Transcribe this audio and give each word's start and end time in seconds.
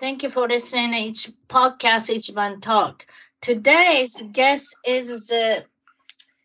Thank 0.00 0.22
you 0.22 0.30
for 0.30 0.48
listening 0.48 0.92
to 0.92 0.98
each 0.98 1.30
podcast, 1.48 2.08
Ichiban 2.14 2.62
Talk. 2.62 3.06
Today's 3.42 4.22
guest 4.32 4.74
is 4.84 5.30
uh, 5.30 5.60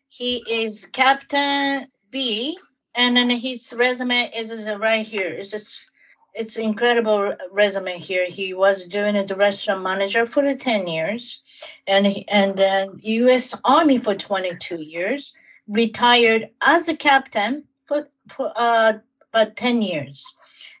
he 0.08 0.44
is 0.48 0.86
Captain 0.86 1.86
B, 2.10 2.58
and 2.94 3.16
then 3.16 3.30
his 3.30 3.74
resume 3.76 4.30
is, 4.36 4.52
is 4.52 4.68
right 4.78 5.06
here. 5.06 5.28
It's 5.28 5.50
just 5.50 5.90
it's 6.34 6.56
incredible 6.56 7.34
resume 7.50 7.98
here. 7.98 8.26
He 8.26 8.54
was 8.54 8.86
doing 8.86 9.16
as 9.16 9.30
a 9.30 9.36
restaurant 9.36 9.82
manager 9.82 10.26
for 10.26 10.42
the 10.42 10.56
ten 10.56 10.86
years, 10.86 11.40
and 11.86 12.06
and 12.28 12.56
then 12.56 13.00
U.S. 13.02 13.54
Army 13.64 13.98
for 13.98 14.14
twenty 14.14 14.54
two 14.56 14.82
years. 14.82 15.34
Retired 15.68 16.50
as 16.62 16.88
a 16.88 16.96
captain 16.96 17.64
for 17.86 18.08
for 18.28 18.52
uh 18.56 18.94
about 19.32 19.56
ten 19.56 19.82
years 19.82 20.24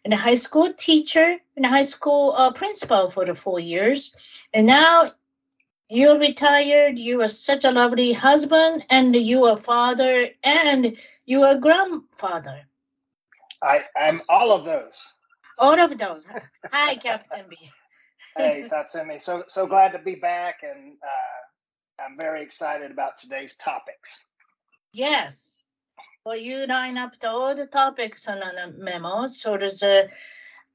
and 0.06 0.14
a 0.14 0.16
high 0.16 0.36
school 0.36 0.72
teacher 0.72 1.36
and 1.56 1.66
a 1.66 1.68
high 1.68 1.82
school 1.82 2.32
uh, 2.36 2.52
principal 2.52 3.10
for 3.10 3.24
the 3.24 3.34
four 3.34 3.58
years. 3.58 4.14
And 4.54 4.64
now 4.64 5.10
you're 5.88 6.16
retired. 6.16 6.96
You 6.96 7.22
are 7.22 7.28
such 7.28 7.64
a 7.64 7.72
lovely 7.72 8.12
husband, 8.12 8.84
and 8.88 9.16
you 9.16 9.46
are 9.46 9.56
father, 9.56 10.28
and 10.44 10.96
you 11.24 11.42
are 11.42 11.56
grandfather. 11.56 12.60
I, 13.60 13.80
I'm 14.00 14.22
all 14.28 14.52
of 14.52 14.64
those. 14.64 15.12
All 15.58 15.76
of 15.76 15.98
those. 15.98 16.24
Hi, 16.72 16.94
Captain 16.94 17.46
B. 17.50 17.56
hey, 18.36 18.64
Tatsumi. 18.70 19.20
So 19.20 19.42
so 19.48 19.66
glad 19.66 19.90
to 19.90 19.98
be 19.98 20.14
back, 20.14 20.60
and 20.62 20.96
uh, 21.02 22.04
I'm 22.04 22.16
very 22.16 22.42
excited 22.42 22.92
about 22.92 23.18
today's 23.18 23.56
topics. 23.56 24.24
Yes. 24.92 25.55
Well, 26.26 26.36
you 26.36 26.66
line 26.66 26.98
up 26.98 27.16
to 27.20 27.30
all 27.30 27.54
the 27.54 27.66
topics 27.66 28.26
on 28.26 28.38
a 28.42 28.72
memo. 28.76 29.28
So 29.28 29.56
there's 29.56 29.84
a, 29.84 30.08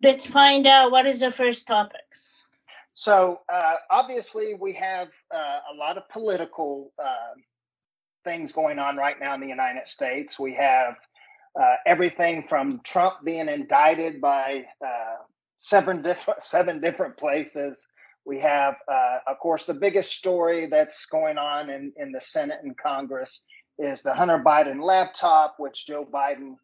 let's 0.01 0.25
find 0.25 0.65
out 0.65 0.91
what 0.91 1.05
is 1.05 1.19
the 1.19 1.29
first 1.29 1.67
topics. 1.67 2.45
So 2.93 3.41
uh, 3.51 3.75
obviously 3.89 4.53
we 4.61 4.71
have 4.75 5.09
uh, 5.29 5.59
a 5.73 5.75
lot 5.75 5.97
of 5.97 6.07
political 6.07 6.93
uh, 6.97 7.33
things 8.23 8.53
going 8.53 8.79
on 8.79 8.95
right 8.95 9.17
now 9.19 9.33
in 9.35 9.41
the 9.41 9.47
United 9.49 9.85
States. 9.87 10.39
We 10.39 10.53
have 10.53 10.95
uh, 11.61 11.75
everything 11.85 12.45
from 12.47 12.79
Trump 12.85 13.15
being 13.25 13.49
indicted 13.49 14.21
by 14.21 14.65
uh, 14.81 15.15
seven 15.57 16.01
different 16.01 16.41
seven 16.43 16.79
different 16.79 17.17
places. 17.17 17.85
We 18.23 18.39
have, 18.39 18.75
uh, 18.87 19.17
of 19.27 19.37
course, 19.39 19.65
the 19.65 19.73
biggest 19.73 20.13
story 20.13 20.67
that's 20.67 21.05
going 21.07 21.37
on 21.37 21.69
in, 21.69 21.91
in 21.97 22.13
the 22.13 22.21
Senate 22.21 22.59
and 22.63 22.77
Congress 22.77 23.43
is 23.77 24.03
the 24.03 24.13
Hunter 24.13 24.39
Biden 24.39 24.81
laptop, 24.81 25.55
which 25.57 25.85
Joe 25.85 26.05
Biden 26.05 26.55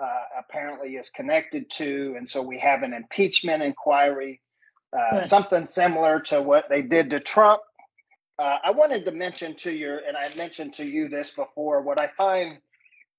uh, 0.00 0.22
apparently 0.38 0.96
is 0.96 1.10
connected 1.10 1.70
to. 1.70 2.14
And 2.16 2.28
so 2.28 2.42
we 2.42 2.58
have 2.58 2.82
an 2.82 2.92
impeachment 2.92 3.62
inquiry, 3.62 4.40
uh, 4.96 5.20
something 5.20 5.66
similar 5.66 6.20
to 6.20 6.42
what 6.42 6.68
they 6.68 6.82
did 6.82 7.10
to 7.10 7.20
Trump. 7.20 7.62
Uh, 8.38 8.58
I 8.62 8.70
wanted 8.70 9.04
to 9.06 9.12
mention 9.12 9.54
to 9.56 9.72
you, 9.72 9.98
and 10.06 10.16
I 10.16 10.34
mentioned 10.36 10.74
to 10.74 10.84
you 10.84 11.08
this 11.08 11.30
before, 11.30 11.80
what 11.82 11.98
I 11.98 12.08
find 12.16 12.58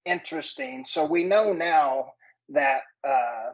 interesting. 0.05 0.85
So 0.85 1.05
we 1.05 1.23
know 1.23 1.53
now 1.53 2.13
that 2.49 2.81
uh, 3.03 3.51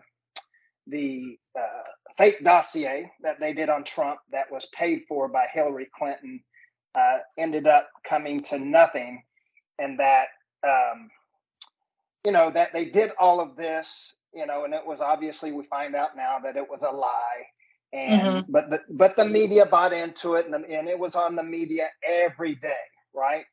the 0.88 1.38
uh, 1.58 1.84
fake 2.18 2.44
dossier 2.44 3.12
that 3.22 3.40
they 3.40 3.54
did 3.54 3.70
on 3.70 3.84
Trump 3.84 4.20
that 4.32 4.52
was 4.52 4.68
paid 4.78 5.04
for 5.08 5.28
by 5.28 5.46
Hillary 5.54 5.90
Clinton 5.98 6.44
uh, 6.96 7.20
ended 7.38 7.68
up 7.68 7.90
coming 8.08 8.44
to 8.44 8.60
nothing 8.60 9.24
and 9.80 10.00
that 10.00 10.28
um, 10.66 11.10
you 12.26 12.32
know 12.32 12.50
that 12.52 12.74
they 12.74 12.86
did 12.86 13.12
all 13.20 13.40
of 13.40 13.56
this 13.56 14.16
you 14.34 14.46
know 14.46 14.64
and 14.66 14.74
it 14.74 14.86
was 14.86 15.02
obviously 15.02 15.52
we 15.52 15.66
find 15.66 15.96
out 15.96 16.16
now 16.16 16.40
that 16.44 16.56
it 16.56 16.70
was 16.70 16.84
a 16.84 16.92
lie 16.92 17.44
and 17.94 18.22
mm-hmm. 18.22 18.52
but 18.52 18.70
the 18.70 18.80
but 18.92 19.16
the 19.16 19.26
media 19.26 19.66
bought 19.66 19.94
into 19.94 20.34
it 20.34 20.46
and, 20.46 20.54
the, 20.54 20.70
and 20.70 20.88
it 20.88 20.98
was 20.98 21.16
on 21.16 21.36
the 21.36 21.44
media 21.44 21.88
every 22.08 22.56
day 22.56 22.74
right 23.14 23.46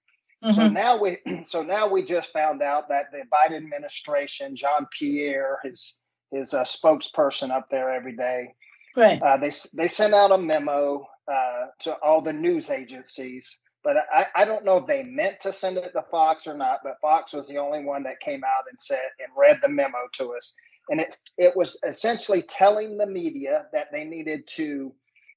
mm-hmm. 0.43 0.53
so 0.53 0.69
now 0.69 1.01
we 1.01 1.19
so 1.45 1.63
now 1.63 1.87
we 1.87 2.03
just 2.03 2.33
found 2.33 2.63
out 2.63 2.89
that 2.89 3.07
the 3.13 3.23
biden 3.33 3.57
administration 3.57 4.57
john 4.57 4.87
pierre 4.97 5.59
his 5.63 5.97
his 6.31 6.55
uh, 6.55 6.63
spokesperson 6.63 7.51
up 7.51 7.67
there 7.71 7.91
every 7.91 8.17
day 8.17 8.53
right 8.97 9.21
uh, 9.23 9.37
they 9.37 9.51
they 9.75 9.89
sent 9.89 10.15
out 10.15 10.33
a 10.33 10.39
memo 10.39 11.07
uh, 11.31 11.67
to 11.79 11.95
all 12.03 12.21
the 12.23 12.33
news 12.33 12.71
agencies 12.71 13.61
but 13.83 13.97
I, 14.13 14.27
I 14.35 14.45
don't 14.45 14.65
know 14.65 14.77
if 14.77 14.87
they 14.87 15.03
meant 15.03 15.41
to 15.41 15.53
send 15.53 15.79
it 15.79 15.93
to 15.93 16.03
Fox 16.11 16.47
or 16.47 16.55
not, 16.55 16.81
but 16.85 17.01
Fox 17.01 17.33
was 17.33 17.49
the 17.49 17.59
only 17.59 17.85
one 17.85 18.03
that 18.03 18.21
came 18.21 18.45
out 18.45 18.65
and 18.71 18.79
said 18.81 19.01
and 19.19 19.33
read 19.37 19.59
the 19.63 19.69
memo 19.69 19.99
to 20.15 20.35
us. 20.35 20.55
And 20.91 21.01
it, 21.01 21.17
it 21.39 21.57
was 21.57 21.79
essentially 21.87 22.43
telling 22.43 22.97
the 22.97 23.07
media 23.07 23.67
that 23.73 23.89
they 23.93 24.05
needed 24.05 24.47
to 24.49 24.93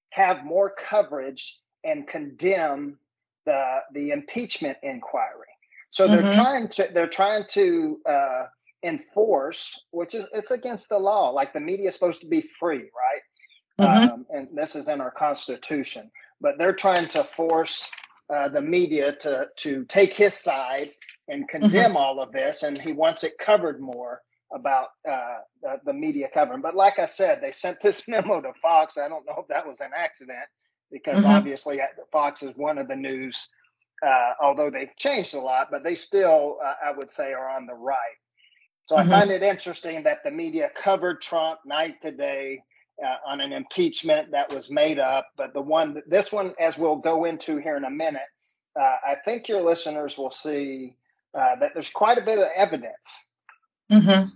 have 0.09 0.44
more 0.44 0.74
coverage 0.90 1.59
and 1.84 2.08
condemn 2.08 2.98
the 3.46 3.80
the 3.94 4.12
impeachment 4.12 4.78
inquiry. 4.84 5.48
So 5.90 6.08
they're 6.08 6.22
mm-hmm. 6.22 6.31
trying 6.31 6.68
to 6.70 6.90
they're 6.94 7.08
trying 7.08 7.46
to 7.50 8.00
uh, 8.06 8.46
enforce, 8.84 9.80
which 9.92 10.16
is 10.16 10.25
it's 10.34 10.52
against 10.52 10.90
the 10.90 10.98
law. 10.98 11.30
Like 11.30 11.54
the 11.54 11.60
media 11.60 11.90
is 11.90 11.94
supposed 11.94 12.22
to 12.22 12.28
be 12.28 12.50
free, 12.60 12.78
right? 12.80 13.22
Mm-hmm. 13.80 14.14
Um, 14.14 14.25
and 14.34 14.48
this 14.54 14.75
is 14.75 14.88
in 14.88 15.02
our 15.02 15.12
constitution. 15.12 16.10
But 16.42 16.58
they're 16.58 16.74
trying 16.74 17.08
to 17.10 17.24
force 17.24 17.90
uh, 18.29 18.50
the 18.50 18.61
media 18.61 19.13
to 19.17 19.47
to 19.57 19.85
take 19.85 20.13
his 20.13 20.34
side 20.34 20.91
and 21.28 21.44
mm-hmm. 21.44 21.61
condemn 21.61 21.89
mm-hmm. 21.89 21.97
all 21.97 22.19
of 22.19 22.31
this, 22.31 22.63
and 22.63 22.79
he 22.79 22.94
wants 22.94 23.23
it 23.23 23.38
covered 23.38 23.79
more 23.81 24.22
about 24.53 24.89
uh, 25.09 25.38
the, 25.61 25.79
the, 25.85 25.94
media 25.94 26.28
covering. 26.31 26.62
But 26.62 26.75
like 26.75 27.00
I 27.00 27.07
said, 27.07 27.39
they 27.41 27.51
sent 27.51 27.81
this 27.81 28.03
memo 28.07 28.41
to 28.41 28.53
Fox. 28.62 28.97
I 28.97 29.09
don't 29.09 29.25
know 29.25 29.39
if 29.39 29.47
that 29.47 29.66
was 29.66 29.79
an 29.79 29.91
accident 29.97 30.45
because 30.91 31.19
mm-hmm. 31.19 31.31
obviously 31.31 31.81
uh, 31.81 31.85
Fox 32.12 32.44
is 32.44 32.56
one 32.56 32.78
of 32.78 32.88
the 32.88 32.95
news, 32.95 33.47
uh, 34.06 34.33
although 34.41 34.69
they've 34.69 34.95
changed 34.95 35.33
a 35.33 35.39
lot, 35.39 35.69
but 35.72 35.83
they 35.83 35.95
still, 35.95 36.59
uh, 36.63 36.75
I 36.85 36.91
would 36.91 37.09
say, 37.09 37.33
are 37.33 37.50
on 37.50 37.66
the 37.66 37.73
right. 37.73 37.97
So 38.85 38.95
mm-hmm. 38.95 39.12
I 39.12 39.19
find 39.19 39.31
it 39.31 39.44
interesting 39.44 40.03
that 40.03 40.23
the 40.23 40.31
media 40.31 40.69
covered 40.75 41.22
Trump 41.22 41.59
night 41.66 42.01
to 42.01 42.12
day 42.12 42.62
uh, 43.02 43.16
on 43.26 43.42
an 43.42 43.54
impeachment 43.54 44.31
that 44.31 44.54
was 44.54 44.70
made 44.70 45.00
up. 45.00 45.28
But 45.38 45.54
the 45.54 45.62
one, 45.62 46.02
this 46.08 46.31
one, 46.31 46.54
as 46.59 46.78
we'll 46.78 46.98
go 46.98 47.26
into 47.26 47.58
here 47.58 47.78
in 47.78 47.86
a 47.86 47.90
minute, 47.90 48.22
uh, 48.80 48.96
I 49.08 49.16
think 49.26 49.48
your 49.48 49.62
listeners 49.62 50.18
will 50.18 50.31
see 50.31 50.95
uh, 51.38 51.56
that 51.60 51.72
there's 51.74 51.90
quite 51.90 52.18
a 52.18 52.22
bit 52.22 52.40
of 52.40 52.48
evidence. 52.56 53.30
Mm-hmm. 53.92 54.30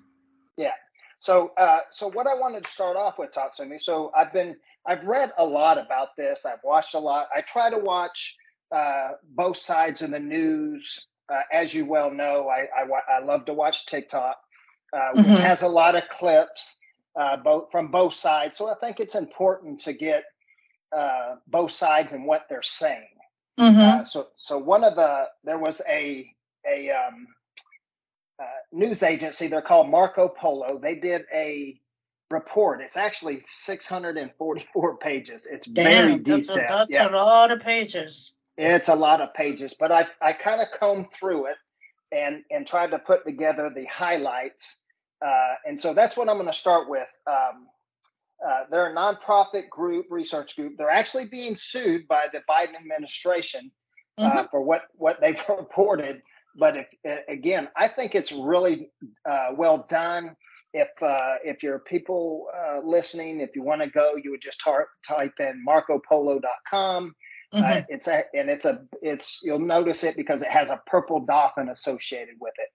Yeah. 0.58 0.72
So, 1.20 1.52
uh, 1.58 1.80
so 1.92 2.08
what 2.10 2.28
I 2.28 2.36
wanted 2.36 2.64
to 2.64 2.72
start 2.72 2.98
off 2.98 3.18
with, 3.18 3.32
Tatsumi. 3.32 3.58
So 3.58 3.66
me 3.66 3.78
so 3.78 4.12
I've 4.16 4.34
been, 4.34 4.56
I've 4.86 5.04
read 5.04 5.32
a 5.38 5.46
lot 5.46 5.78
about 5.78 6.10
this. 6.18 6.46
I've 6.46 6.64
watched 6.64 6.94
a 6.94 7.00
lot. 7.00 7.28
I 7.36 7.42
try 7.42 7.70
to 7.70 7.78
watch 7.78 8.36
uh, 8.76 9.10
both 9.36 9.58
sides 9.58 10.02
of 10.02 10.12
the 10.12 10.20
news. 10.20 11.08
Uh, 11.34 11.42
as 11.52 11.74
you 11.74 11.86
well 11.86 12.10
know, 12.10 12.48
I, 12.48 12.68
I, 12.78 13.18
I 13.18 13.24
love 13.24 13.46
to 13.46 13.54
watch 13.54 13.86
TikTok, 13.86 14.38
which 15.14 15.26
mm-hmm. 15.26 15.36
has 15.36 15.62
a 15.62 15.68
lot 15.68 15.96
of 15.96 16.04
clips 16.10 16.78
uh, 17.18 17.38
both 17.38 17.72
from 17.72 17.90
both 17.90 18.14
sides. 18.14 18.58
So 18.58 18.70
I 18.70 18.76
think 18.76 19.00
it's 19.00 19.16
important 19.16 19.80
to 19.82 19.94
get 19.94 20.24
uh, 20.96 21.36
both 21.48 21.72
sides 21.72 22.14
and 22.14 22.26
what 22.26 22.46
they're 22.50 22.62
saying. 22.62 23.08
Mm-hmm. 23.60 24.02
Uh, 24.02 24.04
so 24.04 24.28
so 24.38 24.58
one 24.58 24.84
of 24.84 24.96
the 24.96 25.26
there 25.44 25.58
was 25.58 25.82
a 25.90 26.32
a 26.70 26.92
um, 26.92 27.28
uh, 28.40 28.46
news 28.72 29.04
agency. 29.04 29.48
They're 29.48 29.62
called 29.62 29.90
Marco 29.90 30.28
Polo. 30.28 30.80
They 30.80 30.96
did 30.96 31.26
a 31.34 31.80
report. 32.30 32.82
It's 32.82 32.98
actually 32.98 33.40
644 33.40 34.98
pages. 35.00 35.48
It's 35.50 35.66
Damn, 35.68 35.86
very 35.86 36.18
detailed. 36.18 36.46
That's, 36.46 36.50
a, 36.50 36.68
that's 36.70 36.92
yeah. 36.92 37.10
a 37.10 37.16
lot 37.16 37.52
of 37.52 37.62
pages. 37.62 38.34
it's 38.58 38.90
a 38.90 38.96
lot 38.96 39.22
of 39.22 39.34
pages, 39.34 39.74
but 39.80 39.92
I 39.92 40.08
I 40.22 40.34
kind 40.34 40.62
of 40.62 40.68
combed 40.80 41.08
through 41.18 41.48
it 41.48 41.58
and 42.12 42.44
and 42.52 42.68
tried 42.68 42.92
to 42.92 43.00
put 43.00 43.26
together 43.26 43.72
the 43.74 43.86
highlights. 43.86 44.84
Uh, 45.26 45.54
and 45.66 45.80
so 45.80 45.94
that's 45.94 46.16
what 46.16 46.30
I'm 46.30 46.36
going 46.36 46.48
to 46.48 46.54
start 46.54 46.90
with. 46.90 47.08
Um, 47.26 47.68
uh, 48.46 48.64
they're 48.70 48.92
a 48.92 48.96
nonprofit 48.96 49.70
group, 49.70 50.06
research 50.10 50.56
group. 50.56 50.74
They're 50.78 50.90
actually 50.90 51.26
being 51.32 51.56
sued 51.56 52.08
by 52.08 52.28
the 52.32 52.42
Biden 52.50 52.76
administration 52.80 53.72
uh, 54.18 54.30
mm-hmm. 54.30 54.46
for 54.52 54.62
what 54.62 54.84
what 54.94 55.20
they've 55.22 55.42
reported. 55.50 56.22
But 56.60 56.76
if, 56.78 56.88
again, 57.30 57.70
I 57.76 57.88
think 57.88 58.16
it's 58.16 58.32
really 58.32 58.90
uh, 59.30 59.50
well 59.56 59.86
done. 59.90 60.36
If 60.74 60.90
uh, 61.02 61.36
if 61.44 61.64
you're 61.64 61.80
people 61.80 62.48
uh, 62.56 62.82
listening, 62.82 63.42
if 63.42 63.56
you 63.56 63.64
want 63.64 63.82
to 63.82 63.90
go, 63.90 64.14
you 64.24 64.32
would 64.32 64.42
just 64.42 64.60
tar- 64.60 64.90
type 65.08 65.34
in 65.40 65.64
marcopolo.com. 65.68 67.16
Mm-hmm. 67.54 67.86
it's 67.88 68.10
a 68.10 68.24
and 68.34 68.50
it's 68.50 68.66
a 68.66 68.82
it's 69.02 69.40
you'll 69.42 69.60
notice 69.60 70.04
it 70.04 70.18
because 70.18 70.42
it 70.42 70.50
has 70.50 70.70
a 70.70 70.82
purple 70.86 71.26
dolphin 71.26 71.70
associated 71.70 72.36
with 72.42 72.54
it. 72.58 72.68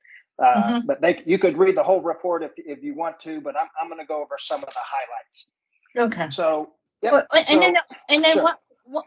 Uh, 0.43 0.55
mm-hmm. 0.55 0.87
But 0.87 1.01
they, 1.01 1.23
you 1.25 1.39
could 1.39 1.57
read 1.57 1.77
the 1.77 1.85
whole 1.85 2.03
report 2.03 2.43
if, 2.43 2.51
if 2.57 2.83
you 2.83 2.95
want 2.95 3.21
to, 3.21 3.41
but 3.41 3.55
I'm, 3.57 3.69
I'm 3.81 3.89
going 3.89 4.01
to 4.01 4.07
go 4.07 4.21
over 4.21 4.37
some 4.39 4.61
of 4.63 4.69
the 4.69 4.75
highlights. 4.77 5.51
Okay. 5.97 6.29
So, 6.31 6.73
yeah. 7.01 7.13
Well, 7.13 7.27
and 7.33 7.47
so, 7.47 7.61
then, 7.61 7.77
and 8.09 8.25
then 8.25 8.35
sure. 8.35 8.43
what, 8.43 8.59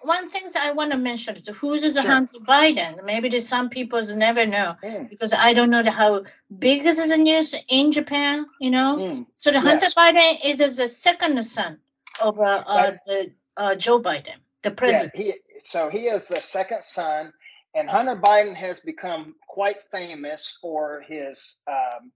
one 0.04 0.30
thing 0.30 0.44
I 0.56 0.72
want 0.72 0.92
to 0.94 0.98
mention 0.98 1.36
is 1.36 1.48
who's 1.50 1.84
is 1.84 1.96
sure. 1.96 2.04
Hunter 2.04 2.40
Biden? 2.40 3.04
Maybe 3.04 3.28
there's 3.28 3.48
some 3.48 3.70
people 3.70 4.02
never 4.16 4.46
know 4.46 4.76
mm. 4.82 5.10
because 5.10 5.34
I 5.34 5.54
don't 5.54 5.70
know 5.70 5.84
how 5.92 6.24
big 6.58 6.86
is 6.86 7.06
the 7.06 7.18
news 7.18 7.54
in 7.68 7.92
Japan, 7.92 8.46
you 8.62 8.72
know? 8.72 8.96
Mm. 8.98 9.26
So 9.34 9.52
the 9.52 9.60
Hunter 9.60 9.88
yes. 9.88 9.94
Biden 9.94 10.38
is 10.46 10.78
the 10.78 10.88
second 10.88 11.44
son 11.46 11.78
of 12.22 12.40
uh, 12.40 12.64
uh, 12.66 12.92
the, 13.06 13.32
uh, 13.58 13.76
Joe 13.76 14.02
Biden, 14.02 14.38
the 14.62 14.72
president. 14.72 15.12
Yeah, 15.16 15.34
he, 15.34 15.60
so 15.60 15.90
he 15.90 16.08
is 16.08 16.30
the 16.30 16.40
second 16.40 16.84
son 16.84 17.34
and 17.76 17.90
Hunter 17.90 18.16
Biden 18.16 18.56
has 18.56 18.80
become 18.80 19.36
quite 19.48 19.78
famous 19.92 20.58
for 20.62 21.04
his 21.08 21.60
um, 21.70 22.12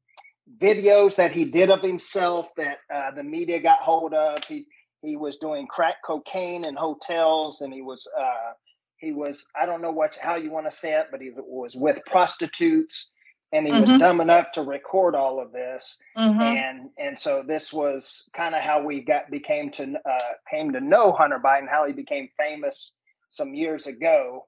videos 0.60 1.16
that 1.18 1.32
he 1.32 1.52
did 1.52 1.70
of 1.70 1.82
himself 1.82 2.50
that 2.58 2.80
uh, 2.94 3.12
the 3.12 3.24
media 3.24 3.60
got 3.60 3.80
hold 3.80 4.14
of. 4.14 4.40
He 4.48 4.66
he 5.02 5.16
was 5.16 5.38
doing 5.38 5.68
crack 5.68 5.96
cocaine 6.04 6.66
in 6.66 6.76
hotels, 6.76 7.62
and 7.62 7.74
he 7.74 7.82
was 7.82 8.08
uh, 8.18 8.54
he 8.98 9.12
was 9.12 9.46
I 9.60 9.66
don't 9.66 9.82
know 9.82 9.92
what 9.92 10.18
how 10.22 10.36
you 10.36 10.50
want 10.50 10.70
to 10.70 10.76
say 10.76 10.94
it, 10.94 11.08
but 11.12 11.22
he 11.22 11.32
was 11.36 11.76
with 11.76 11.98
prostitutes, 12.06 13.10
and 13.52 13.66
he 13.66 13.72
mm-hmm. 13.72 13.82
was 13.82 14.00
dumb 14.00 14.22
enough 14.22 14.52
to 14.54 14.62
record 14.62 15.14
all 15.14 15.42
of 15.42 15.52
this. 15.52 15.98
Mm-hmm. 16.18 16.42
And 16.42 16.90
and 16.98 17.18
so 17.18 17.44
this 17.46 17.74
was 17.74 18.26
kind 18.34 18.56
of 18.56 18.62
how 18.62 18.82
we 18.82 19.02
got 19.02 19.30
became 19.30 19.70
to 19.72 19.96
uh, 20.10 20.34
came 20.50 20.72
to 20.72 20.80
know 20.80 21.12
Hunter 21.12 21.40
Biden, 21.44 21.68
how 21.70 21.86
he 21.86 21.94
became 21.94 22.30
famous 22.38 22.96
some 23.30 23.54
years 23.54 23.88
ago. 23.88 24.46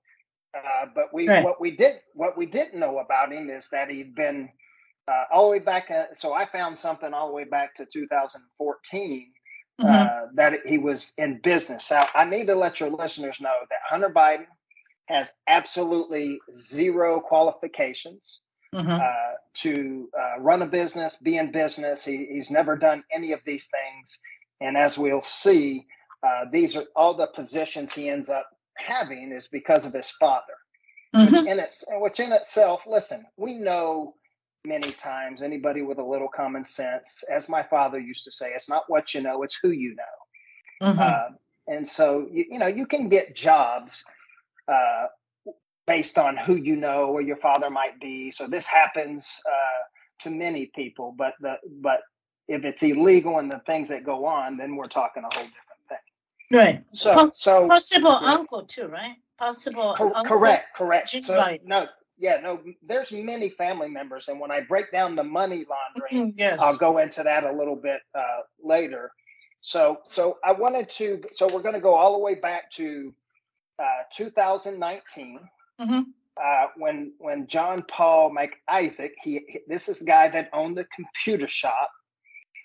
Uh, 0.53 0.85
but 0.93 1.13
we 1.13 1.27
right. 1.27 1.43
what 1.43 1.61
we 1.61 1.71
did 1.71 1.95
what 2.13 2.37
we 2.37 2.45
didn't 2.45 2.79
know 2.79 2.99
about 2.99 3.31
him 3.31 3.49
is 3.49 3.69
that 3.69 3.89
he'd 3.89 4.13
been 4.15 4.49
uh, 5.07 5.23
all 5.31 5.45
the 5.45 5.51
way 5.51 5.59
back. 5.59 5.89
Uh, 5.89 6.05
so 6.15 6.33
I 6.33 6.45
found 6.45 6.77
something 6.77 7.13
all 7.13 7.27
the 7.27 7.33
way 7.33 7.45
back 7.45 7.73
to 7.75 7.85
2014 7.85 9.31
uh, 9.79 9.85
mm-hmm. 9.85 10.35
that 10.35 10.59
he 10.65 10.77
was 10.77 11.13
in 11.17 11.39
business. 11.41 11.89
Now 11.89 12.07
I 12.13 12.25
need 12.25 12.47
to 12.47 12.55
let 12.55 12.79
your 12.79 12.89
listeners 12.89 13.39
know 13.39 13.53
that 13.69 13.79
Hunter 13.87 14.09
Biden 14.09 14.45
has 15.07 15.31
absolutely 15.47 16.39
zero 16.53 17.19
qualifications 17.19 18.41
mm-hmm. 18.73 18.89
Uh, 18.89 19.33
to 19.53 20.09
run 20.39 20.61
a 20.61 20.65
business, 20.65 21.17
be 21.17 21.37
in 21.37 21.51
business. 21.51 22.05
He, 22.05 22.27
he's 22.29 22.49
never 22.49 22.77
done 22.77 23.03
any 23.11 23.33
of 23.33 23.41
these 23.45 23.67
things, 23.67 24.19
and 24.61 24.77
as 24.77 24.97
we'll 24.97 25.23
see, 25.23 25.85
these 26.51 26.77
are 26.77 26.85
all 26.95 27.13
the 27.13 27.27
positions 27.27 27.93
he 27.93 28.09
ends 28.09 28.29
up 28.29 28.49
having 28.85 29.31
is 29.31 29.47
because 29.47 29.85
of 29.85 29.93
his 29.93 30.09
father, 30.11 30.53
mm-hmm. 31.15 31.33
which 31.33 31.45
in 31.45 31.59
its 31.59 31.83
which 31.93 32.19
in 32.19 32.31
itself, 32.31 32.83
listen, 32.87 33.25
we 33.37 33.55
know 33.55 34.15
many 34.63 34.91
times 34.91 35.41
anybody 35.41 35.81
with 35.81 35.97
a 35.97 36.05
little 36.05 36.27
common 36.27 36.63
sense, 36.63 37.23
as 37.31 37.49
my 37.49 37.63
father 37.63 37.99
used 37.99 38.23
to 38.23 38.31
say, 38.31 38.51
it's 38.53 38.69
not 38.69 38.83
what 38.87 39.13
you 39.13 39.21
know, 39.21 39.43
it's 39.43 39.57
who 39.61 39.69
you 39.69 39.95
know. 39.95 40.87
Mm-hmm. 40.87 40.99
Uh, 40.99 41.37
and 41.67 41.85
so 41.85 42.27
you, 42.31 42.45
you 42.51 42.59
know 42.59 42.67
you 42.67 42.85
can 42.85 43.09
get 43.09 43.35
jobs 43.35 44.03
uh, 44.67 45.07
based 45.87 46.17
on 46.17 46.37
who 46.37 46.55
you 46.55 46.75
know 46.75 47.05
or 47.05 47.21
your 47.21 47.37
father 47.37 47.69
might 47.69 47.99
be. 47.99 48.31
So 48.31 48.47
this 48.47 48.65
happens 48.65 49.39
uh, 49.47 49.83
to 50.21 50.29
many 50.29 50.71
people, 50.75 51.13
but 51.17 51.33
the 51.41 51.57
but 51.81 52.01
if 52.47 52.65
it's 52.65 52.83
illegal 52.83 53.39
and 53.39 53.49
the 53.49 53.61
things 53.65 53.87
that 53.89 54.03
go 54.03 54.25
on, 54.25 54.57
then 54.57 54.75
we're 54.75 54.85
talking 54.85 55.23
a 55.23 55.35
whole 55.35 55.45
different 55.45 55.70
Right. 56.51 56.83
So, 56.93 57.13
Poss- 57.13 57.41
so 57.41 57.67
possible 57.67 58.19
yeah. 58.21 58.33
uncle 58.33 58.63
too, 58.63 58.87
right? 58.87 59.15
Possible. 59.37 59.95
Co- 59.97 60.13
uncle, 60.13 60.23
correct. 60.23 60.75
Correct. 60.75 61.09
So, 61.09 61.35
right. 61.35 61.61
no. 61.65 61.87
Yeah. 62.17 62.39
No. 62.41 62.61
There's 62.83 63.11
many 63.11 63.49
family 63.49 63.89
members, 63.89 64.27
and 64.27 64.39
when 64.39 64.51
I 64.51 64.61
break 64.61 64.91
down 64.91 65.15
the 65.15 65.23
money 65.23 65.65
laundering, 65.69 66.31
mm-hmm, 66.31 66.39
yes. 66.39 66.59
I'll 66.59 66.77
go 66.77 66.99
into 66.99 67.23
that 67.23 67.43
a 67.43 67.51
little 67.51 67.75
bit 67.75 68.01
uh, 68.13 68.41
later. 68.63 69.11
So, 69.61 69.99
so 70.03 70.37
I 70.43 70.51
wanted 70.51 70.89
to. 70.91 71.21
So 71.33 71.47
we're 71.51 71.61
going 71.61 71.75
to 71.75 71.81
go 71.81 71.95
all 71.95 72.13
the 72.13 72.19
way 72.19 72.35
back 72.35 72.69
to 72.71 73.13
uh, 73.79 74.03
2019. 74.13 75.39
Mm-hmm. 75.79 75.99
Uh, 76.41 76.65
when 76.77 77.13
when 77.17 77.45
John 77.47 77.83
Paul 77.89 78.31
Mac 78.31 78.51
Isaac, 78.67 79.13
he 79.21 79.45
this 79.67 79.89
is 79.89 79.99
the 79.99 80.05
guy 80.05 80.29
that 80.29 80.49
owned 80.53 80.77
the 80.77 80.85
computer 80.95 81.47
shop, 81.47 81.91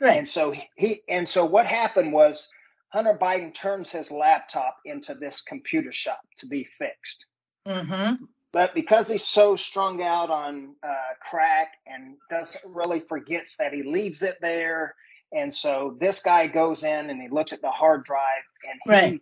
right? 0.00 0.18
And 0.18 0.28
so 0.28 0.54
he 0.76 1.00
and 1.08 1.26
so 1.26 1.44
what 1.44 1.66
happened 1.66 2.12
was 2.12 2.48
Hunter 2.96 3.18
Biden 3.20 3.52
turns 3.52 3.90
his 3.90 4.10
laptop 4.10 4.78
into 4.86 5.14
this 5.14 5.42
computer 5.42 5.92
shop 5.92 6.22
to 6.38 6.46
be 6.46 6.66
fixed. 6.78 7.26
Mm-hmm. 7.68 8.24
But 8.54 8.74
because 8.74 9.06
he's 9.06 9.26
so 9.26 9.54
strung 9.54 10.00
out 10.00 10.30
on 10.30 10.74
uh, 10.82 11.12
crack 11.20 11.72
and 11.86 12.14
doesn't 12.30 12.64
really 12.64 13.00
forgets 13.00 13.58
that 13.58 13.74
he 13.74 13.82
leaves 13.82 14.22
it 14.22 14.38
there, 14.40 14.94
and 15.34 15.52
so 15.52 15.98
this 16.00 16.20
guy 16.20 16.46
goes 16.46 16.84
in 16.84 17.10
and 17.10 17.20
he 17.20 17.28
looks 17.28 17.52
at 17.52 17.60
the 17.60 17.70
hard 17.70 18.02
drive 18.04 18.44
and 18.66 18.80
he 18.86 18.90
right. 18.90 19.20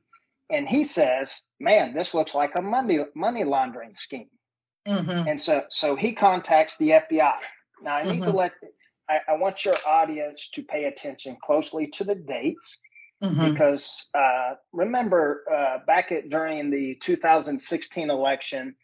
and 0.50 0.68
he 0.68 0.84
says, 0.84 1.46
"Man, 1.58 1.94
this 1.94 2.14
looks 2.14 2.32
like 2.32 2.54
a 2.54 2.62
money 2.62 3.00
money 3.16 3.42
laundering 3.42 3.96
scheme." 3.96 4.30
Mm-hmm. 4.86 5.26
And 5.26 5.40
so 5.40 5.64
so 5.68 5.96
he 5.96 6.14
contacts 6.14 6.76
the 6.76 6.90
FBI. 6.90 7.38
Now 7.82 7.96
I 7.96 8.04
need 8.04 8.20
mm-hmm. 8.20 8.30
to 8.30 8.36
let 8.36 8.52
I, 9.10 9.18
I 9.30 9.32
want 9.32 9.64
your 9.64 9.74
audience 9.84 10.48
to 10.54 10.62
pay 10.62 10.84
attention 10.84 11.36
closely 11.42 11.88
to 11.88 12.04
the 12.04 12.14
dates 12.14 12.80
Mm-hmm. 13.24 13.52
Because 13.52 14.10
uh, 14.14 14.54
remember, 14.72 15.44
uh, 15.50 15.78
back 15.86 16.12
at 16.12 16.28
during 16.28 16.70
the 16.70 16.96
2016 16.96 18.10
election, 18.10 18.74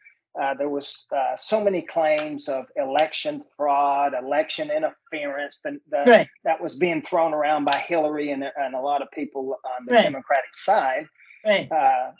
uh, 0.41 0.55
there 0.55 0.69
was 0.69 1.07
uh, 1.15 1.37
so 1.37 1.63
many 1.63 1.83
claims 1.83 2.49
of 2.49 2.67
election 2.76 3.43
fraud, 3.57 4.14
election 4.14 4.71
interference 4.71 5.59
the, 5.62 5.79
the, 5.91 6.11
right. 6.11 6.29
that 6.45 6.61
was 6.61 6.76
being 6.76 7.03
thrown 7.03 7.35
around 7.35 7.64
by 7.64 7.85
Hillary 7.87 8.31
and, 8.31 8.45
and 8.57 8.75
a 8.75 8.81
lot 8.81 9.03
of 9.03 9.11
people 9.11 9.57
on 9.79 9.87
the 9.87 9.93
right. 9.93 10.05
Democratic 10.05 10.55
side. 10.55 11.05
Right. 11.45 11.71
Uh, 11.71 12.12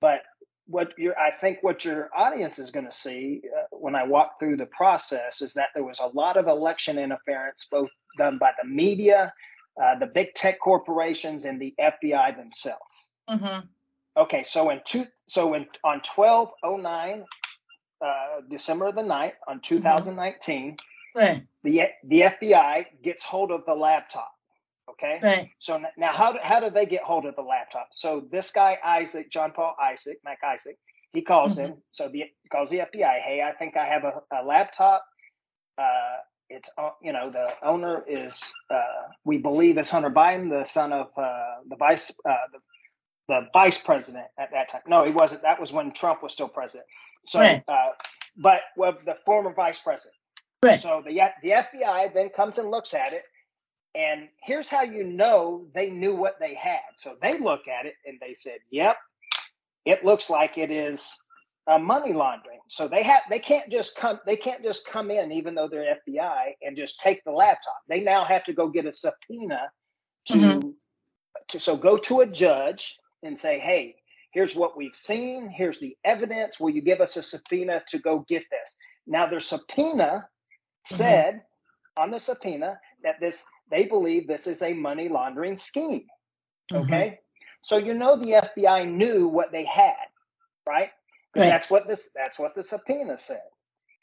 but 0.00 0.22
what 0.66 0.92
you 0.98 1.14
I 1.18 1.32
think 1.40 1.58
what 1.62 1.84
your 1.84 2.10
audience 2.14 2.58
is 2.58 2.70
going 2.70 2.84
to 2.84 2.92
see 2.92 3.40
uh, 3.56 3.64
when 3.72 3.94
I 3.94 4.04
walk 4.04 4.38
through 4.38 4.58
the 4.58 4.66
process 4.66 5.40
is 5.40 5.54
that 5.54 5.68
there 5.74 5.84
was 5.84 5.98
a 5.98 6.06
lot 6.06 6.36
of 6.36 6.46
election 6.46 6.98
interference, 6.98 7.66
both 7.70 7.88
done 8.18 8.38
by 8.38 8.52
the 8.62 8.68
media 8.68 9.32
uh, 9.82 9.98
the 9.98 10.06
big 10.06 10.34
tech 10.34 10.60
corporations 10.60 11.44
and 11.44 11.60
the 11.60 11.74
FBI 11.80 12.36
themselves. 12.36 13.10
Mm-hmm. 13.28 13.66
Okay, 14.16 14.42
so 14.42 14.70
in 14.70 14.80
two, 14.84 15.06
so 15.26 15.54
in 15.54 15.66
on 15.84 16.00
twelve 16.00 16.50
oh 16.62 16.76
nine, 16.76 17.24
uh, 18.00 18.40
December 18.48 18.92
the 18.92 19.02
9th, 19.02 19.32
on 19.46 19.60
2019, 19.60 20.72
mm-hmm. 20.72 21.18
right. 21.18 21.42
the 21.62 21.82
the 22.04 22.22
FBI 22.22 22.86
gets 23.02 23.22
hold 23.22 23.50
of 23.50 23.64
the 23.66 23.74
laptop. 23.74 24.32
Okay, 24.90 25.20
right. 25.22 25.50
So 25.58 25.80
now, 25.96 26.12
how 26.12 26.32
do, 26.32 26.38
how 26.42 26.60
do 26.60 26.70
they 26.70 26.86
get 26.86 27.02
hold 27.02 27.26
of 27.26 27.36
the 27.36 27.42
laptop? 27.42 27.88
So 27.92 28.26
this 28.32 28.50
guy 28.50 28.78
Isaac, 28.84 29.30
John 29.30 29.52
Paul 29.52 29.76
Isaac, 29.80 30.18
Mac 30.24 30.38
Isaac, 30.42 30.78
he 31.12 31.22
calls 31.22 31.58
mm-hmm. 31.58 31.72
in. 31.72 31.76
So 31.90 32.08
the 32.08 32.24
calls 32.50 32.70
the 32.70 32.78
FBI. 32.78 33.20
Hey, 33.20 33.42
I 33.42 33.52
think 33.52 33.76
I 33.76 33.86
have 33.86 34.04
a, 34.04 34.22
a 34.32 34.42
laptop. 34.44 35.04
Uh, 35.76 36.16
it's 36.50 36.70
uh, 36.78 36.90
you 37.02 37.12
know 37.12 37.30
the 37.30 37.48
owner 37.62 38.04
is 38.08 38.52
uh, 38.70 39.08
we 39.24 39.38
believe 39.38 39.78
is 39.78 39.90
Hunter 39.90 40.10
Biden, 40.10 40.48
the 40.48 40.64
son 40.64 40.92
of 40.92 41.08
uh, 41.16 41.56
the 41.68 41.76
vice 41.76 42.10
uh, 42.28 42.34
the, 42.52 42.58
the, 43.28 43.48
vice 43.52 43.78
president 43.78 44.26
at 44.38 44.50
that 44.52 44.68
time. 44.68 44.82
No, 44.86 45.04
he 45.04 45.12
wasn't. 45.12 45.42
That 45.42 45.60
was 45.60 45.72
when 45.72 45.92
Trump 45.92 46.22
was 46.22 46.32
still 46.32 46.48
president. 46.48 46.86
So, 47.26 47.40
right. 47.40 47.62
Uh, 47.68 47.90
but 48.36 48.62
well, 48.76 48.96
the 49.04 49.16
former 49.26 49.52
vice 49.52 49.78
president. 49.78 50.14
Right. 50.62 50.80
So 50.80 51.02
the 51.06 51.30
the 51.42 51.50
FBI 51.50 52.14
then 52.14 52.30
comes 52.30 52.58
and 52.58 52.70
looks 52.70 52.94
at 52.94 53.12
it, 53.12 53.22
and 53.94 54.28
here's 54.42 54.68
how 54.68 54.82
you 54.82 55.04
know 55.04 55.66
they 55.74 55.90
knew 55.90 56.14
what 56.14 56.38
they 56.40 56.54
had. 56.54 56.80
So 56.96 57.16
they 57.20 57.38
look 57.38 57.68
at 57.68 57.86
it 57.86 57.94
and 58.06 58.18
they 58.20 58.34
said, 58.34 58.58
"Yep, 58.70 58.96
it 59.84 60.04
looks 60.04 60.30
like 60.30 60.58
it 60.58 60.70
is 60.70 61.16
uh, 61.66 61.78
money 61.78 62.12
laundering. 62.12 62.57
So 62.68 62.86
they 62.86 63.02
have 63.02 63.22
they 63.30 63.38
can't 63.38 63.70
just 63.70 63.96
come 63.96 64.20
they 64.26 64.36
can't 64.36 64.62
just 64.62 64.86
come 64.86 65.10
in 65.10 65.32
even 65.32 65.54
though 65.54 65.68
they're 65.68 65.96
FBI 66.06 66.52
and 66.62 66.76
just 66.76 67.00
take 67.00 67.24
the 67.24 67.32
laptop. 67.32 67.80
They 67.88 68.00
now 68.00 68.24
have 68.24 68.44
to 68.44 68.52
go 68.52 68.68
get 68.68 68.86
a 68.86 68.92
subpoena 68.92 69.70
to, 70.26 70.34
mm-hmm. 70.34 70.68
to 71.48 71.60
so 71.60 71.76
go 71.76 71.96
to 71.96 72.20
a 72.20 72.26
judge 72.26 72.98
and 73.22 73.36
say, 73.36 73.58
hey, 73.58 73.96
Here's 74.30 74.54
what 74.54 74.76
we've 74.76 74.94
seen. 74.94 75.48
Here's 75.48 75.80
the 75.80 75.96
evidence. 76.04 76.60
Will 76.60 76.70
you 76.70 76.82
give 76.82 77.00
us 77.00 77.16
a 77.16 77.22
subpoena 77.22 77.82
to 77.88 77.98
go 77.98 78.24
get 78.28 78.44
this? 78.50 78.76
Now, 79.06 79.26
their 79.26 79.40
subpoena 79.40 80.28
mm-hmm. 80.86 80.96
said 80.96 81.42
on 81.96 82.10
the 82.10 82.20
subpoena 82.20 82.78
that 83.02 83.20
this 83.20 83.44
they 83.70 83.84
believe 83.84 84.26
this 84.26 84.46
is 84.46 84.62
a 84.62 84.74
money 84.74 85.08
laundering 85.08 85.56
scheme. 85.56 86.06
Mm-hmm. 86.72 86.84
Okay. 86.84 87.18
So 87.62 87.78
you 87.78 87.94
know 87.94 88.16
the 88.16 88.48
FBI 88.56 88.90
knew 88.90 89.28
what 89.28 89.50
they 89.50 89.64
had, 89.64 90.06
right? 90.66 90.90
Right. 91.38 91.48
That's 91.48 91.70
what 91.70 91.86
this 91.86 92.12
that's 92.14 92.38
what 92.38 92.54
the 92.54 92.62
subpoena 92.62 93.18
said. 93.18 93.42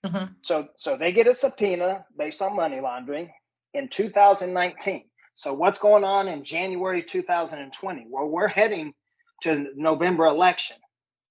Mm-hmm. 0.05 0.33
So 0.41 0.67
so 0.75 0.97
they 0.97 1.11
get 1.11 1.27
a 1.27 1.33
subpoena 1.33 2.05
based 2.17 2.41
on 2.41 2.55
money 2.55 2.79
laundering 2.79 3.31
in 3.73 3.89
2019. 3.89 5.05
So 5.35 5.53
what's 5.53 5.77
going 5.77 6.03
on 6.03 6.27
in 6.27 6.43
January 6.43 7.03
2020? 7.03 8.07
Well, 8.09 8.27
we're 8.27 8.47
heading 8.47 8.93
to 9.41 9.67
November 9.75 10.25
election, 10.27 10.77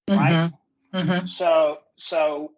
right? 0.09 0.53
Mm-hmm. 0.93 0.99
mm-hmm. 0.99 1.27
So 1.27 1.79
so 1.97 2.53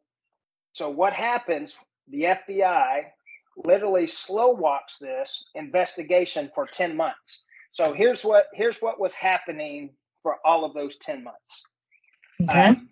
so 0.72 0.90
what 0.90 1.12
happens? 1.12 1.76
The 2.08 2.22
FBI 2.22 3.02
literally 3.64 4.06
slow 4.06 4.52
walks 4.52 4.98
this 4.98 5.46
investigation 5.54 6.50
for 6.54 6.66
10 6.66 6.96
months. 6.96 7.44
So 7.70 7.92
here's 7.92 8.24
what 8.24 8.46
here's 8.54 8.78
what 8.78 8.98
was 8.98 9.14
happening 9.14 9.90
for 10.22 10.38
all 10.44 10.64
of 10.64 10.74
those 10.74 10.96
10 10.96 11.22
months. 11.22 11.66
Okay. 12.42 12.68
Um, 12.68 12.88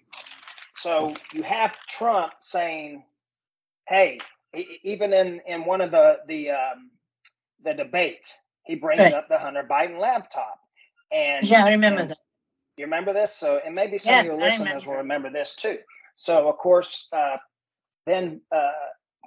so 0.85 1.15
you 1.33 1.43
have 1.43 1.75
Trump 1.89 2.35
saying, 2.41 3.05
"Hey, 3.89 4.19
even 4.83 5.15
in 5.15 5.41
in 5.47 5.65
one 5.65 5.81
of 5.81 5.91
the 5.91 6.19
the 6.29 6.51
um, 6.51 6.91
the 7.65 7.73
debates, 7.73 8.39
he 8.65 8.75
brings 8.75 9.01
right. 9.01 9.15
up 9.15 9.29
the 9.29 9.39
Hunter 9.39 9.67
Biden 9.69 9.99
laptop." 9.99 10.59
And 11.11 11.49
yeah, 11.49 11.65
I 11.65 11.71
remember 11.71 12.03
and, 12.03 12.11
that. 12.11 12.19
You 12.77 12.85
remember 12.85 13.15
this? 13.15 13.33
So, 13.33 13.61
and 13.65 13.75
maybe 13.75 13.97
some 13.97 14.13
yes, 14.13 14.27
of 14.27 14.33
your 14.35 14.41
listeners 14.43 14.87
remember. 14.87 14.91
will 14.91 14.97
remember 14.99 15.31
this 15.31 15.55
too. 15.55 15.79
So, 16.17 16.49
of 16.49 16.59
course, 16.59 17.09
uh, 17.13 17.37
then 18.05 18.43
uh, 18.53 18.73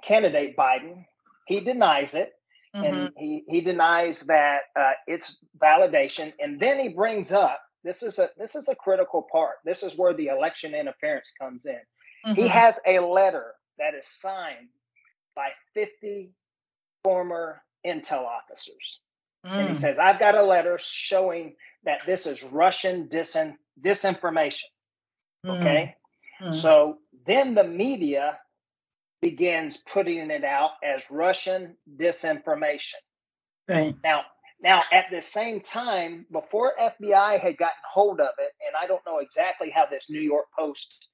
candidate 0.04 0.56
Biden 0.56 1.06
he 1.48 1.58
denies 1.58 2.14
it, 2.14 2.34
mm-hmm. 2.76 2.84
and 2.84 3.10
he 3.16 3.42
he 3.48 3.60
denies 3.62 4.20
that 4.20 4.60
uh, 4.76 4.92
it's 5.08 5.36
validation, 5.60 6.32
and 6.38 6.60
then 6.60 6.78
he 6.78 6.90
brings 6.90 7.32
up 7.32 7.60
this 7.84 8.02
is 8.02 8.18
a 8.18 8.30
this 8.36 8.54
is 8.54 8.68
a 8.68 8.74
critical 8.74 9.26
part. 9.30 9.56
This 9.64 9.82
is 9.82 9.96
where 9.96 10.12
the 10.12 10.28
election 10.28 10.74
interference 10.74 11.32
comes 11.38 11.66
in. 11.66 11.80
Mm-hmm. 12.26 12.34
He 12.34 12.48
has 12.48 12.80
a 12.86 12.98
letter 12.98 13.54
that 13.78 13.94
is 13.94 14.06
signed 14.06 14.68
by 15.34 15.50
50 15.74 16.32
former 17.04 17.62
intel 17.86 18.24
officers. 18.24 19.00
Mm. 19.46 19.50
And 19.52 19.68
he 19.68 19.74
mm. 19.74 19.80
says, 19.80 19.98
I've 19.98 20.18
got 20.18 20.36
a 20.36 20.42
letter 20.42 20.78
showing 20.80 21.54
that 21.84 22.00
this 22.06 22.26
is 22.26 22.42
Russian 22.42 23.08
disin- 23.08 23.56
disinformation. 23.80 24.64
Mm. 25.46 25.60
Okay. 25.60 25.94
Mm. 26.42 26.54
So 26.54 26.98
then 27.26 27.54
the 27.54 27.64
media 27.64 28.38
begins 29.20 29.78
putting 29.86 30.30
it 30.30 30.44
out 30.44 30.72
as 30.84 31.10
Russian 31.10 31.76
disinformation. 31.96 32.94
Right. 33.68 33.94
Now, 34.02 34.22
now 34.60 34.82
at 34.92 35.06
the 35.10 35.20
same 35.20 35.60
time, 35.60 36.26
before 36.32 36.72
FBI 36.80 37.38
had 37.40 37.56
gotten 37.56 37.82
hold 37.90 38.20
of 38.20 38.30
it, 38.38 38.52
and 38.66 38.74
I 38.80 38.86
don't 38.86 39.04
know 39.06 39.18
exactly 39.18 39.70
how 39.70 39.86
this 39.86 40.10
New 40.10 40.20
York 40.20 40.46
Post 40.56 41.10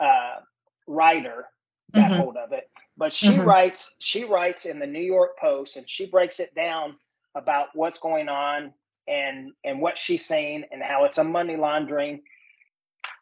uh, 0.00 0.40
writer 0.86 1.46
got 1.94 2.10
mm-hmm. 2.10 2.20
hold 2.20 2.36
of 2.36 2.52
it, 2.52 2.70
but 2.96 3.12
she 3.12 3.28
mm-hmm. 3.28 3.42
writes 3.42 3.94
she 3.98 4.24
writes 4.24 4.64
in 4.64 4.78
the 4.78 4.86
New 4.86 5.02
York 5.02 5.38
Post 5.38 5.76
and 5.76 5.88
she 5.88 6.06
breaks 6.06 6.40
it 6.40 6.54
down 6.54 6.96
about 7.34 7.68
what's 7.74 7.98
going 7.98 8.28
on 8.28 8.72
and 9.08 9.52
and 9.64 9.80
what 9.80 9.96
she's 9.96 10.24
saying 10.24 10.64
and 10.72 10.82
how 10.82 11.04
it's 11.04 11.18
a 11.18 11.24
money 11.24 11.56
laundering 11.56 12.20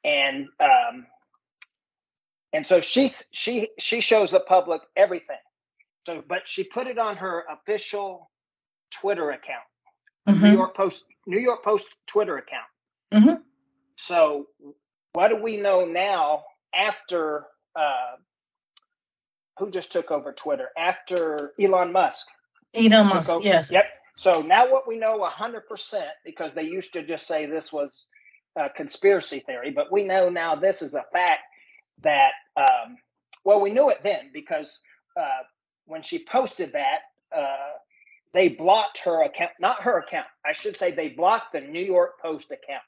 and 0.05 0.49
um, 0.61 1.07
and 2.53 2.67
so 2.67 2.81
she 2.81 3.11
she 3.33 3.69
she 3.79 4.01
shows 4.01 4.31
the 4.31 4.41
public 4.41 4.83
everything. 4.97 5.37
So, 6.07 6.23
but 6.29 6.47
she 6.47 6.65
put 6.65 6.87
it 6.87 6.99
on 6.99 7.17
her 7.17 7.45
official 7.51 8.31
Twitter 9.01 9.31
account, 9.31 9.65
mm-hmm. 10.29 10.45
New 10.45 10.53
York 10.53 10.77
Post 10.77 11.05
New 11.27 11.41
York 11.41 11.63
Post 11.63 11.89
Twitter 12.07 12.37
account. 12.37 12.67
Mm-hmm. 13.13 13.43
So, 13.97 14.47
what 15.13 15.29
do 15.29 15.37
we 15.37 15.57
know 15.57 15.85
now 15.85 16.45
after 16.75 17.47
uh, 17.77 18.17
who 19.59 19.71
just 19.71 19.93
took 19.93 20.11
over 20.11 20.33
Twitter 20.33 20.69
after 20.77 21.53
Elon 21.61 21.93
Musk? 21.93 22.27
Elon 22.75 23.07
Musk, 23.09 23.31
over, 23.31 23.45
yes. 23.45 23.71
Yep. 23.71 23.87
So 24.17 24.43
now 24.43 24.71
what 24.71 24.87
we 24.87 24.97
know 24.97 25.29
100% 25.29 26.05
because 26.25 26.53
they 26.55 26.63
used 26.63 26.93
to 26.93 27.03
just 27.03 27.27
say 27.27 27.47
this 27.47 27.73
was 27.73 28.09
a 28.57 28.71
conspiracy 28.71 29.41
theory, 29.41 29.73
but 29.73 29.91
we 29.91 30.05
know 30.05 30.29
now 30.29 30.55
this 30.55 30.83
is 30.83 30.95
a 30.95 31.05
fact 31.13 31.43
that 32.03 32.33
um, 32.57 32.97
well 33.45 33.61
we 33.61 33.71
knew 33.71 33.91
it 33.91 34.01
then 34.03 34.31
because 34.33 34.81
uh, 35.17 35.43
when 35.87 36.03
she 36.03 36.25
posted 36.25 36.73
that 36.73 37.01
uh, 37.37 37.73
they 38.35 38.49
blocked 38.49 38.99
her 38.99 39.23
account 39.23 39.53
not 39.61 39.81
her 39.83 39.99
account 39.99 40.27
i 40.45 40.53
should 40.53 40.77
say 40.77 40.91
they 40.91 41.09
blocked 41.09 41.53
the 41.53 41.61
new 41.61 41.83
york 41.83 42.21
post 42.21 42.51
account 42.51 42.83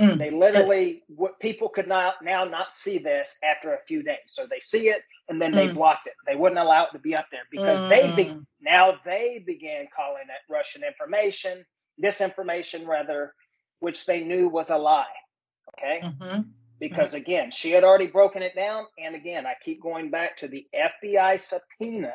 mm. 0.00 0.18
they 0.18 0.30
literally 0.30 1.02
what 1.08 1.38
people 1.38 1.68
could 1.68 1.86
not 1.86 2.16
now 2.22 2.44
not 2.44 2.72
see 2.72 2.98
this 2.98 3.36
after 3.44 3.74
a 3.74 3.84
few 3.86 4.02
days 4.02 4.16
so 4.26 4.46
they 4.50 4.60
see 4.60 4.88
it 4.88 5.02
and 5.28 5.40
then 5.40 5.52
mm. 5.52 5.56
they 5.56 5.72
blocked 5.72 6.06
it 6.06 6.14
they 6.26 6.36
wouldn't 6.36 6.60
allow 6.60 6.84
it 6.84 6.90
to 6.92 6.98
be 6.98 7.14
up 7.14 7.26
there 7.30 7.46
because 7.50 7.80
mm. 7.80 7.88
they 7.88 8.16
be, 8.16 8.30
mm. 8.30 8.44
now 8.60 8.96
they 9.04 9.42
began 9.46 9.86
calling 9.94 10.24
it 10.24 10.52
russian 10.52 10.82
information 10.82 11.64
disinformation 12.02 12.86
rather 12.86 13.32
which 13.80 14.06
they 14.06 14.24
knew 14.24 14.48
was 14.48 14.70
a 14.70 14.76
lie 14.76 15.04
okay 15.78 16.00
mm-hmm 16.02 16.40
because 16.78 17.14
again, 17.14 17.50
she 17.50 17.70
had 17.70 17.84
already 17.84 18.06
broken 18.06 18.42
it 18.42 18.54
down. 18.54 18.84
And 18.98 19.14
again, 19.14 19.46
I 19.46 19.54
keep 19.62 19.82
going 19.82 20.10
back 20.10 20.36
to 20.38 20.48
the 20.48 20.66
FBI 20.74 21.40
subpoena 21.40 22.12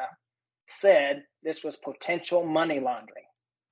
said 0.72 1.24
this 1.44 1.64
was 1.64 1.76
potential 1.78 2.46
money 2.46 2.80
laundering. 2.80 3.26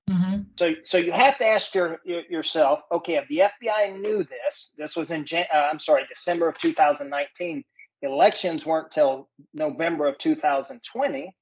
Mm-hmm. 0.09 0.41
So, 0.57 0.73
so 0.83 0.97
you 0.97 1.11
have 1.11 1.37
to 1.37 1.45
ask 1.45 1.73
your, 1.75 1.99
your, 2.03 2.21
yourself, 2.29 2.79
okay, 2.91 3.15
if 3.15 3.27
the 3.27 3.43
FBI 3.63 3.99
knew 3.99 4.23
this, 4.23 4.73
this 4.77 4.95
was 4.95 5.11
in, 5.11 5.25
Jan- 5.25 5.45
uh, 5.53 5.69
I'm 5.71 5.79
sorry, 5.79 6.03
December 6.09 6.47
of 6.49 6.57
2019. 6.57 7.63
Elections 8.01 8.65
weren't 8.65 8.91
till 8.91 9.29
November 9.53 10.07
of 10.07 10.17
2020, 10.17 11.35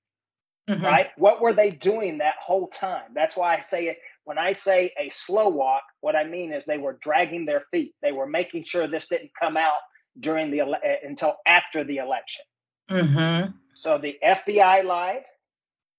mm-hmm. 0.70 0.84
right? 0.84 1.08
What 1.18 1.40
were 1.40 1.54
they 1.54 1.72
doing 1.72 2.18
that 2.18 2.36
whole 2.42 2.68
time? 2.68 3.12
That's 3.14 3.38
why 3.38 3.56
I 3.56 3.60
say 3.60 3.86
it 3.86 3.98
when 4.28 4.38
I 4.38 4.52
say 4.52 4.92
a 5.00 5.08
slow 5.08 5.48
walk, 5.48 5.84
what 6.02 6.14
I 6.14 6.26
mean 6.26 6.52
is 6.52 6.66
they 6.66 6.78
were 6.78 6.98
dragging 7.00 7.46
their 7.46 7.64
feet. 7.72 7.94
They 8.02 8.12
were 8.12 8.28
making 8.28 8.64
sure 8.64 8.86
this 8.86 9.08
didn't 9.08 9.32
come 9.40 9.56
out 9.56 9.80
during 10.20 10.52
the 10.52 10.60
ele- 10.60 10.76
eh, 10.84 10.98
until 11.04 11.38
after 11.46 11.86
the 11.86 12.00
election. 12.00 12.44
Mm-hmm. 12.92 13.52
So 13.74 13.98
the 13.98 14.18
FBI 14.22 14.84
lied. 14.84 15.24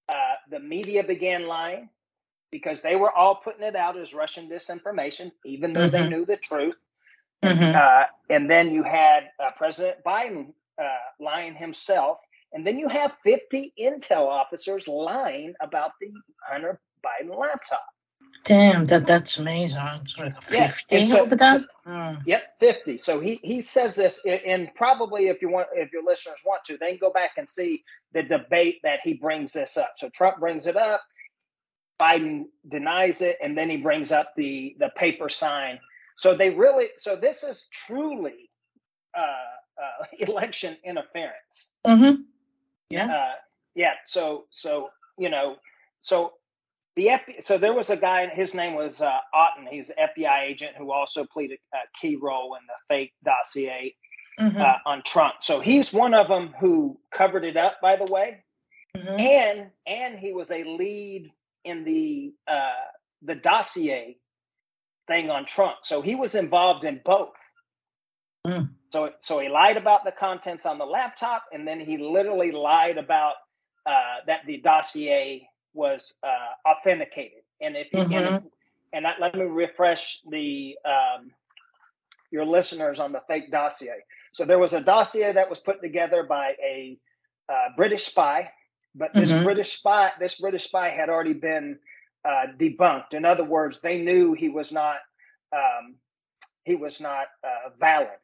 Uh, 0.08 0.34
the 0.50 0.60
media 0.60 1.04
began 1.04 1.46
lying 1.46 1.88
because 2.50 2.80
they 2.80 2.96
were 2.96 3.12
all 3.12 3.34
putting 3.34 3.62
it 3.62 3.76
out 3.76 3.98
as 3.98 4.14
Russian 4.14 4.48
disinformation, 4.48 5.32
even 5.44 5.72
though 5.72 5.88
mm-hmm. 5.88 5.96
they 5.96 6.08
knew 6.08 6.24
the 6.24 6.36
truth. 6.36 6.76
Mm-hmm. 7.44 7.76
Uh, 7.76 8.04
and 8.34 8.50
then 8.50 8.72
you 8.72 8.82
had 8.82 9.30
uh, 9.38 9.50
President 9.56 9.98
Biden 10.04 10.52
uh, 10.80 10.84
lying 11.20 11.54
himself. 11.54 12.18
And 12.52 12.66
then 12.66 12.78
you 12.78 12.88
have 12.88 13.12
50 13.24 13.74
intel 13.78 14.26
officers 14.26 14.88
lying 14.88 15.54
about 15.60 15.92
the 16.00 16.10
Hunter 16.48 16.80
Biden 17.04 17.38
laptop. 17.38 17.84
Damn, 18.48 18.86
that 18.86 19.06
that's 19.06 19.36
amazing. 19.36 19.78
It's 20.00 20.16
like 20.16 20.34
yeah, 20.50 20.72
so, 21.04 21.28
so, 21.28 21.64
mm. 21.86 22.26
Yep, 22.26 22.42
fifty. 22.58 22.96
So 22.96 23.20
he 23.20 23.38
he 23.42 23.60
says 23.60 23.94
this, 23.94 24.24
and 24.24 24.74
probably 24.74 25.28
if 25.28 25.42
you 25.42 25.50
want, 25.50 25.68
if 25.74 25.92
your 25.92 26.02
listeners 26.02 26.40
want 26.46 26.64
to, 26.64 26.78
they 26.78 26.92
can 26.92 26.98
go 26.98 27.12
back 27.12 27.32
and 27.36 27.46
see 27.46 27.84
the 28.14 28.22
debate 28.22 28.80
that 28.84 29.00
he 29.04 29.12
brings 29.12 29.52
this 29.52 29.76
up. 29.76 29.92
So 29.98 30.08
Trump 30.08 30.38
brings 30.38 30.66
it 30.66 30.78
up, 30.78 31.02
Biden 32.00 32.46
denies 32.70 33.20
it, 33.20 33.36
and 33.42 33.56
then 33.56 33.68
he 33.68 33.76
brings 33.76 34.12
up 34.12 34.32
the 34.34 34.74
the 34.78 34.88
paper 34.96 35.28
sign. 35.28 35.78
So 36.16 36.34
they 36.34 36.48
really, 36.48 36.86
so 36.96 37.16
this 37.16 37.42
is 37.42 37.68
truly 37.70 38.48
uh, 39.14 39.20
uh, 39.20 40.06
election 40.20 40.78
interference. 40.84 41.72
Mm-hmm. 41.86 42.22
Yeah, 42.88 43.14
uh, 43.14 43.34
yeah. 43.74 43.92
So 44.06 44.46
so 44.48 44.88
you 45.18 45.28
know, 45.28 45.56
so 46.00 46.32
the 46.98 47.06
FBI, 47.06 47.44
so 47.44 47.58
there 47.58 47.72
was 47.72 47.90
a 47.90 47.96
guy, 47.96 48.26
his 48.26 48.54
name 48.54 48.74
was 48.74 49.00
uh, 49.00 49.18
Auten. 49.32 49.68
He's 49.70 49.90
an 49.90 50.08
FBI 50.16 50.42
agent 50.42 50.72
who 50.76 50.90
also 50.90 51.24
played 51.24 51.52
a, 51.52 51.76
a 51.76 51.80
key 52.00 52.16
role 52.16 52.56
in 52.56 52.66
the 52.66 52.74
fake 52.88 53.12
dossier 53.24 53.94
mm-hmm. 54.38 54.60
uh, 54.60 54.74
on 54.84 55.02
Trump. 55.06 55.34
So 55.40 55.60
he's 55.60 55.92
one 55.92 56.12
of 56.12 56.26
them 56.26 56.52
who 56.58 56.98
covered 57.14 57.44
it 57.44 57.56
up, 57.56 57.76
by 57.80 57.94
the 57.94 58.12
way, 58.12 58.42
mm-hmm. 58.96 59.20
and 59.20 59.70
and 59.86 60.18
he 60.18 60.32
was 60.32 60.50
a 60.50 60.64
lead 60.64 61.30
in 61.64 61.84
the 61.84 62.34
uh, 62.48 62.88
the 63.22 63.36
dossier 63.36 64.16
thing 65.06 65.30
on 65.30 65.46
Trump. 65.46 65.76
So 65.84 66.02
he 66.02 66.16
was 66.16 66.34
involved 66.34 66.84
in 66.84 67.00
both. 67.04 67.34
Mm. 68.44 68.70
So 68.90 69.10
so 69.20 69.38
he 69.38 69.48
lied 69.48 69.76
about 69.76 70.04
the 70.04 70.12
contents 70.12 70.66
on 70.66 70.78
the 70.78 70.84
laptop, 70.84 71.44
and 71.52 71.66
then 71.66 71.78
he 71.78 71.96
literally 71.96 72.50
lied 72.50 72.98
about 72.98 73.34
uh, 73.86 74.24
that 74.26 74.40
the 74.48 74.56
dossier 74.56 75.48
was 75.74 76.16
uh, 76.22 76.68
authenticated. 76.68 77.42
And 77.60 77.76
if 77.76 77.90
mm-hmm. 77.92 78.12
and, 78.12 78.42
and 78.92 79.06
I, 79.06 79.12
let 79.20 79.34
me 79.34 79.42
refresh 79.42 80.20
the 80.30 80.76
um, 80.84 81.30
your 82.30 82.44
listeners 82.44 83.00
on 83.00 83.12
the 83.12 83.22
fake 83.28 83.50
dossier. 83.50 84.04
So 84.32 84.44
there 84.44 84.58
was 84.58 84.72
a 84.72 84.80
dossier 84.80 85.32
that 85.32 85.48
was 85.48 85.58
put 85.60 85.80
together 85.80 86.24
by 86.24 86.52
a 86.62 86.98
uh, 87.48 87.68
British 87.76 88.04
spy, 88.04 88.50
but 88.94 89.10
this 89.14 89.30
mm-hmm. 89.30 89.44
British 89.44 89.78
spy, 89.78 90.10
this 90.20 90.34
British 90.34 90.64
spy 90.64 90.90
had 90.90 91.08
already 91.08 91.32
been 91.32 91.78
uh, 92.24 92.46
debunked. 92.58 93.14
In 93.14 93.24
other 93.24 93.44
words, 93.44 93.80
they 93.80 94.02
knew 94.02 94.34
he 94.34 94.48
was 94.48 94.72
not 94.72 94.98
um, 95.52 95.96
he 96.64 96.74
was 96.74 97.00
not 97.00 97.26
uh, 97.42 97.70
valid. 97.80 98.20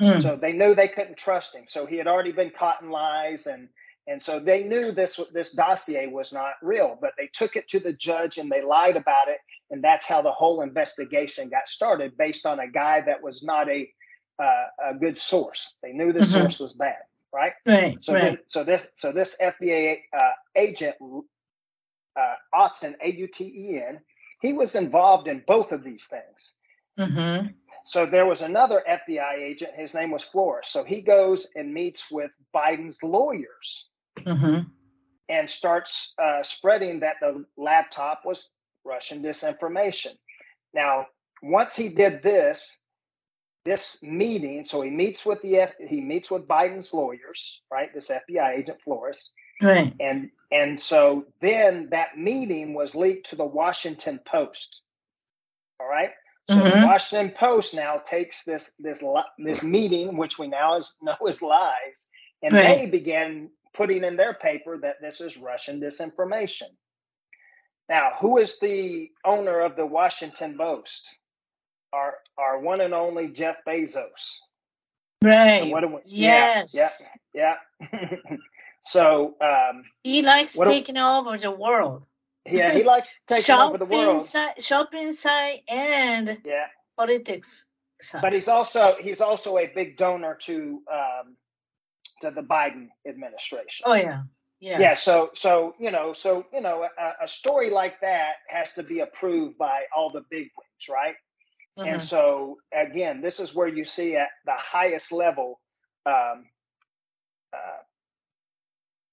Mm. 0.00 0.20
So 0.20 0.36
they 0.36 0.52
knew 0.52 0.74
they 0.74 0.88
couldn't 0.88 1.16
trust 1.16 1.54
him. 1.54 1.64
So 1.68 1.86
he 1.86 1.96
had 1.96 2.06
already 2.06 2.32
been 2.32 2.50
caught 2.50 2.82
in 2.82 2.90
lies, 2.90 3.46
and 3.46 3.68
and 4.08 4.22
so 4.22 4.40
they 4.40 4.64
knew 4.64 4.90
this 4.90 5.20
this 5.32 5.52
dossier 5.52 6.08
was 6.08 6.32
not 6.32 6.54
real. 6.60 6.98
But 7.00 7.12
they 7.16 7.28
took 7.32 7.54
it 7.54 7.68
to 7.68 7.78
the 7.78 7.92
judge 7.92 8.38
and 8.38 8.50
they 8.50 8.62
lied 8.62 8.96
about 8.96 9.28
it, 9.28 9.38
and 9.70 9.82
that's 9.82 10.06
how 10.06 10.22
the 10.22 10.32
whole 10.32 10.62
investigation 10.62 11.48
got 11.48 11.68
started, 11.68 12.16
based 12.18 12.44
on 12.44 12.58
a 12.58 12.68
guy 12.68 13.00
that 13.02 13.22
was 13.22 13.42
not 13.42 13.68
a 13.70 13.88
uh, 14.42 14.90
a 14.90 14.94
good 14.94 15.18
source. 15.18 15.74
They 15.82 15.92
knew 15.92 16.12
the 16.12 16.20
mm-hmm. 16.20 16.40
source 16.40 16.58
was 16.58 16.72
bad, 16.72 16.96
right? 17.32 17.52
Right. 17.64 17.98
So 18.00 18.14
right. 18.14 18.38
so 18.46 18.64
this 18.64 18.90
so 18.94 19.12
this 19.12 19.36
FBI 19.40 19.98
uh, 20.16 20.30
agent 20.56 20.96
uh, 21.00 22.34
Auten 22.54 22.94
A 23.02 23.10
U 23.12 23.28
T 23.28 23.44
E 23.44 23.82
N, 23.86 24.00
he 24.40 24.52
was 24.52 24.74
involved 24.74 25.28
in 25.28 25.44
both 25.46 25.70
of 25.70 25.84
these 25.84 26.06
things. 26.06 26.54
Mm-hmm. 26.98 27.48
So 27.84 28.04
there 28.06 28.26
was 28.26 28.42
another 28.42 28.82
FBI 28.88 29.38
agent. 29.38 29.72
His 29.76 29.94
name 29.94 30.10
was 30.10 30.22
Flores. 30.22 30.68
So 30.68 30.82
he 30.84 31.02
goes 31.02 31.48
and 31.54 31.72
meets 31.72 32.10
with 32.10 32.30
Biden's 32.54 33.02
lawyers 33.02 33.90
mm-hmm. 34.20 34.68
and 35.28 35.50
starts 35.50 36.14
uh, 36.22 36.42
spreading 36.42 37.00
that 37.00 37.16
the 37.20 37.44
laptop 37.56 38.22
was 38.24 38.50
Russian 38.84 39.22
disinformation. 39.22 40.16
Now, 40.74 41.06
once 41.42 41.76
he 41.76 41.90
did 41.90 42.22
this, 42.22 42.78
this 43.64 43.98
meeting, 44.02 44.64
so 44.64 44.82
he 44.82 44.90
meets 44.90 45.24
with 45.24 45.40
the 45.42 45.58
F, 45.58 45.72
he 45.88 46.00
meets 46.00 46.30
with 46.30 46.48
Biden's 46.48 46.92
lawyers, 46.92 47.60
right? 47.70 47.92
This 47.94 48.10
FBI 48.10 48.58
agent 48.58 48.80
Flores, 48.82 49.30
right? 49.60 49.94
And 50.00 50.30
and 50.50 50.78
so 50.78 51.26
then 51.40 51.88
that 51.90 52.18
meeting 52.18 52.74
was 52.74 52.94
leaked 52.94 53.30
to 53.30 53.36
the 53.36 53.44
Washington 53.44 54.20
Post. 54.26 54.84
All 55.80 55.88
right. 55.88 56.10
So 56.50 56.56
mm-hmm. 56.56 56.80
the 56.80 56.86
Washington 56.86 57.36
Post 57.38 57.74
now 57.74 57.98
takes 58.04 58.42
this 58.44 58.72
this 58.78 59.02
this 59.38 59.62
meeting, 59.62 60.16
which 60.16 60.38
we 60.38 60.48
now 60.48 60.76
is, 60.76 60.94
know 61.00 61.16
is 61.28 61.40
lies, 61.40 62.08
and 62.42 62.52
right. 62.52 62.62
they 62.62 62.86
began 62.86 63.48
putting 63.74 64.04
in 64.04 64.16
their 64.16 64.34
paper 64.34 64.78
that 64.78 65.00
this 65.00 65.20
is 65.20 65.36
Russian 65.36 65.80
disinformation. 65.80 66.68
Now, 67.88 68.12
who 68.20 68.38
is 68.38 68.58
the 68.58 69.10
owner 69.24 69.60
of 69.60 69.76
the 69.76 69.86
Washington 69.86 70.56
Post? 70.56 71.16
Our 71.92 72.14
our 72.38 72.58
one 72.58 72.80
and 72.80 72.94
only 72.94 73.28
Jeff 73.28 73.56
Bezos. 73.66 74.40
Right. 75.22 75.64
we, 75.64 75.98
yes. 76.04 76.74
Yeah. 76.74 76.88
Yeah. 77.34 77.54
yeah. 77.80 78.36
so 78.82 79.34
um, 79.40 79.84
he 80.02 80.22
likes 80.22 80.54
taking 80.54 80.94
do, 80.96 81.00
over 81.00 81.38
the 81.38 81.50
world. 81.50 82.04
Yeah, 82.50 82.72
he 82.72 82.82
likes 82.82 83.20
taking 83.28 83.44
shop 83.44 83.68
over 83.68 83.78
the 83.78 83.84
world. 83.84 84.24
Side, 84.24 84.60
shopping 84.60 85.12
side 85.12 85.60
and 85.68 86.38
yeah, 86.44 86.66
politics. 86.96 87.68
Side. 88.00 88.22
But 88.22 88.32
he's 88.32 88.48
also 88.48 88.96
he's 89.00 89.20
also 89.20 89.58
a 89.58 89.70
big 89.74 89.96
donor 89.96 90.36
to 90.42 90.82
um, 90.92 91.36
to 92.22 92.30
the 92.30 92.42
Biden 92.42 92.88
administration. 93.06 93.84
Oh 93.86 93.94
yeah. 93.94 94.22
Yeah. 94.60 94.78
Yeah. 94.78 94.94
So, 94.94 95.30
so 95.34 95.74
you 95.78 95.90
know, 95.90 96.12
so 96.12 96.46
you 96.52 96.60
know, 96.60 96.86
a, 96.98 97.24
a, 97.24 97.28
story 97.28 97.68
like 97.68 98.00
that 98.00 98.34
has 98.48 98.72
to 98.74 98.84
be 98.84 99.00
approved 99.00 99.58
by 99.58 99.82
all 99.94 100.10
the 100.10 100.22
big 100.30 100.48
wigs, 100.56 100.88
right? 100.88 101.16
Mm-hmm. 101.76 101.94
And 101.94 102.02
so, 102.02 102.58
again, 102.72 103.20
this 103.20 103.40
is 103.40 103.54
where 103.54 103.66
you 103.66 103.84
see 103.84 104.16
at 104.16 104.28
the 104.46 104.54
highest 104.54 105.10
level 105.10 105.58
um, 106.06 106.46
uh, 107.52 107.82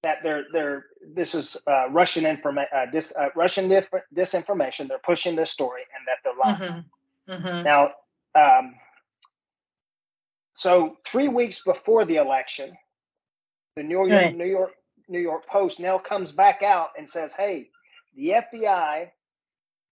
that 0.04 0.18
they're 0.22 0.46
they're 0.54 0.86
this 1.16 1.34
is 1.34 1.58
uh, 1.68 1.90
Russian 1.90 2.28
information, 2.28 2.70
uh, 2.76 2.86
dis, 2.92 3.12
uh, 3.20 3.30
Russian 3.36 3.70
dif- 3.70 3.90
disinformation. 4.16 4.88
They're 4.88 5.00
pushing 5.00 5.36
this 5.36 5.50
story, 5.50 5.82
and 5.98 6.08
that 6.08 6.18
they're 6.24 6.34
lying. 6.38 6.86
Mm-hmm. 7.28 7.48
Mm-hmm. 7.48 7.64
Now, 7.64 7.92
um, 8.36 8.76
so 10.54 10.98
three 11.08 11.28
weeks 11.28 11.64
before 11.64 12.06
the 12.06 12.18
election, 12.18 12.78
the 13.80 13.84
New 13.84 13.96
York 13.96 14.10
right. 14.10 14.36
New 14.36 14.46
York 14.46 14.74
New 15.08 15.22
York 15.22 15.48
Post 15.48 15.80
now 15.80 15.98
comes 15.98 16.34
back 16.34 16.62
out 16.64 16.90
and 16.98 17.08
says, 17.08 17.34
"Hey, 17.34 17.70
the 18.14 18.32
FBI 18.34 19.10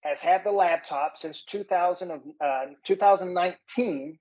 has 0.02 0.20
had 0.20 0.44
the 0.44 0.52
laptop 0.52 1.18
since 1.18 1.44
2000 1.44 2.12
of, 2.12 2.22
uh, 2.42 2.66
2019 2.84 4.20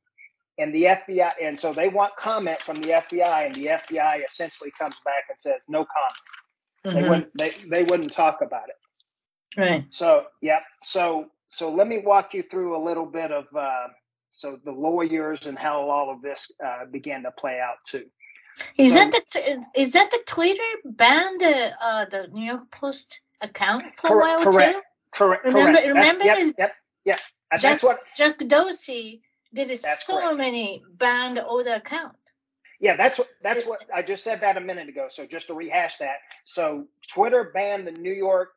and 0.59 0.75
the 0.75 0.85
FBI, 0.85 1.33
and 1.43 1.59
so 1.59 1.73
they 1.73 1.89
want 1.89 2.15
comment 2.17 2.63
from 2.63 2.81
the 2.81 2.93
FBI, 2.93 3.47
and 3.47 3.55
the 3.57 3.67
FBI 3.67 4.25
essentially 4.25 4.73
comes 4.79 4.97
back 5.05 5.25
and 5.29 5.37
says 5.37 5.65
no 5.69 5.85
comment. 5.85 6.87
Mm-hmm. 6.87 6.97
They 6.97 7.09
wouldn't 7.09 7.37
they, 7.37 7.51
they 7.69 7.83
wouldn't 7.83 8.13
talk 8.13 8.39
about 8.41 8.69
it. 8.69 9.61
Right. 9.61 9.85
So 9.91 10.27
yeah. 10.41 10.61
So 10.85 11.27
so 11.49 11.73
let 11.73 11.89
me 11.89 12.03
walk 12.05 12.35
you 12.35 12.45
through 12.45 12.77
a 12.77 12.83
little 12.83 13.07
bit 13.07 13.33
of 13.33 13.47
uh, 13.57 13.89
so 14.31 14.61
the 14.65 14.71
lawyers 14.71 15.47
and 15.49 15.59
how 15.59 15.91
all 15.91 16.11
of 16.11 16.23
this 16.23 16.53
uh, 16.65 16.85
began 16.93 17.25
to 17.25 17.33
play 17.33 17.59
out 17.59 17.79
too. 17.85 18.07
Is 18.79 18.93
so, 18.95 18.99
that 18.99 19.13
the 19.33 19.81
is 19.81 19.93
that 19.93 20.11
the 20.11 20.21
Twitter 20.27 20.63
banned 20.85 21.43
uh, 21.43 21.71
uh, 21.83 22.05
the 22.07 22.29
New 22.33 22.45
York 22.45 22.71
Post 22.71 23.21
account 23.41 23.95
for 23.95 24.09
correct, 24.09 24.13
a 24.13 24.45
while 24.45 24.53
correct, 24.53 24.75
too? 24.75 24.81
Correct. 25.13 25.45
Remember, 25.45 25.73
correct. 25.73 25.87
remember, 25.87 26.25
yep, 26.25 26.55
yep, 26.59 26.73
yep. 27.05 27.21
Jack, 27.53 27.61
that's 27.61 27.83
what 27.83 28.01
Jack 28.17 28.39
Dorsey 28.39 29.23
did 29.55 29.69
That's 29.69 30.07
so 30.07 30.21
correct. 30.21 30.37
many 30.37 30.83
banned 30.99 31.39
older 31.39 31.75
account. 31.75 32.17
Yeah, 32.79 32.97
that's 32.97 33.17
what 33.19 33.29
that's 33.43 33.65
what 33.65 33.81
I 33.95 34.03
just 34.03 34.23
said 34.23 34.41
that 34.43 34.59
a 34.59 34.61
minute 34.61 34.89
ago. 34.89 35.07
So 35.09 35.25
just 35.25 35.47
to 35.47 35.55
rehash 35.55 35.97
that, 35.99 36.17
so 36.45 36.87
Twitter 37.09 37.51
banned 37.55 37.87
the 37.87 37.93
New 37.93 38.13
York, 38.13 38.51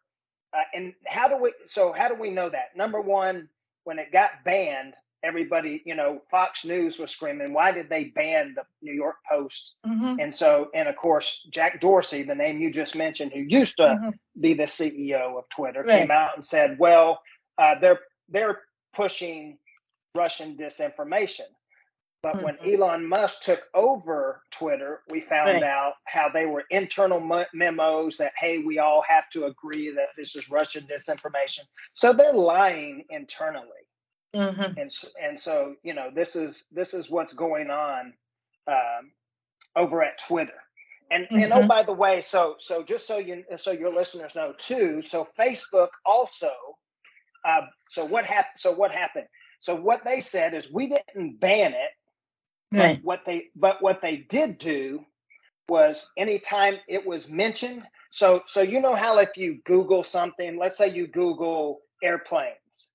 uh, 0.53 0.63
and 0.73 0.93
how 1.07 1.29
do 1.29 1.37
we? 1.37 1.53
So 1.65 1.93
how 1.93 2.09
do 2.09 2.15
we 2.15 2.29
know 2.29 2.49
that? 2.49 2.75
Number 2.75 2.99
one, 2.99 3.47
when 3.85 3.97
it 3.97 4.11
got 4.11 4.43
banned, 4.43 4.95
everybody, 5.23 5.81
you 5.85 5.95
know, 5.95 6.21
Fox 6.29 6.65
News 6.65 6.99
was 6.99 7.11
screaming, 7.11 7.53
"Why 7.53 7.71
did 7.71 7.89
they 7.89 8.05
ban 8.05 8.53
the 8.55 8.63
New 8.81 8.93
York 8.93 9.17
Post?" 9.29 9.75
Mm-hmm. 9.85 10.19
And 10.19 10.33
so, 10.33 10.69
and 10.73 10.87
of 10.87 10.95
course, 10.95 11.47
Jack 11.51 11.81
Dorsey, 11.81 12.23
the 12.23 12.35
name 12.35 12.59
you 12.59 12.71
just 12.71 12.95
mentioned, 12.95 13.31
who 13.33 13.41
used 13.41 13.77
to 13.77 13.83
mm-hmm. 13.83 14.09
be 14.39 14.53
the 14.53 14.63
CEO 14.63 15.37
of 15.37 15.47
Twitter, 15.49 15.83
right. 15.83 15.99
came 15.99 16.11
out 16.11 16.31
and 16.35 16.43
said, 16.43 16.77
"Well, 16.79 17.21
uh, 17.57 17.75
they're 17.79 17.99
they're 18.29 18.61
pushing." 18.93 19.57
Russian 20.15 20.57
disinformation. 20.57 21.47
But 22.21 22.35
mm-hmm. 22.35 22.45
when 22.45 22.57
Elon 22.69 23.07
Musk 23.07 23.41
took 23.41 23.61
over 23.73 24.43
Twitter, 24.51 25.01
we 25.09 25.21
found 25.21 25.61
right. 25.61 25.63
out 25.63 25.93
how 26.05 26.27
they 26.29 26.45
were 26.45 26.65
internal 26.69 27.21
memos 27.53 28.17
that, 28.17 28.33
hey, 28.37 28.57
we 28.57 28.79
all 28.79 29.01
have 29.07 29.29
to 29.29 29.45
agree 29.45 29.91
that 29.91 30.09
this 30.17 30.35
is 30.35 30.49
Russian 30.49 30.85
disinformation. 30.85 31.61
So 31.93 32.11
they're 32.11 32.33
lying 32.33 33.05
internally. 33.09 33.87
Mm-hmm. 34.35 34.79
And, 34.79 34.91
and 35.21 35.39
so, 35.39 35.75
you 35.83 35.93
know, 35.93 36.09
this 36.13 36.35
is 36.35 36.65
this 36.71 36.93
is 36.93 37.09
what's 37.09 37.33
going 37.33 37.69
on 37.69 38.13
um, 38.67 39.11
over 39.75 40.03
at 40.03 40.19
Twitter. 40.19 40.53
And 41.11 41.25
mm-hmm. 41.25 41.39
and 41.39 41.53
oh, 41.53 41.57
mm-hmm. 41.57 41.67
by 41.67 41.83
the 41.83 41.93
way, 41.93 42.21
so 42.21 42.55
so 42.59 42.83
just 42.83 43.07
so 43.07 43.17
you 43.17 43.43
so 43.57 43.71
your 43.71 43.93
listeners 43.93 44.35
know 44.35 44.53
too, 44.57 45.01
so 45.01 45.27
Facebook 45.39 45.89
also. 46.05 46.51
Uh, 47.43 47.61
so 47.89 48.05
what 48.05 48.25
happened? 48.25 48.57
So 48.57 48.73
what 48.73 48.91
happened? 48.91 49.25
So 49.61 49.75
what 49.75 50.03
they 50.05 50.19
said 50.19 50.53
is 50.53 50.71
we 50.71 50.87
didn't 50.87 51.39
ban 51.39 51.73
it, 51.73 52.77
right. 52.77 52.97
but 52.97 53.05
what 53.05 53.21
they 53.25 53.45
but 53.55 53.81
what 53.81 54.01
they 54.01 54.17
did 54.17 54.57
do 54.57 55.05
was 55.67 56.09
anytime 56.17 56.77
it 56.87 57.05
was 57.05 57.27
mentioned. 57.27 57.83
So 58.11 58.41
so 58.45 58.61
you 58.61 58.79
know 58.81 58.95
how 58.95 59.17
if 59.19 59.35
you 59.35 59.61
Google 59.65 60.03
something, 60.03 60.57
let's 60.59 60.77
say 60.77 60.89
you 60.89 61.07
Google 61.07 61.79
airplanes, 62.03 62.88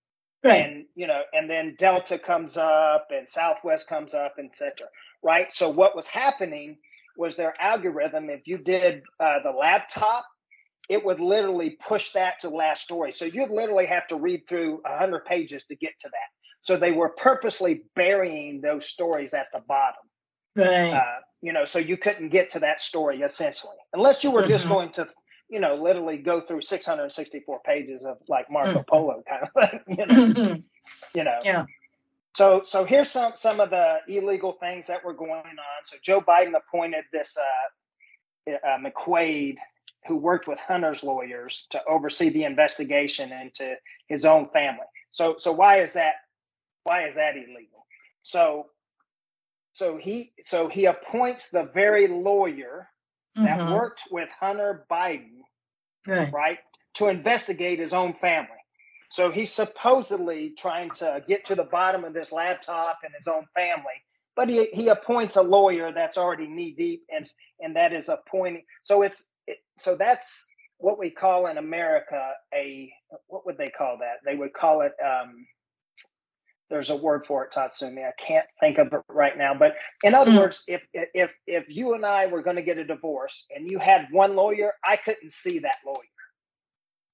right. 0.45 0.67
and 0.67 0.85
you 0.95 1.07
know, 1.07 1.23
and 1.33 1.49
then 1.49 1.75
Delta 1.79 2.19
comes 2.19 2.57
up 2.57 3.09
and 3.11 3.29
Southwest 3.29 3.89
comes 3.89 4.15
up, 4.15 4.35
etc. 4.39 4.89
Right. 5.23 5.51
So 5.53 5.69
what 5.69 5.97
was 5.97 6.07
happening 6.07 6.77
was 7.17 7.37
their 7.37 7.55
algorithm. 7.61 8.31
If 8.31 8.43
you 8.47 8.59
did 8.59 9.03
uh, 9.19 9.39
the 9.43 9.51
laptop 9.51 10.27
it 10.89 11.05
would 11.05 11.21
literally 11.21 11.71
push 11.71 12.13
that 12.13 12.41
to 12.41 12.49
the 12.49 12.55
last 12.55 12.83
story. 12.83 13.13
So 13.13 13.25
you'd 13.25 13.51
literally 13.51 13.87
have 13.87 14.07
to 14.09 14.17
read 14.17 14.47
through 14.49 14.81
100 14.83 15.25
pages 15.25 15.65
to 15.65 15.77
get 15.77 15.99
to 16.01 16.09
that. 16.09 16.29
So 16.61 16.77
they 16.77 16.93
were 16.93 17.11
purposely 17.11 17.85
burying 17.95 18.61
those 18.61 18.87
stories 18.87 19.35
at 19.35 19.47
the 19.53 19.61
bottom. 19.67 20.03
Right. 20.57 20.93
Uh, 20.93 21.21
you 21.43 21.53
know, 21.53 21.65
so 21.65 21.79
you 21.79 21.97
couldn't 21.97 22.31
get 22.31 22.51
to 22.51 22.61
that 22.61 22.81
story 22.81 23.21
essentially, 23.21 23.77
unless 23.93 24.25
you 24.25 24.31
were 24.31 24.43
mm-hmm. 24.43 24.51
just 24.51 24.69
going 24.69 24.93
to, 24.93 25.09
you 25.55 25.61
know, 25.61 25.77
literally 25.77 26.19
go 26.19 26.41
through 26.41 26.63
664 26.63 27.61
pages 27.65 28.05
of 28.05 28.19
like 28.29 28.51
Marco 28.51 28.81
mm-hmm. 28.81 28.81
Polo 28.89 29.23
kind 29.29 29.45
of. 29.45 29.81
You 29.89 30.07
know. 30.07 30.15
Mm-hmm. 30.15 30.61
you 31.15 31.25
know. 31.25 31.39
Yeah. 31.45 31.65
So, 32.37 32.63
so 32.65 32.85
here's 32.85 33.09
some 33.09 33.37
some 33.37 33.61
of 33.61 33.71
the 33.71 34.01
illegal 34.09 34.55
things 34.61 34.89
that 34.89 35.05
were 35.05 35.15
going 35.15 35.31
on. 35.31 35.85
So 35.85 35.97
Joe 36.03 36.21
Biden 36.21 36.55
appointed 36.57 37.05
this 37.13 37.37
uh, 37.39 38.51
uh, 38.51 38.79
McQuade, 38.79 39.59
who 40.09 40.17
worked 40.17 40.49
with 40.49 40.59
Hunter's 40.59 41.05
lawyers 41.05 41.69
to 41.71 41.81
oversee 41.89 42.31
the 42.31 42.43
investigation 42.45 43.31
into 43.33 43.77
his 44.09 44.25
own 44.25 44.49
family. 44.49 44.87
So, 45.13 45.37
so 45.39 45.53
why 45.53 45.83
is 45.83 45.93
that 45.93 46.15
why 46.83 47.07
is 47.07 47.15
that 47.15 47.37
illegal? 47.37 47.87
so 48.25 48.67
so 49.73 49.99
he 49.99 50.31
so 50.43 50.69
he 50.69 50.87
appoints 50.87 51.51
the 51.51 51.65
very 51.75 52.09
lawyer 52.09 52.89
that 53.37 53.59
Mhm. 53.59 53.73
worked 53.73 54.05
with 54.11 54.29
Hunter 54.31 54.87
Biden, 54.91 55.44
Right. 56.07 56.33
right, 56.33 56.59
to 56.95 57.09
investigate 57.09 57.79
his 57.79 57.93
own 57.93 58.15
family. 58.15 58.51
So 59.11 59.31
he's 59.31 59.53
supposedly 59.53 60.55
trying 60.59 60.91
to 60.97 61.23
get 61.29 61.45
to 61.47 61.55
the 61.55 61.65
bottom 61.65 62.05
of 62.05 62.15
this 62.15 62.33
laptop 62.33 62.99
and 63.05 63.13
his 63.17 63.29
own 63.29 63.47
family, 63.55 64.03
but 64.35 64.49
he, 64.49 64.67
he 64.73 64.89
appoints 64.89 65.37
a 65.37 65.43
lawyer 65.43 65.93
that's 65.93 66.19
already 66.19 66.47
knee 66.47 66.75
deep 66.77 67.05
and 67.15 67.29
and 67.61 67.77
that 67.77 67.93
is 67.93 68.09
appointing. 68.09 68.65
So 68.83 69.03
it's 69.03 69.29
it, 69.47 69.59
so 69.79 69.95
that's 69.95 70.47
what 70.79 70.99
we 70.99 71.11
call 71.11 71.47
in 71.47 71.59
America 71.59 72.33
a 72.53 72.93
what 73.29 73.47
would 73.47 73.57
they 73.57 73.71
call 73.71 73.99
that? 74.01 74.17
They 74.25 74.35
would 74.37 74.53
call 74.53 74.81
it 74.81 74.93
um 75.05 75.47
there's 76.75 76.91
a 76.91 76.97
word 76.97 77.27
for 77.27 77.45
it, 77.45 77.53
Tatsumi. 77.53 78.07
I 78.07 78.13
can't 78.23 78.47
think 78.61 78.79
of 78.79 78.89
it 78.93 79.03
right 79.09 79.39
now. 79.39 79.55
But 79.55 79.77
in 80.05 80.15
other 80.15 80.33
Mm. 80.33 80.39
words, 80.39 80.65
if 80.69 80.83
if 81.15 81.31
if 81.47 81.67
you 81.69 81.95
and 81.95 82.07
I 82.07 82.27
were 82.27 82.43
going 82.43 82.57
to 82.57 82.63
get 82.65 82.79
a 82.79 82.85
divorce 82.85 83.47
and 83.57 83.71
you 83.71 83.81
had 83.81 84.09
one 84.13 84.37
lawyer, 84.37 84.75
I 84.85 84.99
couldn't 84.99 85.33
see 85.33 85.61
that 85.61 85.79
lawyer. 85.87 85.97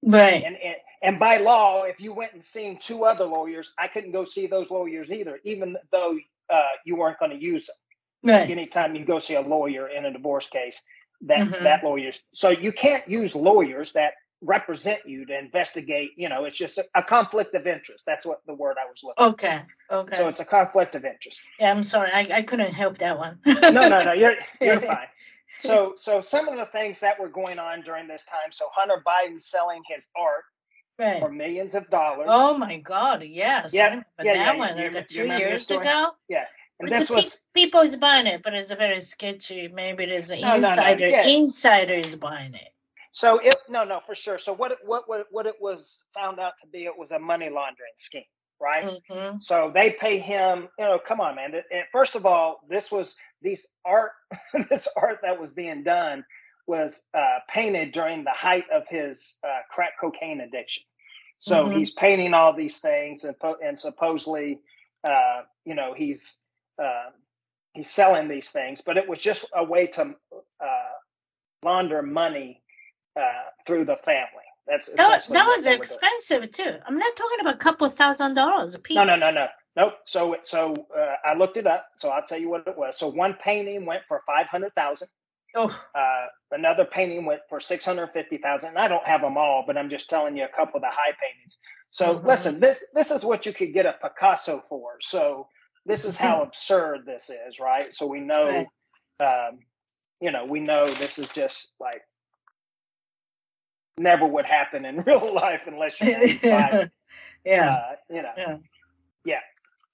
Right. 0.03 0.43
And 0.45 0.57
and, 0.57 0.77
and 1.03 1.19
by 1.19 1.37
law, 1.37 1.83
if 1.83 1.99
you 2.01 2.13
went 2.13 2.33
and 2.33 2.43
seen 2.43 2.79
two 2.79 3.05
other 3.05 3.25
lawyers, 3.25 3.73
I 3.79 3.87
couldn't 3.89 4.11
go 4.13 4.25
see 4.25 4.47
those 4.47 4.71
lawyers 4.71 5.11
either, 5.11 5.39
even 5.45 5.77
though 5.91 6.17
uh, 6.49 6.63
you 6.85 6.97
weren't 6.97 7.19
going 7.19 7.31
to 7.31 7.43
use 7.43 7.67
them. 7.67 7.77
Right. 8.23 8.51
Anytime 8.51 8.95
you 8.95 9.05
go 9.05 9.19
see 9.19 9.35
a 9.35 9.41
lawyer 9.41 9.89
in 9.89 10.05
a 10.05 10.13
divorce 10.13 10.49
case, 10.49 10.81
that 11.23 11.47
Mhm. 11.47 11.63
that 11.63 11.83
lawyers. 11.83 12.21
So 12.33 12.49
you 12.49 12.73
can't 12.73 13.07
use 13.09 13.35
lawyers 13.35 13.93
that 13.93 14.15
represent 14.41 15.05
you 15.05 15.25
to 15.25 15.37
investigate. 15.37 16.11
You 16.17 16.29
know, 16.29 16.45
it's 16.45 16.57
just 16.57 16.77
a, 16.77 16.85
a 16.95 17.03
conflict 17.03 17.53
of 17.55 17.67
interest. 17.67 18.05
That's 18.05 18.25
what 18.25 18.41
the 18.47 18.53
word 18.53 18.77
I 18.79 18.89
was 18.89 19.01
looking. 19.03 19.25
Okay. 19.33 19.61
Okay. 19.91 20.15
So 20.17 20.27
it's 20.27 20.39
a 20.39 20.45
conflict 20.45 20.95
of 20.95 21.05
interest. 21.05 21.39
yeah, 21.59 21.71
I'm 21.71 21.83
sorry. 21.83 22.11
I, 22.11 22.27
I 22.37 22.41
couldn't 22.41 22.73
help 22.73 22.97
that 22.99 23.17
one. 23.17 23.39
no, 23.45 23.59
no, 23.71 24.03
no. 24.03 24.13
You're 24.13 24.35
you're 24.59 24.81
fine. 24.81 25.07
So, 25.63 25.93
so 25.95 26.21
some 26.21 26.47
of 26.47 26.57
the 26.57 26.65
things 26.65 26.99
that 27.01 27.19
were 27.19 27.29
going 27.29 27.59
on 27.59 27.81
during 27.81 28.07
this 28.07 28.25
time. 28.25 28.51
So 28.51 28.65
Hunter 28.73 29.03
Biden 29.05 29.39
selling 29.39 29.81
his 29.87 30.07
art 30.19 30.43
Right. 30.99 31.19
for 31.19 31.31
millions 31.31 31.73
of 31.73 31.89
dollars. 31.89 32.27
Oh 32.29 32.55
my 32.57 32.77
God! 32.77 33.23
Yes. 33.23 33.73
Yeah, 33.73 34.01
yeah, 34.21 34.33
yeah, 34.33 34.33
that 34.33 34.53
you- 34.53 34.59
one 34.59 34.77
you 34.77 34.83
like 34.91 35.11
you 35.11 35.23
two 35.25 35.25
years 35.33 35.71
ago. 35.71 36.11
and 36.29 36.45
But 36.79 36.89
this 36.89 37.09
was 37.09 37.43
pe- 37.55 37.61
people 37.63 37.79
is 37.81 37.95
buying 37.95 38.27
it, 38.27 38.41
but 38.43 38.53
it's 38.53 38.71
very 38.71 39.01
sketchy. 39.01 39.67
Maybe 39.67 40.05
there's 40.05 40.29
an 40.29 40.41
No, 40.41 40.49
no, 40.55 40.59
no, 40.59 40.69
insider. 40.69 41.07
yeah. 41.07 41.25
Insider 41.25 41.93
is 41.93 42.15
buying 42.17 42.53
it. 42.53 42.69
So 43.11 43.39
it. 43.39 43.57
No, 43.69 43.83
no, 43.85 44.01
for 44.05 44.15
sure. 44.15 44.39
So 44.39 44.53
what? 44.53 44.71
it- 44.73 44.79
What? 44.85 45.09
What? 45.09 45.27
What 45.31 45.47
it 45.47 45.55
was 45.61 46.03
found 46.15 46.39
out 46.39 46.53
to 46.61 46.67
be? 46.67 46.85
It 46.85 46.97
was 46.97 47.11
a 47.11 47.19
money 47.19 47.49
laundering 47.49 47.93
scheme, 47.97 48.23
right? 48.61 48.87
hmm 49.09 49.37
So 49.39 49.71
they 49.73 49.91
pay 49.91 50.19
him. 50.19 50.69
You 50.79 50.85
know, 50.85 50.99
come 50.99 51.21
on, 51.21 51.35
man. 51.35 51.53
And 51.71 51.85
first 51.91 52.15
of 52.15 52.25
all, 52.25 52.61
this 52.69 52.91
was 52.91 53.15
these 53.41 53.67
art. 53.85 54.11
this 54.69 54.87
art 54.97 55.19
that 55.23 55.39
was 55.39 55.51
being 55.51 55.83
done 55.83 56.25
was 56.67 57.03
uh, 57.13 57.39
painted 57.49 57.91
during 57.93 58.23
the 58.23 58.31
height 58.31 58.65
of 58.73 58.83
his 58.89 59.37
uh, 59.45 59.61
crack 59.71 59.93
cocaine 60.01 60.41
addiction. 60.41 60.83
So 61.39 61.69
Mhm. 61.69 61.69
he's 61.69 61.91
painting 61.91 62.33
all 62.33 62.53
these 62.55 62.79
things, 62.79 63.25
and 63.25 63.35
and 63.65 63.79
supposedly, 63.79 64.61
uh, 65.03 65.43
you 65.65 65.75
know, 65.75 65.93
he's 65.95 66.41
uh, 66.83 67.11
he's 67.73 67.89
selling 67.91 68.27
these 68.29 68.51
things. 68.51 68.81
But 68.81 68.97
it 68.97 69.07
was 69.09 69.19
just 69.19 69.45
a 69.55 69.63
way 69.63 69.87
to 69.87 70.15
uh, 70.61 70.89
launder 71.65 72.03
money 72.03 72.61
uh, 73.19 73.21
through 73.65 73.85
the 73.85 73.97
family. 74.05 74.27
That's 74.67 74.87
That, 74.87 75.25
that 75.29 75.45
was 75.47 75.63
they 75.65 75.71
were 75.71 75.77
doing. 75.77 75.99
expensive 75.99 76.51
too. 76.51 76.75
I'm 76.85 76.97
not 76.97 77.15
talking 77.15 77.39
about 77.41 77.55
a 77.55 77.57
couple 77.57 77.89
thousand 77.89 78.35
dollars 78.35 78.75
a 78.75 78.79
piece. 78.79 78.95
No, 78.95 79.03
no, 79.03 79.15
no, 79.15 79.31
no, 79.31 79.47
nope. 79.75 79.93
So, 80.05 80.37
so 80.43 80.75
uh, 80.97 81.15
I 81.25 81.33
looked 81.33 81.57
it 81.57 81.67
up. 81.67 81.87
So 81.97 82.09
I'll 82.09 82.25
tell 82.25 82.39
you 82.39 82.49
what 82.49 82.67
it 82.67 82.77
was. 82.77 82.97
So 82.97 83.07
one 83.07 83.35
painting 83.43 83.85
went 83.85 84.03
for 84.07 84.21
five 84.27 84.47
hundred 84.47 84.73
thousand. 84.75 85.09
Oh, 85.55 85.75
Uh, 85.95 86.27
another 86.51 86.85
painting 86.85 87.25
went 87.25 87.41
for 87.49 87.59
six 87.59 87.83
hundred 87.83 88.11
fifty 88.13 88.37
thousand. 88.37 88.69
And 88.71 88.79
I 88.79 88.87
don't 88.87 89.05
have 89.05 89.21
them 89.21 89.37
all, 89.37 89.63
but 89.67 89.77
I'm 89.77 89.89
just 89.89 90.09
telling 90.09 90.37
you 90.37 90.45
a 90.45 90.55
couple 90.55 90.77
of 90.77 90.83
the 90.83 90.89
high 90.89 91.13
paintings. 91.21 91.57
So 91.91 92.19
Mhm. 92.19 92.25
listen, 92.25 92.59
this 92.59 92.85
this 92.93 93.11
is 93.11 93.25
what 93.25 93.45
you 93.45 93.53
could 93.53 93.73
get 93.73 93.85
a 93.85 93.93
Picasso 94.01 94.63
for. 94.69 94.97
So 95.01 95.49
this 95.85 96.05
is 96.05 96.15
how 96.17 96.43
absurd 96.43 97.05
this 97.05 97.29
is, 97.29 97.59
right? 97.59 97.91
So 97.91 98.05
we 98.05 98.21
know, 98.21 98.67
um, 99.19 99.59
you 100.21 100.31
know, 100.31 100.45
we 100.45 100.59
know 100.61 100.85
this 100.87 101.19
is 101.19 101.27
just 101.29 101.73
like 101.79 102.01
never 104.01 104.25
would 104.25 104.45
happen 104.45 104.85
in 104.85 105.01
real 105.05 105.33
life 105.33 105.61
unless 105.67 105.99
you 106.01 106.39
buy 106.41 106.89
yeah. 107.45 107.71
uh, 107.71 107.95
you 108.09 108.21
know. 108.21 108.31
Yeah. 108.37 108.57
Yeah. 109.23 109.39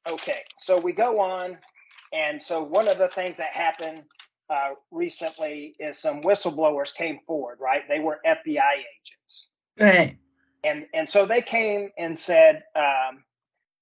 Okay. 0.10 0.41
So 0.58 0.80
we 0.80 0.93
go 0.93 1.20
on, 1.20 1.58
and 2.13 2.41
so 2.41 2.63
one 2.63 2.88
of 2.88 2.98
the 2.98 3.10
things 3.10 3.38
that 3.38 3.50
happened 3.50 4.04
uh, 4.50 4.70
recently 4.91 5.76
is 5.80 5.98
some 5.98 6.22
whistleblowers 6.22 6.93
came 6.96 7.20
forward. 7.28 7.58
Right? 7.62 7.82
They 7.89 8.00
were 8.00 8.20
FBI 8.26 8.74
agents, 8.74 9.52
Right. 9.80 10.17
and 10.63 10.86
and 10.93 11.08
so 11.08 11.26
they 11.26 11.41
came 11.41 11.89
and 11.98 12.17
said 12.17 12.63
um, 12.76 13.24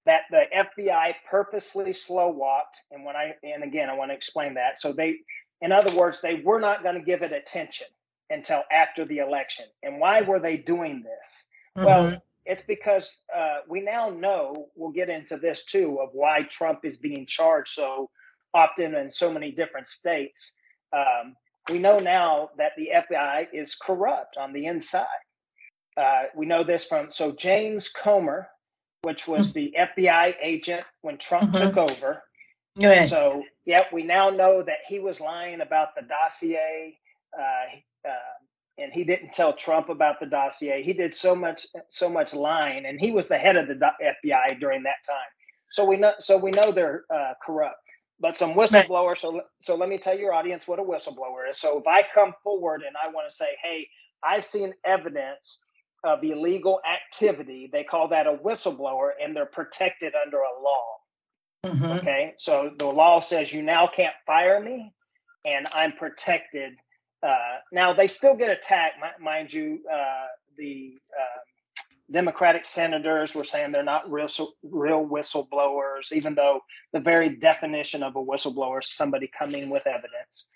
that 0.06 0.24
the 0.32 0.46
FBI 0.56 1.16
purposely 1.30 1.94
slow 1.94 2.30
walked. 2.30 2.82
And 2.92 3.06
when 3.06 3.16
I 3.16 3.36
and 3.44 3.64
again, 3.64 3.90
I 3.90 3.94
want 3.96 4.12
to 4.12 4.16
explain 4.16 4.56
that. 4.56 4.80
So 4.80 4.92
they, 4.92 5.18
in 5.62 5.72
other 5.72 5.96
words, 5.96 6.22
they 6.22 6.42
were 6.44 6.60
not 6.60 6.84
going 6.84 6.96
to 6.96 7.02
give 7.02 7.22
it 7.22 7.32
attention 7.32 7.88
until 8.30 8.64
after 8.72 9.06
the 9.06 9.20
election. 9.20 9.66
And 9.84 10.00
why 10.00 10.22
were 10.22 10.40
they 10.40 10.58
doing 10.58 11.04
this? 11.04 11.48
Well, 11.76 12.04
Mhm. 12.04 12.22
it's 12.46 12.64
because 12.64 13.22
uh, 13.34 13.62
we 13.68 13.82
now 13.82 14.10
know, 14.10 14.70
we'll 14.76 14.92
get 14.92 15.10
into 15.10 15.38
this 15.38 15.66
too, 15.66 16.00
of 16.00 16.10
why 16.14 16.44
Trump 16.44 16.86
is 16.86 16.98
being 16.98 17.26
charged 17.26 17.74
so 17.74 18.10
often 18.54 18.96
in 18.96 19.12
so 19.12 19.32
many 19.32 19.52
different 19.52 19.88
states. 19.88 20.54
Um, 20.94 21.36
we 21.70 21.80
know 21.80 22.00
now 22.00 22.52
that 22.58 22.74
the 22.78 22.92
FBI 22.94 23.48
is 23.52 23.76
corrupt 23.76 24.38
on 24.38 24.54
the 24.54 24.66
inside. 24.66 25.08
Uh, 25.98 26.24
we 26.36 26.46
know 26.46 26.64
this 26.64 26.86
from, 26.86 27.10
so 27.12 27.32
James 27.32 27.92
Comey, 27.92 28.46
which 29.02 29.28
was 29.28 29.52
the 29.54 29.74
FBI 29.78 30.36
agent 30.42 30.86
when 31.02 31.18
Trump 31.18 31.54
Mhm. 31.54 31.60
took 31.60 31.78
over. 31.78 32.24
So, 33.08 33.44
yep, 33.66 33.92
we 33.92 34.04
now 34.04 34.30
know 34.30 34.62
that 34.62 34.80
he 34.88 35.00
was 35.00 35.20
lying 35.20 35.62
about 35.62 35.96
the 35.96 36.02
dossier, 36.04 37.00
uh, 37.38 37.66
uh, 38.08 38.82
and 38.82 38.92
he 38.94 39.04
didn't 39.04 39.34
tell 39.34 39.54
Trump 39.54 39.90
about 39.90 40.20
the 40.20 40.26
dossier. 40.26 40.84
He 40.84 40.94
did 40.94 41.14
so 41.14 41.36
much, 41.36 41.66
so 41.90 42.10
much 42.10 42.34
lying, 42.34 42.86
and 42.86 43.00
he 43.00 43.12
was 43.12 43.28
the 43.28 43.38
head 43.38 43.56
of 43.56 43.68
the 43.68 43.76
FBI 43.76 44.60
during 44.60 44.84
that 44.84 45.04
time. 45.08 45.18
So 45.72 45.86
we 45.86 45.98
know, 45.98 46.14
so 46.20 46.38
we 46.38 46.52
know 46.52 46.72
they're 46.72 47.06
uh, 47.14 47.34
corrupt. 47.46 47.78
But 48.20 48.36
some 48.36 48.54
whistleblowers. 48.54 49.18
So, 49.18 49.42
so 49.60 49.76
let 49.76 49.90
me 49.90 49.98
tell 49.98 50.18
your 50.18 50.34
audience 50.34 50.68
what 50.68 50.80
a 50.80 50.84
whistleblower 50.84 51.50
is. 51.50 51.60
So 51.60 51.78
if 51.80 51.88
I 51.88 52.04
come 52.14 52.34
forward 52.44 52.82
and 52.88 52.96
I 53.04 53.10
want 53.12 53.30
to 53.30 53.36
say, 53.36 53.58
"Hey, 53.62 53.90
I've 54.24 54.46
seen 54.46 54.74
evidence 54.86 55.62
of 56.06 56.24
illegal 56.24 56.80
activity," 56.90 57.70
they 57.74 57.84
call 57.84 58.08
that 58.10 58.26
a 58.28 58.34
whistleblower, 58.34 59.12
and 59.22 59.36
they're 59.36 59.46
protected 59.46 60.14
under 60.16 60.38
a 60.38 60.62
law. 60.62 60.86
Mhm. 61.66 62.00
Okay, 62.00 62.36
so 62.38 62.72
the 62.78 62.86
law 62.88 63.20
says 63.20 63.52
you 63.52 63.62
now 63.62 63.88
can't 63.88 64.16
fire 64.26 64.62
me, 64.62 64.94
and 65.46 65.68
I'm 65.74 65.94
protected. 65.94 66.80
Uh, 67.26 67.60
now 67.72 67.94
they 67.94 68.08
still 68.08 68.36
get 68.36 68.52
attacked, 68.52 68.98
mind 69.22 69.54
you. 69.54 69.82
Uh, 69.92 70.28
the 70.58 70.98
um 71.18 71.42
Democratic 72.12 72.66
senators 72.66 73.34
were 73.34 73.44
saying 73.44 73.72
they're 73.72 73.84
not 73.84 74.12
real 74.12 74.28
real 74.64 75.06
whistleblowers, 75.06 76.12
even 76.12 76.36
though 76.36 76.62
the 76.94 77.00
very 77.00 77.30
definition 77.30 78.04
of 78.04 78.16
a 78.16 78.24
whistleblower 78.24 78.80
is 78.82 78.90
somebody 78.92 79.30
coming 79.38 79.72
with 79.72 79.88
evidence. 79.88 80.48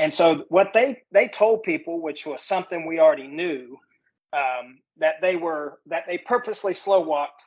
And 0.00 0.12
so 0.12 0.44
what 0.48 0.72
they 0.74 1.02
they 1.12 1.28
told 1.28 1.62
people, 1.62 2.00
which 2.02 2.26
was 2.26 2.42
something 2.42 2.86
we 2.86 2.98
already 2.98 3.28
knew, 3.28 3.78
um, 4.32 4.80
that 4.98 5.16
they 5.22 5.36
were 5.36 5.80
that 5.86 6.06
they 6.08 6.18
purposely 6.18 6.74
slow 6.74 7.00
walked. 7.00 7.44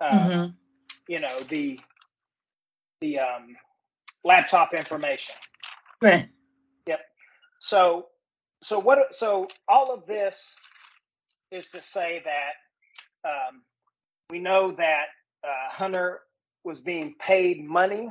Uh, 0.00 0.30
Mhm. 0.30 0.54
you 1.08 1.20
know 1.20 1.38
the 1.50 1.78
the 3.02 3.18
um, 3.18 3.56
laptop 4.24 4.74
information. 4.74 5.34
Right. 6.00 6.28
Yep. 6.86 7.00
So 7.60 8.08
so 8.62 8.78
what 8.78 9.14
so 9.14 9.48
all 9.68 9.92
of 9.92 10.06
this 10.06 10.54
is 11.50 11.68
to 11.68 11.82
say 11.82 12.22
that 12.24 13.28
um, 13.28 13.62
we 14.30 14.38
know 14.38 14.72
that 14.72 15.06
uh, 15.44 15.70
Hunter 15.70 16.20
was 16.64 16.80
being 16.80 17.14
paid 17.20 17.64
money. 17.64 18.10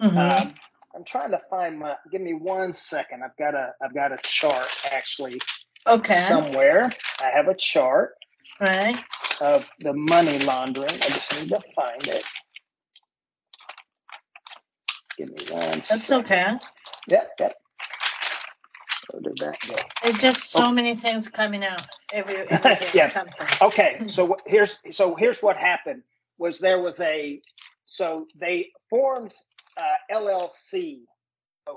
Mhm. 0.00 0.16
Um, 0.16 0.54
I'm 0.94 1.04
trying 1.04 1.30
to 1.30 1.40
find 1.50 1.78
my. 1.78 1.96
Give 2.10 2.20
me 2.20 2.34
one 2.34 2.72
second. 2.72 3.22
I've 3.22 3.36
got 3.36 3.54
a 3.54 3.72
I've 3.82 3.94
got 3.94 4.12
a 4.12 4.18
chart 4.22 4.68
actually 4.90 5.40
okay. 5.86 6.24
somewhere. 6.28 6.90
I 7.20 7.30
have 7.34 7.48
a 7.48 7.54
chart 7.54 8.14
right. 8.60 8.98
of 9.40 9.64
the 9.80 9.92
money 9.92 10.38
laundering. 10.40 10.90
I 10.90 11.08
just 11.08 11.34
need 11.40 11.48
to 11.50 11.60
find 11.74 12.06
it. 12.06 12.24
Give 15.16 15.28
me 15.28 15.46
one 15.50 15.70
That's 15.70 16.04
second. 16.04 16.24
okay. 16.26 16.58
Yep, 17.08 17.30
yep. 17.40 17.54
That 19.22 19.56
go? 19.68 19.76
It's 20.04 20.18
just 20.18 20.50
so 20.50 20.70
many 20.72 20.94
things 20.94 21.28
coming 21.28 21.64
out 21.64 21.86
every, 22.12 22.36
every 22.48 22.74
day. 22.76 22.88
Yeah. 22.94 23.08
Something. 23.08 23.34
Okay, 23.62 24.02
so 24.06 24.24
what- 24.26 24.42
here's 24.46 24.78
so 24.90 25.14
here's 25.14 25.40
what 25.42 25.56
happened 25.56 26.02
was 26.38 26.58
there 26.58 26.80
was 26.80 27.00
a 27.00 27.40
so 27.86 28.26
they 28.38 28.68
formed 28.90 29.34
uh, 29.78 30.14
LLC 30.14 31.00
uh, 31.68 31.72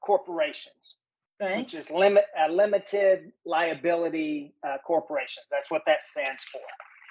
corporations, 0.00 0.96
Right. 1.40 1.58
which 1.58 1.74
is 1.74 1.90
limit 1.90 2.24
a 2.46 2.50
limited 2.50 3.32
liability 3.44 4.54
uh, 4.66 4.76
corporation. 4.86 5.42
That's 5.50 5.70
what 5.70 5.82
that 5.86 6.02
stands 6.02 6.44
for. 6.44 6.60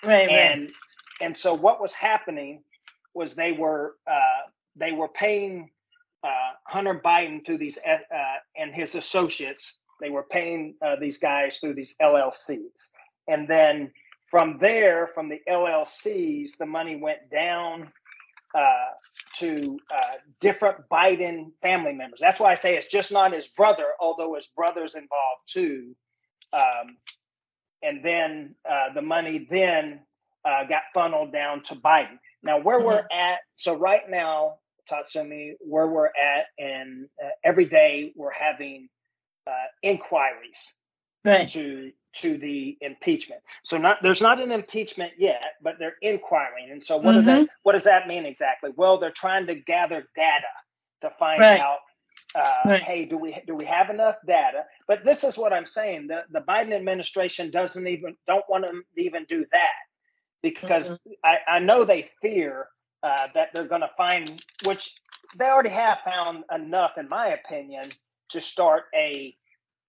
Right. 0.08 0.28
Right. 0.28 0.36
And 0.36 0.72
and 1.22 1.36
so 1.38 1.54
what 1.56 1.82
was 1.82 1.94
happening 1.94 2.64
was 3.14 3.36
they 3.36 3.52
were 3.52 3.96
uh, 4.08 4.50
they 4.76 4.92
were 4.92 5.08
paying 5.10 5.70
uh, 6.24 6.52
Hunter 6.68 7.02
Biden 7.04 7.46
through 7.46 7.58
these 7.58 7.78
uh, 7.78 7.98
and 8.56 8.74
his 8.74 8.96
associates. 8.96 9.80
They 10.00 10.10
were 10.10 10.24
paying 10.24 10.76
uh, 10.84 10.96
these 11.00 11.18
guys 11.18 11.58
through 11.58 11.76
these 11.76 11.96
LLCs, 12.02 12.90
and 13.28 13.48
then 13.48 13.92
from 14.30 14.58
there, 14.60 15.10
from 15.14 15.30
the 15.30 15.42
LLCs, 15.48 16.58
the 16.58 16.66
money 16.66 16.96
went 16.96 17.30
down 17.30 17.92
uh, 18.56 18.90
to 19.36 19.78
uh, 19.94 20.16
different 20.40 20.78
Biden 20.90 21.52
family 21.62 21.94
members. 21.94 22.20
That's 22.22 22.40
why 22.40 22.52
I 22.52 22.56
say 22.56 22.78
it's 22.78 22.88
just 22.88 23.12
not 23.12 23.34
his 23.34 23.48
brother, 23.48 23.88
although 24.00 24.36
his 24.36 24.48
brother's 24.56 24.96
involved 24.96 25.42
too. 25.48 25.96
Um, 26.54 26.98
and 27.84 28.04
then 28.04 28.56
uh, 28.70 28.94
the 28.94 29.02
money 29.02 29.48
then 29.50 30.02
uh, 30.46 30.66
got 30.66 30.84
funneled 30.94 31.32
down 31.32 31.64
to 31.64 31.76
Biden. 31.76 32.18
Now, 32.44 32.60
where 32.60 32.80
mm-hmm. 32.80 32.88
we're 32.88 33.08
at, 33.12 33.40
so 33.56 33.76
right 33.76 34.10
now, 34.10 34.56
Tatsumi, 34.92 35.54
where 35.60 35.88
we're 35.88 36.08
at, 36.08 36.46
and 36.58 37.08
uh, 37.24 37.30
every 37.44 37.66
day 37.66 38.14
we're 38.16 38.34
having 38.34 38.90
uh, 39.48 39.52
inquiries 39.84 40.74
right. 41.26 41.48
to 41.50 41.92
to 42.14 42.38
the 42.38 42.78
impeachment. 42.82 43.42
So 43.64 43.78
not 43.78 43.98
there's 44.02 44.22
not 44.22 44.42
an 44.42 44.52
impeachment 44.52 45.14
yet, 45.18 45.54
but 45.62 45.76
they're 45.80 45.96
inquiring. 46.02 46.72
And 46.72 46.84
so 46.84 46.98
what 46.98 47.16
mm-hmm. 47.16 47.26
does 47.26 47.26
that 47.26 47.50
what 47.64 47.74
does 47.74 47.84
that 47.84 48.08
mean 48.08 48.26
exactly? 48.26 48.72
Well, 48.76 49.00
they're 49.00 49.12
trying 49.12 49.48
to 49.48 49.56
gather 49.56 50.08
data 50.16 50.48
to 51.02 51.12
find 51.18 51.42
right. 51.42 51.60
out 51.60 51.80
uh, 52.34 52.62
right. 52.66 52.82
hey, 52.82 53.06
do 53.06 53.18
we 53.18 53.38
do 53.46 53.56
we 53.56 53.66
have 53.66 53.90
enough 53.90 54.16
data? 54.26 54.64
But 54.88 55.04
this 55.04 55.24
is 55.24 55.38
what 55.38 55.52
I'm 55.52 55.66
saying. 55.66 56.08
The 56.08 56.24
the 56.32 56.42
Biden 56.42 56.74
administration 56.74 57.52
doesn't 57.52 57.88
even 57.88 58.16
don't 58.26 58.46
want 58.50 58.64
to 58.64 58.72
even 58.98 59.26
do 59.26 59.46
that 59.52 59.74
because 60.42 60.92
mm-hmm. 60.92 61.12
I, 61.24 61.40
I 61.48 61.60
know 61.60 61.84
they 61.84 62.10
fear 62.22 62.68
uh, 63.04 63.28
that 63.34 63.50
they're 63.54 63.68
going 63.68 63.82
to 63.82 63.92
find, 63.98 64.44
which 64.66 64.96
they 65.38 65.46
already 65.46 65.70
have 65.70 66.00
found 66.06 66.44
enough, 66.54 66.92
in 66.98 67.10
my 67.10 67.28
opinion, 67.30 67.84
to 68.30 68.42
start 68.42 68.84
a 68.96 69.36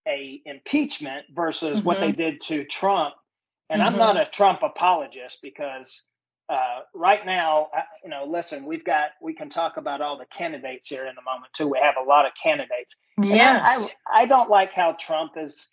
a 0.08 0.42
impeachment 0.46 1.26
versus 1.32 1.78
mm-hmm. 1.78 1.86
what 1.86 2.00
they 2.00 2.10
mm-hmm. 2.10 2.22
did 2.22 2.40
to 2.40 2.64
Trump. 2.64 3.14
And 3.70 3.80
mm-hmm. 3.80 3.92
I'm 3.92 3.98
not 3.98 4.20
a 4.20 4.28
Trump 4.28 4.60
apologist 4.62 5.38
because 5.42 6.02
uh, 6.48 6.80
right 6.94 7.24
now, 7.24 7.68
I, 7.72 7.82
you 8.02 8.10
know, 8.10 8.24
listen, 8.26 8.64
we've 8.64 8.84
got 8.84 9.10
we 9.20 9.32
can 9.32 9.48
talk 9.48 9.76
about 9.76 10.00
all 10.00 10.18
the 10.18 10.26
candidates 10.26 10.86
here 10.86 11.04
in 11.04 11.12
a 11.16 11.22
moment 11.22 11.52
too. 11.52 11.68
We 11.68 11.78
have 11.78 11.94
a 11.96 12.06
lot 12.06 12.26
of 12.26 12.32
candidates. 12.42 12.96
Yeah, 13.22 13.60
I, 13.64 13.76
I, 13.76 14.22
I 14.22 14.26
don't 14.26 14.50
like 14.50 14.72
how 14.72 14.92
Trump 14.92 15.32
is. 15.36 15.68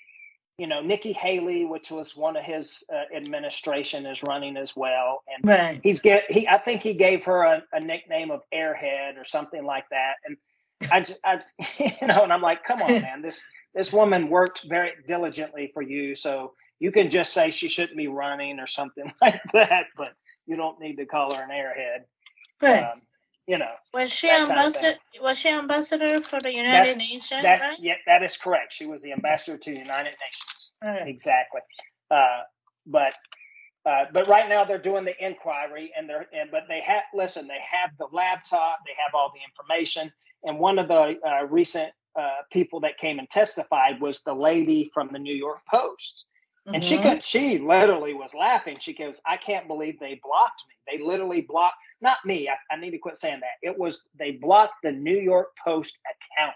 You 0.60 0.68
know, 0.68 0.82
Nikki 0.82 1.14
Haley, 1.14 1.66
which 1.66 1.90
was 1.90 2.18
one 2.18 2.36
of 2.36 2.44
his 2.44 2.84
uh, 2.94 3.16
administration, 3.16 4.06
is 4.06 4.24
running 4.24 4.58
as 4.58 4.76
well, 4.76 5.24
and 5.34 5.50
right. 5.50 5.80
he's 5.82 6.00
get 6.00 6.30
he. 6.30 6.48
I 6.48 6.58
think 6.58 6.82
he 6.82 6.94
gave 6.94 7.24
her 7.26 7.44
a, 7.44 7.64
a 7.74 7.80
nickname 7.80 8.30
of 8.30 8.42
Airhead 8.54 9.18
or 9.18 9.24
something 9.24 9.66
like 9.66 9.86
that, 9.90 10.16
and 10.26 10.38
I, 10.92 11.00
just, 11.02 11.20
I, 11.24 11.42
you 11.80 12.08
know, 12.08 12.24
and 12.24 12.34
I'm 12.34 12.42
like, 12.42 12.64
come 12.64 12.82
on, 12.82 13.02
man, 13.02 13.22
this 13.22 13.48
this 13.74 13.94
woman 13.94 14.30
worked 14.30 14.66
very 14.68 14.92
diligently 15.08 15.72
for 15.74 15.82
you, 15.82 16.16
so 16.16 16.54
you 16.80 16.92
can 16.92 17.10
just 17.10 17.34
say 17.34 17.52
she 17.52 17.68
shouldn't 17.68 17.98
be 17.98 18.08
running 18.08 18.60
or 18.60 18.68
something 18.68 19.12
like 19.22 19.42
that, 19.54 19.88
but 19.98 20.14
you 20.46 20.56
don't 20.56 20.80
need 20.80 20.96
to 20.98 21.06
call 21.06 21.34
her 21.36 21.44
an 21.44 21.50
airhead. 21.50 22.06
Right. 22.62 22.84
Um, 22.84 23.02
you 23.50 23.58
know. 23.58 23.74
Was 23.96 24.12
she 24.12 24.30
ambassador? 24.30 24.98
Was 25.22 25.40
she 25.40 25.50
ambassador 25.50 26.22
for 26.22 26.40
the 26.40 26.56
United 26.56 26.92
that, 26.92 26.98
Nations? 26.98 27.42
That, 27.42 27.62
right? 27.62 27.78
Yeah, 27.80 27.96
that 28.06 28.22
is 28.22 28.38
correct. 28.38 28.72
She 28.72 28.86
was 28.86 29.02
the 29.02 29.12
ambassador 29.12 29.58
to 29.58 29.72
the 29.72 29.80
United 29.80 30.14
Nations. 30.26 30.74
Right. 30.84 31.08
Exactly. 31.08 31.62
Uh, 32.12 32.42
but 32.86 33.16
uh, 33.88 34.06
but 34.14 34.28
right 34.28 34.48
now 34.48 34.64
they're 34.64 34.78
doing 34.78 35.04
the 35.04 35.16
inquiry, 35.26 35.92
and 35.98 36.08
they're 36.08 36.28
and 36.32 36.52
but 36.52 36.64
they 36.70 36.80
have 36.82 37.04
listen. 37.14 37.48
They 37.48 37.62
have 37.78 37.90
the 37.98 38.08
laptop. 38.14 38.80
They 38.86 38.94
have 39.04 39.16
all 39.16 39.34
the 39.34 39.42
information. 39.50 40.14
And 40.44 40.60
one 40.60 40.80
of 40.80 40.88
the 40.88 41.20
uh, 41.28 41.46
recent 41.48 41.92
uh, 42.16 42.44
people 42.52 42.80
that 42.82 42.98
came 42.98 43.20
and 43.20 43.30
testified 43.30 44.00
was 44.00 44.22
the 44.26 44.34
lady 44.34 44.92
from 44.94 45.10
the 45.12 45.20
New 45.20 45.36
York 45.36 45.60
Post. 45.70 46.26
Mm-hmm. 46.66 46.76
And 46.76 46.84
she 46.84 46.96
mm-hmm. 46.96 47.10
could, 47.10 47.24
she 47.24 47.58
literally 47.58 48.14
was 48.14 48.32
laughing. 48.34 48.78
She 48.80 48.94
goes, 48.94 49.20
I 49.26 49.38
can't 49.38 49.68
believe 49.68 50.00
they 50.00 50.20
blocked 50.24 50.64
me. 50.68 50.76
They 50.88 51.04
literally 51.04 51.42
blocked, 51.42 51.76
not 52.02 52.18
me. 52.26 52.50
I, 52.50 52.74
I 52.74 52.80
need 52.80 52.92
to 52.92 52.98
quit 52.98 53.18
saying 53.18 53.42
that. 53.42 53.68
It 53.68 53.78
was, 53.78 54.02
they 54.18 54.32
blocked 54.32 54.76
the 54.84 54.92
New 54.92 55.18
York 55.18 55.50
Post 55.64 55.98
account. 56.06 56.56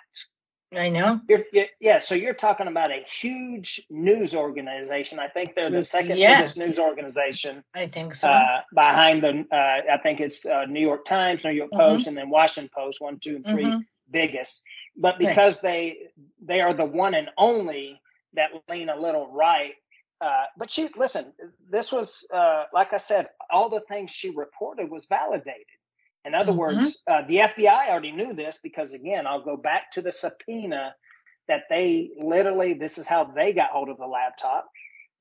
I 0.75 0.89
know. 0.89 1.21
You're, 1.29 1.43
you're, 1.51 1.67
yeah, 1.79 1.99
so 1.99 2.15
you're 2.15 2.33
talking 2.33 2.67
about 2.67 2.91
a 2.91 3.03
huge 3.03 3.85
news 3.89 4.33
organization. 4.33 5.19
I 5.19 5.27
think 5.27 5.55
they're 5.55 5.69
the 5.69 5.81
second 5.81 6.17
yes. 6.17 6.55
biggest 6.55 6.57
news 6.57 6.79
organization. 6.79 7.63
I 7.75 7.87
think 7.87 8.15
so. 8.15 8.29
Uh, 8.29 8.61
behind 8.73 9.23
the, 9.23 9.45
uh, 9.51 9.93
I 9.93 9.97
think 10.01 10.19
it's 10.19 10.45
uh, 10.45 10.65
New 10.65 10.79
York 10.79 11.05
Times, 11.05 11.43
New 11.43 11.51
York 11.51 11.71
mm-hmm. 11.71 11.79
Post, 11.79 12.07
and 12.07 12.17
then 12.17 12.29
Washington 12.29 12.71
Post, 12.75 13.01
one, 13.01 13.19
two, 13.19 13.35
and 13.35 13.45
3 13.45 13.63
mm-hmm. 13.63 13.79
biggest. 14.09 14.63
But 14.95 15.17
because 15.17 15.55
right. 15.55 15.63
they 15.63 15.97
they 16.43 16.61
are 16.61 16.73
the 16.73 16.85
one 16.85 17.15
and 17.15 17.29
only 17.37 17.99
that 18.33 18.49
lean 18.69 18.89
a 18.89 18.99
little 18.99 19.27
right. 19.31 19.73
Uh, 20.23 20.45
but 20.57 20.71
she 20.71 20.89
listen. 20.95 21.33
This 21.69 21.91
was 21.91 22.25
uh, 22.33 22.63
like 22.73 22.93
I 22.93 22.97
said, 22.97 23.27
all 23.49 23.69
the 23.69 23.81
things 23.81 24.11
she 24.11 24.29
reported 24.29 24.89
was 24.89 25.05
validated. 25.05 25.65
In 26.25 26.33
other 26.33 26.51
mm-hmm. 26.51 26.59
words, 26.59 27.01
uh, 27.07 27.23
the 27.27 27.37
FBI 27.37 27.89
already 27.89 28.11
knew 28.11 28.33
this 28.33 28.57
because, 28.63 28.93
again, 28.93 29.27
I'll 29.27 29.43
go 29.43 29.57
back 29.57 29.91
to 29.93 30.01
the 30.01 30.11
subpoena 30.11 30.95
that 31.49 31.63
they 31.69 32.11
literally, 32.17 32.73
this 32.73 32.97
is 32.97 33.05
how 33.05 33.25
they 33.25 33.51
got 33.51 33.71
hold 33.71 33.89
of 33.89 33.97
the 33.97 34.07
laptop. 34.07 34.69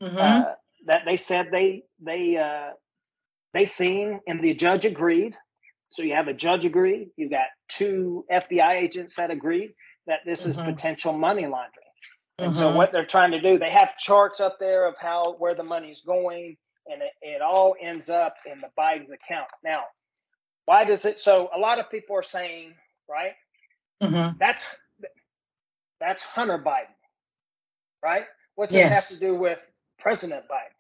Mm-hmm. 0.00 0.16
Uh, 0.16 0.44
that 0.86 1.02
they 1.06 1.16
said 1.16 1.48
they 1.52 1.84
they 2.00 2.36
uh, 2.36 2.70
they 3.54 3.64
seen 3.64 4.20
and 4.26 4.42
the 4.42 4.54
judge 4.54 4.84
agreed. 4.84 5.36
So 5.88 6.02
you 6.02 6.14
have 6.14 6.28
a 6.28 6.34
judge 6.34 6.64
agreed. 6.64 7.10
You 7.16 7.28
got 7.28 7.46
two 7.68 8.24
FBI 8.30 8.76
agents 8.76 9.16
that 9.16 9.30
agreed 9.30 9.74
that 10.06 10.20
this 10.24 10.40
mm-hmm. 10.40 10.50
is 10.50 10.56
potential 10.56 11.12
money 11.12 11.42
laundering. 11.42 11.81
And 12.42 12.54
so 12.54 12.68
mm-hmm. 12.68 12.76
what 12.76 12.92
they're 12.92 13.06
trying 13.06 13.30
to 13.32 13.40
do, 13.40 13.58
they 13.58 13.70
have 13.70 13.96
charts 13.98 14.40
up 14.40 14.58
there 14.58 14.86
of 14.86 14.94
how 14.98 15.34
where 15.38 15.54
the 15.54 15.62
money's 15.62 16.00
going, 16.00 16.56
and 16.86 17.02
it, 17.02 17.12
it 17.22 17.42
all 17.42 17.76
ends 17.80 18.10
up 18.10 18.34
in 18.50 18.60
the 18.60 18.68
Biden's 18.78 19.10
account. 19.10 19.48
Now, 19.62 19.84
why 20.64 20.84
does 20.84 21.04
it? 21.04 21.18
So 21.18 21.50
a 21.54 21.58
lot 21.58 21.78
of 21.78 21.90
people 21.90 22.16
are 22.16 22.22
saying, 22.22 22.74
right? 23.08 23.32
Mm-hmm. 24.02 24.38
That's 24.38 24.64
that's 26.00 26.22
Hunter 26.22 26.58
Biden, 26.58 26.94
right? 28.02 28.24
What's 28.56 28.74
yes. 28.74 28.86
it 28.86 28.94
have 28.94 29.06
to 29.06 29.20
do 29.20 29.34
with 29.34 29.58
President 29.98 30.44
Biden? 30.50 30.74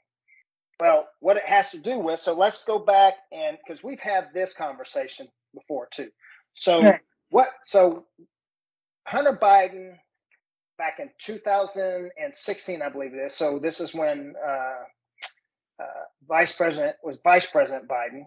Well, 0.80 1.06
what 1.20 1.36
it 1.36 1.46
has 1.46 1.70
to 1.70 1.78
do 1.78 1.98
with. 1.98 2.18
So 2.18 2.34
let's 2.34 2.64
go 2.64 2.78
back 2.78 3.14
and 3.30 3.56
because 3.64 3.84
we've 3.84 4.00
had 4.00 4.28
this 4.34 4.52
conversation 4.52 5.28
before 5.54 5.86
too. 5.92 6.10
So 6.54 6.82
right. 6.82 7.00
what? 7.30 7.50
So 7.62 8.06
Hunter 9.06 9.38
Biden 9.40 9.96
back 10.78 10.98
in 10.98 11.10
2016, 11.20 12.82
I 12.82 12.88
believe 12.88 13.14
it 13.14 13.18
is. 13.18 13.34
So 13.34 13.58
this 13.58 13.80
is 13.80 13.94
when 13.94 14.34
uh, 14.46 15.82
uh, 15.82 16.02
Vice 16.28 16.52
President 16.52 16.96
was 17.02 17.18
Vice 17.24 17.46
President 17.46 17.88
Biden 17.88 18.24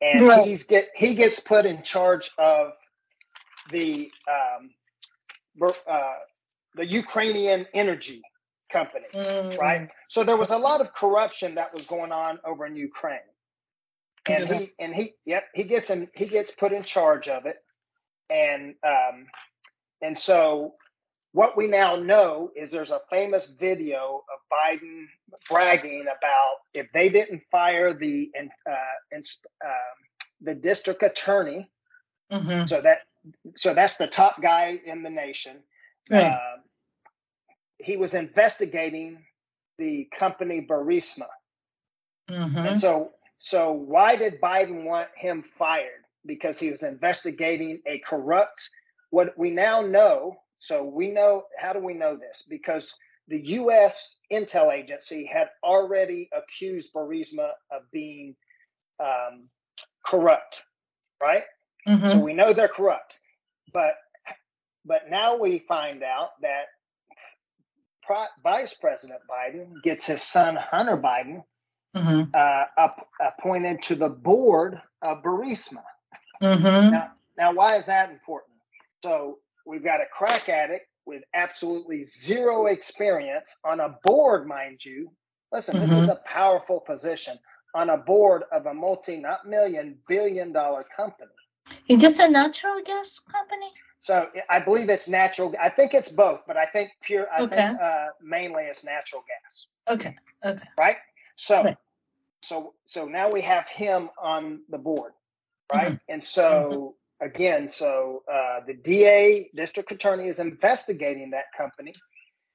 and 0.00 0.26
right. 0.26 0.46
he's 0.46 0.62
get 0.62 0.90
he 0.94 1.14
gets 1.14 1.40
put 1.40 1.64
in 1.64 1.82
charge 1.82 2.30
of 2.38 2.72
the 3.70 4.10
um, 4.30 5.70
uh, 5.88 6.12
the 6.74 6.86
Ukrainian 6.86 7.66
energy 7.72 8.22
companies, 8.70 9.10
mm. 9.14 9.56
right? 9.58 9.88
So 10.08 10.24
there 10.24 10.36
was 10.36 10.50
a 10.50 10.58
lot 10.58 10.80
of 10.80 10.92
corruption 10.92 11.54
that 11.54 11.72
was 11.72 11.86
going 11.86 12.12
on 12.12 12.38
over 12.44 12.66
in 12.66 12.76
Ukraine, 12.76 13.18
and 14.28 14.46
he 14.46 14.68
and 14.78 14.94
he 14.94 15.12
yep 15.24 15.44
he 15.54 15.64
gets 15.64 15.90
in 15.90 16.08
he 16.14 16.28
gets 16.28 16.50
put 16.50 16.72
in 16.72 16.82
charge 16.82 17.28
of 17.28 17.46
it, 17.46 17.56
and 18.28 18.74
um, 18.84 19.26
and 20.02 20.16
so 20.16 20.74
what 21.36 21.54
we 21.54 21.66
now 21.66 21.96
know 21.96 22.50
is 22.56 22.70
there's 22.70 22.90
a 22.90 23.02
famous 23.10 23.52
video 23.60 24.24
of 24.32 24.40
Biden 24.50 25.04
bragging 25.50 26.00
about 26.04 26.54
if 26.72 26.90
they 26.94 27.10
didn't 27.10 27.42
fire 27.50 27.92
the 27.92 28.32
uh, 28.66 28.72
um, 29.12 29.70
the 30.40 30.54
district 30.54 31.02
attorney, 31.02 31.68
mm-hmm. 32.32 32.64
so 32.64 32.80
that 32.80 33.00
so 33.54 33.74
that's 33.74 33.96
the 33.96 34.06
top 34.06 34.40
guy 34.40 34.78
in 34.86 35.02
the 35.02 35.10
nation. 35.10 35.58
Right. 36.10 36.24
Uh, 36.24 36.56
he 37.80 37.98
was 37.98 38.14
investigating 38.14 39.18
the 39.76 40.08
company 40.18 40.66
Burisma, 40.66 41.28
mm-hmm. 42.30 42.56
and 42.56 42.78
so 42.78 43.10
so 43.36 43.72
why 43.72 44.16
did 44.16 44.40
Biden 44.40 44.84
want 44.84 45.08
him 45.14 45.44
fired? 45.58 46.06
Because 46.24 46.58
he 46.58 46.70
was 46.70 46.82
investigating 46.82 47.82
a 47.86 47.98
corrupt. 47.98 48.70
What 49.10 49.36
we 49.36 49.50
now 49.50 49.82
know 49.82 50.38
so 50.58 50.84
we 50.84 51.10
know 51.10 51.44
how 51.58 51.72
do 51.72 51.80
we 51.80 51.94
know 51.94 52.16
this? 52.16 52.44
Because 52.48 52.92
the 53.28 53.40
U.S. 53.46 54.18
intel 54.32 54.72
agency 54.72 55.26
had 55.26 55.48
already 55.64 56.28
accused 56.32 56.90
Burisma 56.94 57.50
of 57.70 57.82
being 57.92 58.36
um, 59.00 59.48
corrupt, 60.04 60.62
right? 61.20 61.42
Mm-hmm. 61.86 62.08
So 62.08 62.18
we 62.18 62.32
know 62.32 62.52
they're 62.52 62.68
corrupt. 62.68 63.18
But 63.72 63.94
but 64.84 65.10
now 65.10 65.36
we 65.36 65.58
find 65.66 66.02
out 66.02 66.30
that 66.42 66.66
Pro- 68.02 68.24
Vice 68.42 68.74
President 68.74 69.20
Biden 69.28 69.82
gets 69.82 70.06
his 70.06 70.22
son 70.22 70.56
Hunter 70.56 70.96
Biden 70.96 71.42
mm-hmm. 71.94 72.30
uh, 72.32 72.64
up, 72.78 73.08
appointed 73.20 73.82
to 73.82 73.96
the 73.96 74.08
board 74.08 74.80
of 75.02 75.22
Burisma. 75.22 75.82
Mm-hmm. 76.40 76.90
Now, 76.90 77.12
now, 77.36 77.52
why 77.52 77.76
is 77.76 77.86
that 77.86 78.10
important? 78.10 78.54
So 79.02 79.38
we've 79.66 79.84
got 79.84 80.00
a 80.00 80.06
crack 80.12 80.48
addict 80.48 80.86
with 81.04 81.22
absolutely 81.34 82.02
zero 82.02 82.66
experience 82.66 83.58
on 83.64 83.80
a 83.80 83.96
board, 84.04 84.46
mind 84.46 84.84
you. 84.84 85.10
Listen, 85.52 85.74
mm-hmm. 85.74 85.82
this 85.82 85.92
is 85.92 86.08
mm-hmm. 86.08 86.10
a 86.10 86.20
powerful 86.26 86.80
position 86.80 87.38
on 87.74 87.90
a 87.90 87.96
board 87.96 88.44
of 88.52 88.66
a 88.66 88.74
multi, 88.74 89.20
not 89.20 89.46
million, 89.46 89.96
billion 90.08 90.52
dollar 90.52 90.84
company. 90.96 91.30
Is 91.88 92.00
this 92.00 92.18
a 92.18 92.28
natural 92.28 92.80
gas 92.84 93.18
company? 93.18 93.72
So 93.98 94.28
I 94.50 94.60
believe 94.60 94.88
it's 94.88 95.08
natural. 95.08 95.52
I 95.60 95.68
think 95.68 95.94
it's 95.94 96.08
both, 96.08 96.40
but 96.46 96.56
I 96.56 96.66
think 96.66 96.90
pure. 97.02 97.26
I 97.32 97.42
okay. 97.42 97.56
think 97.56 97.80
uh, 97.80 98.06
mainly 98.22 98.64
it's 98.64 98.84
natural 98.84 99.22
gas. 99.26 99.66
Okay. 99.88 100.14
Okay. 100.44 100.68
Right. 100.78 100.96
So, 101.36 101.64
right. 101.64 101.76
so, 102.42 102.74
so 102.84 103.06
now 103.06 103.30
we 103.30 103.40
have 103.40 103.68
him 103.68 104.10
on 104.22 104.60
the 104.68 104.78
board, 104.78 105.12
right? 105.72 105.92
Mm-hmm. 105.92 106.12
And 106.12 106.24
so 106.24 106.42
mm-hmm. 106.42 106.86
Again, 107.20 107.68
so 107.68 108.22
uh, 108.32 108.60
the 108.66 108.74
DA, 108.74 109.50
district 109.54 109.92
attorney, 109.92 110.28
is 110.28 110.38
investigating 110.38 111.30
that 111.30 111.46
company. 111.56 111.92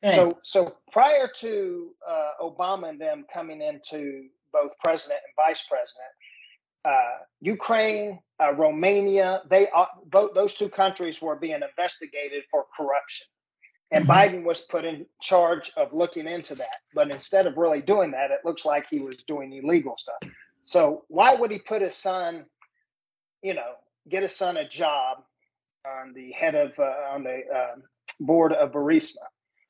Right. 0.04 0.16
So, 0.16 0.38
so 0.44 0.76
prior 0.92 1.30
to 1.40 1.92
uh, 2.08 2.32
Obama 2.42 2.90
and 2.90 3.00
them 3.00 3.26
coming 3.32 3.62
into 3.62 4.28
both 4.52 4.72
president 4.84 5.20
and 5.26 5.48
vice 5.48 5.64
president, 5.70 6.10
uh, 6.84 7.24
Ukraine, 7.42 8.20
uh, 8.42 8.54
Romania, 8.54 9.44
they 9.50 9.68
uh, 9.70 9.86
both 10.08 10.34
those 10.34 10.56
two 10.56 10.70
countries 10.70 11.22
were 11.22 11.36
being 11.36 11.62
investigated 11.62 12.44
for 12.50 12.66
corruption. 12.76 13.28
And 13.92 14.08
mm-hmm. 14.08 14.12
Biden 14.12 14.44
was 14.44 14.62
put 14.62 14.86
in 14.86 15.06
charge 15.22 15.72
of 15.78 15.94
looking 15.94 16.28
into 16.28 16.56
that. 16.56 16.78
But 16.96 17.12
instead 17.12 17.46
of 17.46 17.58
really 17.58 17.82
doing 17.82 18.12
that, 18.12 18.32
it 18.32 18.40
looks 18.44 18.66
like 18.66 18.86
he 18.90 19.00
was 19.00 19.18
doing 19.18 19.54
illegal 19.54 19.96
stuff. 19.98 20.18
So 20.64 21.04
why 21.08 21.36
would 21.36 21.52
he 21.52 21.60
put 21.60 21.82
his 21.82 21.96
son, 21.96 22.46
you 23.44 23.54
know, 23.54 23.74
get 24.10 24.24
his 24.24 24.36
son 24.36 24.58
a 24.58 24.68
job 24.68 25.24
on 25.86 26.14
the 26.14 26.32
head 26.32 26.56
of 26.56 26.72
uh, 26.78 27.14
on 27.14 27.24
the 27.24 27.42
um, 27.54 27.84
board 28.22 28.54
of 28.54 28.72
Burisma? 28.72 29.16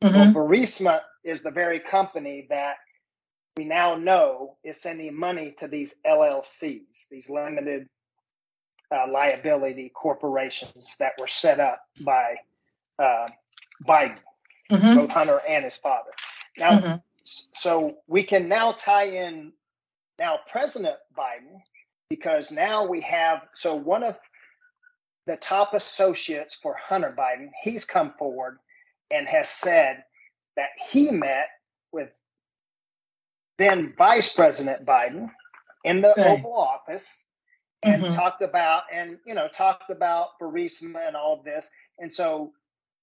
Mm-hmm. 0.04 0.16
Well, 0.16 0.34
Burisma 0.34 1.02
is 1.24 1.42
the 1.42 1.52
very 1.52 1.80
company 1.80 2.48
that 2.50 2.76
we 3.58 3.66
now 3.66 3.96
know 3.96 4.58
is 4.64 4.82
sending 4.82 5.16
money 5.16 5.54
to 5.58 5.68
these 5.68 5.96
LLCs, 6.06 7.08
these 7.10 7.30
limited 7.30 7.88
uh, 8.92 9.10
liability 9.12 9.92
corporations 9.94 10.96
that 11.00 11.14
were 11.20 11.28
set 11.28 11.60
up 11.60 11.82
by 12.06 12.36
uh, 13.00 13.28
Biden, 13.88 14.18
mm-hmm. 14.72 14.96
both 14.96 15.12
Hunter 15.12 15.42
and 15.48 15.64
his 15.64 15.78
father. 15.78 16.12
Now, 16.58 16.80
mm-hmm. 16.80 16.96
so 17.56 17.98
we 18.08 18.24
can 18.24 18.48
now 18.48 18.74
tie 18.74 19.06
in 19.06 19.54
now 20.20 20.40
President 20.48 20.98
Biden 21.18 21.62
because 22.12 22.52
now 22.52 22.86
we 22.86 23.00
have 23.00 23.44
so 23.54 23.74
one 23.74 24.04
of 24.04 24.18
the 25.28 25.38
top 25.38 25.74
associates 25.74 26.58
for 26.62 26.76
Hunter 26.76 27.16
Biden, 27.18 27.48
he's 27.64 27.86
come 27.86 28.14
forward 28.20 28.58
and 29.12 29.26
has 29.30 29.48
said 29.48 30.04
that 30.58 30.72
he 30.90 31.10
met 31.10 31.48
with 31.94 32.10
then 33.58 33.94
Vice 33.98 34.34
President 34.34 34.86
Biden 34.86 35.30
in 35.86 36.02
the 36.02 36.14
right. 36.18 36.32
Oval 36.32 36.54
Office 36.54 37.28
and 37.84 38.04
mm-hmm. 38.04 38.14
talked 38.14 38.42
about 38.42 38.84
and 38.94 39.18
you 39.26 39.34
know 39.34 39.48
talked 39.48 39.90
about 39.90 40.32
Burisma 40.42 41.08
and 41.08 41.16
all 41.16 41.40
of 41.40 41.46
this. 41.46 41.72
And 42.00 42.12
so 42.12 42.52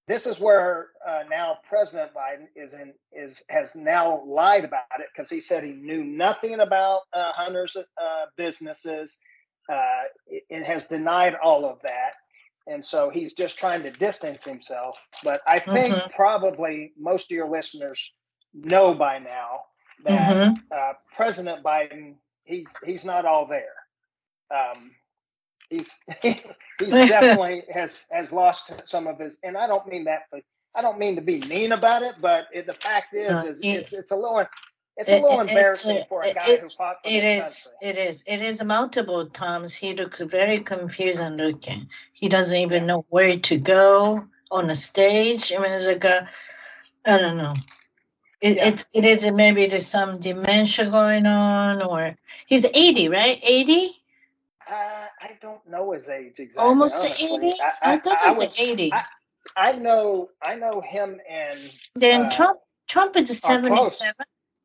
this 0.09 0.25
is 0.25 0.39
where 0.39 0.87
uh, 1.07 1.21
now 1.29 1.59
President 1.69 2.11
Biden 2.15 2.47
is 2.55 2.73
in 2.73 2.93
is 3.13 3.43
has 3.49 3.75
now 3.75 4.23
lied 4.25 4.65
about 4.65 4.99
it 4.99 5.05
because 5.15 5.29
he 5.29 5.39
said 5.39 5.63
he 5.63 5.71
knew 5.71 6.03
nothing 6.03 6.59
about 6.61 7.01
uh, 7.13 7.31
Hunter's 7.31 7.77
uh, 7.77 8.25
businesses 8.35 9.19
uh, 9.71 10.01
and 10.49 10.65
has 10.65 10.85
denied 10.85 11.35
all 11.35 11.63
of 11.63 11.77
that. 11.83 12.15
And 12.65 12.83
so 12.83 13.11
he's 13.11 13.33
just 13.33 13.59
trying 13.59 13.83
to 13.83 13.91
distance 13.91 14.43
himself. 14.43 14.97
But 15.23 15.41
I 15.47 15.59
think 15.59 15.93
mm-hmm. 15.93 16.09
probably 16.09 16.91
most 16.97 17.31
of 17.31 17.35
your 17.35 17.49
listeners 17.49 18.11
know 18.53 18.95
by 18.95 19.19
now 19.19 19.61
that 20.05 20.35
mm-hmm. 20.35 20.53
uh, 20.75 20.93
President 21.15 21.63
Biden 21.63 22.15
he's 22.45 22.65
he's 22.83 23.05
not 23.05 23.25
all 23.25 23.45
there. 23.45 23.75
Um, 24.51 24.89
he's 25.69 25.99
he's 26.21 26.43
definitely 26.79 27.63
has 27.71 28.05
has 28.11 28.31
lost 28.31 28.73
some 28.85 29.07
of 29.07 29.19
his, 29.19 29.39
and 29.43 29.57
I 29.57 29.67
don't 29.67 29.87
mean 29.87 30.03
that, 30.05 30.23
but 30.31 30.41
I 30.75 30.81
don't 30.81 30.99
mean 30.99 31.15
to 31.15 31.21
be 31.21 31.41
mean 31.41 31.71
about 31.71 32.03
it, 32.03 32.15
but 32.21 32.47
it, 32.53 32.67
the 32.67 32.73
fact 32.73 33.13
is, 33.13 33.29
uh, 33.29 33.43
is 33.47 33.61
it's 33.63 33.93
it's 33.93 34.11
a 34.11 34.15
little. 34.15 34.45
It's 34.97 35.09
a 35.09 35.21
little 35.21 35.39
it, 35.39 35.47
embarrassing 35.47 36.03
for 36.09 36.23
a 36.23 36.33
guy 36.33 36.49
it, 36.49 36.59
who 36.59 36.67
fought 36.67 36.97
for 37.01 37.09
it 37.09 37.23
is, 37.23 37.71
country. 37.81 37.89
It 37.89 37.97
is. 37.97 38.21
It 38.27 38.41
is 38.41 38.61
multiple 38.61 39.27
times. 39.27 39.73
He 39.73 39.93
looks 39.93 40.19
very 40.19 40.59
confused 40.59 41.21
and 41.21 41.37
looking. 41.37 41.87
He 42.11 42.27
doesn't 42.27 42.57
even 42.57 42.85
know 42.85 43.05
where 43.07 43.37
to 43.37 43.57
go 43.57 44.25
on 44.51 44.67
the 44.67 44.75
stage. 44.75 45.53
I 45.53 45.61
mean, 45.61 45.71
it's 45.71 45.85
like 45.85 46.03
a, 46.03 46.27
I 47.05 47.17
don't 47.17 47.37
know. 47.37 47.55
It, 48.41 48.57
yeah. 48.57 48.67
it, 48.67 48.87
it 48.93 49.05
is 49.05 49.29
maybe 49.31 49.67
there's 49.67 49.87
some 49.87 50.19
dementia 50.19 50.89
going 50.89 51.25
on, 51.25 51.81
or 51.81 52.17
he's 52.47 52.65
80, 52.65 53.07
right? 53.07 53.39
80? 53.41 53.98
Uh, 54.69 55.05
I 55.21 55.37
don't 55.41 55.67
know 55.67 55.91
his 55.93 56.09
age 56.09 56.39
exactly. 56.39 56.67
Almost 56.67 57.03
80? 57.03 57.23
I, 57.23 57.91
I, 57.91 57.93
I 57.93 57.97
thought 57.97 58.17
it 58.23 58.37
was, 58.37 58.59
80. 58.59 58.93
I, 58.93 59.03
I, 59.57 59.71
know 59.73 60.29
I 60.43 60.55
know 60.55 60.81
him 60.81 61.19
and 61.29 61.59
then 61.95 62.25
uh, 62.25 62.29
Trump 62.31 62.59
Trump 62.87 63.15
is 63.15 63.39
77. 63.39 64.13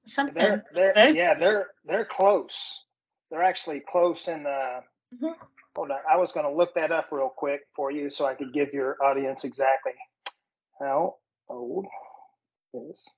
Something. 0.06 0.34
They're, 0.34 0.64
they're, 0.74 1.08
yeah, 1.08 1.34
they're 1.34 1.68
they're 1.86 2.04
close. 2.04 2.84
They're 3.30 3.42
actually 3.42 3.82
close 3.90 4.28
in 4.28 4.44
uh 4.44 4.80
mm-hmm. 5.14 5.28
hold 5.74 5.90
on. 5.90 5.98
I 6.10 6.16
was 6.16 6.32
gonna 6.32 6.52
look 6.52 6.74
that 6.74 6.92
up 6.92 7.06
real 7.10 7.32
quick 7.34 7.62
for 7.74 7.90
you 7.90 8.10
so 8.10 8.26
I 8.26 8.34
could 8.34 8.52
give 8.52 8.74
your 8.74 9.02
audience 9.02 9.44
exactly 9.44 9.92
how 10.78 11.14
old 11.48 11.86
is 12.74 13.16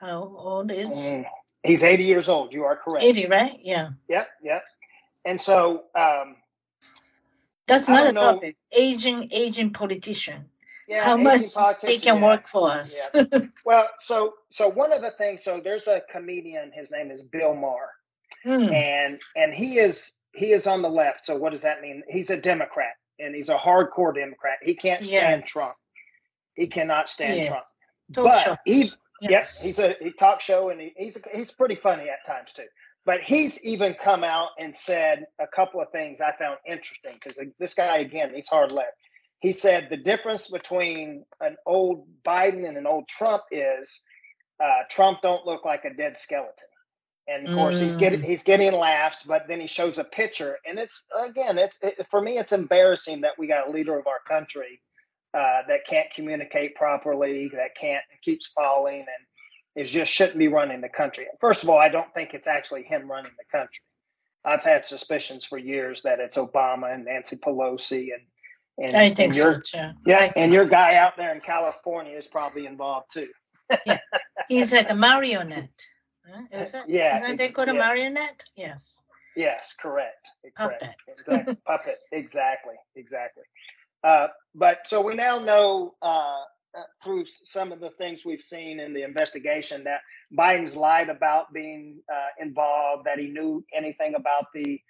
how 0.00 0.34
old 0.36 0.70
is? 0.70 0.90
Mm, 0.90 1.24
he's 1.62 1.82
80 1.82 2.04
years 2.04 2.28
old. 2.28 2.52
You 2.52 2.64
are 2.64 2.76
correct. 2.76 3.04
80, 3.04 3.26
right? 3.26 3.58
Yeah. 3.62 3.90
Yep, 4.08 4.28
yep. 4.42 4.62
And 5.26 5.40
so 5.40 5.84
um, 5.94 6.36
that's 7.66 7.88
another 7.88 8.12
topic. 8.12 8.56
Aging, 8.72 9.28
aging 9.32 9.72
politician. 9.72 10.46
Yeah, 10.88 11.04
how 11.04 11.16
much 11.16 11.52
they 11.82 11.98
can 11.98 12.18
yeah. 12.18 12.24
work 12.24 12.46
for 12.46 12.70
us. 12.70 12.96
Yeah. 13.12 13.24
well, 13.64 13.88
so 13.98 14.34
so 14.50 14.68
one 14.68 14.92
of 14.92 15.02
the 15.02 15.10
things, 15.18 15.42
so 15.42 15.60
there's 15.62 15.88
a 15.88 16.00
comedian. 16.12 16.70
His 16.72 16.92
name 16.92 17.10
is 17.10 17.24
Bill 17.24 17.56
Maher, 17.56 17.90
hmm. 18.44 18.72
and 18.72 19.20
and 19.34 19.52
he 19.52 19.80
is 19.80 20.14
he 20.32 20.52
is 20.52 20.68
on 20.68 20.82
the 20.82 20.88
left. 20.88 21.24
So 21.24 21.36
what 21.36 21.50
does 21.50 21.62
that 21.62 21.82
mean? 21.82 22.04
He's 22.08 22.30
a 22.30 22.36
Democrat, 22.36 22.94
and 23.18 23.34
he's 23.34 23.48
a 23.48 23.56
hardcore 23.56 24.14
Democrat. 24.14 24.58
He 24.62 24.76
can't 24.76 25.02
stand 25.02 25.42
yes. 25.42 25.50
Trump. 25.50 25.74
He 26.54 26.68
cannot 26.68 27.08
stand 27.08 27.38
yes. 27.38 27.48
Trump. 27.48 27.64
Talk 28.14 28.46
but 28.46 28.58
he 28.64 28.88
Yes, 29.20 29.60
he's 29.60 29.78
a 29.78 29.96
he 30.00 30.12
talk 30.12 30.40
show 30.40 30.70
and 30.70 30.80
he, 30.80 30.92
he's 30.96 31.18
he's 31.34 31.50
pretty 31.50 31.76
funny 31.76 32.08
at 32.08 32.24
times 32.26 32.52
too. 32.52 32.66
But 33.06 33.22
he's 33.22 33.58
even 33.62 33.94
come 34.02 34.24
out 34.24 34.50
and 34.58 34.74
said 34.74 35.26
a 35.40 35.46
couple 35.46 35.80
of 35.80 35.88
things 35.90 36.20
I 36.20 36.32
found 36.36 36.58
interesting 36.66 37.14
because 37.14 37.40
this 37.58 37.72
guy 37.72 37.98
again 37.98 38.32
he's 38.34 38.48
hard 38.48 38.72
left. 38.72 38.96
He 39.38 39.52
said 39.52 39.88
the 39.88 39.96
difference 39.96 40.48
between 40.48 41.24
an 41.40 41.56
old 41.66 42.06
Biden 42.26 42.68
and 42.68 42.76
an 42.76 42.86
old 42.86 43.06
Trump 43.08 43.44
is 43.52 44.02
uh, 44.62 44.82
Trump 44.90 45.20
don't 45.22 45.46
look 45.46 45.64
like 45.64 45.84
a 45.84 45.94
dead 45.94 46.16
skeleton. 46.16 46.68
And 47.28 47.48
of 47.48 47.54
course, 47.56 47.80
he's 47.80 47.96
getting 47.96 48.20
mm. 48.20 48.24
he's 48.24 48.44
getting 48.44 48.72
laughs, 48.72 49.24
but 49.24 49.46
then 49.48 49.60
he 49.60 49.66
shows 49.66 49.98
a 49.98 50.04
picture, 50.04 50.58
and 50.64 50.78
it's 50.78 51.08
again, 51.28 51.58
it's 51.58 51.76
it, 51.82 52.06
for 52.08 52.20
me, 52.20 52.38
it's 52.38 52.52
embarrassing 52.52 53.20
that 53.22 53.32
we 53.36 53.48
got 53.48 53.68
a 53.68 53.70
leader 53.72 53.98
of 53.98 54.06
our 54.06 54.20
country 54.28 54.80
uh, 55.34 55.62
that 55.66 55.80
can't 55.88 56.06
communicate 56.14 56.76
properly, 56.76 57.48
that 57.48 57.70
can't 57.80 58.04
keeps 58.24 58.52
falling, 58.54 59.00
and 59.00 59.26
is 59.76 59.90
just 59.90 60.10
shouldn't 60.10 60.38
be 60.38 60.48
running 60.48 60.80
the 60.80 60.88
country. 60.88 61.26
First 61.40 61.62
of 61.62 61.68
all, 61.68 61.78
I 61.78 61.88
don't 61.88 62.12
think 62.14 62.34
it's 62.34 62.46
actually 62.46 62.82
him 62.82 63.10
running 63.10 63.32
the 63.38 63.44
country. 63.56 63.82
I've 64.44 64.62
had 64.62 64.86
suspicions 64.86 65.44
for 65.44 65.58
years 65.58 66.02
that 66.02 66.18
it's 66.18 66.36
Obama 66.36 66.94
and 66.94 67.04
Nancy 67.04 67.36
Pelosi 67.36 68.08
and 68.14 68.22
and, 68.78 68.94
I 68.94 69.08
think 69.08 69.20
and 69.20 69.36
your, 69.36 69.54
so 69.54 69.78
too. 69.78 69.90
Yeah, 70.04 70.32
and 70.36 70.52
your 70.52 70.64
so 70.64 70.70
guy 70.70 70.90
too. 70.90 70.96
out 70.96 71.16
there 71.16 71.34
in 71.34 71.40
California 71.40 72.14
is 72.16 72.26
probably 72.26 72.66
involved 72.66 73.06
too. 73.10 73.28
yeah, 73.86 73.98
he's 74.48 74.72
like 74.72 74.90
a 74.90 74.94
marionette. 74.94 75.70
Huh? 76.30 76.42
Is 76.52 76.74
it? 76.74 76.82
Yeah, 76.86 77.22
isn't 77.22 77.36
they 77.36 77.48
called 77.48 77.68
a 77.68 77.74
marionette? 77.74 78.42
Yes. 78.54 79.00
Yes, 79.34 79.74
correct. 79.78 80.30
Puppet. 80.56 80.80
Correct. 80.80 81.00
Exactly. 81.08 81.56
Puppet. 81.66 81.96
Exactly. 82.12 82.74
Exactly. 82.96 83.42
Uh, 84.02 84.28
but 84.54 84.80
so 84.86 85.00
we 85.00 85.14
now 85.14 85.38
know 85.38 85.94
uh, 86.00 86.42
through 87.02 87.24
some 87.24 87.72
of 87.72 87.80
the 87.80 87.90
things 87.90 88.24
we've 88.24 88.40
seen 88.40 88.80
in 88.80 88.92
the 88.92 89.02
investigation 89.02 89.84
that 89.84 90.00
Biden's 90.36 90.76
lied 90.76 91.08
about 91.08 91.52
being 91.52 92.00
uh, 92.12 92.28
involved, 92.40 93.06
that 93.06 93.18
he 93.18 93.28
knew 93.28 93.64
anything 93.74 94.14
about 94.14 94.46
the 94.54 94.80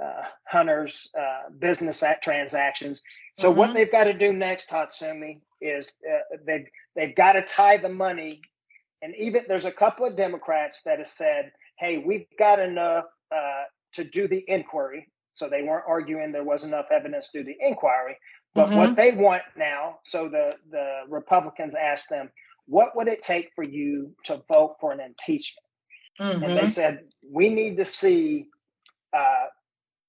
uh, 0.00 0.22
Hunter's 0.46 1.10
uh, 1.18 1.50
business 1.58 2.02
at 2.02 2.22
transactions. 2.22 3.02
So 3.38 3.50
mm-hmm. 3.50 3.58
what 3.58 3.74
they've 3.74 3.92
got 3.92 4.04
to 4.04 4.14
do 4.14 4.32
next, 4.32 4.70
Tatsumi, 4.70 5.40
is 5.60 5.92
uh, 6.10 6.36
they've 6.46 6.66
they've 6.96 7.14
got 7.14 7.32
to 7.34 7.42
tie 7.42 7.76
the 7.76 7.88
money. 7.88 8.42
And 9.02 9.14
even 9.18 9.42
there's 9.48 9.64
a 9.64 9.72
couple 9.72 10.06
of 10.06 10.16
Democrats 10.16 10.82
that 10.84 10.98
have 10.98 11.08
said, 11.08 11.52
"Hey, 11.78 11.98
we've 11.98 12.26
got 12.38 12.58
enough 12.58 13.04
uh, 13.34 13.64
to 13.94 14.04
do 14.04 14.28
the 14.28 14.44
inquiry." 14.48 15.08
So 15.34 15.48
they 15.48 15.62
weren't 15.62 15.84
arguing 15.88 16.30
there 16.30 16.44
was 16.44 16.64
enough 16.64 16.86
evidence 16.92 17.30
to 17.30 17.42
do 17.42 17.44
the 17.44 17.66
inquiry. 17.66 18.16
But 18.54 18.68
mm-hmm. 18.68 18.76
what 18.76 18.96
they 18.96 19.12
want 19.12 19.42
now, 19.56 19.98
so 20.04 20.28
the 20.28 20.56
the 20.70 21.02
Republicans 21.08 21.74
asked 21.74 22.10
them, 22.10 22.30
"What 22.66 22.96
would 22.96 23.08
it 23.08 23.22
take 23.22 23.50
for 23.54 23.64
you 23.64 24.14
to 24.24 24.42
vote 24.52 24.76
for 24.80 24.92
an 24.92 25.00
impeachment?" 25.00 25.66
Mm-hmm. 26.20 26.44
And 26.44 26.52
they 26.52 26.58
mm-hmm. 26.58 26.66
said, 26.66 27.04
"We 27.30 27.50
need 27.50 27.76
to 27.78 27.84
see." 27.84 28.48
Uh, 29.14 29.46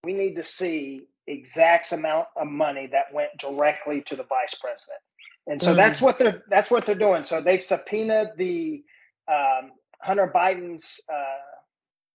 we 0.04 0.14
need 0.14 0.36
to 0.36 0.44
see 0.44 1.08
exact 1.28 1.92
amount 1.92 2.28
of 2.36 2.48
money 2.48 2.88
that 2.92 3.14
went 3.14 3.30
directly 3.38 4.02
to 4.02 4.16
the 4.16 4.24
vice 4.24 4.56
president. 4.56 5.00
And 5.48 5.62
so 5.62 5.74
mm. 5.74 5.76
that's 5.76 6.02
what 6.02 6.20
they're 6.20 6.44
that's 6.50 6.72
what 6.72 6.86
they're 6.86 6.96
doing. 6.96 7.24
So 7.24 7.42
they've 7.42 7.64
subpoenaed 7.64 8.32
the 8.38 8.84
um, 9.28 9.72
Hunter 10.02 10.32
Biden's 10.34 11.00
uh, 11.12 11.58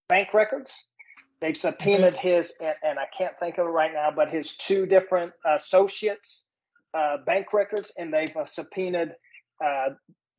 bank 0.09 0.33
records. 0.33 0.87
They've 1.41 1.57
subpoenaed 1.57 2.15
mm-hmm. 2.15 2.29
his, 2.29 2.55
and, 2.61 2.75
and, 2.83 2.99
I 2.99 3.07
can't 3.17 3.39
think 3.39 3.59
of 3.59 3.67
it 3.67 3.71
right 3.71 3.93
now, 3.93 4.11
but 4.11 4.31
his 4.31 4.57
two 4.57 4.87
different 4.87 5.33
associates' 5.47 6.47
uh, 6.95 7.19
bank 7.27 7.53
records, 7.53 7.93
and 7.97 8.13
they've 8.13 8.37
uh, 8.37 8.45
subpoenaed 8.45 9.15
uh, 9.65 9.91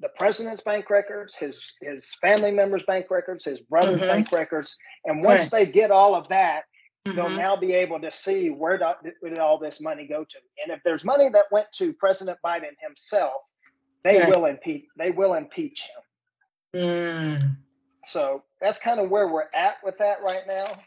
the 0.02 0.10
president's 0.18 0.62
bank 0.62 0.90
records, 0.90 1.36
his 1.36 1.76
his 1.82 2.16
family 2.22 2.52
members' 2.52 2.84
bank 2.84 3.08
records, 3.10 3.46
his 3.46 3.60
brother's 3.62 4.00
mm-hmm. 4.00 4.08
bank 4.08 4.32
records, 4.32 4.78
and 5.06 5.24
once 5.24 5.44
right. 5.44 5.52
they 5.52 5.72
get 5.72 5.92
all 5.92 6.16
of 6.16 6.28
that, 6.30 6.64
Mm-hmm. 7.08 7.18
They'll 7.18 7.30
now 7.30 7.56
be 7.56 7.74
able 7.74 8.00
to 8.02 8.12
see 8.12 8.50
where 8.50 8.78
did 8.78 9.40
all 9.40 9.58
this 9.58 9.80
money 9.80 10.06
go 10.06 10.24
to, 10.24 10.38
and 10.64 10.76
if 10.76 10.82
there's 10.84 11.06
money 11.06 11.30
that 11.30 11.46
went 11.52 11.68
to 11.74 11.94
President 11.94 12.38
Biden 12.46 12.72
himself, 12.82 13.42
they 14.04 14.26
will 14.26 14.46
impeach. 14.46 14.86
They 14.98 15.12
will 15.12 15.34
impeach 15.34 15.84
him. 16.74 16.82
Mm. 16.82 17.58
So 18.10 18.44
that's 18.60 18.80
kind 18.80 19.00
of 19.00 19.10
where 19.10 19.28
we're 19.28 19.50
at 19.54 19.76
with 19.84 19.98
that 20.00 20.18
right 20.24 20.44
now. 20.48 20.80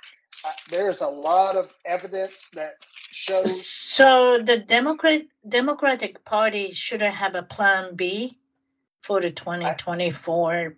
Uh, 0.44 0.50
there's 0.70 1.02
a 1.02 1.06
lot 1.06 1.56
of 1.56 1.70
evidence 1.86 2.50
that 2.54 2.74
shows. 3.10 3.64
So 3.66 4.38
the 4.38 4.58
Democrat 4.58 5.22
Democratic 5.48 6.24
Party 6.24 6.72
should 6.72 7.00
have 7.00 7.34
a 7.34 7.42
plan 7.42 7.94
B 7.94 8.38
for 9.02 9.20
the 9.20 9.30
2024 9.30 10.52
I, 10.52 10.68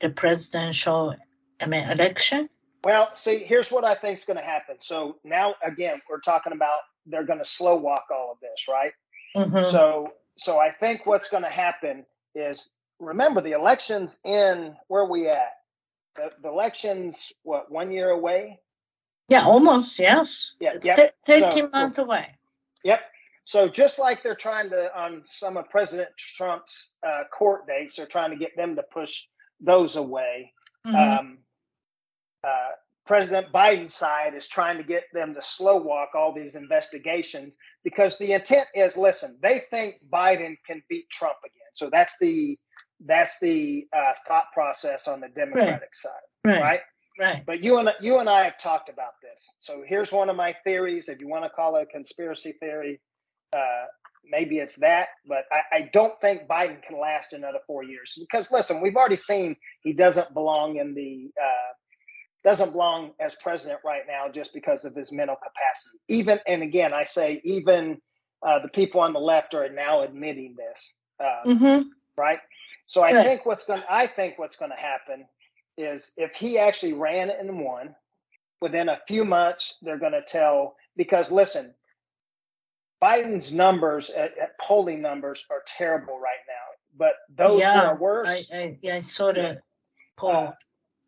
the 0.00 0.10
presidential 0.10 1.14
I 1.60 1.66
mean, 1.66 1.88
election. 1.88 2.48
Well, 2.84 3.10
see, 3.14 3.38
here's 3.38 3.70
what 3.70 3.84
I 3.84 3.94
think 3.94 4.18
is 4.18 4.24
going 4.24 4.36
to 4.36 4.44
happen. 4.44 4.76
So 4.80 5.16
now, 5.24 5.54
again, 5.64 6.00
we're 6.08 6.20
talking 6.20 6.52
about 6.52 6.78
they're 7.06 7.24
going 7.24 7.38
to 7.38 7.44
slow 7.44 7.76
walk 7.76 8.04
all 8.10 8.32
of 8.32 8.38
this, 8.40 8.66
right? 8.68 8.92
Mm-hmm. 9.36 9.70
So, 9.70 10.08
so 10.36 10.58
I 10.58 10.70
think 10.70 11.06
what's 11.06 11.28
going 11.28 11.42
to 11.42 11.48
happen 11.50 12.04
is 12.34 12.70
remember 13.00 13.40
the 13.40 13.52
elections 13.52 14.18
in 14.24 14.76
where 14.88 15.06
we 15.06 15.28
at. 15.28 15.52
The, 16.16 16.30
the 16.42 16.48
elections, 16.48 17.32
what 17.42 17.70
one 17.70 17.90
year 17.90 18.10
away? 18.10 18.60
Yeah, 19.28 19.44
almost. 19.44 19.98
Yes. 19.98 20.52
Yeah, 20.60 20.74
yep. 20.82 21.16
thirteen 21.26 21.64
so, 21.64 21.78
months 21.78 21.98
away. 21.98 22.28
Yep. 22.84 23.00
So 23.44 23.68
just 23.68 23.98
like 23.98 24.22
they're 24.22 24.34
trying 24.34 24.70
to 24.70 24.96
on 24.98 25.22
some 25.24 25.56
of 25.56 25.68
President 25.70 26.10
Trump's 26.16 26.94
uh, 27.06 27.24
court 27.36 27.66
dates, 27.66 27.96
they're 27.96 28.06
trying 28.06 28.30
to 28.30 28.36
get 28.36 28.56
them 28.56 28.76
to 28.76 28.82
push 28.82 29.24
those 29.60 29.96
away. 29.96 30.52
Mm-hmm. 30.86 30.96
Um, 30.96 31.38
uh, 32.46 32.70
President 33.06 33.52
Biden's 33.52 33.94
side 33.94 34.34
is 34.34 34.46
trying 34.46 34.78
to 34.78 34.82
get 34.82 35.04
them 35.12 35.34
to 35.34 35.42
slow 35.42 35.76
walk 35.76 36.10
all 36.14 36.32
these 36.32 36.54
investigations 36.54 37.56
because 37.82 38.16
the 38.18 38.32
intent 38.32 38.66
is 38.74 38.96
listen, 38.96 39.38
they 39.42 39.60
think 39.70 39.96
Biden 40.10 40.56
can 40.66 40.82
beat 40.88 41.08
Trump 41.10 41.36
again. 41.44 41.68
So 41.74 41.90
that's 41.90 42.16
the 42.18 42.58
that's 43.04 43.38
the 43.40 43.86
uh, 43.96 44.12
thought 44.26 44.46
process 44.52 45.08
on 45.08 45.20
the 45.20 45.28
Democratic 45.28 45.80
right. 45.80 45.94
side, 45.94 46.12
right. 46.44 46.62
right? 46.62 46.80
Right. 47.18 47.46
But 47.46 47.62
you 47.62 47.78
and 47.78 47.90
you 48.00 48.18
and 48.18 48.28
I 48.28 48.42
have 48.42 48.58
talked 48.58 48.88
about 48.88 49.12
this. 49.22 49.48
So 49.60 49.84
here's 49.86 50.10
one 50.10 50.28
of 50.28 50.34
my 50.34 50.52
theories. 50.64 51.08
If 51.08 51.20
you 51.20 51.28
want 51.28 51.44
to 51.44 51.50
call 51.50 51.76
it 51.76 51.82
a 51.82 51.86
conspiracy 51.86 52.56
theory, 52.58 53.00
uh, 53.52 53.84
maybe 54.28 54.58
it's 54.58 54.74
that. 54.76 55.08
But 55.26 55.44
I, 55.52 55.76
I, 55.76 55.90
don't 55.92 56.20
think 56.20 56.48
Biden 56.48 56.82
can 56.82 56.98
last 57.00 57.32
another 57.32 57.58
four 57.68 57.84
years 57.84 58.18
because 58.18 58.50
listen, 58.50 58.80
we've 58.80 58.96
already 58.96 59.14
seen 59.16 59.54
he 59.82 59.92
doesn't 59.92 60.34
belong 60.34 60.76
in 60.76 60.92
the 60.92 61.30
uh, 61.40 61.72
doesn't 62.42 62.72
belong 62.72 63.12
as 63.20 63.36
president 63.36 63.78
right 63.84 64.02
now 64.08 64.28
just 64.28 64.52
because 64.52 64.84
of 64.84 64.96
his 64.96 65.12
mental 65.12 65.36
capacity. 65.36 65.98
Even 66.08 66.40
and 66.48 66.64
again, 66.64 66.92
I 66.92 67.04
say 67.04 67.40
even 67.44 67.98
uh, 68.44 68.58
the 68.58 68.68
people 68.68 69.00
on 69.00 69.12
the 69.12 69.20
left 69.20 69.54
are 69.54 69.68
now 69.68 70.02
admitting 70.02 70.56
this, 70.56 70.94
um, 71.20 71.58
mm-hmm. 71.58 71.88
right? 72.16 72.38
So 72.86 73.02
I 73.02 73.12
Good. 73.12 73.24
think 73.24 73.46
what's 73.46 73.64
going 73.64 73.82
I 73.88 74.06
think 74.06 74.38
what's 74.38 74.56
going 74.56 74.70
to 74.70 74.76
happen 74.76 75.26
is 75.76 76.12
if 76.16 76.32
he 76.34 76.58
actually 76.58 76.92
ran 76.92 77.30
and 77.30 77.60
won, 77.60 77.94
within 78.60 78.88
a 78.88 79.00
few 79.06 79.24
months 79.24 79.78
they're 79.82 79.98
going 79.98 80.12
to 80.12 80.22
tell 80.22 80.76
because 80.96 81.30
listen, 81.32 81.74
Biden's 83.02 83.52
numbers 83.52 84.10
at, 84.10 84.32
uh, 84.38 84.44
at 84.44 84.58
polling 84.58 85.02
numbers 85.02 85.44
are 85.50 85.62
terrible 85.66 86.18
right 86.18 86.44
now, 86.48 86.64
but 86.96 87.14
those 87.36 87.60
yeah, 87.60 87.80
who 87.80 87.86
are 87.86 87.96
worse, 87.96 88.48
I, 88.52 88.56
I, 88.56 88.78
yeah, 88.80 88.96
I 88.96 89.00
saw 89.00 89.32
the 89.32 89.60
poll. 90.16 90.30
Uh, 90.30 90.52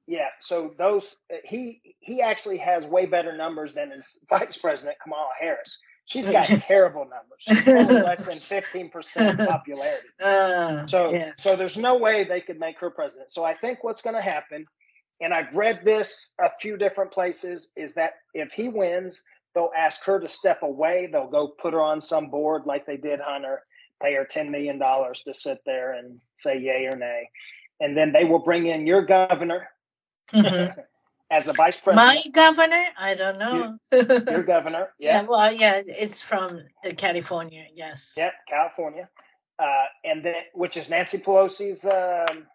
yeah, 0.07 0.29
so 0.41 0.75
those 0.79 1.17
uh, 1.33 1.37
he 1.45 1.81
he 2.01 2.21
actually 2.21 2.59
has 2.59 2.87
way 2.87 3.07
better 3.07 3.37
numbers 3.37 3.73
than 3.73 3.91
his 3.91 4.19
vice 4.29 4.57
president 4.57 4.99
Kamala 5.03 5.31
Harris. 5.39 5.79
She's 6.07 6.29
got 6.29 6.47
terrible 6.59 7.03
numbers. 7.03 7.39
She's 7.41 7.69
only 7.69 8.03
less 8.03 8.25
than 8.25 8.39
fifteen 8.55 8.91
percent 8.91 9.39
popularity. 9.39 10.09
Uh, 10.23 10.87
so 10.87 11.13
yes. 11.13 11.35
so 11.37 11.55
there's 11.55 11.77
no 11.77 11.97
way 11.99 12.25
they 12.25 12.41
could 12.41 12.59
make 12.59 12.79
her 12.81 12.91
president. 12.91 13.31
So 13.31 13.45
I 13.45 13.55
think 13.55 13.85
what's 13.85 14.01
going 14.01 14.17
to 14.17 14.23
happen, 14.23 14.65
and 15.21 15.35
I've 15.35 15.53
read 15.55 15.81
this 15.85 16.33
a 16.41 16.51
few 16.61 16.77
different 16.77 17.13
places, 17.13 17.73
is 17.77 17.95
that 17.95 18.15
if 18.35 18.51
he 18.53 18.69
wins, 18.69 19.23
they'll 19.55 19.73
ask 19.77 20.03
her 20.05 20.19
to 20.19 20.29
step 20.29 20.63
away. 20.63 21.09
They'll 21.13 21.31
go 21.31 21.49
put 21.49 21.75
her 21.75 21.83
on 21.83 22.01
some 22.01 22.31
board 22.31 22.63
like 22.67 22.87
they 22.87 22.97
did 22.97 23.21
Hunter, 23.21 23.63
pay 24.03 24.15
her 24.15 24.25
ten 24.25 24.51
million 24.51 24.79
dollars 24.79 25.23
to 25.27 25.35
sit 25.35 25.59
there 25.67 25.93
and 25.93 26.19
say 26.37 26.57
yay 26.59 26.87
or 26.87 26.97
nay, 26.97 27.29
and 27.81 27.97
then 27.97 28.13
they 28.13 28.25
will 28.25 28.43
bring 28.43 28.67
in 28.67 28.87
your 28.87 29.05
governor 29.05 29.69
Mm-hmm. 30.33 30.81
As 31.31 31.45
the 31.45 31.53
vice 31.55 31.77
president. 31.77 32.25
My 32.25 32.31
governor? 32.31 32.85
I 32.97 33.15
don't 33.15 33.39
know. 33.39 33.79
You, 33.93 33.99
your 34.31 34.45
governor. 34.45 34.91
Yeah. 34.99 35.23
yeah. 35.23 35.23
Well, 35.23 35.53
yeah, 35.53 35.83
it's 35.85 36.23
from 36.23 36.63
the 36.85 36.95
California. 36.95 37.67
Yes. 37.75 38.15
Yep, 38.17 38.33
California. 38.49 39.09
Uh, 39.59 39.85
and 40.05 40.25
then, 40.25 40.37
which 40.55 40.77
is 40.77 40.89
Nancy 40.89 41.19
Pelosi's, 41.19 41.85
um, 41.85 42.47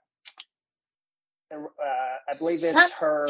uh, 1.53 1.57
I 1.57 2.37
believe 2.39 2.55
it's 2.55 2.71
Some, 2.71 2.89
her. 2.97 3.27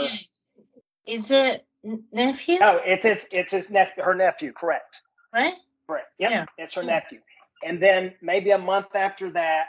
Is 1.08 1.32
it 1.32 1.66
nephew? 2.12 2.60
No, 2.60 2.80
it's 2.86 3.06
it's 3.06 3.28
it's 3.32 3.52
his 3.52 3.70
nephew, 3.70 4.04
her 4.04 4.14
nephew. 4.14 4.52
Correct. 4.54 5.02
Right. 5.34 5.56
Correct. 5.88 6.08
Yep, 6.20 6.32
yeah. 6.32 6.46
It's 6.58 6.76
her 6.76 6.84
yeah. 6.84 7.00
nephew. 7.00 7.20
And 7.64 7.82
then 7.82 8.14
maybe 8.22 8.52
a 8.52 8.58
month 8.58 8.96
after 8.96 9.32
that, 9.32 9.68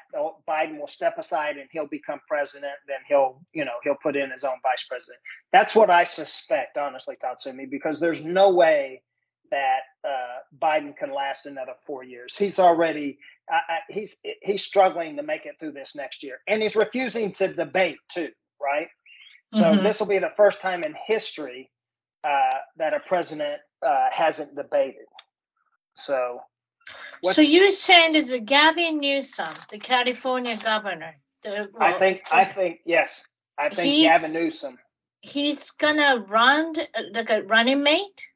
Biden 0.49 0.79
will 0.79 0.87
step 0.87 1.19
aside 1.19 1.57
and 1.57 1.69
he'll 1.73 1.87
become 1.87 2.21
president. 2.27 2.73
Then 2.89 2.99
he'll, 3.07 3.41
you 3.53 3.65
know, 3.65 3.73
he'll 3.85 3.99
put 4.03 4.17
in 4.17 4.31
his 4.31 4.45
own 4.45 4.57
vice 4.63 4.85
president. 4.89 5.21
That's 5.53 5.75
what 5.75 5.91
I 5.91 6.05
suspect, 6.05 6.79
honestly, 6.79 7.17
Tatsumi, 7.23 7.71
because 7.71 8.01
there's 8.01 8.23
no 8.23 8.51
way 8.51 9.03
that 9.51 9.81
uh, 10.05 10.39
Biden 10.61 10.97
can 10.97 11.15
last 11.15 11.47
another 11.47 11.75
four 11.87 12.03
years. 12.03 12.37
He's 12.37 12.59
already 12.59 13.19
I, 13.51 13.79
he's 13.91 14.17
he's 14.41 14.65
struggling 14.65 15.17
to 15.17 15.23
make 15.23 15.45
it 15.45 15.57
through 15.61 15.73
this 15.73 15.95
next 15.95 16.23
year, 16.23 16.39
and 16.49 16.63
he's 16.63 16.75
refusing 16.75 17.33
to 17.35 17.53
debate 17.53 17.99
too. 18.11 18.31
Right. 18.61 18.89
So 19.53 19.65
mm-hmm. 19.65 19.85
this 19.85 20.01
will 20.01 20.07
be 20.07 20.19
the 20.19 20.33
first 20.37 20.61
time 20.63 20.83
in 20.83 20.95
history 21.07 21.71
uh, 22.25 22.59
that 22.79 22.95
a 22.95 23.01
president 23.01 23.61
uh, 23.87 24.09
hasn't 24.11 24.55
debated. 24.55 25.05
So 25.95 26.41
What's, 27.23 27.37
so 27.37 27.43
you're 27.43 27.71
saying 27.71 28.27
the 28.27 28.41
Gavin 28.41 28.99
Newsom, 28.99 29.55
the 29.71 29.79
California 29.79 30.57
governor, 30.57 31.15
the, 31.45 31.69
well, 31.73 31.95
I 31.95 31.99
think 31.99 32.23
I 32.33 32.45
think 32.45 32.81
yes, 32.85 33.25
I 33.57 33.69
think 33.69 34.03
Gavin 34.03 34.33
Newsom. 34.33 34.77
He's 35.21 35.71
gonna 35.71 36.25
run 36.29 36.75
like 37.13 37.31
a 37.31 37.45
running 37.45 37.81
mate. 37.81 38.27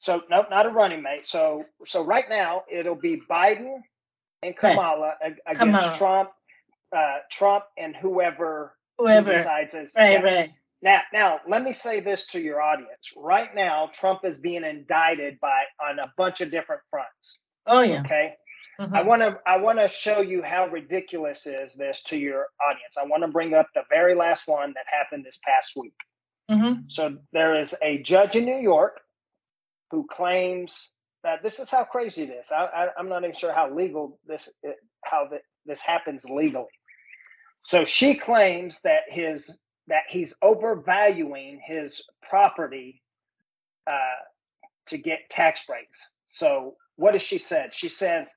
So 0.00 0.22
no, 0.28 0.44
not 0.50 0.66
a 0.66 0.70
running 0.70 1.02
mate. 1.02 1.24
So 1.24 1.66
so 1.86 2.02
right 2.02 2.28
now 2.28 2.64
it'll 2.68 2.96
be 2.96 3.22
Biden 3.30 3.76
and 4.42 4.56
Kamala 4.56 5.14
right. 5.22 5.36
against 5.46 5.60
Kamala. 5.60 5.96
Trump, 5.96 6.30
uh, 6.94 7.18
Trump 7.30 7.64
and 7.78 7.94
whoever 7.94 8.74
whoever 8.98 9.32
decides 9.32 9.72
as 9.74 9.94
right, 9.96 10.14
yeah. 10.14 10.20
right. 10.20 10.52
Now, 10.82 11.00
now 11.12 11.40
let 11.48 11.62
me 11.62 11.72
say 11.72 12.00
this 12.00 12.26
to 12.26 12.42
your 12.42 12.60
audience. 12.60 13.14
Right 13.16 13.54
now, 13.54 13.88
Trump 13.92 14.24
is 14.24 14.36
being 14.36 14.64
indicted 14.64 15.38
by 15.38 15.62
on 15.88 16.00
a 16.00 16.12
bunch 16.18 16.40
of 16.40 16.50
different 16.50 16.82
fronts. 16.90 17.43
Oh 17.66 17.80
yeah. 17.80 18.00
Okay. 18.00 18.34
Mm-hmm. 18.80 18.94
I 18.94 19.02
want 19.02 19.22
to 19.22 19.38
I 19.46 19.56
want 19.58 19.78
to 19.78 19.88
show 19.88 20.20
you 20.20 20.42
how 20.42 20.66
ridiculous 20.66 21.46
is 21.46 21.74
this 21.74 22.02
to 22.04 22.18
your 22.18 22.46
audience. 22.68 22.96
I 23.00 23.06
want 23.06 23.22
to 23.22 23.28
bring 23.28 23.54
up 23.54 23.68
the 23.74 23.82
very 23.88 24.14
last 24.14 24.48
one 24.48 24.72
that 24.74 24.84
happened 24.86 25.24
this 25.24 25.38
past 25.44 25.72
week. 25.76 25.94
Mm-hmm. 26.50 26.80
So 26.88 27.16
there 27.32 27.58
is 27.58 27.74
a 27.82 28.02
judge 28.02 28.36
in 28.36 28.44
New 28.44 28.58
York 28.58 29.00
who 29.90 30.06
claims 30.10 30.92
that 31.22 31.42
this 31.42 31.58
is 31.58 31.70
how 31.70 31.84
crazy 31.84 32.24
it 32.24 32.30
is. 32.30 32.50
I, 32.50 32.88
am 32.98 33.08
not 33.08 33.22
even 33.22 33.34
sure 33.34 33.52
how 33.52 33.72
legal 33.72 34.18
this 34.26 34.48
how 35.04 35.28
the, 35.28 35.38
this 35.64 35.80
happens 35.80 36.24
legally. 36.24 36.66
So 37.62 37.84
she 37.84 38.14
claims 38.14 38.80
that 38.82 39.04
his 39.08 39.54
that 39.86 40.04
he's 40.08 40.34
overvaluing 40.42 41.60
his 41.64 42.02
property 42.22 43.02
uh, 43.86 44.22
to 44.86 44.98
get 44.98 45.30
tax 45.30 45.64
breaks. 45.66 46.10
So 46.26 46.76
what 46.96 47.14
has 47.14 47.22
she 47.22 47.38
said? 47.38 47.74
She 47.74 47.88
says 47.88 48.32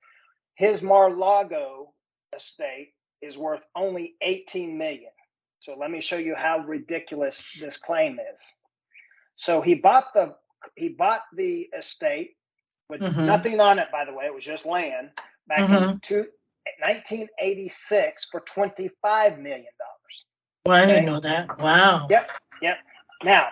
his 0.56 0.82
Mar-a-Lago 0.82 1.94
estate 2.36 2.94
is 3.22 3.38
worth 3.38 3.62
only 3.76 4.16
18 4.22 4.78
million. 4.78 5.12
So 5.60 5.76
let 5.78 5.92
me 5.92 6.02
show 6.02 6.18
you 6.18 6.36
how 6.36 6.60
ridiculous 6.60 7.44
this 7.60 7.78
claim 7.78 8.20
is. 8.34 8.58
So 9.36 9.62
he 9.62 9.76
bought 9.76 10.14
the 10.14 10.36
he 10.76 10.90
bought 10.90 11.22
the 11.36 11.70
estate 11.78 12.32
with 12.90 13.02
mm-hmm. 13.02 13.26
nothing 13.26 13.60
on 13.60 13.80
it, 13.80 13.90
by 13.92 14.06
the 14.06 14.14
way. 14.14 14.26
It 14.26 14.34
was 14.34 14.44
just 14.44 14.66
land 14.66 15.12
back 15.48 15.60
mm-hmm. 15.60 15.90
in 15.90 16.00
two, 16.00 16.26
1986 16.80 18.28
for 18.32 18.42
25 18.42 19.40
million 19.40 19.60
dollars. 19.60 20.26
Well, 20.66 20.76
I 20.76 20.86
didn't 20.86 21.06
know 21.06 21.20
that. 21.20 21.60
Wow. 21.60 22.08
Yep. 22.10 22.30
Yep. 22.62 22.78
Now, 23.24 23.50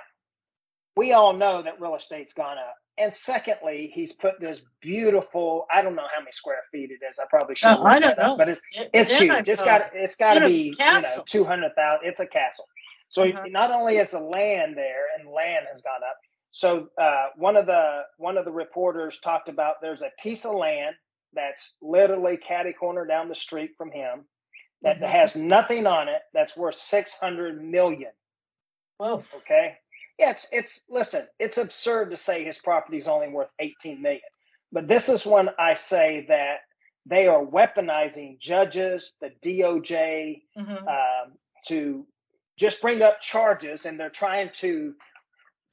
we 0.98 1.14
all 1.14 1.34
know 1.34 1.62
that 1.62 1.80
real 1.80 1.96
estate's 1.96 2.34
gone 2.34 2.58
up. 2.58 2.76
And 2.98 3.14
secondly, 3.14 3.92
he's 3.94 4.14
put 4.14 4.40
this 4.40 4.62
beautiful, 4.82 5.66
I 5.72 5.82
don't 5.82 5.96
know 5.96 6.08
how 6.14 6.22
many 6.22 6.32
square 6.32 6.62
feet 6.72 6.92
it 6.92 7.06
is. 7.06 7.20
I 7.20 7.26
probably 7.30 7.56
should 7.56 7.78
oh, 7.78 7.84
I 7.84 8.00
don't 8.00 8.18
know. 8.18 8.32
Up, 8.32 8.38
but 8.38 8.48
it's 8.48 8.62
it, 8.72 8.90
it's 8.94 9.18
huge. 9.18 9.50
It's 9.50 9.64
got 9.64 9.90
it's 9.94 10.16
got 10.16 10.36
to 10.36 10.46
be, 10.46 10.74
you 10.80 11.02
know, 11.02 11.24
200,000. 11.26 12.08
It's 12.08 12.22
a 12.22 12.26
castle. 12.26 12.66
So 13.10 13.24
uh-huh. 13.24 13.44
not 13.50 13.72
only 13.72 13.98
is 13.98 14.12
the 14.12 14.20
land 14.20 14.78
there 14.78 15.06
and 15.18 15.30
land 15.30 15.66
has 15.70 15.82
gone 15.82 16.02
up. 16.10 16.18
So 16.52 16.88
uh, 16.98 17.28
one 17.36 17.58
of 17.58 17.66
the 17.66 18.04
one 18.18 18.38
of 18.38 18.46
the 18.46 18.52
reporters 18.52 19.20
talked 19.20 19.50
about 19.50 19.76
there's 19.82 20.02
a 20.02 20.12
piece 20.24 20.46
of 20.46 20.56
land 20.56 20.96
that's 21.34 21.76
literally 21.82 22.38
catty 22.38 22.72
corner 22.72 23.06
down 23.06 23.28
the 23.28 23.36
street 23.36 23.72
from 23.78 23.92
him 23.92 24.24
that 24.82 24.98
mm-hmm. 24.98 25.06
has 25.06 25.36
nothing 25.36 25.86
on 25.86 26.08
it 26.08 26.22
that's 26.34 26.56
worth 26.56 26.76
600 26.76 27.62
million. 27.62 28.12
Oh. 29.00 29.24
Okay. 29.36 29.78
Yeah, 30.18 30.32
it's 30.32 30.48
it's 30.52 30.86
listen, 30.90 31.28
it's 31.40 31.58
absurd 31.58 32.12
to 32.12 32.18
say 32.18 32.44
his 32.44 32.58
property 32.58 32.98
is 32.98 33.08
only 33.08 33.28
worth 33.28 33.50
18 33.60 34.02
million. 34.02 34.22
But 34.72 34.88
this 34.88 35.10
is 35.10 35.26
when 35.26 35.50
I 35.60 35.74
say 35.74 36.26
that 36.30 36.60
they 37.06 37.28
are 37.28 37.46
weaponizing 37.46 38.40
judges, 38.40 39.14
the 39.22 39.32
DOJ, 39.44 40.42
mm-hmm. 40.58 40.88
um, 40.88 41.34
to 41.68 42.06
just 42.58 42.82
bring 42.82 43.02
up 43.02 43.22
charges, 43.22 43.86
and 43.86 44.00
they're 44.00 44.10
trying 44.10 44.50
to. 44.56 44.94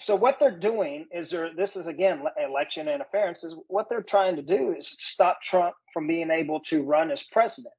So 0.00 0.16
what 0.16 0.40
they're 0.40 0.58
doing 0.58 1.06
is 1.12 1.30
they're 1.30 1.54
this 1.54 1.76
is 1.76 1.86
again 1.86 2.24
election 2.44 2.88
interference. 2.88 3.44
Is 3.44 3.54
what 3.68 3.88
they're 3.88 4.02
trying 4.02 4.34
to 4.36 4.42
do 4.42 4.74
is 4.76 4.88
stop 4.98 5.40
Trump 5.40 5.74
from 5.94 6.08
being 6.08 6.30
able 6.30 6.58
to 6.60 6.82
run 6.82 7.12
as 7.12 7.22
president. 7.22 7.74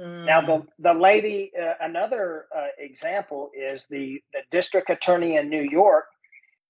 Mm. 0.00 0.24
Now, 0.26 0.40
the, 0.40 0.52
mm. 0.52 0.66
the 0.78 0.94
lady, 0.94 1.52
uh, 1.60 1.74
another 1.80 2.46
uh, 2.54 2.66
example 2.78 3.50
is 3.56 3.86
the, 3.86 4.22
the 4.32 4.40
district 4.50 4.90
attorney 4.90 5.36
in 5.36 5.48
New 5.48 5.62
York. 5.62 6.06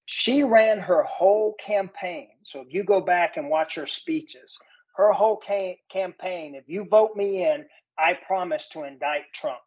She 0.04 0.44
ran 0.44 0.78
her 0.78 1.02
whole 1.02 1.54
campaign. 1.54 2.28
So 2.44 2.60
if 2.60 2.72
you 2.72 2.84
go 2.84 3.00
back 3.00 3.36
and 3.36 3.48
watch 3.48 3.74
her 3.74 3.86
speeches, 3.86 4.58
her 4.96 5.12
whole 5.12 5.40
ca- 5.44 5.80
campaign, 5.90 6.54
if 6.54 6.64
you 6.68 6.84
vote 6.84 7.16
me 7.16 7.44
in, 7.44 7.66
I 7.98 8.14
promise 8.14 8.68
to 8.68 8.84
indict 8.84 9.32
Trump. 9.32 9.58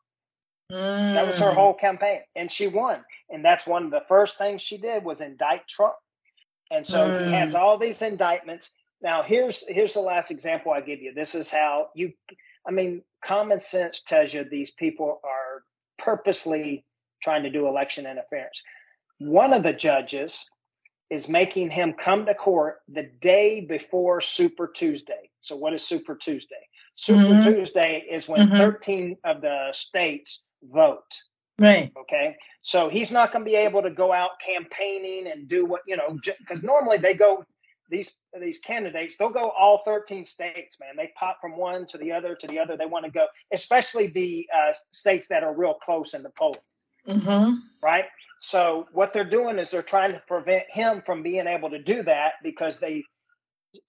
Mm. 0.72 1.16
That 1.16 1.28
was 1.28 1.40
her 1.40 1.52
mm. 1.52 1.56
whole 1.56 1.74
campaign. 1.74 2.22
And 2.36 2.50
she 2.50 2.68
won. 2.68 3.04
And 3.30 3.44
that's 3.44 3.68
one 3.68 3.84
of 3.84 3.92
the 3.92 4.04
first 4.08 4.38
things 4.38 4.62
she 4.62 4.78
did 4.78 5.04
was 5.04 5.20
indict 5.20 5.68
Trump. 5.68 5.96
And 6.72 6.86
so 6.86 7.10
mm. 7.10 7.26
he 7.26 7.34
has 7.34 7.54
mm. 7.54 7.60
all 7.60 7.78
these 7.78 8.02
indictments. 8.02 8.72
Now 9.02 9.24
here's 9.24 9.66
here's 9.68 9.94
the 9.94 10.02
last 10.02 10.30
example 10.30 10.72
I 10.72 10.82
give 10.82 11.02
you. 11.02 11.14
This 11.14 11.34
is 11.34 11.50
how 11.50 11.88
you 11.96 12.14
I 12.68 12.72
mean, 12.72 13.02
common 13.24 13.60
sense 13.60 14.02
tells 14.02 14.34
you 14.34 14.44
these 14.44 14.72
people 14.72 15.20
are 15.24 15.64
purposely 15.98 16.86
trying 17.22 17.44
to 17.44 17.50
do 17.50 17.68
election 17.68 18.06
interference. 18.06 18.62
One 19.20 19.54
of 19.54 19.64
the 19.64 19.74
judges 19.74 20.48
is 21.10 21.28
making 21.28 21.72
him 21.72 21.94
come 21.94 22.26
to 22.26 22.36
court 22.36 22.78
the 22.88 23.10
day 23.20 23.66
before 23.66 24.22
Super 24.22 24.68
Tuesday. 24.68 25.30
So, 25.42 25.56
what 25.56 25.74
is 25.74 25.86
Super 25.86 26.16
Tuesday? 26.16 26.56
Super 26.96 27.22
mm-hmm. 27.22 27.50
Tuesday 27.50 28.06
is 28.10 28.28
when 28.28 28.48
mm-hmm. 28.48 28.58
13 28.58 29.18
of 29.24 29.42
the 29.42 29.70
states 29.72 30.44
vote. 30.64 31.16
Right. 31.60 31.92
Okay. 32.00 32.36
So 32.62 32.90
he's 32.90 33.12
not 33.12 33.32
going 33.32 33.44
to 33.44 33.50
be 33.50 33.56
able 33.56 33.82
to 33.82 33.90
go 33.90 34.14
out 34.14 34.32
campaigning 34.46 35.32
and 35.32 35.48
do 35.48 35.66
what, 35.66 35.82
you 35.88 35.98
know, 35.98 36.18
because 36.40 36.64
normally 36.64 36.98
they 36.98 37.14
go 37.14 37.44
these 37.90 38.16
these 38.40 38.60
candidates 38.60 39.18
they'll 39.18 39.30
go 39.30 39.50
all 39.58 39.82
13 39.84 40.26
states 40.26 40.78
man. 40.80 40.96
They 40.96 41.12
pop 41.18 41.40
from 41.42 41.58
one 41.58 41.86
to 41.88 41.98
the 41.98 42.12
other 42.12 42.36
to 42.36 42.48
the 42.48 42.60
other. 42.60 42.78
They 42.78 42.86
want 42.86 43.06
to 43.06 43.12
go 43.12 43.28
especially 43.54 44.08
the 44.08 44.48
uh, 44.56 44.74
states 44.92 45.28
that 45.28 45.44
are 45.44 45.56
real 45.56 45.74
close 45.74 46.14
in 46.14 46.24
the 46.24 46.32
polling. 46.38 46.60
Mm-hmm. 47.08 47.56
right? 47.82 48.06
So 48.42 48.88
what 48.94 49.14
they're 49.14 49.24
doing 49.24 49.58
is 49.58 49.72
they're 49.72 49.82
trying 49.82 50.12
to 50.12 50.22
prevent 50.28 50.66
him 50.70 51.02
from 51.06 51.24
being 51.24 51.48
able 51.48 51.70
to 51.70 51.82
do 51.82 52.04
that 52.04 52.34
because 52.44 52.78
they 52.78 53.04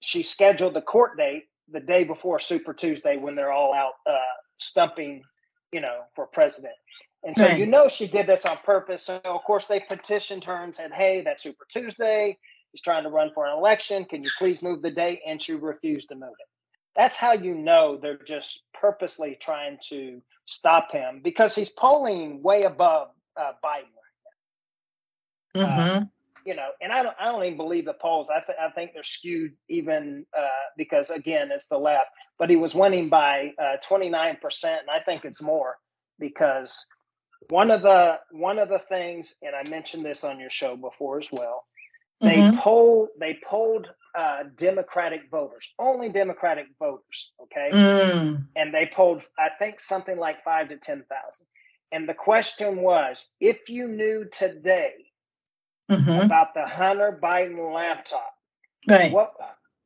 she 0.01 0.23
scheduled 0.23 0.73
the 0.73 0.81
court 0.81 1.17
date 1.17 1.45
the 1.71 1.79
day 1.79 2.03
before 2.03 2.39
super 2.39 2.73
tuesday 2.73 3.17
when 3.17 3.35
they're 3.35 3.51
all 3.51 3.73
out 3.73 3.93
uh, 4.07 4.17
stumping 4.57 5.23
you 5.71 5.81
know 5.81 6.01
for 6.15 6.25
president. 6.27 6.73
And 7.23 7.35
so 7.37 7.45
right. 7.45 7.59
you 7.59 7.67
know 7.67 7.87
she 7.87 8.07
did 8.07 8.27
this 8.27 8.45
on 8.45 8.57
purpose. 8.65 9.03
So 9.03 9.21
of 9.23 9.43
course 9.43 9.65
they 9.65 9.79
petitioned 9.79 10.43
her 10.45 10.63
and 10.63 10.73
said 10.75 10.91
hey 10.93 11.21
that's 11.21 11.43
super 11.43 11.65
tuesday 11.69 12.37
He's 12.71 12.81
trying 12.81 13.03
to 13.03 13.09
run 13.09 13.31
for 13.33 13.45
an 13.45 13.57
election. 13.57 14.05
Can 14.05 14.23
you 14.23 14.29
please 14.37 14.61
move 14.61 14.81
the 14.81 14.91
date? 14.91 15.19
And 15.27 15.41
she 15.41 15.53
refused 15.53 16.09
to 16.09 16.15
move 16.15 16.29
it. 16.29 16.47
That's 16.95 17.15
how 17.15 17.33
you 17.33 17.55
know 17.55 17.97
they're 18.01 18.17
just 18.17 18.63
purposely 18.73 19.37
trying 19.39 19.77
to 19.89 20.21
stop 20.45 20.91
him 20.91 21.21
because 21.23 21.55
he's 21.55 21.69
polling 21.69 22.41
way 22.41 22.63
above 22.63 23.09
uh, 23.37 23.51
Biden 23.63 23.91
right 23.95 25.55
now. 25.55 25.61
Mm-hmm. 25.61 25.97
Uh, 25.97 26.05
you 26.45 26.55
know, 26.55 26.69
and 26.81 26.91
I 26.91 27.03
don't, 27.03 27.15
I 27.19 27.25
don't 27.25 27.43
even 27.43 27.57
believe 27.57 27.85
the 27.85 27.93
polls. 27.93 28.29
I, 28.29 28.39
th- 28.45 28.57
I 28.59 28.71
think 28.71 28.93
they're 28.93 29.03
skewed 29.03 29.53
even 29.69 30.25
uh, 30.37 30.47
because 30.75 31.09
again, 31.11 31.49
it's 31.51 31.67
the 31.67 31.77
left. 31.77 32.07
But 32.39 32.49
he 32.49 32.55
was 32.55 32.73
winning 32.73 33.09
by 33.09 33.53
uh, 33.61 33.77
twenty 33.83 34.09
nine 34.09 34.37
percent, 34.41 34.81
and 34.81 34.89
I 34.89 35.03
think 35.03 35.23
it's 35.23 35.41
more 35.41 35.75
because 36.19 36.85
one 37.49 37.69
of 37.69 37.83
the 37.83 38.17
one 38.31 38.59
of 38.59 38.69
the 38.69 38.79
things, 38.89 39.35
and 39.43 39.55
I 39.55 39.69
mentioned 39.69 40.03
this 40.03 40.23
on 40.23 40.39
your 40.39 40.49
show 40.49 40.75
before 40.75 41.19
as 41.19 41.29
well, 41.31 41.65
they 42.21 42.37
mm-hmm. 42.37 42.59
polled 42.59 43.09
they 43.19 43.39
polled 43.43 43.87
uh, 44.13 44.43
Democratic 44.55 45.21
voters, 45.31 45.69
only 45.79 46.09
Democratic 46.09 46.67
voters, 46.79 47.31
okay? 47.43 47.69
Mm. 47.73 48.45
And 48.55 48.73
they 48.73 48.89
polled, 48.93 49.21
I 49.39 49.49
think, 49.57 49.79
something 49.79 50.17
like 50.17 50.43
five 50.43 50.69
to 50.69 50.77
ten 50.77 51.03
thousand. 51.09 51.47
And 51.91 52.07
the 52.07 52.13
question 52.13 52.77
was, 52.77 53.27
if 53.39 53.69
you 53.69 53.87
knew 53.87 54.25
today 54.31 54.93
mm-hmm. 55.89 56.09
about 56.09 56.53
the 56.53 56.65
Hunter 56.65 57.19
Biden 57.21 57.73
laptop, 57.73 58.33
right. 58.87 59.11
what 59.11 59.33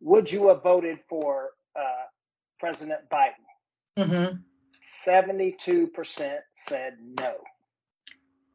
would 0.01 0.31
you 0.31 0.49
have 0.49 0.61
voted 0.61 0.99
for 1.09 1.51
uh, 1.75 2.05
President 2.59 3.01
Biden? 3.11 3.45
Mm-hmm. 3.97 4.37
72% 4.83 6.37
said 6.53 6.97
no. 7.19 7.33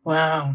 Wow. 0.04 0.54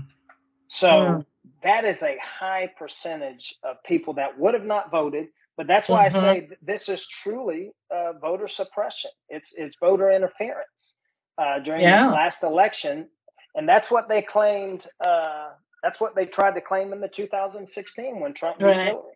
So 0.67 0.87
mm 0.87 1.25
that 1.65 1.83
is 1.83 2.03
a 2.03 2.15
high 2.21 2.71
percentage 2.77 3.55
of 3.63 3.77
people 3.83 4.13
that 4.13 4.37
would 4.39 4.53
have 4.53 4.63
not 4.63 4.91
voted. 4.91 5.27
But 5.57 5.67
that's 5.67 5.89
why 5.89 6.07
mm-hmm. 6.07 6.17
I 6.17 6.39
say 6.39 6.49
this 6.61 6.89
is 6.89 7.07
truly 7.07 7.71
uh, 7.89 8.13
voter 8.21 8.47
suppression. 8.47 9.11
It's 9.29 9.53
it's 9.55 9.75
voter 9.79 10.11
interference 10.11 10.95
uh, 11.37 11.59
during 11.59 11.81
yeah. 11.81 12.03
this 12.03 12.13
last 12.13 12.43
election, 12.43 13.09
and 13.55 13.67
that's 13.67 13.89
what 13.89 14.07
they 14.07 14.21
claimed. 14.21 14.85
Uh, 15.03 15.49
that's 15.81 15.99
what 15.99 16.15
they 16.15 16.25
tried 16.25 16.55
to 16.55 16.61
claim 16.61 16.93
in 16.93 16.99
the 16.99 17.07
2016 17.07 18.19
when 18.19 18.33
Trump 18.33 18.59
beat 18.59 18.65
right. 18.65 18.87
Hillary. 18.87 19.13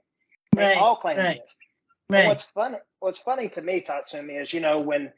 They 0.56 0.64
right. 0.64 0.78
all 0.78 0.96
claimed 0.96 1.20
right. 1.20 1.42
this. 1.42 1.58
Right. 2.10 2.28
what's 2.28 2.44
funny, 2.44 2.78
what's 3.00 3.20
funny 3.20 3.50
to 3.50 3.62
me, 3.62 3.82
Tatsumi, 3.82 4.42
is 4.42 4.54
you 4.54 4.62
know 4.62 4.80
when 4.80 5.12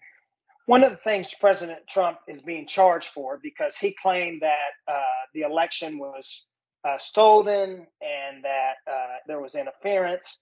one 0.66 0.84
of 0.84 0.92
the 0.92 0.98
things 0.98 1.34
President 1.40 1.80
Trump 1.88 2.18
is 2.28 2.42
being 2.42 2.68
charged 2.68 3.10
for 3.10 3.40
because 3.42 3.78
he 3.78 3.94
claimed 3.94 4.42
that 4.42 4.72
uh, 4.88 5.02
the 5.34 5.42
election 5.42 5.98
was 5.98 6.48
uh, 6.84 6.98
stolen 6.98 7.88
and 8.02 8.44
that 8.44 8.74
uh, 8.88 9.18
there 9.28 9.42
was 9.42 9.56
interference. 9.56 10.42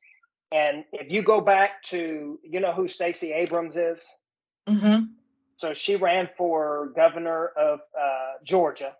And 0.51 0.83
if 0.93 1.11
you 1.11 1.21
go 1.21 1.41
back 1.41 1.83
to, 1.83 2.39
you 2.43 2.59
know 2.59 2.73
who 2.73 2.87
Stacey 2.87 3.33
Abrams 3.33 3.77
is? 3.77 4.07
Mm-hmm. 4.67 5.05
So 5.57 5.73
she 5.73 5.95
ran 5.95 6.29
for 6.37 6.93
governor 6.95 7.47
of 7.57 7.79
uh, 7.99 8.33
Georgia. 8.43 8.95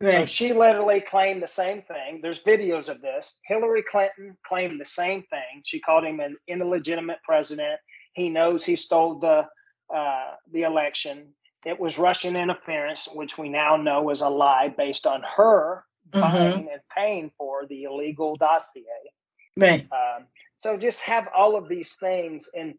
Right. 0.00 0.12
So 0.12 0.24
she 0.26 0.52
literally 0.52 1.00
claimed 1.00 1.42
the 1.42 1.46
same 1.46 1.80
thing. 1.82 2.20
There's 2.20 2.40
videos 2.40 2.90
of 2.90 3.00
this. 3.00 3.40
Hillary 3.46 3.82
Clinton 3.82 4.36
claimed 4.46 4.78
the 4.78 4.84
same 4.84 5.22
thing. 5.30 5.62
She 5.64 5.80
called 5.80 6.04
him 6.04 6.20
an 6.20 6.36
illegitimate 6.48 7.18
president. 7.24 7.80
He 8.12 8.28
knows 8.28 8.64
he 8.64 8.76
stole 8.76 9.18
the 9.18 9.46
uh, 9.94 10.32
the 10.52 10.62
election. 10.62 11.28
It 11.64 11.78
was 11.78 11.98
Russian 11.98 12.36
interference, 12.36 13.08
which 13.14 13.38
we 13.38 13.48
now 13.48 13.76
know 13.76 14.10
is 14.10 14.20
a 14.20 14.28
lie 14.28 14.74
based 14.76 15.06
on 15.06 15.22
her 15.36 15.84
mm-hmm. 16.12 16.20
buying 16.20 16.68
and 16.72 16.80
paying 16.96 17.30
for 17.38 17.66
the 17.66 17.84
illegal 17.84 18.36
dossier. 18.36 18.84
Right. 19.56 19.88
Um, 19.92 20.26
so 20.58 20.76
just 20.76 21.00
have 21.00 21.28
all 21.36 21.56
of 21.56 21.68
these 21.68 21.94
things, 21.94 22.48
and 22.54 22.74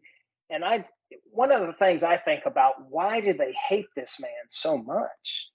and 0.50 0.64
I 0.64 0.84
one 1.30 1.52
of 1.52 1.66
the 1.66 1.72
things 1.74 2.02
I 2.02 2.16
think 2.16 2.42
about 2.46 2.90
why 2.90 3.20
do 3.20 3.32
they 3.32 3.54
hate 3.68 3.86
this 3.96 4.18
man 4.20 4.30
so 4.48 4.76
much? 4.76 5.48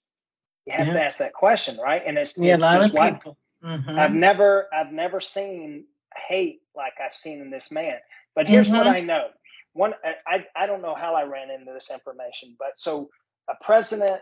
You 0.66 0.72
have 0.72 0.86
yeah. 0.86 0.94
to 0.94 1.02
ask 1.02 1.18
that 1.18 1.34
question, 1.34 1.76
right? 1.78 2.02
And 2.04 2.16
it's, 2.16 2.38
yeah, 2.38 2.54
it's 2.54 2.62
a 2.62 2.66
lot 2.66 2.84
of 2.84 2.92
people. 2.92 3.36
Mm-hmm. 3.62 3.98
I've 3.98 4.14
never 4.14 4.68
I've 4.72 4.92
never 4.92 5.20
seen 5.20 5.84
hate 6.28 6.60
like 6.76 6.94
I've 7.04 7.14
seen 7.14 7.40
in 7.40 7.50
this 7.50 7.70
man. 7.70 7.96
But 8.34 8.48
here's 8.48 8.68
mm-hmm. 8.68 8.78
what 8.78 8.86
I 8.86 9.00
know. 9.00 9.28
One 9.72 9.94
I 10.26 10.44
I 10.56 10.66
don't 10.66 10.82
know 10.82 10.94
how 10.94 11.14
I 11.14 11.24
ran 11.24 11.50
into 11.50 11.72
this 11.72 11.90
information, 11.90 12.56
but 12.58 12.72
so 12.76 13.08
a 13.48 13.54
president 13.62 14.20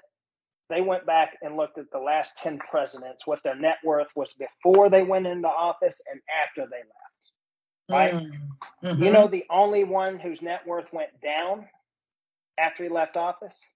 they 0.68 0.80
went 0.80 1.06
back 1.06 1.36
and 1.42 1.56
looked 1.56 1.78
at 1.78 1.90
the 1.92 1.98
last 1.98 2.38
10 2.38 2.58
presidents, 2.58 3.26
what 3.26 3.40
their 3.42 3.56
net 3.56 3.76
worth 3.84 4.08
was 4.16 4.34
before 4.34 4.88
they 4.88 5.02
went 5.02 5.26
into 5.26 5.48
office 5.48 6.00
and 6.10 6.20
after 6.44 6.68
they 6.70 6.78
left. 6.78 7.32
Right? 7.90 8.14
Mm-hmm. 8.82 9.02
You 9.02 9.10
know, 9.10 9.26
the 9.26 9.44
only 9.50 9.84
one 9.84 10.18
whose 10.18 10.40
net 10.40 10.66
worth 10.66 10.92
went 10.92 11.10
down 11.22 11.66
after 12.58 12.84
he 12.84 12.88
left 12.88 13.16
office 13.16 13.74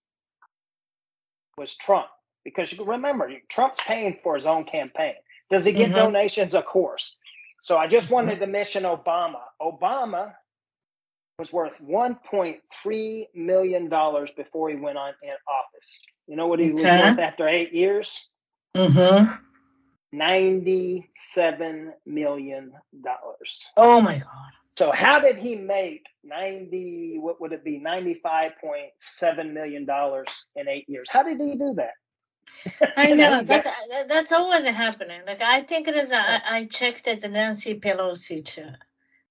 was 1.58 1.74
Trump. 1.74 2.06
Because 2.44 2.72
you 2.72 2.84
remember, 2.84 3.30
Trump's 3.48 3.80
paying 3.86 4.18
for 4.22 4.34
his 4.36 4.46
own 4.46 4.64
campaign. 4.64 5.14
Does 5.50 5.64
he 5.64 5.72
get 5.72 5.90
mm-hmm. 5.90 5.98
donations? 5.98 6.54
Of 6.54 6.64
course. 6.66 7.18
So 7.62 7.76
I 7.76 7.88
just 7.88 8.10
wanted 8.10 8.38
to 8.38 8.46
mention 8.46 8.84
Obama. 8.84 9.40
Obama 9.60 10.32
was 11.38 11.52
worth 11.52 11.72
1.3 11.82 13.26
million 13.34 13.88
dollars 13.88 14.30
before 14.30 14.70
he 14.70 14.76
went 14.76 14.96
on 14.96 15.12
in 15.22 15.30
office. 15.30 16.00
You 16.26 16.36
know 16.36 16.46
what 16.46 16.58
he 16.58 16.72
okay. 16.72 16.74
was 16.74 16.82
worth 16.82 17.18
after 17.18 17.48
eight 17.48 17.72
years? 17.72 18.28
Mm-hmm. 18.76 19.32
Ninety-seven 20.12 21.92
million 22.04 22.72
dollars. 23.02 23.68
Oh 23.76 24.00
my 24.00 24.18
god! 24.18 24.52
So 24.76 24.92
how 24.92 25.20
did 25.20 25.38
he 25.38 25.56
make 25.56 26.04
ninety? 26.24 27.18
What 27.18 27.40
would 27.40 27.52
it 27.52 27.64
be? 27.64 27.78
Ninety-five 27.78 28.52
point 28.60 28.90
seven 28.98 29.54
million 29.54 29.84
dollars 29.84 30.46
in 30.56 30.68
eight 30.68 30.88
years. 30.88 31.08
How 31.10 31.22
did 31.22 31.40
he 31.40 31.54
do 31.56 31.74
that? 31.76 31.94
I 32.96 33.12
know 33.12 33.42
that's 33.42 33.68
that's 34.08 34.32
always 34.32 34.64
happening. 34.64 35.20
Like 35.26 35.42
I 35.42 35.62
think 35.62 35.88
it 35.88 35.96
is. 35.96 36.12
I, 36.12 36.40
I 36.44 36.64
checked 36.66 37.08
at 37.08 37.20
the 37.20 37.28
Nancy 37.28 37.78
Pelosi 37.78 38.44
too. 38.44 38.70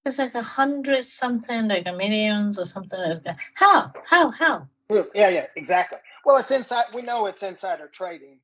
It's 0.06 0.20
like 0.20 0.36
a 0.36 0.41
hundred 0.41 1.04
something, 1.04 1.68
like 1.68 1.88
a 1.88 1.93
millions 1.93 2.60
or 2.60 2.66
something 2.66 3.00
like 3.00 3.24
that. 3.24 3.38
How? 3.56 3.91
How? 4.08 4.30
How? 4.30 4.68
Yeah, 5.16 5.30
yeah, 5.30 5.48
exactly. 5.56 5.98
Well, 6.26 6.38
it's 6.38 6.52
inside. 6.52 6.86
We 6.94 7.02
know 7.02 7.28
it's 7.28 7.44
insider 7.44 7.88
trading. 7.88 8.40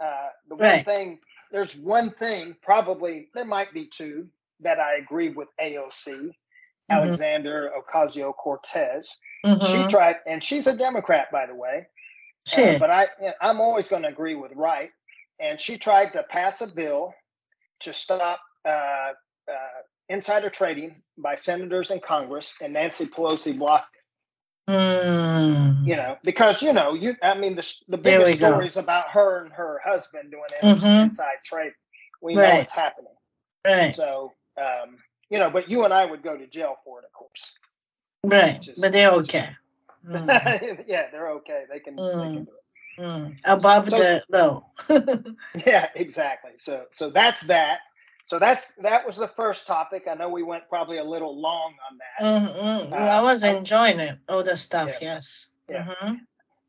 Uh, 0.00 0.28
the 0.48 0.56
one 0.56 0.64
right. 0.64 0.84
thing, 0.84 1.18
there's 1.50 1.76
one 1.76 2.10
thing, 2.10 2.56
probably 2.62 3.28
there 3.34 3.44
might 3.44 3.72
be 3.72 3.86
two 3.86 4.28
that 4.60 4.78
I 4.78 4.96
agree 4.96 5.30
with 5.30 5.48
AOC, 5.60 6.06
mm-hmm. 6.06 6.28
Alexander 6.90 7.70
Ocasio 7.78 8.34
Cortez. 8.34 9.16
Mm-hmm. 9.44 9.64
She 9.64 9.88
tried, 9.88 10.16
and 10.26 10.42
she's 10.42 10.66
a 10.66 10.76
Democrat, 10.76 11.30
by 11.32 11.46
the 11.46 11.54
way. 11.54 11.86
Uh, 12.74 12.78
but 12.78 12.90
I, 12.90 13.08
I'm 13.40 13.60
always 13.60 13.88
going 13.88 14.02
to 14.02 14.08
agree 14.08 14.34
with 14.34 14.52
right. 14.54 14.90
And 15.40 15.60
she 15.60 15.78
tried 15.78 16.12
to 16.12 16.22
pass 16.24 16.60
a 16.60 16.66
bill 16.66 17.14
to 17.80 17.92
stop 17.92 18.40
uh, 18.64 19.12
uh, 19.48 19.82
insider 20.08 20.50
trading 20.50 21.02
by 21.18 21.34
senators 21.34 21.90
in 21.90 22.00
Congress, 22.00 22.54
and 22.60 22.72
Nancy 22.72 23.06
Pelosi 23.06 23.58
blocked. 23.58 23.93
Mm. 24.68 25.86
You 25.86 25.96
know, 25.96 26.16
because 26.24 26.62
you 26.62 26.72
know, 26.72 26.94
you 26.94 27.16
I 27.22 27.34
mean, 27.34 27.56
the 27.56 27.74
the 27.88 27.98
biggest 27.98 28.38
stories 28.38 28.76
about 28.76 29.10
her 29.10 29.44
and 29.44 29.52
her 29.52 29.80
husband 29.84 30.30
doing 30.30 30.76
mm-hmm. 30.76 30.86
inside 30.86 31.36
trade. 31.44 31.72
We 32.22 32.36
right. 32.36 32.54
know 32.54 32.60
it's 32.60 32.72
happening. 32.72 33.12
Right. 33.66 33.94
So, 33.94 34.32
um, 34.58 34.96
you 35.30 35.38
know, 35.38 35.50
but 35.50 35.70
you 35.70 35.84
and 35.84 35.92
I 35.92 36.04
would 36.04 36.22
go 36.22 36.36
to 36.36 36.46
jail 36.46 36.76
for 36.84 37.00
it, 37.00 37.04
of 37.04 37.12
course. 37.12 37.54
Right. 38.24 38.66
but 38.78 38.92
they're 38.92 39.10
okay. 39.12 39.50
Mm. 40.08 40.84
yeah, 40.86 41.06
they're 41.10 41.30
okay. 41.30 41.64
They 41.70 41.80
can, 41.80 41.96
mm. 41.96 42.06
they 42.06 42.22
can 42.22 42.42
mm. 42.42 42.46
do 42.46 42.52
it. 42.52 42.64
Mm. 43.00 43.36
Above 43.44 43.90
so, 43.90 43.98
the 43.98 44.22
low. 44.30 44.66
yeah, 45.66 45.88
exactly. 45.94 46.52
So, 46.56 46.84
so 46.92 47.10
that's 47.10 47.42
that. 47.42 47.80
So 48.26 48.38
that's 48.38 48.72
that 48.82 49.06
was 49.06 49.16
the 49.16 49.28
first 49.28 49.66
topic. 49.66 50.04
I 50.10 50.14
know 50.14 50.28
we 50.28 50.42
went 50.42 50.68
probably 50.68 50.98
a 50.98 51.04
little 51.04 51.38
long 51.38 51.74
on 51.90 51.98
that. 51.98 52.52
Mm-hmm. 52.52 52.92
Uh, 52.92 52.96
I 52.96 53.20
was 53.20 53.44
enjoying 53.44 54.00
it. 54.00 54.18
All 54.28 54.42
the 54.42 54.56
stuff, 54.56 54.88
yeah. 54.88 55.14
yes. 55.14 55.48
Yeah. 55.68 55.84
Mm-hmm. 55.86 56.14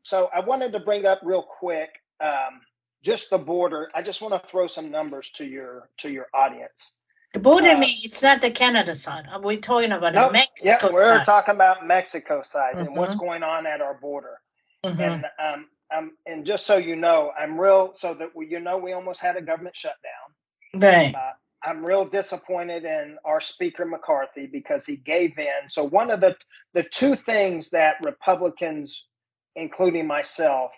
So 0.02 0.30
I 0.34 0.40
wanted 0.40 0.72
to 0.72 0.80
bring 0.80 1.06
up 1.06 1.20
real 1.22 1.42
quick 1.42 1.90
um, 2.20 2.60
just 3.02 3.30
the 3.30 3.38
border. 3.38 3.90
I 3.94 4.02
just 4.02 4.20
want 4.20 4.34
to 4.34 4.48
throw 4.48 4.66
some 4.66 4.90
numbers 4.90 5.30
to 5.32 5.46
your 5.46 5.88
to 5.98 6.10
your 6.10 6.26
audience. 6.34 6.96
The 7.32 7.40
border 7.40 7.70
uh, 7.70 7.78
means 7.78 8.04
it's 8.04 8.22
not 8.22 8.40
the 8.40 8.50
Canada 8.50 8.94
side. 8.94 9.26
Are 9.30 9.40
we 9.40 9.56
talking 9.56 9.92
about 9.92 10.14
nope, 10.14 10.28
the 10.28 10.32
Mexico 10.34 10.88
yeah, 10.88 10.92
we're 10.92 11.24
talking 11.24 11.54
about 11.54 11.86
Mexico 11.86 12.42
side 12.42 12.76
mm-hmm. 12.76 12.86
and 12.86 12.96
what's 12.96 13.12
mm-hmm. 13.12 13.20
going 13.20 13.42
on 13.42 13.66
at 13.66 13.80
our 13.80 13.94
border. 13.94 14.40
Mm-hmm. 14.84 15.00
And 15.00 15.26
um, 15.38 15.66
um, 15.94 16.12
and 16.26 16.44
just 16.44 16.66
so 16.66 16.76
you 16.76 16.96
know, 16.96 17.32
I'm 17.38 17.58
real. 17.58 17.92
So 17.96 18.14
that 18.14 18.34
we, 18.34 18.46
you 18.46 18.60
know, 18.60 18.76
we 18.76 18.92
almost 18.92 19.20
had 19.20 19.36
a 19.36 19.42
government 19.42 19.76
shutdown. 19.76 20.26
Right. 20.74 21.14
Uh, 21.14 21.32
I'm 21.66 21.84
real 21.84 22.04
disappointed 22.04 22.84
in 22.84 23.18
our 23.24 23.40
Speaker 23.40 23.84
McCarthy 23.84 24.46
because 24.46 24.86
he 24.86 24.96
gave 24.96 25.36
in. 25.38 25.68
So 25.68 25.82
one 25.82 26.10
of 26.10 26.20
the 26.20 26.36
the 26.74 26.84
two 26.84 27.16
things 27.16 27.70
that 27.70 27.96
Republicans, 28.02 29.08
including 29.56 30.06
myself, 30.06 30.70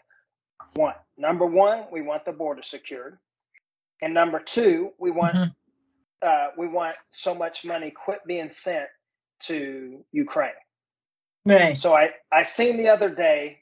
want 0.76 0.96
number 1.18 1.44
one, 1.44 1.84
we 1.92 2.00
want 2.00 2.24
the 2.24 2.32
border 2.32 2.62
secured, 2.62 3.18
and 4.00 4.14
number 4.14 4.40
two, 4.40 4.92
we 4.98 5.10
want 5.10 5.34
mm-hmm. 5.34 5.50
uh, 6.22 6.46
we 6.56 6.66
want 6.66 6.96
so 7.10 7.34
much 7.34 7.64
money 7.66 7.90
quit 7.90 8.20
being 8.26 8.48
sent 8.48 8.88
to 9.40 10.02
Ukraine. 10.12 10.50
Right. 11.44 11.76
So 11.76 11.94
I 11.94 12.10
I 12.32 12.44
seen 12.44 12.78
the 12.78 12.88
other 12.88 13.10
day 13.10 13.58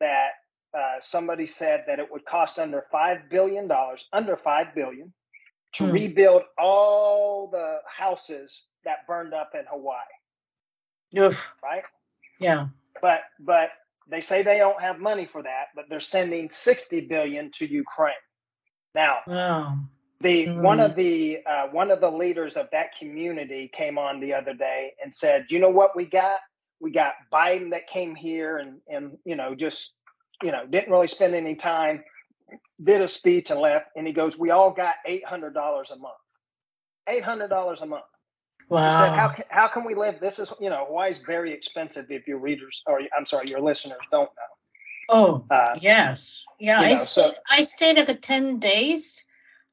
that 0.00 0.30
uh, 0.76 1.00
somebody 1.00 1.46
said 1.46 1.84
that 1.86 1.98
it 1.98 2.10
would 2.10 2.24
cost 2.24 2.58
under 2.58 2.86
five 2.90 3.28
billion 3.28 3.68
dollars, 3.68 4.08
under 4.12 4.36
five 4.36 4.74
billion, 4.74 5.12
to 5.74 5.86
hmm. 5.86 5.92
rebuild 5.92 6.42
all 6.58 7.48
the 7.48 7.78
houses 7.86 8.64
that 8.84 9.06
burned 9.06 9.34
up 9.34 9.52
in 9.54 9.64
Hawaii. 9.70 9.98
Oof. 11.18 11.50
Right? 11.62 11.82
Yeah. 12.40 12.68
But 13.00 13.22
but 13.40 13.70
they 14.08 14.20
say 14.20 14.42
they 14.42 14.58
don't 14.58 14.80
have 14.80 14.98
money 14.98 15.26
for 15.26 15.42
that, 15.42 15.66
but 15.74 15.86
they're 15.88 16.00
sending 16.00 16.50
60 16.50 17.06
billion 17.06 17.50
to 17.52 17.70
Ukraine. 17.70 18.14
Now, 18.94 19.18
wow. 19.26 19.78
the 20.20 20.46
mm. 20.46 20.60
one 20.60 20.80
of 20.80 20.96
the 20.96 21.40
uh, 21.48 21.68
one 21.68 21.90
of 21.90 22.00
the 22.00 22.10
leaders 22.10 22.56
of 22.56 22.68
that 22.72 22.96
community 22.98 23.70
came 23.74 23.98
on 23.98 24.20
the 24.20 24.34
other 24.34 24.54
day 24.54 24.92
and 25.02 25.12
said, 25.12 25.46
"You 25.48 25.60
know 25.60 25.70
what 25.70 25.96
we 25.96 26.06
got? 26.06 26.40
We 26.80 26.90
got 26.90 27.14
Biden 27.32 27.70
that 27.70 27.86
came 27.86 28.14
here 28.14 28.58
and 28.58 28.80
and 28.88 29.16
you 29.24 29.36
know 29.36 29.54
just 29.54 29.92
you 30.42 30.52
know 30.52 30.66
didn't 30.66 30.92
really 30.92 31.06
spend 31.06 31.34
any 31.34 31.54
time 31.54 32.02
did 32.82 33.00
a 33.00 33.08
speech 33.08 33.50
and 33.50 33.60
left, 33.60 33.86
and 33.96 34.06
he 34.06 34.12
goes, 34.12 34.38
"We 34.38 34.50
all 34.50 34.70
got 34.70 34.94
eight 35.06 35.24
hundred 35.24 35.54
dollars 35.54 35.90
a 35.90 35.96
month. 35.96 36.14
Eight 37.08 37.22
hundred 37.22 37.48
dollars 37.48 37.82
a 37.82 37.86
month." 37.86 38.04
Wow. 38.68 38.98
Said, 38.98 39.12
"How 39.14 39.28
can, 39.28 39.44
how 39.48 39.68
can 39.68 39.84
we 39.84 39.94
live? 39.94 40.20
This 40.20 40.38
is 40.38 40.52
you 40.60 40.70
know 40.70 40.84
Hawaii's 40.86 41.18
very 41.18 41.52
expensive. 41.52 42.10
If 42.10 42.26
your 42.26 42.38
readers 42.38 42.82
or 42.86 43.00
I'm 43.16 43.26
sorry, 43.26 43.46
your 43.48 43.60
listeners 43.60 44.00
don't 44.10 44.30
know." 44.30 44.52
Oh 45.08 45.44
uh, 45.50 45.76
yes, 45.80 46.44
yeah. 46.58 46.80
I 46.80 46.90
know, 46.90 46.96
stayed, 46.96 47.22
so, 47.22 47.34
I 47.50 47.62
stayed 47.64 47.96
like 47.96 48.22
ten 48.22 48.58
days. 48.58 49.22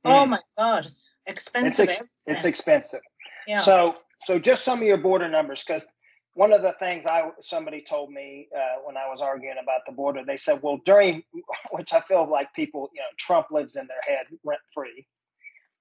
Mm, 0.06 0.12
oh 0.12 0.26
my 0.26 0.40
god, 0.58 0.86
it's 0.86 1.10
expensive. 1.26 1.90
It's, 1.90 2.00
ex- 2.00 2.10
it's 2.28 2.46
expensive. 2.46 3.02
Yeah. 3.48 3.58
So 3.58 3.96
so 4.26 4.38
just 4.38 4.64
some 4.64 4.82
of 4.82 4.88
your 4.88 4.98
border 4.98 5.30
numbers 5.30 5.64
because 5.64 5.86
one 6.34 6.54
of 6.54 6.62
the 6.62 6.74
things 6.74 7.06
I 7.06 7.30
somebody 7.40 7.82
told 7.82 8.12
me 8.12 8.48
uh, 8.56 8.82
when 8.86 8.98
I 8.98 9.08
was 9.10 9.22
arguing 9.22 9.58
about 9.62 9.82
the 9.86 9.92
border, 9.92 10.24
they 10.26 10.38
said, 10.38 10.62
"Well, 10.62 10.80
during," 10.86 11.24
which 11.72 11.94
I 11.94 12.02
feel 12.02 12.30
like 12.30 12.54
people, 12.54 12.90
you 12.94 13.02
know, 13.02 13.08
Trump 13.18 13.48
lives 13.52 13.76
in 13.76 13.88
their 13.88 14.02
head 14.08 14.28
rent 14.44 14.62
free. 14.74 15.06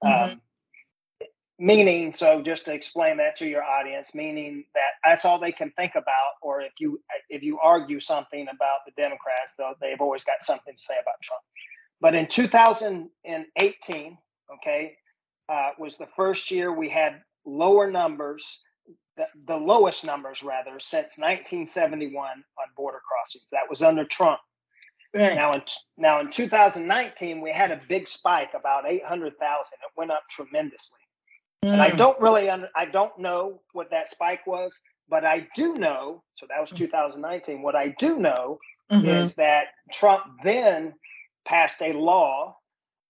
Mm-hmm. 0.05 0.33
Um, 0.33 0.41
meaning, 1.59 2.13
so 2.13 2.41
just 2.41 2.65
to 2.67 2.73
explain 2.73 3.17
that 3.19 3.37
to 3.37 3.49
your 3.49 3.65
audience, 3.65 4.15
meaning 4.15 4.65
that 4.75 4.93
that's 5.05 5.25
all 5.25 5.39
they 5.39 5.53
can 5.53 5.71
think 5.73 5.93
about, 5.97 6.35
or 6.43 6.61
if 6.61 6.73
you 6.79 7.01
if 7.29 7.43
you 7.43 7.59
argue 7.61 8.01
something 8.01 8.43
about 8.43 8.79
the 8.87 8.93
Democrats, 8.97 9.55
though 9.57 9.75
they've 9.81 10.01
always 10.01 10.25
got 10.25 10.41
something 10.41 10.75
to 10.75 10.83
say 10.83 10.95
about 11.01 11.21
Trump. 11.23 11.43
But 12.01 12.15
in 12.15 12.29
2018, 12.29 14.19
okay, 14.55 14.97
uh, 15.49 15.71
was 15.79 15.97
the 15.97 16.07
first 16.17 16.51
year 16.51 16.73
we 16.73 16.89
had 16.89 17.21
lower 17.45 17.91
numbers 17.91 18.61
the, 19.19 19.27
the 19.47 19.57
lowest 19.57 20.05
numbers 20.05 20.43
rather 20.43 20.79
since 20.79 21.19
1971 21.19 22.15
on 22.31 22.43
border 22.77 23.01
crossings. 23.07 23.45
That 23.53 23.69
was 23.69 23.83
under 23.83 24.05
Trump. 24.05 24.41
Right. 25.15 25.35
Now 25.35 25.53
in 25.55 25.63
now 25.97 26.21
in 26.21 26.31
2019 26.31 27.41
we 27.41 27.51
had 27.51 27.71
a 27.71 27.81
big 27.89 28.09
spike 28.09 28.51
about 28.55 28.85
800,000. 28.87 29.35
It 29.35 29.91
went 29.97 30.11
up 30.11 30.23
tremendously. 30.31 31.01
Mm. 31.65 31.73
And 31.73 31.83
I 31.83 31.91
mm. 31.91 31.97
don't 31.97 32.21
really 32.21 32.49
I 32.51 32.85
don't 32.87 33.19
know 33.19 33.61
what 33.73 33.91
that 33.91 34.09
spike 34.09 34.47
was, 34.47 34.81
but 35.09 35.25
I 35.25 35.49
do 35.57 35.75
know, 35.75 36.23
so 36.37 36.47
that 36.49 36.61
was 36.61 36.71
2019. 36.71 37.63
What 37.63 37.75
I 37.75 37.95
do 37.99 38.19
know 38.19 38.59
mm-hmm. 38.93 39.09
is 39.09 39.35
that 39.35 39.69
Trump 39.93 40.25
then 40.45 40.95
passed 41.47 41.81
a 41.83 41.93
law 41.95 42.58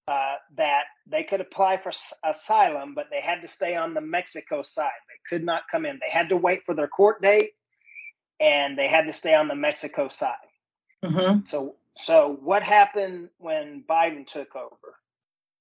uh, 0.09 0.37
that 0.57 0.85
they 1.07 1.23
could 1.23 1.43
apply 1.43 1.77
for 1.77 1.93
asylum, 2.25 2.95
but 2.95 3.09
they 3.11 3.21
had 3.21 3.43
to 3.43 3.49
stay 3.49 3.77
on 3.77 3.93
the 3.93 4.01
Mexico 4.01 4.63
side. 4.63 4.89
They 5.07 5.21
could 5.29 5.45
not 5.45 5.65
come 5.71 5.85
in. 5.85 5.99
They 6.01 6.09
had 6.09 6.31
to 6.31 6.37
wait 6.37 6.63
for 6.65 6.75
their 6.75 6.89
court 6.89 7.21
date, 7.21 7.51
and 8.41 8.79
they 8.79 8.89
had 8.89 9.05
to 9.05 9.13
stay 9.13 9.35
on 9.35 9.49
the 9.49 9.55
Mexico 9.55 10.09
side. 10.09 10.33
Mm-hmm. 11.05 11.41
So, 11.45 11.75
so 11.97 12.39
what 12.43 12.63
happened 12.63 13.29
when 13.37 13.85
Biden 13.89 14.27
took 14.27 14.57
over? 14.57 14.97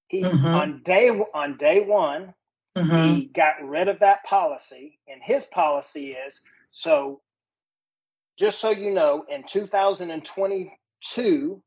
He 0.08 0.24
mm-hmm. 0.24 0.46
on 0.46 0.82
day 0.86 1.10
on 1.10 1.58
day 1.58 1.82
one, 1.82 2.34
mm-hmm. 2.78 3.16
he 3.16 3.26
got 3.26 3.56
rid 3.62 3.90
of 3.90 4.00
that 4.00 4.24
policy, 4.24 4.98
and 5.10 5.22
his 5.22 5.44
policy 5.46 6.14
is 6.14 6.42
so. 6.72 7.20
Just 8.40 8.62
so 8.62 8.70
you 8.70 8.94
know, 8.94 9.26
in 9.30 9.44
2022, 9.48 11.64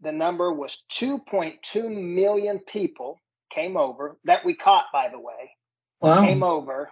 the 0.00 0.12
number 0.12 0.52
was 0.52 0.84
2.2 0.92 2.14
million 2.14 2.58
people 2.60 3.20
came 3.50 3.76
over 3.76 4.16
that 4.24 4.44
we 4.44 4.54
caught, 4.54 4.86
by 4.92 5.08
the 5.08 5.18
way. 5.18 5.52
Wow. 6.00 6.24
Came 6.24 6.42
over. 6.42 6.90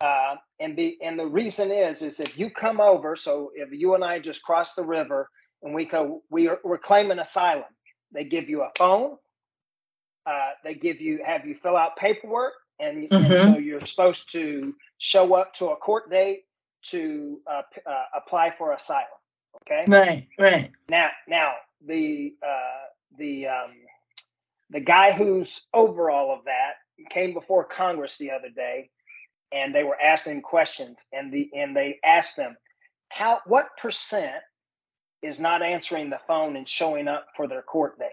Uh, 0.00 0.36
and 0.60 0.76
be 0.76 0.96
and 1.02 1.18
the 1.18 1.26
reason 1.26 1.72
is 1.72 2.02
is 2.02 2.20
if 2.20 2.38
you 2.38 2.50
come 2.50 2.80
over, 2.80 3.16
so 3.16 3.50
if 3.54 3.68
you 3.72 3.94
and 3.94 4.04
I 4.04 4.20
just 4.20 4.42
cross 4.44 4.74
the 4.74 4.84
river 4.84 5.28
and 5.62 5.74
we 5.74 5.86
go, 5.86 6.22
we 6.30 6.48
are 6.48 6.60
we're 6.62 6.78
claiming 6.78 7.18
asylum. 7.18 7.64
They 8.12 8.24
give 8.24 8.48
you 8.48 8.62
a 8.62 8.70
phone. 8.78 9.16
Uh, 10.24 10.50
they 10.62 10.74
give 10.74 11.00
you 11.00 11.20
have 11.24 11.44
you 11.44 11.56
fill 11.62 11.76
out 11.76 11.96
paperwork, 11.96 12.52
and, 12.78 13.10
mm-hmm. 13.10 13.32
and, 13.32 13.54
so 13.54 13.58
you're 13.58 13.80
supposed 13.80 14.30
to 14.32 14.72
show 14.98 15.34
up 15.34 15.52
to 15.54 15.70
a 15.70 15.76
court 15.76 16.10
date 16.10 16.44
to 16.90 17.40
uh, 17.50 17.62
uh 17.84 18.04
apply 18.14 18.54
for 18.56 18.72
asylum. 18.74 19.06
Okay. 19.66 19.84
Right. 19.88 20.28
Right. 20.38 20.70
Now, 20.88 21.10
now 21.26 21.54
the 21.86 22.34
uh, 22.42 23.16
the 23.18 23.48
um, 23.48 23.72
the 24.70 24.80
guy 24.80 25.12
who's 25.12 25.62
over 25.72 26.10
all 26.10 26.32
of 26.32 26.44
that 26.44 26.74
came 27.10 27.32
before 27.32 27.64
Congress 27.64 28.16
the 28.18 28.30
other 28.30 28.50
day, 28.50 28.90
and 29.52 29.74
they 29.74 29.84
were 29.84 30.00
asking 30.00 30.42
questions, 30.42 31.06
and 31.12 31.32
the 31.32 31.50
and 31.54 31.76
they 31.76 31.98
asked 32.04 32.36
them 32.36 32.56
how 33.08 33.40
what 33.46 33.68
percent 33.80 34.42
is 35.22 35.40
not 35.40 35.62
answering 35.62 36.10
the 36.10 36.20
phone 36.26 36.56
and 36.56 36.68
showing 36.68 37.08
up 37.08 37.26
for 37.36 37.48
their 37.48 37.62
court 37.62 37.98
date. 37.98 38.08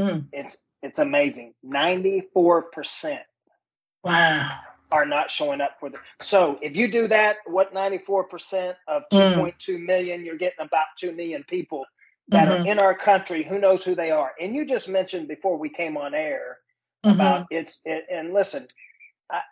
Mm. 0.00 0.26
It's 0.32 0.58
it's 0.82 0.98
amazing. 0.98 1.54
Ninety 1.62 2.28
four 2.34 2.62
percent. 2.62 3.22
Wow. 4.04 4.50
Are 4.90 5.06
not 5.06 5.30
showing 5.30 5.62
up 5.62 5.76
for 5.80 5.88
the. 5.88 5.98
So 6.20 6.58
if 6.60 6.76
you 6.76 6.90
do 6.90 7.08
that, 7.08 7.38
what 7.46 7.72
ninety 7.72 7.98
four 7.98 8.24
percent 8.24 8.76
of 8.86 9.04
two 9.10 9.32
point 9.34 9.58
two 9.58 9.78
million? 9.78 10.20
mm. 10.20 10.26
you're 10.26 10.36
getting 10.36 10.64
about 10.64 10.86
two 10.98 11.12
million 11.12 11.44
people 11.44 11.84
that 12.32 12.48
mm-hmm. 12.48 12.62
are 12.62 12.66
in 12.66 12.78
our 12.78 12.96
country 12.96 13.42
who 13.42 13.58
knows 13.58 13.84
who 13.84 13.94
they 13.94 14.10
are 14.10 14.32
and 14.40 14.54
you 14.54 14.64
just 14.64 14.88
mentioned 14.88 15.28
before 15.28 15.56
we 15.56 15.68
came 15.68 15.96
on 15.96 16.14
air 16.14 16.58
mm-hmm. 17.04 17.14
about 17.14 17.46
it's 17.50 17.80
it, 17.84 18.04
and 18.10 18.32
listen 18.32 18.66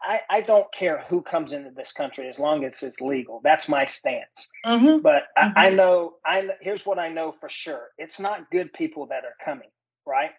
I, 0.02 0.20
I 0.28 0.40
don't 0.42 0.70
care 0.72 1.04
who 1.08 1.22
comes 1.22 1.52
into 1.52 1.70
this 1.70 1.90
country 1.92 2.28
as 2.28 2.38
long 2.38 2.64
as 2.64 2.82
it's 2.82 3.00
legal. 3.00 3.40
That's 3.42 3.68
my 3.68 3.86
stance. 3.86 4.50
Mm-hmm. 4.66 4.98
But 4.98 5.22
I, 5.36 5.52
I, 5.56 5.66
mm-hmm. 5.68 5.76
know 5.76 6.14
I 6.24 6.48
here's 6.60 6.84
what 6.84 6.98
I 6.98 7.08
know 7.08 7.34
for 7.40 7.48
sure. 7.48 7.88
It's 7.96 8.20
not 8.20 8.50
good 8.50 8.72
people 8.74 9.06
that 9.06 9.24
are 9.24 9.36
coming, 9.42 9.70
right? 10.06 10.32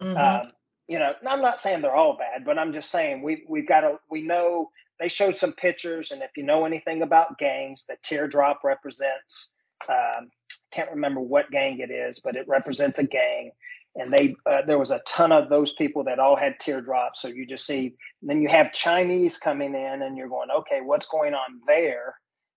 Mm-hmm. 0.00 0.16
Um, 0.16 0.52
you 0.88 1.00
know, 1.00 1.14
I'm 1.28 1.42
not 1.42 1.58
saying 1.58 1.82
they're 1.82 1.94
all 1.94 2.16
bad, 2.16 2.44
but 2.44 2.58
I'm 2.58 2.72
just 2.72 2.90
saying 2.90 3.22
we 3.22 3.44
we've 3.48 3.66
got 3.66 3.80
to 3.80 3.98
we 4.08 4.22
know 4.22 4.70
they 5.00 5.08
showed 5.08 5.36
some 5.36 5.52
pictures, 5.52 6.12
and 6.12 6.22
if 6.22 6.30
you 6.36 6.44
know 6.44 6.64
anything 6.64 7.02
about 7.02 7.38
gangs, 7.38 7.86
the 7.88 7.96
teardrop 8.02 8.60
represents 8.62 9.54
um, 9.88 10.30
can't 10.72 10.90
remember 10.90 11.20
what 11.20 11.50
gang 11.50 11.78
it 11.78 11.90
is, 11.90 12.20
but 12.20 12.36
it 12.36 12.46
represents 12.48 12.98
a 12.98 13.04
gang. 13.04 13.50
And 13.94 14.12
they 14.12 14.36
uh, 14.44 14.62
there 14.66 14.78
was 14.78 14.90
a 14.90 15.00
ton 15.06 15.32
of 15.32 15.48
those 15.48 15.72
people 15.72 16.04
that 16.04 16.18
all 16.18 16.36
had 16.36 16.60
teardrops. 16.60 17.22
So 17.22 17.28
you 17.28 17.46
just 17.46 17.64
see, 17.64 17.94
then 18.22 18.42
you 18.42 18.48
have 18.48 18.72
Chinese 18.72 19.38
coming 19.38 19.74
in, 19.74 20.02
and 20.02 20.18
you're 20.18 20.28
going, 20.28 20.50
okay, 20.50 20.80
what's 20.82 21.06
going 21.06 21.32
on 21.32 21.60
there? 21.66 22.14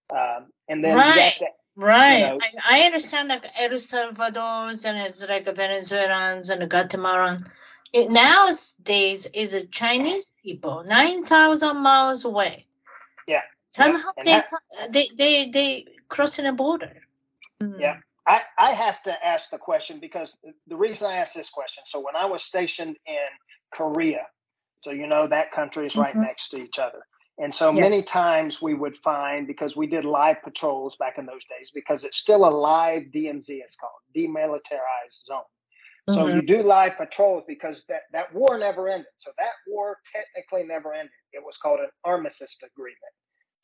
Um, 0.10 0.48
and 0.68 0.84
then 0.84 0.98
right. 0.98 1.34
To, 1.40 1.46
right. 1.78 2.18
You 2.18 2.26
know, 2.26 2.40
I, 2.66 2.82
I, 2.82 2.86
understand 2.86 3.30
like 3.30 3.46
El 3.58 3.80
Salvador's 3.80 4.84
and 4.84 4.98
it's 4.98 5.24
like 5.28 5.46
Venezuelans 5.46 6.50
and 6.50 6.70
Guatemalan. 6.70 7.46
It 7.94 8.12
nowadays 8.12 9.28
is 9.34 9.54
a 9.54 9.66
Chinese 9.68 10.34
people, 10.44 10.84
nine 10.86 11.24
thousand 11.24 11.82
miles 11.82 12.26
away. 12.26 12.66
Yeah. 13.28 13.42
Somehow 13.72 14.10
yeah. 14.26 14.44
they, 14.90 14.90
they 14.90 15.10
they 15.16 15.50
they 15.52 15.86
crossing 16.10 16.48
a 16.48 16.54
border. 16.54 16.92
Yeah. 17.78 17.98
I, 18.28 18.42
I 18.58 18.72
have 18.72 19.02
to 19.04 19.26
ask 19.26 19.50
the 19.50 19.58
question 19.58 20.00
because 20.00 20.36
the 20.68 20.76
reason 20.76 21.08
I 21.08 21.18
ask 21.18 21.34
this 21.34 21.50
question. 21.50 21.84
So 21.88 22.00
when 22.00 22.16
I 22.16 22.26
was 22.26 22.44
stationed 22.44 22.98
in 23.08 23.28
Korea, 23.74 24.28
so 24.84 24.92
you 24.92 25.08
know 25.08 25.28
that 25.28 25.52
country 25.52 25.88
is 25.88 25.96
right 25.96 26.12
mm-hmm. 26.12 26.22
next 26.22 26.50
to 26.50 26.58
each 26.58 26.80
other. 26.80 27.00
And 27.40 27.56
so 27.56 27.72
yeah. 27.72 27.82
many 27.82 28.04
times 28.04 28.62
we 28.62 28.74
would 28.74 28.98
find 28.98 29.48
because 29.48 29.76
we 29.76 29.88
did 29.88 30.04
live 30.04 30.44
patrols 30.44 30.98
back 30.98 31.18
in 31.18 31.26
those 31.26 31.44
days 31.46 31.72
because 31.74 32.04
it's 32.04 32.18
still 32.18 32.46
a 32.46 32.52
live 32.52 33.04
DMZ, 33.16 33.50
it's 33.50 33.78
called 33.78 33.94
demilitarized 34.16 35.26
zone. 35.26 35.40
Mm-hmm. 36.10 36.14
So 36.14 36.28
you 36.28 36.42
do 36.42 36.62
live 36.62 36.98
patrols 36.98 37.44
because 37.48 37.86
that, 37.88 38.04
that 38.12 38.34
war 38.34 38.58
never 38.58 38.90
ended. 38.90 39.08
So 39.16 39.32
that 39.38 39.54
war 39.68 39.98
technically 40.06 40.68
never 40.68 40.94
ended. 40.94 41.12
It 41.32 41.44
was 41.44 41.58
called 41.58 41.80
an 41.80 41.90
armistice 42.04 42.58
agreement. 42.62 43.00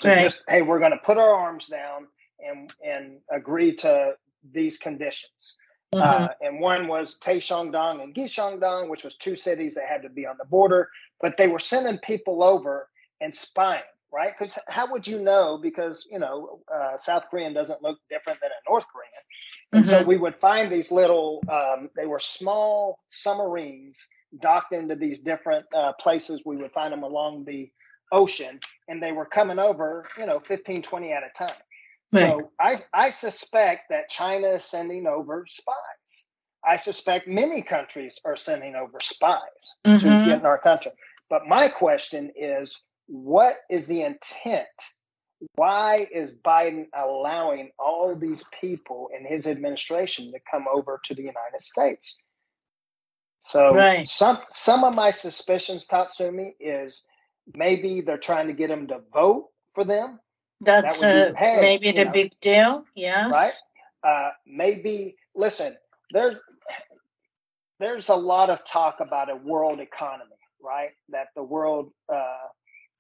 So 0.02 0.10
right. 0.10 0.20
just 0.20 0.44
hey, 0.48 0.62
we're 0.62 0.80
going 0.80 0.92
to 0.92 1.02
put 1.06 1.18
our 1.18 1.30
arms 1.30 1.68
down 1.68 2.08
and 2.40 2.74
and 2.84 3.20
agree 3.32 3.74
to 3.74 4.14
these 4.52 4.78
conditions. 4.78 5.58
Mm-hmm. 5.94 6.24
Uh, 6.24 6.28
and 6.42 6.60
one 6.60 6.88
was 6.88 7.18
Taesongdong 7.20 8.02
and 8.02 8.14
Kijongdong, 8.14 8.90
which 8.90 9.04
was 9.04 9.16
two 9.16 9.36
cities 9.36 9.76
that 9.76 9.86
had 9.86 10.02
to 10.02 10.10
be 10.10 10.26
on 10.26 10.36
the 10.38 10.46
border, 10.46 10.90
but 11.22 11.38
they 11.38 11.48
were 11.48 11.60
sending 11.60 11.98
people 12.00 12.44
over 12.44 12.90
and 13.22 13.34
spying, 13.34 13.82
right? 14.12 14.32
Because 14.38 14.58
how 14.68 14.92
would 14.92 15.08
you 15.08 15.22
know? 15.22 15.60
Because 15.62 16.06
you 16.12 16.20
know, 16.20 16.60
uh, 16.74 16.98
South 16.98 17.26
Korean 17.30 17.54
doesn't 17.54 17.82
look 17.82 18.00
different 18.10 18.40
than 18.42 18.50
a 18.52 18.70
North 18.70 18.86
Korean, 18.92 19.12
and 19.74 19.86
mm-hmm. 19.86 20.04
so 20.04 20.08
we 20.08 20.18
would 20.18 20.36
find 20.36 20.72
these 20.72 20.92
little. 20.92 21.42
Um, 21.50 21.90
they 21.96 22.08
were 22.08 22.20
small 22.20 23.00
submarines 23.10 24.08
docked 24.42 24.74
into 24.74 24.96
these 24.96 25.20
different 25.20 25.66
uh, 25.74 25.94
places. 25.94 26.42
We 26.46 26.58
would 26.58 26.72
find 26.72 26.92
them 26.92 27.04
along 27.04 27.46
the 27.46 27.72
ocean, 28.12 28.60
and 28.88 29.02
they 29.02 29.12
were 29.12 29.26
coming 29.26 29.60
over, 29.60 30.08
you 30.18 30.26
know, 30.26 30.40
15, 30.40 30.82
20 30.82 31.12
at 31.12 31.24
a 31.24 31.30
time. 31.30 31.56
Right. 32.16 32.30
So 32.30 32.52
I, 32.60 32.76
I 32.94 33.10
suspect 33.10 33.90
that 33.90 34.10
China 34.10 34.48
is 34.48 34.64
sending 34.64 35.06
over 35.08 35.46
spies. 35.48 36.28
I 36.68 36.78
suspect 36.78 37.28
many 37.28 37.62
countries 37.62 38.20
are 38.26 38.36
sending 38.36 38.76
over 38.76 38.98
spies 39.02 39.76
mm-hmm. 39.86 39.98
to 39.98 40.26
get 40.26 40.40
in 40.40 40.46
our 40.46 40.58
country. 40.58 40.92
But 41.30 41.48
my 41.48 41.68
question 41.68 42.32
is 42.36 42.82
what 43.08 43.56
is 43.70 43.88
the 43.88 44.02
intent? 44.02 44.68
Why 45.56 46.08
is 46.12 46.32
Biden 46.32 46.88
allowing 46.98 47.72
all 47.78 48.16
these 48.16 48.44
people 48.62 49.10
in 49.16 49.26
his 49.26 49.48
administration 49.48 50.32
to 50.32 50.40
come 50.50 50.66
over 50.74 51.00
to 51.04 51.14
the 51.14 51.22
United 51.22 51.60
States? 51.60 52.18
So 53.40 53.76
right. 53.76 54.08
some 54.08 54.40
some 54.50 54.84
of 54.84 54.96
my 54.96 55.12
suspicions, 55.12 55.86
Tatsumi, 55.88 56.54
is 56.60 57.04
maybe 57.54 58.02
they're 58.02 58.18
trying 58.18 58.48
to 58.48 58.54
get 58.54 58.72
him 58.72 58.88
to 58.88 59.02
vote 59.14 59.50
for 59.76 59.84
them 59.84 60.20
that's 60.62 61.00
that 61.00 61.36
hey, 61.38 61.60
maybe 61.62 61.92
the 61.92 62.06
know, 62.06 62.12
big 62.12 62.40
deal. 62.40 62.86
Yes. 62.96 63.32
Right. 63.32 63.54
Uh, 64.04 64.30
maybe 64.46 65.16
listen. 65.36 65.76
There's 66.12 66.40
there's 67.80 68.10
a 68.10 68.16
lot 68.16 68.50
of 68.50 68.64
talk 68.64 68.98
about 69.00 69.30
a 69.30 69.36
world 69.36 69.80
economy, 69.80 70.38
right? 70.62 70.92
That 71.10 71.28
the 71.36 71.44
world 71.44 71.92
uh, 72.14 72.48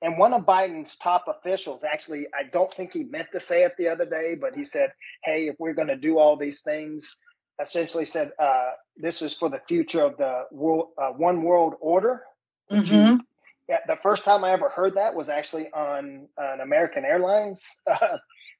and 0.01 0.17
one 0.17 0.33
of 0.33 0.45
Biden's 0.45 0.97
top 0.97 1.25
officials 1.27 1.83
actually, 1.83 2.27
I 2.33 2.43
don't 2.51 2.73
think 2.73 2.93
he 2.93 3.03
meant 3.05 3.27
to 3.31 3.39
say 3.39 3.63
it 3.63 3.73
the 3.77 3.87
other 3.87 4.05
day, 4.05 4.35
but 4.39 4.55
he 4.55 4.63
said, 4.63 4.91
"Hey, 5.23 5.47
if 5.47 5.55
we're 5.59 5.73
going 5.73 5.87
to 5.87 5.97
do 5.97 6.19
all 6.19 6.37
these 6.37 6.61
things." 6.61 7.17
Essentially, 7.61 8.03
said 8.03 8.33
uh, 8.37 8.71
this 8.97 9.21
is 9.21 9.33
for 9.33 9.47
the 9.47 9.61
future 9.65 10.03
of 10.03 10.17
the 10.17 10.43
world, 10.51 10.89
uh, 10.97 11.11
one 11.11 11.41
world 11.41 11.75
order. 11.79 12.23
Mm-hmm 12.69 13.15
yeah, 13.67 13.79
the 13.87 13.97
first 14.03 14.23
time 14.23 14.43
I 14.43 14.51
ever 14.51 14.69
heard 14.69 14.95
that 14.95 15.15
was 15.15 15.29
actually 15.29 15.71
on 15.73 16.27
an 16.37 16.61
American 16.61 17.03
Airlines 17.03 17.81
uh, 17.91 18.17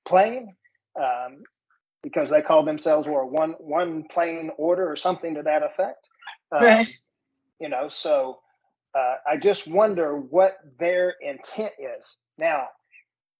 plane, 0.08 0.56
um, 1.00 1.44
because 2.02 2.30
they 2.30 2.42
called 2.42 2.68
themselves 2.68 3.08
or 3.08 3.26
one 3.26 3.52
one 3.60 4.04
plane 4.12 4.52
order 4.58 4.90
or 4.90 4.96
something 4.96 5.36
to 5.36 5.44
that 5.44 5.64
effect. 5.64 6.10
Um, 6.52 6.64
right. 6.64 6.94
You 7.60 7.70
know, 7.70 7.88
so 7.88 8.40
uh, 8.98 9.16
I 9.28 9.38
just 9.38 9.68
wonder 9.68 10.18
what 10.18 10.58
their 10.80 11.16
intent 11.22 11.74
is. 11.98 12.18
Now, 12.38 12.68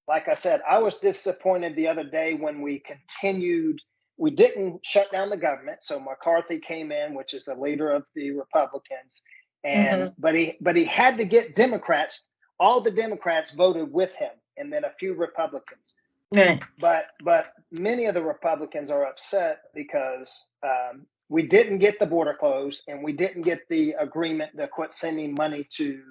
like 0.08 0.28
I 0.28 0.34
said, 0.34 0.62
I 0.70 0.80
was 0.80 0.98
disappointed 0.98 1.76
the 1.76 1.88
other 1.88 2.04
day 2.04 2.34
when 2.34 2.62
we 2.62 2.80
continued. 2.86 3.80
We 4.18 4.32
didn't 4.32 4.86
shut 4.86 5.12
down 5.12 5.30
the 5.30 5.38
government. 5.38 5.82
So 5.82 6.00
McCarthy 6.00 6.60
came 6.60 6.92
in, 6.92 7.14
which 7.14 7.34
is 7.34 7.46
the 7.46 7.56
leader 7.56 7.92
of 7.92 8.04
the 8.16 8.32
Republicans, 8.32 9.22
and 9.66 10.02
mm-hmm. 10.02 10.14
but 10.18 10.36
he 10.36 10.58
but 10.62 10.78
he 10.78 10.86
had 10.86 11.18
to 11.18 11.26
get 11.26 11.56
Democrats. 11.56 12.28
All 12.60 12.80
the 12.80 12.92
Democrats 12.92 13.52
voted 13.52 13.92
with 13.92 14.16
him, 14.16 14.32
and 14.58 14.72
then 14.72 14.86
a 14.86 14.92
few 15.00 15.14
Republicans. 15.16 15.96
Right. 16.32 16.62
But 16.80 17.08
but 17.24 17.48
many 17.72 18.06
of 18.06 18.14
the 18.14 18.24
Republicans 18.24 18.92
are 18.92 19.06
upset 19.06 19.64
because 19.74 20.48
um, 20.64 21.06
we 21.30 21.44
didn't 21.44 21.80
get 21.80 22.00
the 22.00 22.06
border 22.06 22.36
closed, 22.40 22.84
and 22.88 23.04
we 23.04 23.12
didn't 23.12 23.42
get 23.42 23.68
the 23.70 23.96
agreement 24.00 24.56
to 24.58 24.68
quit 24.68 24.94
sending 24.94 25.34
money 25.34 25.68
to 25.72 26.02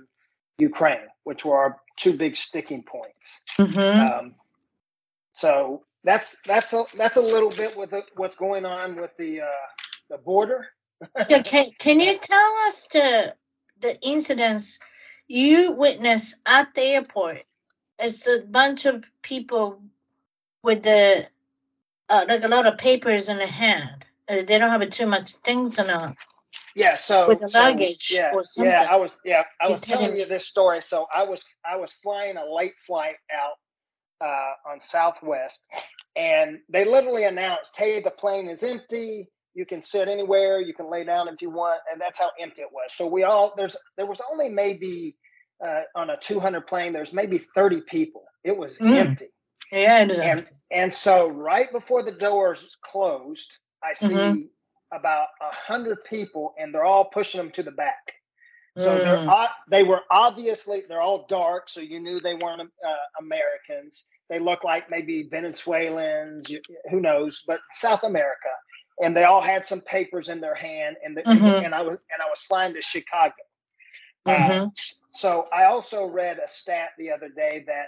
Ukraine, 0.59 1.09
which 1.23 1.45
were 1.45 1.57
our 1.57 1.81
two 1.97 2.17
big 2.17 2.37
sticking 2.37 2.83
points. 2.83 3.43
Mm-hmm. 3.59 4.19
Um, 4.19 4.35
so 5.33 5.85
that's 6.03 6.37
that's 6.47 6.73
a 6.73 6.85
that's 6.97 7.17
a 7.17 7.23
little 7.23 7.51
bit 7.51 7.77
with 7.77 7.91
the, 7.91 8.05
what's 8.17 8.37
going 8.37 8.65
on 8.65 8.97
with 8.97 9.11
the 9.19 9.43
uh, 9.43 9.67
the 10.11 10.19
border. 10.19 10.67
yeah, 11.29 11.43
can 11.43 11.71
can 11.79 12.01
you 12.01 12.19
tell 12.19 12.55
us 12.67 12.87
the 12.93 13.35
the 13.85 14.01
incidents 14.01 14.79
you 15.29 15.73
witness 15.73 16.35
at 16.47 16.75
the 16.75 16.83
airport? 16.83 17.45
It's 17.99 18.27
a 18.27 18.41
bunch 18.41 18.87
of 18.87 19.05
people 19.23 19.81
with 20.63 20.83
the 20.83 21.27
uh, 22.09 22.25
like 22.29 22.43
a 22.43 22.49
lot 22.49 22.67
of 22.67 22.79
papers 22.79 23.29
in 23.29 23.39
the 23.39 23.47
hand. 23.47 24.05
Uh, 24.29 24.37
they 24.37 24.59
don't 24.59 24.71
have 24.71 24.89
too 24.91 25.07
much 25.07 25.33
things 25.45 25.79
in 25.79 25.87
them. 25.87 26.17
Yeah, 26.75 26.97
so 26.97 27.29
with 27.29 27.41
the 27.41 27.49
so, 27.49 27.59
luggage 27.59 28.09
yeah, 28.11 28.33
or 28.33 28.43
something. 28.43 28.73
Yeah, 28.73 28.89
I 28.91 28.97
was 28.97 29.17
yeah, 29.25 29.45
I 29.61 29.69
was 29.69 29.81
telling 29.81 30.17
you 30.17 30.25
this 30.25 30.47
story. 30.47 30.81
So 30.83 31.07
I 31.15 31.23
was 31.23 31.45
I 31.65 31.77
was 31.77 31.93
flying 31.93 32.37
a 32.37 32.45
late 32.45 32.75
flight 32.87 33.17
out 33.33 33.59
uh, 34.27 34.71
on 34.73 34.81
Southwest, 34.81 35.61
and 36.17 36.59
they 36.71 36.85
literally 36.85 37.25
announced, 37.25 37.75
"Hey, 37.77 38.01
the 38.01 38.11
plane 38.11 38.49
is 38.49 38.63
empty. 38.63 39.29
You 39.55 39.67
can 39.67 39.83
sit 39.83 40.09
anywhere. 40.09 40.61
You 40.61 40.75
can 40.75 40.91
lay 40.91 41.05
down 41.05 41.29
if 41.29 41.41
you 41.41 41.51
want." 41.51 41.81
And 41.91 42.01
that's 42.01 42.19
how 42.19 42.31
empty 42.41 42.63
it 42.63 42.69
was. 42.73 42.93
So 42.95 43.07
we 43.07 43.23
all 43.23 43.55
there's 43.57 43.77
there 43.97 44.07
was 44.07 44.21
only 44.33 44.49
maybe 44.49 45.17
uh, 45.65 45.83
on 45.95 46.11
a 46.11 46.17
200 46.17 46.67
plane. 46.67 46.93
There's 46.93 47.13
maybe 47.13 47.41
30 47.55 47.83
people. 47.83 48.25
It 48.43 48.57
was 48.57 48.79
mm. 48.79 48.93
empty. 48.93 49.29
Yeah, 49.73 50.03
it 50.03 50.11
is 50.11 50.19
and, 50.19 50.39
empty. 50.39 50.55
And 50.71 50.93
so 50.93 51.29
right 51.29 51.71
before 51.73 52.03
the 52.03 52.13
doors 52.13 52.77
closed, 52.83 53.59
I 53.83 53.95
see 53.95 54.07
mm-hmm. 54.09 54.97
about 54.97 55.29
a 55.41 55.55
hundred 55.55 56.05
people, 56.05 56.55
and 56.59 56.73
they're 56.73 56.85
all 56.85 57.07
pushing 57.07 57.39
them 57.39 57.51
to 57.53 57.63
the 57.63 57.73
back. 57.73 58.15
So 58.77 58.91
mm. 58.91 58.99
they're 58.99 59.49
they 59.71 59.83
were 59.83 60.01
obviously 60.11 60.83
they're 60.89 61.01
all 61.01 61.27
dark, 61.29 61.69
so 61.69 61.81
you 61.81 62.01
knew 62.01 62.21
they 62.21 62.35
weren't 62.35 62.61
uh, 62.63 63.21
Americans. 63.21 64.07
They 64.29 64.39
look 64.39 64.65
like 64.65 64.91
maybe 64.91 65.29
Venezuelans, 65.31 66.47
who 66.91 67.01
knows, 67.01 67.43
but 67.47 67.61
South 67.73 68.03
America. 68.03 68.49
And 69.03 69.17
they 69.17 69.25
all 69.25 69.43
had 69.43 69.67
some 69.67 69.81
papers 69.81 70.29
in 70.29 70.41
their 70.41 70.55
hand, 70.55 70.97
and 71.05 71.17
the, 71.17 71.23
mm-hmm. 71.23 71.65
and 71.65 71.75
I 71.75 71.83
was 71.83 71.99
and 72.13 72.23
I 72.23 72.29
was 72.31 72.41
flying 72.41 72.75
to 72.75 72.83
Chicago. 72.83 73.35
Uh, 74.27 74.31
mm-hmm. 74.31 74.65
Uh, 74.67 74.71
so 75.11 75.47
I 75.53 75.65
also 75.65 76.07
read 76.07 76.39
a 76.39 76.49
stat 76.49 76.91
the 76.97 77.11
other 77.11 77.29
day 77.29 77.65
that 77.67 77.87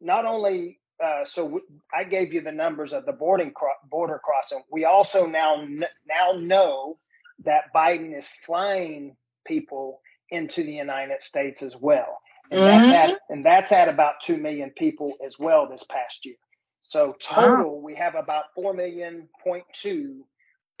not 0.00 0.24
only 0.24 0.78
uh, 1.02 1.24
so 1.24 1.44
w- 1.44 1.64
I 1.92 2.04
gave 2.04 2.32
you 2.32 2.40
the 2.40 2.52
numbers 2.52 2.92
of 2.92 3.04
the 3.06 3.12
boarding 3.12 3.50
cro- 3.50 3.70
border 3.90 4.20
crossing. 4.22 4.62
We 4.70 4.84
also 4.84 5.26
now 5.26 5.66
now 6.08 6.32
know 6.38 6.98
that 7.44 7.64
Biden 7.74 8.16
is 8.16 8.28
flying 8.44 9.16
people 9.46 10.00
into 10.30 10.62
the 10.62 10.72
United 10.72 11.22
States 11.22 11.62
as 11.62 11.76
well, 11.76 12.18
and 12.50 12.60
mm-hmm. 12.60 12.84
that's 12.84 13.12
at 13.12 13.18
and 13.28 13.44
that's 13.44 13.72
at 13.72 13.88
about 13.88 14.20
two 14.22 14.38
million 14.38 14.70
people 14.70 15.14
as 15.24 15.38
well 15.38 15.68
this 15.68 15.82
past 15.82 16.24
year. 16.24 16.36
So 16.80 17.16
total, 17.20 17.74
wow. 17.74 17.84
we 17.84 17.94
have 17.96 18.14
about 18.14 18.44
four 18.54 18.72
million 18.72 19.28
point 19.42 19.64
two, 19.72 20.24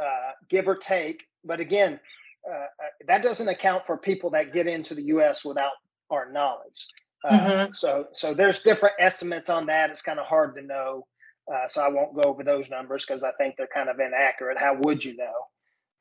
uh, 0.00 0.32
give 0.48 0.68
or 0.68 0.76
take. 0.76 1.24
But 1.44 1.60
again, 1.60 2.00
uh, 2.48 2.54
uh, 2.54 2.66
that 3.06 3.22
doesn't 3.22 3.48
account 3.48 3.84
for 3.86 3.96
people 3.96 4.30
that 4.30 4.52
get 4.52 4.66
into 4.66 4.94
the 4.94 5.02
U.S. 5.02 5.44
without 5.44 5.72
our 6.10 6.30
knowledge. 6.30 6.88
Uh, 7.24 7.38
mm-hmm. 7.38 7.72
So, 7.72 8.06
so 8.12 8.34
there's 8.34 8.62
different 8.62 8.94
estimates 9.00 9.50
on 9.50 9.66
that. 9.66 9.90
It's 9.90 10.02
kind 10.02 10.18
of 10.18 10.26
hard 10.26 10.54
to 10.56 10.62
know. 10.62 11.06
Uh, 11.52 11.68
so 11.68 11.80
I 11.80 11.88
won't 11.88 12.14
go 12.14 12.22
over 12.22 12.42
those 12.42 12.68
numbers 12.70 13.04
because 13.06 13.22
I 13.22 13.30
think 13.32 13.56
they're 13.56 13.68
kind 13.72 13.88
of 13.88 13.98
inaccurate. 14.00 14.58
How 14.58 14.74
would 14.74 15.04
you 15.04 15.16
know? 15.16 15.32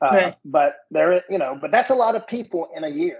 Uh, 0.02 0.10
right. 0.12 0.36
But 0.44 0.76
there, 0.92 1.24
you 1.30 1.38
know, 1.38 1.58
but 1.60 1.72
that's 1.72 1.92
a 1.92 1.96
lot 1.96 2.16
of 2.16 2.28
people 2.28 2.70
in 2.76 2.84
a 2.84 2.90
year. 2.90 3.20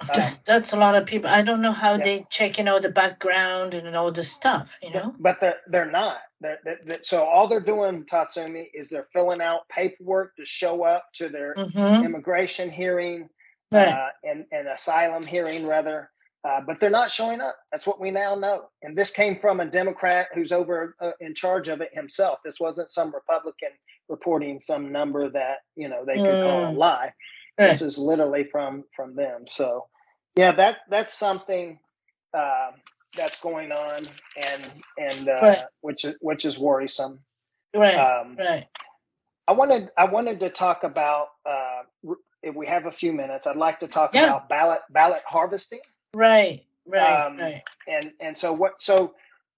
Um, 0.00 0.32
that's 0.44 0.72
a 0.72 0.76
lot 0.76 0.96
of 0.96 1.06
people. 1.06 1.30
I 1.30 1.42
don't 1.42 1.62
know 1.62 1.72
how 1.72 1.94
yeah. 1.94 2.04
they 2.04 2.26
check, 2.30 2.58
you 2.58 2.64
know, 2.64 2.80
the 2.80 2.88
background 2.88 3.74
and 3.74 3.94
all 3.94 4.10
the 4.10 4.24
stuff, 4.24 4.68
you 4.82 4.92
know. 4.92 5.14
But 5.18 5.40
they're 5.40 5.60
they're 5.68 5.90
not. 5.90 6.18
They're, 6.40 6.58
they're, 6.64 6.98
so 7.02 7.24
all 7.24 7.48
they're 7.48 7.60
doing, 7.60 8.04
Tatsumi, 8.04 8.66
is 8.74 8.90
they're 8.90 9.08
filling 9.12 9.40
out 9.40 9.68
paperwork 9.68 10.36
to 10.36 10.44
show 10.44 10.82
up 10.82 11.06
to 11.14 11.28
their 11.28 11.54
mm-hmm. 11.54 12.04
immigration 12.04 12.70
hearing 12.70 13.28
right. 13.72 13.88
uh, 13.88 14.08
and, 14.24 14.44
and 14.52 14.68
asylum 14.68 15.24
hearing, 15.24 15.66
rather. 15.66 16.10
Uh, 16.46 16.60
but 16.66 16.78
they're 16.78 16.90
not 16.90 17.10
showing 17.10 17.40
up. 17.40 17.56
That's 17.72 17.86
what 17.86 17.98
we 17.98 18.10
now 18.10 18.34
know. 18.34 18.66
And 18.82 18.98
this 18.98 19.10
came 19.10 19.38
from 19.40 19.60
a 19.60 19.64
Democrat 19.64 20.26
who's 20.34 20.52
over 20.52 20.94
uh, 21.00 21.12
in 21.20 21.34
charge 21.34 21.68
of 21.68 21.80
it 21.80 21.88
himself. 21.94 22.40
This 22.44 22.60
wasn't 22.60 22.90
some 22.90 23.14
Republican 23.14 23.70
reporting 24.10 24.60
some 24.60 24.92
number 24.92 25.30
that 25.30 25.58
you 25.76 25.88
know 25.88 26.04
they 26.04 26.16
could 26.16 26.24
mm. 26.24 26.44
call 26.44 26.64
a 26.64 26.68
mm. 26.68 26.76
lie. 26.76 27.12
Right. 27.58 27.70
This 27.70 27.82
is 27.82 27.98
literally 27.98 28.44
from 28.44 28.84
from 28.96 29.14
them. 29.14 29.44
So, 29.46 29.86
yeah, 30.36 30.52
that 30.52 30.78
that's 30.90 31.14
something 31.14 31.78
uh, 32.36 32.72
that's 33.16 33.40
going 33.40 33.72
on, 33.72 34.06
and 34.36 34.72
and 34.98 35.28
uh, 35.28 35.38
right. 35.40 35.64
which 35.80 36.04
is 36.04 36.14
which 36.20 36.44
is 36.44 36.58
worrisome. 36.58 37.20
Right. 37.74 37.94
Um, 37.94 38.36
right. 38.36 38.66
I 39.46 39.52
wanted 39.52 39.90
I 39.96 40.06
wanted 40.06 40.40
to 40.40 40.50
talk 40.50 40.84
about 40.84 41.28
uh, 41.44 41.82
if 42.42 42.54
we 42.54 42.66
have 42.66 42.86
a 42.86 42.92
few 42.92 43.12
minutes. 43.12 43.46
I'd 43.46 43.56
like 43.56 43.80
to 43.80 43.88
talk 43.88 44.14
yeah. 44.14 44.24
about 44.24 44.48
ballot 44.48 44.80
ballot 44.90 45.22
harvesting. 45.26 45.80
Right, 46.14 46.64
right, 46.86 47.26
um, 47.26 47.36
right. 47.36 47.62
And 47.86 48.12
and 48.20 48.36
so 48.36 48.52
what? 48.52 48.80
So 48.80 49.14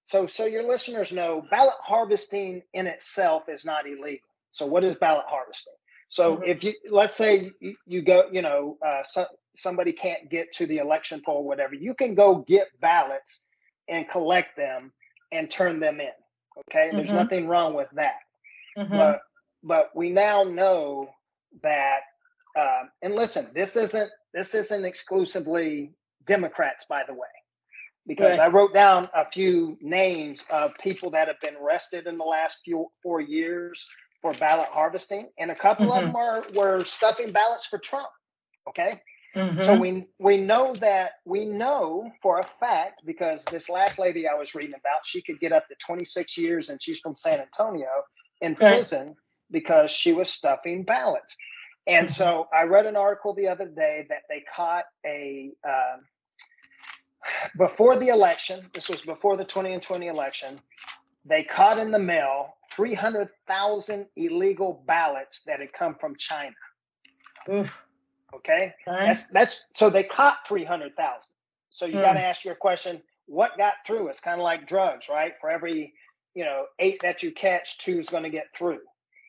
so 0.07 0.27
so 0.27 0.47
your 0.47 0.65
listeners 0.65 1.13
know 1.13 1.45
ballot 1.51 1.77
harvesting 1.83 2.63
in 2.73 2.87
itself 2.87 3.49
is 3.49 3.65
not 3.65 3.87
illegal. 3.87 4.27
So 4.51 4.67
what 4.67 4.85
is 4.85 4.95
ballot 4.97 5.27
harvesting? 5.29 5.75
So 6.09 6.37
mm-hmm. 6.37 6.45
if 6.45 6.65
you 6.65 6.75
let's 6.89 7.15
say 7.15 7.51
you, 7.87 8.03
go, 8.03 8.25
you 8.33 8.43
know, 8.43 8.79
uh, 8.85 9.03
so, 9.03 9.27
somebody 9.57 9.93
can't 9.93 10.31
get 10.31 10.53
to 10.53 10.67
the 10.67 10.79
election 10.79 11.23
poll, 11.25 11.45
whatever, 11.45 11.75
you 11.75 11.95
can 11.95 12.15
go 12.15 12.45
get 12.49 12.69
ballots 12.81 13.43
and 13.89 14.09
collect 14.09 14.57
them 14.57 14.93
and 15.33 15.51
turn 15.51 15.81
them 15.81 16.01
in. 16.01 16.09
Okay, 16.61 16.89
mm-hmm. 16.89 16.97
there's 16.97 17.13
nothing 17.13 17.49
wrong 17.49 17.75
with 17.75 17.89
that. 17.95 18.21
Mm-hmm. 18.79 18.97
But 18.97 19.21
but 19.63 19.91
we 19.95 20.11
now 20.11 20.45
know 20.45 21.09
that. 21.63 22.01
Um, 22.59 22.89
and 23.03 23.15
listen, 23.15 23.51
this 23.55 23.77
isn't 23.77 24.11
this 24.33 24.55
isn't 24.55 24.85
exclusively 24.85 25.93
Democrats, 26.27 26.85
by 26.89 27.03
the 27.07 27.13
way, 27.13 27.29
because 28.07 28.39
right. 28.39 28.47
I 28.47 28.53
wrote 28.53 28.73
down 28.73 29.09
a 29.15 29.31
few 29.31 29.77
names 29.83 30.45
of 30.51 30.73
people 30.83 31.11
that 31.11 31.29
have 31.29 31.41
been 31.41 31.57
arrested 31.57 32.07
in 32.07 32.17
the 32.17 32.25
last 32.25 32.61
few 32.65 32.87
four 33.03 33.21
years 33.21 33.87
for 34.27 34.39
ballot 34.39 34.69
harvesting, 34.73 35.29
and 35.39 35.51
a 35.51 35.55
couple 35.55 35.87
mm-hmm. 35.87 35.99
of 35.99 36.13
them 36.13 36.17
are 36.17 36.45
were 36.55 36.85
stuffing 36.85 37.33
ballots 37.33 37.67
for 37.67 37.79
Trump. 37.79 38.09
Okay. 38.69 39.01
Mm-hmm. 39.37 39.63
So 39.63 39.79
we 39.79 40.07
we 40.19 40.39
know 40.39 40.75
that 40.75 41.13
we 41.25 41.45
know 41.45 42.11
for 42.23 42.41
a 42.41 42.47
fact 42.59 43.03
because 43.05 43.45
this 43.45 43.69
last 43.69 43.99
lady 43.99 44.27
I 44.27 44.35
was 44.35 44.55
reading 44.55 44.75
about, 44.75 45.05
she 45.05 45.23
could 45.23 45.39
get 45.41 45.53
up 45.53 45.69
to 45.69 45.75
26 45.87 46.39
years, 46.39 46.71
and 46.71 46.83
she's 46.83 46.99
from 46.99 47.17
San 47.17 47.41
Antonio 47.41 47.89
in 48.41 48.57
prison 48.57 49.15
because 49.51 49.91
she 49.91 50.13
was 50.13 50.29
stuffing 50.29 50.83
ballots. 50.83 51.37
And 51.87 52.09
mm-hmm. 52.09 52.15
so 52.15 52.49
I 52.53 52.65
read 52.65 52.87
an 52.87 52.97
article 52.97 53.35
the 53.35 53.47
other 53.47 53.67
day 53.67 54.07
that 54.09 54.23
they 54.29 54.43
caught 54.55 54.85
a 55.07 55.53
uh, 55.69 55.97
before 57.59 57.97
the 57.97 58.09
election, 58.09 58.61
this 58.73 58.89
was 58.89 59.03
before 59.03 59.37
the 59.37 59.45
20 59.45 59.73
and 59.75 59.83
20 59.83 60.07
election, 60.07 60.57
they 61.29 61.43
caught 61.43 61.79
in 61.79 61.91
the 61.91 61.99
mail 61.99 62.55
300,000 62.73 64.07
illegal 64.17 64.83
ballots 64.87 65.43
that 65.43 65.61
had 65.61 65.73
come 65.73 65.97
from 66.01 66.15
China. 66.17 66.55
Oof. 67.51 67.73
Okay. 68.35 68.75
That's, 68.87 69.29
that's 69.29 69.67
so 69.73 69.89
they 69.91 70.03
caught 70.05 70.39
300,000. 70.47 71.33
So 71.71 71.87
you 71.87 71.97
mm. 71.97 72.03
got 72.03 72.15
to 72.15 72.21
ask 72.21 72.45
your 72.45 72.55
question 72.55 73.03
what 73.27 73.59
got 73.59 73.75
through? 73.87 74.09
It's 74.09 74.21
kind 74.21 74.41
of 74.41 74.45
like 74.45 74.69
drugs, 74.69 75.09
right? 75.09 75.33
For 75.41 75.51
every, 75.51 75.93
you 76.35 76.45
know, 76.45 76.67
eight 76.79 77.01
that 77.03 77.23
you 77.23 77.33
catch, 77.33 77.79
two's 77.79 78.09
going 78.09 78.23
to 78.23 78.31
get 78.31 78.47
through. 78.57 78.81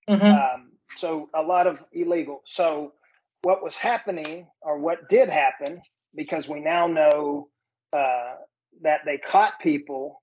Mm-hmm. 0.10 0.26
Um, 0.26 0.72
so 0.96 1.30
a 1.34 1.42
lot 1.42 1.68
of 1.68 1.80
illegal. 1.94 2.42
So 2.46 2.94
what 3.42 3.64
was 3.64 3.78
happening 3.78 4.48
or 4.62 4.78
what 4.78 5.10
did 5.10 5.30
happen, 5.30 5.82
because 6.16 6.48
we 6.48 6.60
now 6.60 6.88
know 6.88 7.50
uh, 7.92 8.36
that 8.82 9.02
they 9.06 9.18
caught 9.18 9.54
people 9.62 10.22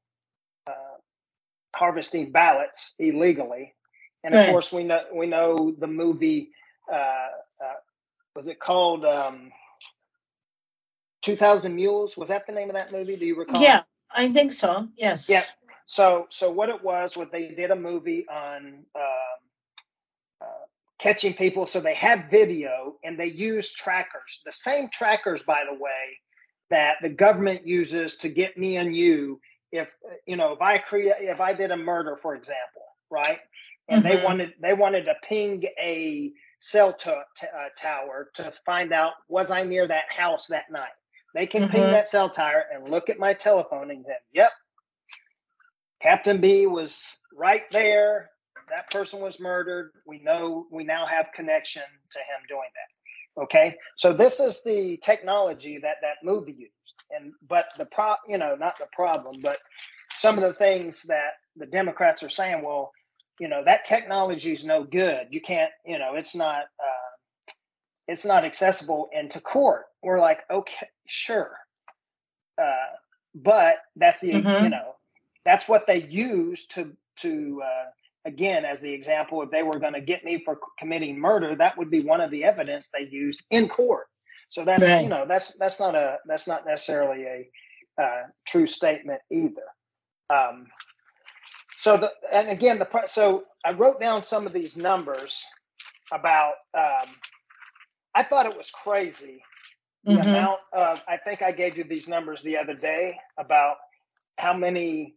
harvesting 1.74 2.32
ballots 2.32 2.94
illegally, 2.98 3.74
and 4.22 4.34
of 4.34 4.40
right. 4.40 4.50
course 4.50 4.72
we 4.72 4.84
know 4.84 5.02
we 5.14 5.26
know 5.26 5.74
the 5.78 5.86
movie. 5.86 6.50
Uh, 6.90 6.96
uh 6.96 7.74
was 8.36 8.48
it 8.48 8.58
called 8.58 9.04
um, 9.04 9.50
Two 11.22 11.36
Thousand 11.36 11.74
Mules? 11.74 12.16
Was 12.16 12.28
that 12.28 12.46
the 12.46 12.52
name 12.52 12.70
of 12.70 12.76
that 12.76 12.92
movie? 12.92 13.16
Do 13.16 13.26
you 13.26 13.36
recall? 13.36 13.62
Yeah, 13.62 13.82
I 14.10 14.32
think 14.32 14.52
so. 14.52 14.88
Yes. 14.96 15.28
Yeah. 15.28 15.44
So 15.86 16.26
so 16.30 16.50
what 16.50 16.68
it 16.68 16.82
was, 16.82 17.16
what 17.16 17.32
they 17.32 17.48
did 17.48 17.70
a 17.70 17.76
movie 17.76 18.26
on. 18.28 18.84
Um, 18.94 19.02
uh, 20.40 20.64
catching 20.98 21.34
people 21.34 21.66
so 21.66 21.80
they 21.80 21.94
have 21.94 22.30
video 22.30 22.94
and 23.04 23.18
they 23.18 23.26
use 23.26 23.72
trackers 23.72 24.40
the 24.46 24.52
same 24.52 24.88
trackers 24.92 25.42
by 25.42 25.62
the 25.68 25.74
way 25.74 26.18
that 26.70 26.96
the 27.02 27.08
government 27.08 27.66
uses 27.66 28.16
to 28.16 28.28
get 28.28 28.56
me 28.56 28.76
and 28.76 28.94
you 28.96 29.38
if 29.74 29.88
you 30.26 30.36
know 30.36 30.52
if 30.52 30.60
i 30.62 30.78
create 30.78 31.14
if 31.18 31.40
i 31.40 31.52
did 31.52 31.70
a 31.70 31.76
murder 31.76 32.18
for 32.22 32.34
example 32.34 32.82
right 33.10 33.40
and 33.88 34.02
mm-hmm. 34.02 34.16
they 34.16 34.24
wanted 34.24 34.52
they 34.60 34.72
wanted 34.72 35.04
to 35.04 35.14
ping 35.22 35.62
a 35.82 36.32
cell 36.64 36.92
t- 36.92 37.10
t- 37.36 37.46
uh, 37.46 37.68
tower 37.76 38.30
to 38.34 38.50
find 38.64 38.92
out 38.92 39.12
was 39.28 39.50
I 39.50 39.62
near 39.62 39.86
that 39.86 40.10
house 40.10 40.46
that 40.48 40.70
night. 40.70 40.88
They 41.34 41.46
can 41.46 41.64
mm-hmm. 41.64 41.72
ping 41.72 41.90
that 41.90 42.08
cell 42.08 42.30
tower 42.30 42.64
and 42.72 42.88
look 42.88 43.10
at 43.10 43.18
my 43.18 43.34
telephone 43.34 43.90
and 43.90 44.04
say, 44.06 44.14
"Yep, 44.32 44.52
Captain 46.00 46.40
B 46.40 46.66
was 46.66 47.18
right 47.36 47.64
there. 47.70 48.30
That 48.70 48.90
person 48.90 49.20
was 49.20 49.38
murdered. 49.38 49.90
We 50.06 50.20
know. 50.20 50.66
We 50.70 50.84
now 50.84 51.06
have 51.06 51.26
connection 51.34 51.82
to 51.82 52.18
him 52.18 52.40
doing 52.48 52.60
that." 52.74 53.42
Okay, 53.42 53.76
so 53.96 54.12
this 54.12 54.38
is 54.38 54.62
the 54.62 54.96
technology 55.02 55.78
that 55.82 55.96
that 56.02 56.18
movie 56.22 56.52
used, 56.56 56.83
and 57.10 57.32
but 57.48 57.66
the 57.78 57.86
pro, 57.86 58.14
you 58.28 58.38
know, 58.38 58.56
not 58.56 58.74
the 58.78 58.86
problem, 58.92 59.36
but 59.42 59.58
some 60.16 60.36
of 60.36 60.44
the 60.44 60.54
things 60.54 61.02
that 61.02 61.32
the 61.56 61.66
Democrats 61.66 62.22
are 62.22 62.28
saying, 62.28 62.62
well, 62.64 62.92
you 63.40 63.48
know, 63.48 63.62
that 63.64 63.84
technology 63.84 64.52
is 64.52 64.64
no 64.64 64.84
good. 64.84 65.26
You 65.30 65.40
can't, 65.40 65.72
you 65.84 65.98
know, 65.98 66.14
it's 66.14 66.34
not, 66.34 66.64
uh, 66.78 67.52
it's 68.06 68.24
not 68.24 68.44
accessible 68.44 69.08
into 69.12 69.40
court. 69.40 69.86
We're 70.02 70.20
like, 70.20 70.40
okay, 70.50 70.88
sure, 71.06 71.56
uh, 72.58 72.94
but 73.34 73.76
that's 73.96 74.20
the, 74.20 74.32
mm-hmm. 74.32 74.64
you 74.64 74.70
know, 74.70 74.94
that's 75.44 75.68
what 75.68 75.86
they 75.86 76.02
use 76.02 76.66
to 76.68 76.92
to 77.16 77.62
uh, 77.64 77.90
again 78.24 78.64
as 78.64 78.80
the 78.80 78.92
example. 78.92 79.42
If 79.42 79.50
they 79.50 79.62
were 79.62 79.78
going 79.78 79.92
to 79.94 80.00
get 80.00 80.24
me 80.24 80.42
for 80.44 80.58
committing 80.78 81.18
murder, 81.18 81.54
that 81.56 81.76
would 81.78 81.90
be 81.90 82.00
one 82.00 82.20
of 82.20 82.30
the 82.30 82.44
evidence 82.44 82.88
they 82.88 83.08
used 83.08 83.42
in 83.50 83.68
court. 83.68 84.06
So 84.54 84.64
that's 84.64 84.84
right. 84.84 85.02
you 85.02 85.08
know 85.08 85.24
that's 85.26 85.56
that's 85.56 85.80
not 85.80 85.96
a 85.96 86.18
that's 86.26 86.46
not 86.46 86.64
necessarily 86.64 87.24
a 87.24 87.48
uh, 88.00 88.22
true 88.46 88.68
statement 88.68 89.20
either. 89.28 89.66
Um, 90.30 90.68
so 91.76 91.96
the 91.96 92.12
and 92.32 92.48
again 92.48 92.78
the 92.78 92.88
so 93.06 93.46
I 93.64 93.72
wrote 93.72 94.00
down 94.00 94.22
some 94.22 94.46
of 94.46 94.52
these 94.52 94.76
numbers 94.76 95.42
about. 96.12 96.54
Um, 96.72 97.16
I 98.14 98.22
thought 98.22 98.46
it 98.46 98.56
was 98.56 98.70
crazy 98.70 99.42
the 100.04 100.12
mm-hmm. 100.12 100.28
amount 100.28 100.60
of. 100.72 101.00
I 101.08 101.16
think 101.16 101.42
I 101.42 101.50
gave 101.50 101.76
you 101.76 101.82
these 101.82 102.06
numbers 102.06 102.40
the 102.42 102.56
other 102.56 102.74
day 102.74 103.18
about 103.36 103.78
how 104.38 104.54
many 104.54 105.16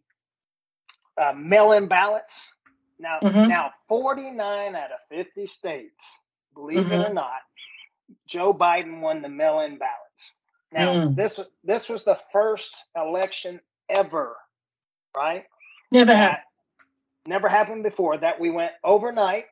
uh, 1.16 1.32
mail-in 1.36 1.86
ballots. 1.86 2.56
Now, 2.98 3.20
mm-hmm. 3.22 3.46
now, 3.46 3.70
49 3.88 4.74
out 4.74 4.90
of 4.90 4.98
50 5.16 5.46
states, 5.46 6.24
believe 6.54 6.86
mm-hmm. 6.86 6.92
it 6.92 7.10
or 7.10 7.14
not, 7.14 7.42
Joe 8.28 8.54
Biden 8.54 9.00
won 9.00 9.22
the 9.22 9.28
mail-in 9.28 9.78
ballots. 9.78 10.32
Now, 10.70 10.92
mm. 10.92 11.16
this 11.16 11.40
this 11.64 11.88
was 11.88 12.04
the 12.04 12.18
first 12.30 12.86
election 12.94 13.60
ever 13.88 14.36
right? 15.18 15.44
Never 15.90 16.14
happened. 16.14 16.44
Never 17.26 17.48
happened 17.48 17.82
before 17.82 18.16
that 18.18 18.40
we 18.40 18.50
went 18.50 18.72
overnight 18.84 19.44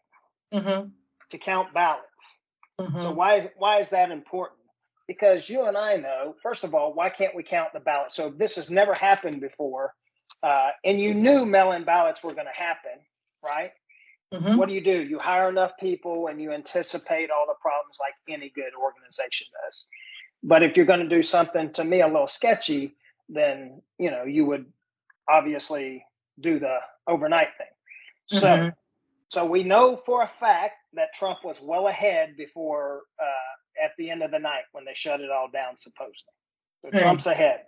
mm-hmm. 0.53 0.89
to 1.31 1.39
count 1.39 1.74
ballots. 1.74 2.43
Mm-hmm. 2.81 3.01
So 3.01 3.11
why 3.11 3.51
why 3.57 3.81
is 3.81 3.91
that 3.91 4.11
important? 4.11 4.61
Because 5.09 5.49
you 5.49 5.62
and 5.62 5.77
I 5.77 5.97
know, 5.97 6.35
first 6.43 6.64
of 6.64 6.74
all, 6.74 6.93
why 6.93 7.11
can't 7.11 7.35
we 7.35 7.43
count 7.43 7.72
the 7.72 7.81
ballots? 7.81 8.16
So 8.16 8.31
this 8.31 8.57
has 8.57 8.70
never 8.70 8.93
happened 8.93 9.41
before, 9.41 9.95
uh, 10.43 10.70
and 10.85 10.99
you 10.99 11.14
knew 11.14 11.47
mail-in 11.47 11.85
ballots 11.85 12.24
were 12.24 12.35
going 12.35 12.47
to 12.47 12.61
happen, 12.61 12.99
right? 13.45 13.70
Mm-hmm. 14.41 14.57
What 14.57 14.68
do 14.68 14.74
you 14.74 14.80
do? 14.80 15.05
You 15.05 15.18
hire 15.18 15.49
enough 15.49 15.72
people 15.78 16.28
and 16.28 16.41
you 16.41 16.53
anticipate 16.53 17.30
all 17.30 17.47
the 17.47 17.55
problems 17.61 17.99
like 18.01 18.14
any 18.28 18.51
good 18.55 18.72
organization 18.80 19.47
does. 19.64 19.87
But 20.43 20.62
if 20.62 20.76
you're 20.76 20.87
going 20.87 21.01
to 21.01 21.09
do 21.09 21.22
something 21.22 21.72
to 21.72 21.84
me 21.84 22.03
a 22.03 22.07
little 22.07 22.28
sketchy, 22.28 22.95
then 23.28 23.82
you 23.99 24.11
know 24.11 24.24
you 24.24 24.47
would 24.47 24.66
obviously 25.28 26.05
do 26.41 26.59
the 26.59 26.78
overnight 27.07 27.49
thing. 27.59 28.41
So, 28.41 28.47
mm-hmm. 28.47 28.68
so 29.28 29.45
we 29.45 29.62
know 29.62 30.01
for 30.05 30.22
a 30.22 30.28
fact 30.28 30.74
that 30.95 31.14
Trump 31.14 31.45
was 31.45 31.61
well 31.62 31.89
ahead 31.89 32.37
before 32.37 33.03
uh, 33.20 33.84
at 33.84 33.93
the 33.99 34.11
end 34.11 34.22
of 34.22 34.30
the 34.30 34.39
night 34.39 34.64
when 34.72 34.84
they 34.84 34.95
shut 34.95 35.20
it 35.20 35.30
all 35.30 35.49
down, 35.51 35.76
supposedly. 35.76 36.32
So 36.82 36.89
mm-hmm. 36.89 36.99
Trump's 36.99 37.26
ahead, 37.26 37.62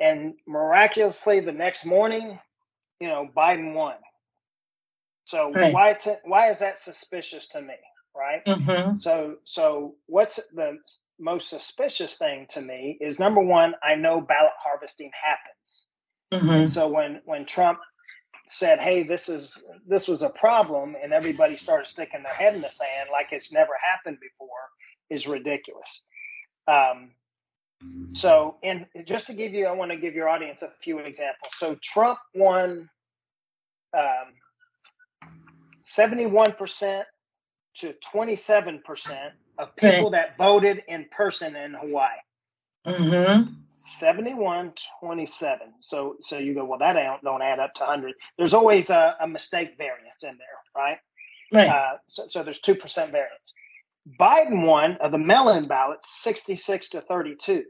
and 0.00 0.34
miraculously 0.46 1.40
the 1.40 1.52
next 1.52 1.84
morning, 1.84 2.38
you 3.00 3.08
know, 3.08 3.28
Biden 3.36 3.74
won. 3.74 3.94
So 5.24 5.50
right. 5.52 5.72
why 5.72 5.94
t- 5.94 6.16
why 6.24 6.50
is 6.50 6.58
that 6.58 6.78
suspicious 6.78 7.48
to 7.48 7.60
me, 7.60 7.74
right? 8.16 8.44
Mm-hmm. 8.46 8.96
So 8.96 9.36
so 9.44 9.94
what's 10.06 10.38
the 10.54 10.78
most 11.18 11.48
suspicious 11.48 12.14
thing 12.14 12.46
to 12.50 12.60
me 12.60 12.98
is 13.00 13.18
number 13.18 13.40
one, 13.40 13.74
I 13.82 13.94
know 13.94 14.20
ballot 14.20 14.52
harvesting 14.62 15.10
happens. 15.20 15.86
Mm-hmm. 16.32 16.66
So 16.66 16.88
when 16.88 17.20
when 17.24 17.46
Trump 17.46 17.78
said, 18.46 18.82
"Hey, 18.82 19.02
this 19.02 19.28
is 19.28 19.56
this 19.86 20.06
was 20.08 20.22
a 20.22 20.30
problem," 20.30 20.96
and 21.02 21.12
everybody 21.12 21.56
started 21.56 21.86
sticking 21.86 22.22
their 22.22 22.34
head 22.34 22.54
in 22.54 22.60
the 22.60 22.68
sand 22.68 23.08
like 23.10 23.28
it's 23.32 23.52
never 23.52 23.72
happened 23.82 24.18
before, 24.20 24.48
is 25.10 25.26
ridiculous. 25.26 26.02
Um, 26.68 27.10
so, 28.12 28.56
and 28.62 28.86
just 29.04 29.26
to 29.26 29.34
give 29.34 29.52
you, 29.52 29.66
I 29.66 29.72
want 29.72 29.90
to 29.90 29.96
give 29.96 30.14
your 30.14 30.28
audience 30.28 30.62
a 30.62 30.70
few 30.82 30.98
examples. 30.98 31.52
So 31.56 31.74
Trump 31.82 32.18
won 32.34 32.88
um, 33.96 34.32
seventy-one 35.84 36.52
percent 36.52 37.06
to 37.76 37.94
twenty-seven 38.10 38.82
percent 38.84 39.32
of 39.58 39.74
people 39.76 40.10
that 40.10 40.36
voted 40.36 40.82
in 40.88 41.06
person 41.10 41.54
in 41.54 41.74
Hawaii. 41.74 42.10
Mm-hmm. 42.86 43.50
71 43.70 44.74
27 45.00 45.58
so 45.80 46.16
so 46.20 46.36
you 46.36 46.52
go 46.52 46.66
well 46.66 46.78
that 46.78 46.92
don't, 46.92 47.24
don't 47.24 47.40
add 47.40 47.58
up 47.58 47.72
to 47.72 47.80
100 47.80 48.12
there's 48.36 48.52
always 48.52 48.90
a, 48.90 49.16
a 49.22 49.26
mistake 49.26 49.78
variance 49.78 50.22
in 50.22 50.36
there 50.36 50.46
right? 50.76 50.98
Right. 51.52 51.68
Uh, 51.68 51.96
so, 52.08 52.26
so 52.28 52.42
there's 52.42 52.60
2% 52.60 52.78
variance. 53.12 53.54
Biden 54.20 54.66
won 54.66 54.98
of 55.00 55.12
the 55.12 55.18
mail-in 55.18 55.66
ballots 55.66 56.22
66 56.22 56.90
to 56.90 57.00
32 57.00 57.64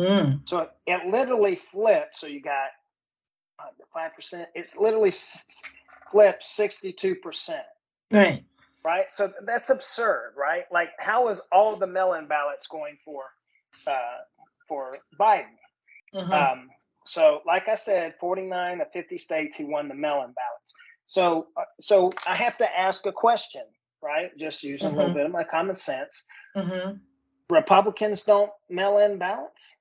mm. 0.00 0.40
so 0.48 0.58
it, 0.58 0.70
it, 0.86 1.06
literally 1.06 1.56
flipped. 1.56 2.18
So 2.18 2.26
you 2.26 2.40
got 2.40 2.68
uh, 3.58 3.98
5% 3.98 4.46
it's 4.54 4.76
literally 4.76 5.10
flipped 6.10 6.44
62% 6.44 7.60
right 8.10 8.44
right 8.84 9.10
so 9.10 9.32
that's 9.44 9.70
absurd 9.70 10.32
right 10.36 10.64
like 10.72 10.90
how 10.98 11.28
is 11.28 11.40
all 11.52 11.76
the 11.76 11.86
mail-in 11.86 12.26
ballots 12.26 12.66
going 12.66 12.96
for 13.04 13.24
uh, 13.86 14.18
for 14.70 14.96
Biden. 15.18 15.58
Mm-hmm. 16.14 16.32
Um, 16.32 16.70
so, 17.04 17.40
like 17.44 17.68
I 17.68 17.74
said, 17.74 18.14
49 18.20 18.80
of 18.80 18.86
50 18.92 19.18
states, 19.18 19.56
he 19.56 19.64
won 19.64 19.88
the 19.88 19.94
mail-in 19.94 20.32
ballots. 20.32 20.74
So, 21.06 21.48
uh, 21.56 21.62
so 21.80 22.12
I 22.24 22.36
have 22.36 22.56
to 22.58 22.78
ask 22.78 23.04
a 23.04 23.12
question, 23.12 23.64
right? 24.02 24.30
Just 24.38 24.62
using 24.62 24.90
mm-hmm. 24.90 24.96
a 24.96 24.98
little 24.98 25.10
mm-hmm. 25.10 25.18
bit 25.18 25.26
of 25.26 25.32
my 25.32 25.44
common 25.44 25.74
sense. 25.74 26.24
Mm-hmm. 26.56 26.98
Republicans 27.52 28.22
don't 28.22 28.52
mail 28.68 28.98
in 28.98 29.18
ballots. 29.18 29.76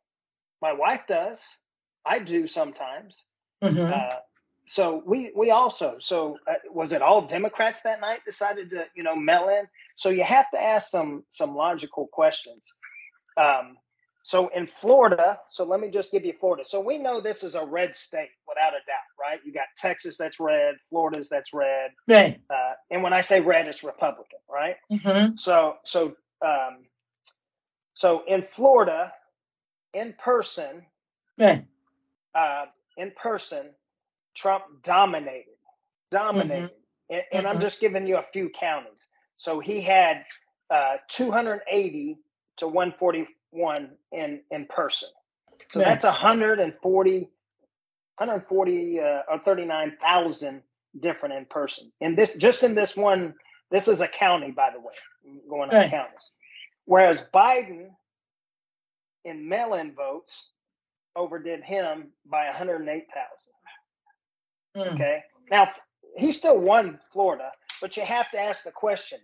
My 0.61 0.73
wife 0.73 1.01
does. 1.07 1.59
I 2.03 2.19
do 2.19 2.47
sometimes. 2.47 3.27
Mm-hmm. 3.63 3.93
Uh, 3.93 4.15
so 4.70 5.01
we 5.03 5.32
we 5.36 5.49
also 5.49 5.95
so 5.99 6.38
uh, 6.47 6.53
was 6.72 6.93
it 6.93 7.01
all 7.01 7.26
Democrats 7.26 7.82
that 7.82 8.01
night 8.01 8.20
decided 8.24 8.70
to 8.70 8.86
you 8.95 9.01
know 9.01 9.15
mail 9.15 9.49
in? 9.49 9.67
So 9.95 10.09
you 10.09 10.24
have 10.24 10.45
to 10.51 10.61
ask 10.61 10.89
some 10.89 11.24
some 11.30 11.55
logical 11.55 12.05
questions. 12.13 12.72
Um, 13.36 13.78
so 14.22 14.47
in 14.49 14.67
Florida, 14.67 15.39
so 15.49 15.63
let 15.63 15.80
me 15.80 15.89
just 15.89 16.11
give 16.11 16.24
you 16.24 16.34
Florida. 16.39 16.63
So 16.63 16.80
we 16.80 16.99
know 16.99 17.20
this 17.20 17.43
is 17.43 17.55
a 17.55 17.65
red 17.65 17.95
state 17.95 18.30
without 18.47 18.74
a 18.74 18.86
doubt, 18.86 19.09
right? 19.20 19.39
You 19.43 19.51
got 19.51 19.65
Texas 19.76 20.17
that's 20.17 20.39
red, 20.39 20.76
Florida's 20.91 21.30
that's 21.30 21.51
red, 21.51 21.89
right? 22.07 22.39
Uh, 22.47 22.74
and 22.91 23.01
when 23.01 23.11
I 23.11 23.22
say 23.22 23.41
red, 23.41 23.67
it's 23.67 23.84
Republican, 23.84 24.38
right? 24.47 24.76
Mm-hmm. 24.91 25.36
So 25.36 25.78
so 25.84 26.13
um, 26.45 26.86
so 27.95 28.22
in 28.28 28.45
Florida, 28.51 29.11
in 29.95 30.13
person, 30.24 30.86
right? 31.39 31.65
Uh, 32.36 32.65
in 32.97 33.11
person, 33.20 33.72
Trump 34.40 34.64
dominated, 34.84 35.58
dominated, 36.12 36.72
mm-hmm. 36.72 37.14
and, 37.14 37.24
and 37.34 37.46
mm-hmm. 37.46 37.56
I'm 37.56 37.62
just 37.62 37.82
giving 37.82 38.08
you 38.08 38.18
a 38.18 38.26
few 38.32 38.50
counties. 38.50 39.10
So 39.38 39.60
he 39.60 39.82
had 39.82 40.24
uh, 40.70 40.98
280 41.10 42.18
to 42.58 42.68
141 42.68 43.90
in 44.12 44.42
in 44.52 44.66
person. 44.68 45.10
So 45.68 45.80
that's 45.80 46.06
140, 46.06 47.20
140 47.20 49.00
uh, 49.00 49.04
or 49.30 49.40
39,000 49.40 50.62
different 51.02 51.36
in 51.36 51.46
person. 51.46 51.92
And 52.00 52.18
this 52.18 52.34
just 52.36 52.64
in 52.64 52.76
this 52.76 52.96
one, 52.96 53.34
this 53.72 53.90
is 53.90 54.00
a 54.00 54.08
county, 54.08 54.52
by 54.52 54.70
the 54.74 54.80
way, 54.80 54.94
going 55.50 55.70
on 55.70 55.76
right. 55.76 55.92
counties. 55.92 56.32
Whereas 56.86 57.22
Biden 57.34 57.90
in 59.26 59.48
mail-in 59.50 59.94
votes 59.94 60.54
overdid 61.16 61.62
him 61.64 62.12
by 62.26 62.46
108,000. 62.46 63.54
Mm. 64.76 64.95
Okay. 64.95 65.24
Now 65.51 65.70
he 66.17 66.32
still 66.32 66.59
won 66.59 66.99
Florida, 67.11 67.51
but 67.82 67.97
you 67.97 68.03
have 68.03 68.30
to 68.32 68.39
ask 68.39 68.63
the 68.63 68.72
question. 68.72 69.20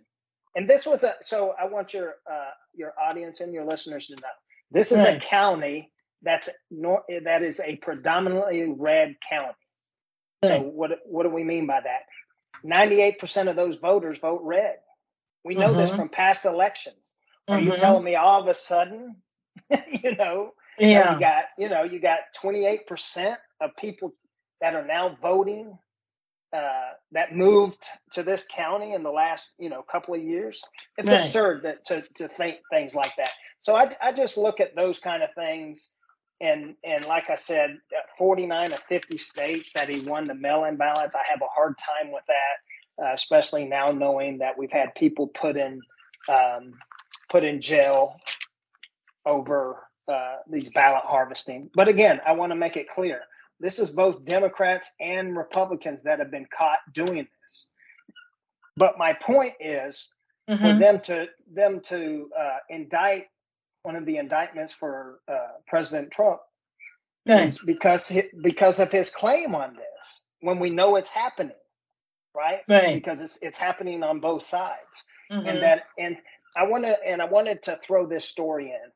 And 0.54 0.68
this 0.68 0.86
was 0.86 1.04
a 1.04 1.14
so 1.20 1.54
I 1.60 1.66
want 1.66 1.92
your 1.92 2.14
uh, 2.30 2.50
your 2.74 2.92
audience 3.00 3.40
and 3.40 3.52
your 3.52 3.64
listeners 3.64 4.06
to 4.08 4.16
know. 4.16 4.28
This 4.70 4.90
is 4.90 4.98
a 4.98 5.20
county 5.20 5.92
that's 6.22 6.48
nor, 6.70 7.04
that 7.24 7.42
is 7.42 7.60
a 7.60 7.76
predominantly 7.76 8.74
red 8.76 9.16
county. 9.28 9.54
So 10.44 10.60
what 10.60 10.98
what 11.04 11.24
do 11.24 11.30
we 11.30 11.44
mean 11.44 11.66
by 11.66 11.80
that? 11.80 12.02
Ninety 12.64 13.02
eight 13.02 13.18
percent 13.18 13.48
of 13.48 13.56
those 13.56 13.76
voters 13.76 14.18
vote 14.18 14.40
red. 14.42 14.76
We 15.44 15.54
know 15.54 15.68
mm-hmm. 15.68 15.78
this 15.78 15.92
from 15.92 16.08
past 16.08 16.44
elections. 16.44 17.12
Are 17.48 17.58
mm-hmm. 17.58 17.70
you 17.70 17.76
telling 17.76 18.02
me 18.02 18.16
all 18.16 18.40
of 18.40 18.48
a 18.48 18.54
sudden, 18.54 19.14
you 19.70 20.16
know, 20.16 20.50
yeah. 20.78 21.14
you 21.14 21.20
got, 21.20 21.44
you 21.58 21.68
know, 21.68 21.84
you 21.84 22.00
got 22.00 22.18
28% 22.42 23.36
of 23.60 23.70
people 23.76 24.12
that 24.60 24.74
are 24.74 24.86
now 24.86 25.16
voting 25.20 25.78
uh, 26.52 26.90
that 27.12 27.34
moved 27.34 27.84
to 28.12 28.22
this 28.22 28.46
county 28.54 28.92
in 28.92 29.02
the 29.02 29.10
last, 29.10 29.50
you 29.58 29.68
know, 29.68 29.82
couple 29.82 30.14
of 30.14 30.22
years. 30.22 30.62
It's 30.96 31.10
right. 31.10 31.26
absurd 31.26 31.62
that, 31.64 31.84
to, 31.86 32.02
to 32.14 32.28
think 32.28 32.58
things 32.70 32.94
like 32.94 33.14
that. 33.16 33.30
So 33.60 33.74
I, 33.74 33.90
I 34.00 34.12
just 34.12 34.38
look 34.38 34.60
at 34.60 34.76
those 34.76 34.98
kind 34.98 35.22
of 35.22 35.30
things 35.34 35.90
and 36.40 36.74
and 36.84 37.04
like 37.06 37.30
I 37.30 37.36
said, 37.36 37.78
49 38.18 38.72
of 38.72 38.80
50 38.80 39.18
states 39.18 39.72
that 39.72 39.88
he 39.88 40.06
won 40.06 40.26
the 40.26 40.34
mail-in 40.34 40.76
ballots. 40.76 41.14
I 41.14 41.22
have 41.30 41.40
a 41.40 41.46
hard 41.46 41.76
time 41.78 42.12
with 42.12 42.24
that, 42.28 43.04
uh, 43.04 43.12
especially 43.14 43.64
now 43.64 43.86
knowing 43.86 44.38
that 44.38 44.56
we've 44.58 44.70
had 44.70 44.94
people 44.94 45.28
put 45.28 45.56
in 45.56 45.80
um, 46.28 46.74
put 47.30 47.44
in 47.44 47.60
jail 47.60 48.16
over 49.24 49.88
uh, 50.08 50.36
these 50.48 50.68
ballot 50.70 51.04
harvesting. 51.04 51.70
But 51.74 51.88
again, 51.88 52.20
I 52.26 52.32
want 52.32 52.52
to 52.52 52.56
make 52.56 52.76
it 52.76 52.88
clear: 52.88 53.22
this 53.60 53.78
is 53.78 53.90
both 53.90 54.24
Democrats 54.24 54.92
and 55.00 55.36
Republicans 55.36 56.02
that 56.02 56.18
have 56.18 56.30
been 56.30 56.46
caught 56.56 56.78
doing 56.92 57.26
this. 57.42 57.68
But 58.76 58.98
my 58.98 59.14
point 59.14 59.54
is 59.58 60.08
mm-hmm. 60.48 60.62
for 60.62 60.78
them 60.78 61.00
to 61.04 61.26
them 61.52 61.80
to 61.84 62.28
uh, 62.38 62.58
indict 62.68 63.26
one 63.82 63.96
of 63.96 64.04
the 64.04 64.18
indictments 64.18 64.72
for 64.72 65.20
uh, 65.28 65.58
President 65.66 66.10
Trump 66.10 66.40
is 67.26 67.58
because 67.58 68.12
because 68.42 68.78
of 68.78 68.92
his 68.92 69.10
claim 69.10 69.54
on 69.54 69.74
this. 69.74 70.22
When 70.40 70.58
we 70.58 70.70
know 70.70 70.96
it's 70.96 71.10
happening, 71.10 71.56
right? 72.34 72.60
Right. 72.68 72.94
Because 72.94 73.20
it's 73.20 73.38
it's 73.42 73.58
happening 73.58 74.02
on 74.02 74.20
both 74.20 74.42
sides, 74.42 75.04
mm-hmm. 75.32 75.46
and 75.48 75.62
that 75.62 75.84
and 75.98 76.16
I 76.56 76.64
want 76.64 76.84
to 76.84 76.96
and 77.06 77.22
I 77.22 77.24
wanted 77.24 77.62
to 77.64 77.78
throw 77.82 78.06
this 78.06 78.24
story 78.24 78.66
in, 78.66 78.90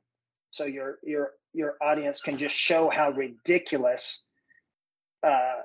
so 0.50 0.64
your 0.64 0.98
your 1.02 1.32
your 1.52 1.74
audience 1.82 2.20
can 2.20 2.36
just 2.36 2.54
show 2.54 2.90
how 2.90 3.10
ridiculous 3.10 4.22
uh, 5.22 5.62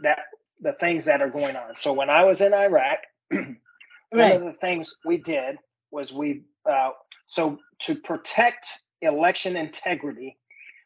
that 0.00 0.18
the 0.60 0.72
things 0.80 1.04
that 1.04 1.20
are 1.20 1.30
going 1.30 1.56
on. 1.56 1.76
So 1.76 1.92
when 1.92 2.10
I 2.10 2.24
was 2.24 2.40
in 2.40 2.54
Iraq, 2.54 2.98
right. 3.30 3.56
one 4.10 4.32
of 4.32 4.42
the 4.42 4.56
things 4.60 4.94
we 5.04 5.18
did 5.18 5.56
was 5.90 6.12
we 6.12 6.42
uh, 6.68 6.90
so 7.26 7.58
to 7.80 7.94
protect 7.94 8.82
election 9.02 9.56
integrity, 9.56 10.38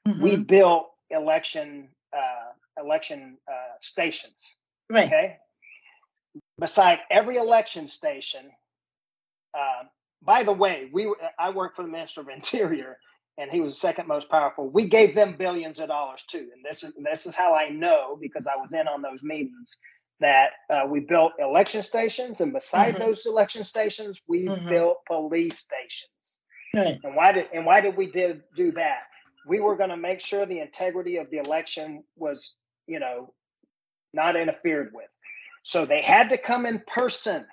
mm-hmm. 0.07 0.23
we 0.23 0.37
built 0.37 0.91
election 1.11 1.89
uh, 2.17 2.83
election 2.83 3.39
uh, 3.49 3.77
stations. 3.81 4.57
Right. 4.91 5.07
Okay. 5.07 5.37
Beside 6.59 7.01
every 7.11 7.37
election 7.37 7.87
station. 7.87 8.51
Uh, 9.55 9.85
by 10.23 10.43
the 10.43 10.53
way, 10.53 10.89
we 10.93 11.13
I 11.39 11.51
work 11.51 11.77
for 11.77 11.83
the 11.83 11.89
Minister 11.89 12.21
of 12.21 12.29
Interior, 12.29 12.99
and 13.39 13.51
he 13.51 13.61
was 13.61 13.73
the 13.73 13.81
second 13.81 14.09
most 14.09 14.29
powerful. 14.29 14.69
We 14.69 14.89
gave 14.89 15.15
them 15.15 15.37
billions 15.39 15.79
of 15.81 15.89
dollars 15.89 16.25
too, 16.29 16.51
and 16.55 16.65
this 16.65 16.83
is 16.83 16.93
this 17.03 17.25
is 17.25 17.35
how 17.35 17.55
I 17.55 17.69
know 17.69 18.19
because 18.21 18.47
I 18.47 18.57
was 18.57 18.73
in 18.73 18.89
on 18.89 19.01
those 19.01 19.23
meetings 19.23 19.79
that 20.21 20.51
uh, 20.69 20.83
we 20.89 21.01
built 21.01 21.33
election 21.39 21.83
stations, 21.83 22.41
and 22.41 22.53
beside 22.53 22.95
mm-hmm. 22.95 23.05
those 23.05 23.25
election 23.27 23.63
stations, 23.65 24.21
we 24.27 24.47
mm-hmm. 24.47 24.69
built 24.69 24.99
police 25.07 25.59
stations. 25.59 26.11
Right. 26.75 26.99
And 27.03 27.15
why 27.15 27.33
did 27.33 27.47
and 27.55 27.65
why 27.65 27.81
did 27.81 27.97
we 27.97 28.11
did 28.11 28.43
do 28.57 28.73
that? 28.73 29.03
We 29.47 29.61
were 29.61 29.77
going 29.77 29.91
to 29.91 29.97
make 29.97 30.21
sure 30.21 30.45
the 30.45 30.61
integrity 30.61 31.17
of 31.17 31.31
the 31.31 31.39
election 31.39 32.03
was, 32.17 32.57
you 32.87 32.99
know, 32.99 33.33
not 34.13 34.37
interfered 34.37 34.91
with. 34.93 35.09
So 35.63 35.87
they 35.87 36.03
had 36.03 36.31
to 36.31 36.39
come 36.39 36.67
in 36.67 36.83
person. 36.87 37.47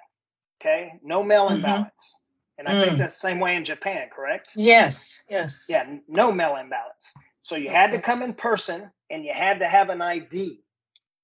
Okay, 0.61 0.93
no 1.03 1.23
mail-in 1.23 1.57
mm-hmm. 1.57 1.65
ballots. 1.65 2.21
And 2.57 2.67
I 2.67 2.73
mm. 2.73 2.85
think 2.85 2.97
that's 2.97 3.19
the 3.19 3.27
same 3.27 3.39
way 3.39 3.55
in 3.55 3.65
Japan, 3.65 4.07
correct? 4.15 4.53
Yes, 4.55 5.21
yes. 5.29 5.65
Yeah, 5.67 5.97
no 6.07 6.31
mail-in 6.31 6.69
ballots. 6.69 7.13
So 7.41 7.55
you 7.55 7.69
had 7.69 7.91
to 7.91 8.01
come 8.01 8.23
in 8.23 8.33
person 8.33 8.89
and 9.11 9.23
you 9.23 9.31
had 9.33 9.59
to 9.59 9.67
have 9.67 9.89
an 9.89 10.01
ID. 10.01 10.63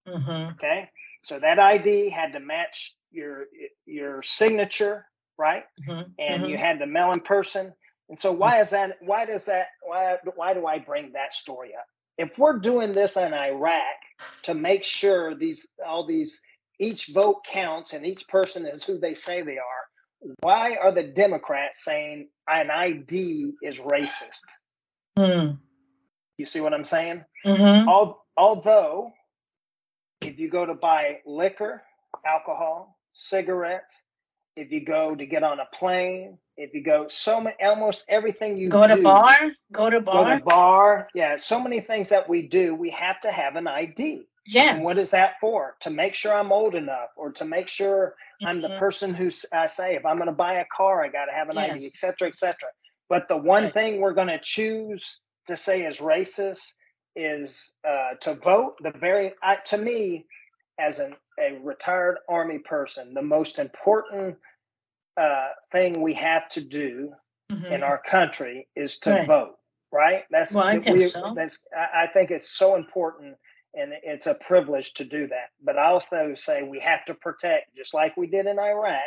Mm-hmm. 0.08 0.54
Okay, 0.54 0.90
so 1.24 1.40
that 1.40 1.60
ID 1.60 2.10
had 2.10 2.34
to 2.34 2.40
match 2.40 2.96
your 3.12 3.46
your 3.86 4.22
signature, 4.24 5.06
right? 5.38 5.64
Mm-hmm. 5.88 6.12
And 6.20 6.48
you 6.48 6.56
mm-hmm. 6.56 6.64
had 6.64 6.80
to 6.80 6.86
mail 6.86 7.12
in 7.12 7.22
person. 7.22 7.74
And 8.10 8.20
so 8.20 8.32
why 8.32 8.60
is 8.60 8.72
that? 8.72 8.98
Why 9.02 9.26
does 9.26 9.46
that? 9.46 9.68
Why 9.84 10.18
why 10.36 10.54
do 10.54 10.66
I 10.68 10.80
bring 10.80 11.12
that 11.14 11.34
story 11.34 11.74
up? 11.76 11.86
If 12.18 12.38
we're 12.38 12.60
doing 12.60 12.94
this 12.94 13.16
in 13.16 13.34
Iraq 13.34 13.82
to 14.44 14.54
make 14.54 14.84
sure 14.84 15.34
these 15.34 15.68
all 15.86 16.06
these 16.06 16.42
each 16.80 17.08
vote 17.08 17.44
counts 17.46 17.94
and 17.94 18.06
each 18.06 18.28
person 18.28 18.66
is 18.66 18.84
who 18.84 18.98
they 18.98 19.14
say 19.14 19.42
they 19.42 19.58
are, 19.58 19.84
why 20.42 20.76
are 20.76 20.92
the 20.92 21.04
Democrats 21.04 21.84
saying 21.84 22.30
an 22.48 22.70
ID 22.70 23.54
is 23.64 23.80
racist? 23.80 24.46
Mm. 25.18 25.58
You 26.38 26.46
see 26.46 26.62
what 26.62 26.74
I'm 26.74 26.86
saying? 26.86 27.24
Mm-hmm. 27.46 27.88
All, 27.88 28.26
although, 28.38 29.12
if 30.22 30.40
you 30.40 30.50
go 30.50 30.66
to 30.66 30.74
buy 30.74 31.20
liquor, 31.26 31.84
alcohol, 32.26 32.98
cigarettes, 33.14 34.06
if 34.56 34.72
you 34.72 34.84
go 34.84 35.16
to 35.16 35.26
get 35.26 35.44
on 35.44 35.60
a 35.60 35.66
plane, 35.74 36.38
if 36.58 36.74
you 36.74 36.84
go 36.84 37.08
so 37.08 37.42
many 37.42 37.56
almost 37.64 38.06
everything 38.10 38.58
you 38.58 38.70
go 38.70 38.86
do, 38.88 38.98
to 38.98 39.02
bar, 39.02 39.52
go 39.72 39.90
to 39.90 40.00
bar, 40.00 40.26
go 40.26 40.38
to 40.38 40.44
bar. 40.44 41.08
Yeah, 41.16 41.38
so 41.38 41.62
many 41.62 41.80
things 41.80 42.10
that 42.10 42.28
we 42.28 42.48
do, 42.48 42.76
we 42.76 42.90
have 42.92 43.22
to 43.22 43.32
have 43.32 43.56
an 43.56 43.68
ID. 43.68 44.28
Yes. 44.46 44.76
And 44.76 44.84
what 44.84 44.98
is 44.98 45.12
that 45.12 45.36
for? 45.40 45.76
To 45.82 45.90
make 45.90 46.14
sure 46.14 46.36
I'm 46.36 46.52
old 46.52 46.76
enough, 46.76 47.10
or 47.16 47.32
to 47.34 47.46
make 47.46 47.68
sure. 47.68 48.16
I'm 48.46 48.62
the 48.62 48.70
mm-hmm. 48.70 48.80
person 48.80 49.14
who 49.14 49.30
I 49.52 49.66
say 49.66 49.96
if 49.96 50.06
I'm 50.06 50.18
going 50.18 50.28
to 50.28 50.36
buy 50.36 50.56
a 50.56 50.66
car, 50.76 51.04
I 51.04 51.10
got 51.10 51.26
to 51.26 51.32
have 51.34 51.50
an 51.50 51.56
yes. 51.56 51.72
ID, 51.72 51.86
et 51.86 51.92
cetera, 51.92 52.28
et 52.28 52.36
cetera. 52.36 52.70
But 53.10 53.28
the 53.28 53.38
one 53.38 53.64
right. 53.66 53.74
thing 53.74 54.02
we're 54.02 54.14
going 54.14 54.28
to 54.30 54.40
choose 54.42 55.20
to 55.48 55.56
say 55.56 55.84
is 55.84 55.98
racist 55.98 56.74
is 57.16 57.76
uh, 57.88 58.16
to 58.22 58.36
vote. 58.36 58.76
The 58.82 58.92
very 58.92 59.34
uh, 59.44 59.58
to 59.66 59.78
me, 59.78 60.26
as 60.80 61.00
an 61.00 61.16
a 61.40 61.60
retired 61.64 62.18
army 62.30 62.60
person, 62.60 63.14
the 63.14 63.22
most 63.22 63.60
important 63.60 64.38
uh, 65.18 65.50
thing 65.72 66.02
we 66.02 66.14
have 66.14 66.48
to 66.50 66.62
do 66.62 67.12
mm-hmm. 67.52 67.66
in 67.66 67.84
our 67.84 68.02
country 68.10 68.68
is 68.76 68.98
to 69.00 69.12
right. 69.12 69.28
vote. 69.28 69.56
Right? 69.94 70.24
That's 70.32 70.54
well, 70.54 70.64
I 70.64 70.80
think 70.80 71.00
we, 71.00 71.06
so. 71.06 71.34
That's 71.36 71.60
I, 71.78 72.04
I 72.04 72.08
think 72.08 72.32
it's 72.32 72.50
so 72.50 72.76
important 72.76 73.36
and 73.74 73.94
it's 74.04 74.28
a 74.28 74.34
privilege 74.34 74.94
to 74.96 75.06
do 75.06 75.28
that. 75.28 75.50
But 75.64 75.78
I 75.78 75.88
also 75.88 76.34
say 76.36 76.64
we 76.64 76.80
have 76.80 77.06
to 77.06 77.14
protect, 77.14 77.76
just 77.76 77.94
like 77.94 78.18
we 78.18 78.28
did 78.28 78.46
in 78.46 78.60
Iraq, 78.60 79.02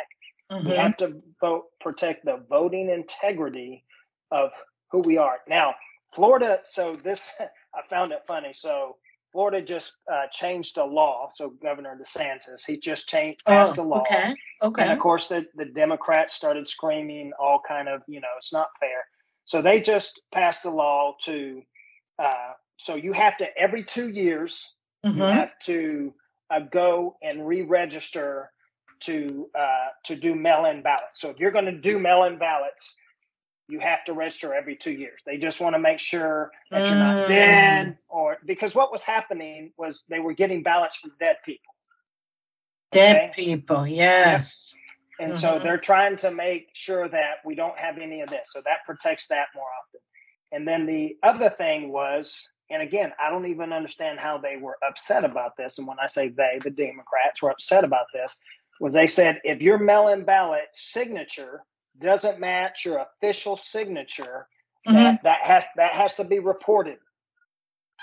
mm-hmm. 0.51 0.67
we 0.67 0.75
have 0.75 0.97
to 0.97 1.19
vote 1.39 1.65
protect 1.79 2.25
the 2.25 2.43
voting 2.49 2.89
integrity 2.89 3.83
of 4.31 4.49
who 4.91 4.99
we 4.99 5.17
are. 5.17 5.37
Now, 5.47 5.75
Florida. 6.13 6.61
So 6.63 6.95
this 6.95 7.31
I 7.39 7.87
found 7.89 8.11
it 8.11 8.23
funny. 8.27 8.53
So 8.53 8.97
Florida 9.31 9.61
just 9.61 9.97
uh, 10.11 10.27
changed 10.31 10.77
a 10.77 10.85
law. 10.85 11.29
So 11.35 11.49
Governor 11.61 11.99
DeSantis, 12.01 12.65
he 12.65 12.77
just 12.77 13.07
changed 13.09 13.43
passed 13.45 13.77
oh, 13.77 13.83
a 13.83 13.85
law. 13.85 14.01
Okay. 14.01 14.33
Okay. 14.63 14.81
And 14.81 14.91
of 14.91 14.99
course, 14.99 15.27
the 15.27 15.45
the 15.55 15.65
Democrats 15.65 16.33
started 16.33 16.67
screaming 16.67 17.33
all 17.39 17.61
kind 17.67 17.87
of 17.87 18.01
you 18.07 18.21
know 18.21 18.27
it's 18.37 18.53
not 18.53 18.69
fair. 18.79 19.05
So 19.43 19.61
they 19.61 19.79
just 19.81 20.21
passed 20.33 20.65
a 20.65 20.71
law 20.71 21.15
to. 21.25 21.61
Uh, 22.17 22.53
so 22.77 22.95
you 22.95 23.13
have 23.13 23.37
to 23.37 23.45
every 23.57 23.83
two 23.83 24.09
years 24.09 24.71
mm-hmm. 25.05 25.17
you 25.17 25.23
have 25.23 25.57
to 25.59 26.13
uh, 26.49 26.59
go 26.59 27.17
and 27.21 27.47
re-register 27.47 28.51
to 29.01 29.49
uh, 29.57 29.87
to 30.05 30.15
do 30.15 30.35
mail-in 30.35 30.81
ballots. 30.81 31.19
So 31.19 31.29
if 31.29 31.39
you're 31.39 31.51
going 31.51 31.65
to 31.65 31.77
do 31.77 31.99
mail-in 31.99 32.37
ballots, 32.37 32.95
you 33.67 33.79
have 33.79 34.03
to 34.05 34.13
register 34.13 34.53
every 34.53 34.75
two 34.75 34.91
years. 34.91 35.21
They 35.25 35.37
just 35.37 35.59
want 35.59 35.75
to 35.75 35.79
make 35.79 35.99
sure 35.99 36.51
that 36.71 36.85
you're 36.87 36.95
not 36.95 37.27
dead 37.27 37.87
mm. 37.87 37.97
or 38.09 38.37
because 38.45 38.75
what 38.75 38.91
was 38.91 39.03
happening 39.03 39.71
was 39.77 40.03
they 40.09 40.19
were 40.19 40.33
getting 40.33 40.63
ballots 40.63 40.97
from 40.97 41.11
dead 41.19 41.37
people. 41.43 41.73
Dead 42.91 43.15
okay? 43.15 43.31
people, 43.35 43.87
yes. 43.87 44.73
And 45.19 45.31
mm-hmm. 45.31 45.39
so 45.39 45.59
they're 45.59 45.77
trying 45.77 46.15
to 46.17 46.31
make 46.31 46.69
sure 46.73 47.09
that 47.09 47.37
we 47.43 47.55
don't 47.55 47.77
have 47.77 47.97
any 47.97 48.21
of 48.21 48.29
this. 48.29 48.49
So 48.51 48.61
that 48.65 48.85
protects 48.85 49.27
that 49.27 49.47
more 49.55 49.65
often. 49.81 50.01
And 50.51 50.67
then 50.67 50.85
the 50.85 51.17
other 51.23 51.49
thing 51.49 51.91
was, 51.91 52.49
and 52.69 52.81
again, 52.81 53.11
I 53.23 53.29
don't 53.29 53.45
even 53.45 53.71
understand 53.71 54.19
how 54.19 54.37
they 54.37 54.57
were 54.57 54.77
upset 54.87 55.23
about 55.23 55.55
this. 55.57 55.77
And 55.77 55.87
when 55.87 55.97
I 56.01 56.07
say 56.07 56.29
they, 56.29 56.59
the 56.63 56.71
Democrats 56.71 57.41
were 57.41 57.51
upset 57.51 57.83
about 57.83 58.07
this, 58.13 58.39
was 58.79 58.93
they 58.93 59.07
said 59.07 59.39
if 59.43 59.61
your 59.61 59.77
mail-in 59.77 60.25
ballot 60.25 60.67
signature 60.73 61.61
doesn't 61.99 62.39
match 62.39 62.85
your 62.85 62.99
official 62.99 63.57
signature, 63.57 64.47
mm-hmm. 64.87 64.95
that, 64.95 65.23
that 65.23 65.39
has 65.45 65.63
that 65.77 65.93
has 65.93 66.13
to 66.15 66.23
be 66.23 66.39
reported. 66.39 66.97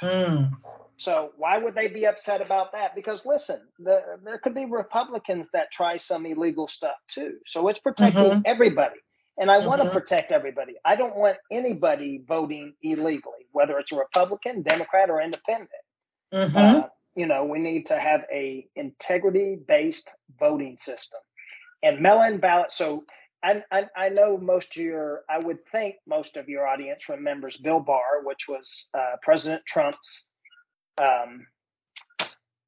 Mm. 0.03 0.51
So 0.97 1.33
why 1.37 1.59
would 1.59 1.75
they 1.75 1.89
be 1.89 2.07
upset 2.07 2.41
about 2.41 2.73
that? 2.73 2.95
Because 2.95 3.27
listen, 3.27 3.61
the, 3.79 4.19
there 4.25 4.39
could 4.39 4.55
be 4.55 4.65
Republicans 4.65 5.49
that 5.53 5.71
try 5.71 5.97
some 5.97 6.27
illegal 6.27 6.69
stuff 6.69 6.97
too. 7.09 7.39
So 7.47 7.69
it's 7.69 7.79
protecting 7.79 8.25
mm-hmm. 8.25 8.41
everybody. 8.45 8.97
And 9.39 9.51
I 9.51 9.59
mm-hmm. 9.59 9.69
want 9.69 9.83
to 9.83 9.91
protect 9.91 10.31
everybody. 10.33 10.75
I 10.85 10.97
don't 10.97 11.17
want 11.17 11.37
anybody 11.51 12.23
voting 12.27 12.75
illegally, 12.83 13.47
whether 13.53 13.79
it's 13.79 13.93
a 13.93 13.97
Republican, 13.97 14.63
Democrat, 14.63 15.11
or 15.11 15.21
Independent. 15.21 15.71
Mm-hmm. 16.33 16.57
Uh, 16.57 16.83
you 17.17 17.27
know, 17.27 17.45
we 17.45 17.59
need 17.59 17.87
to 17.87 17.99
have 17.99 18.23
a 18.33 18.67
integrity 18.77 19.59
based 19.67 20.09
voting 20.39 20.77
system 20.77 21.21
and 21.83 22.01
mail-in 22.01 22.39
ballot. 22.39 22.73
So 22.73 23.05
I, 23.43 23.63
I, 23.71 23.89
I 23.97 24.09
know 24.09 24.39
most 24.39 24.77
of 24.77 24.83
your, 24.83 25.23
I 25.29 25.39
would 25.39 25.67
think 25.67 25.97
most 26.07 26.37
of 26.37 26.49
your 26.49 26.67
audience 26.67 27.09
remembers 27.09 27.57
Bill 27.57 27.81
Barr, 27.81 28.23
which 28.25 28.49
was 28.49 28.89
uh, 28.95 29.17
President 29.23 29.63
Trump's. 29.67 30.29
Um, 31.01 31.47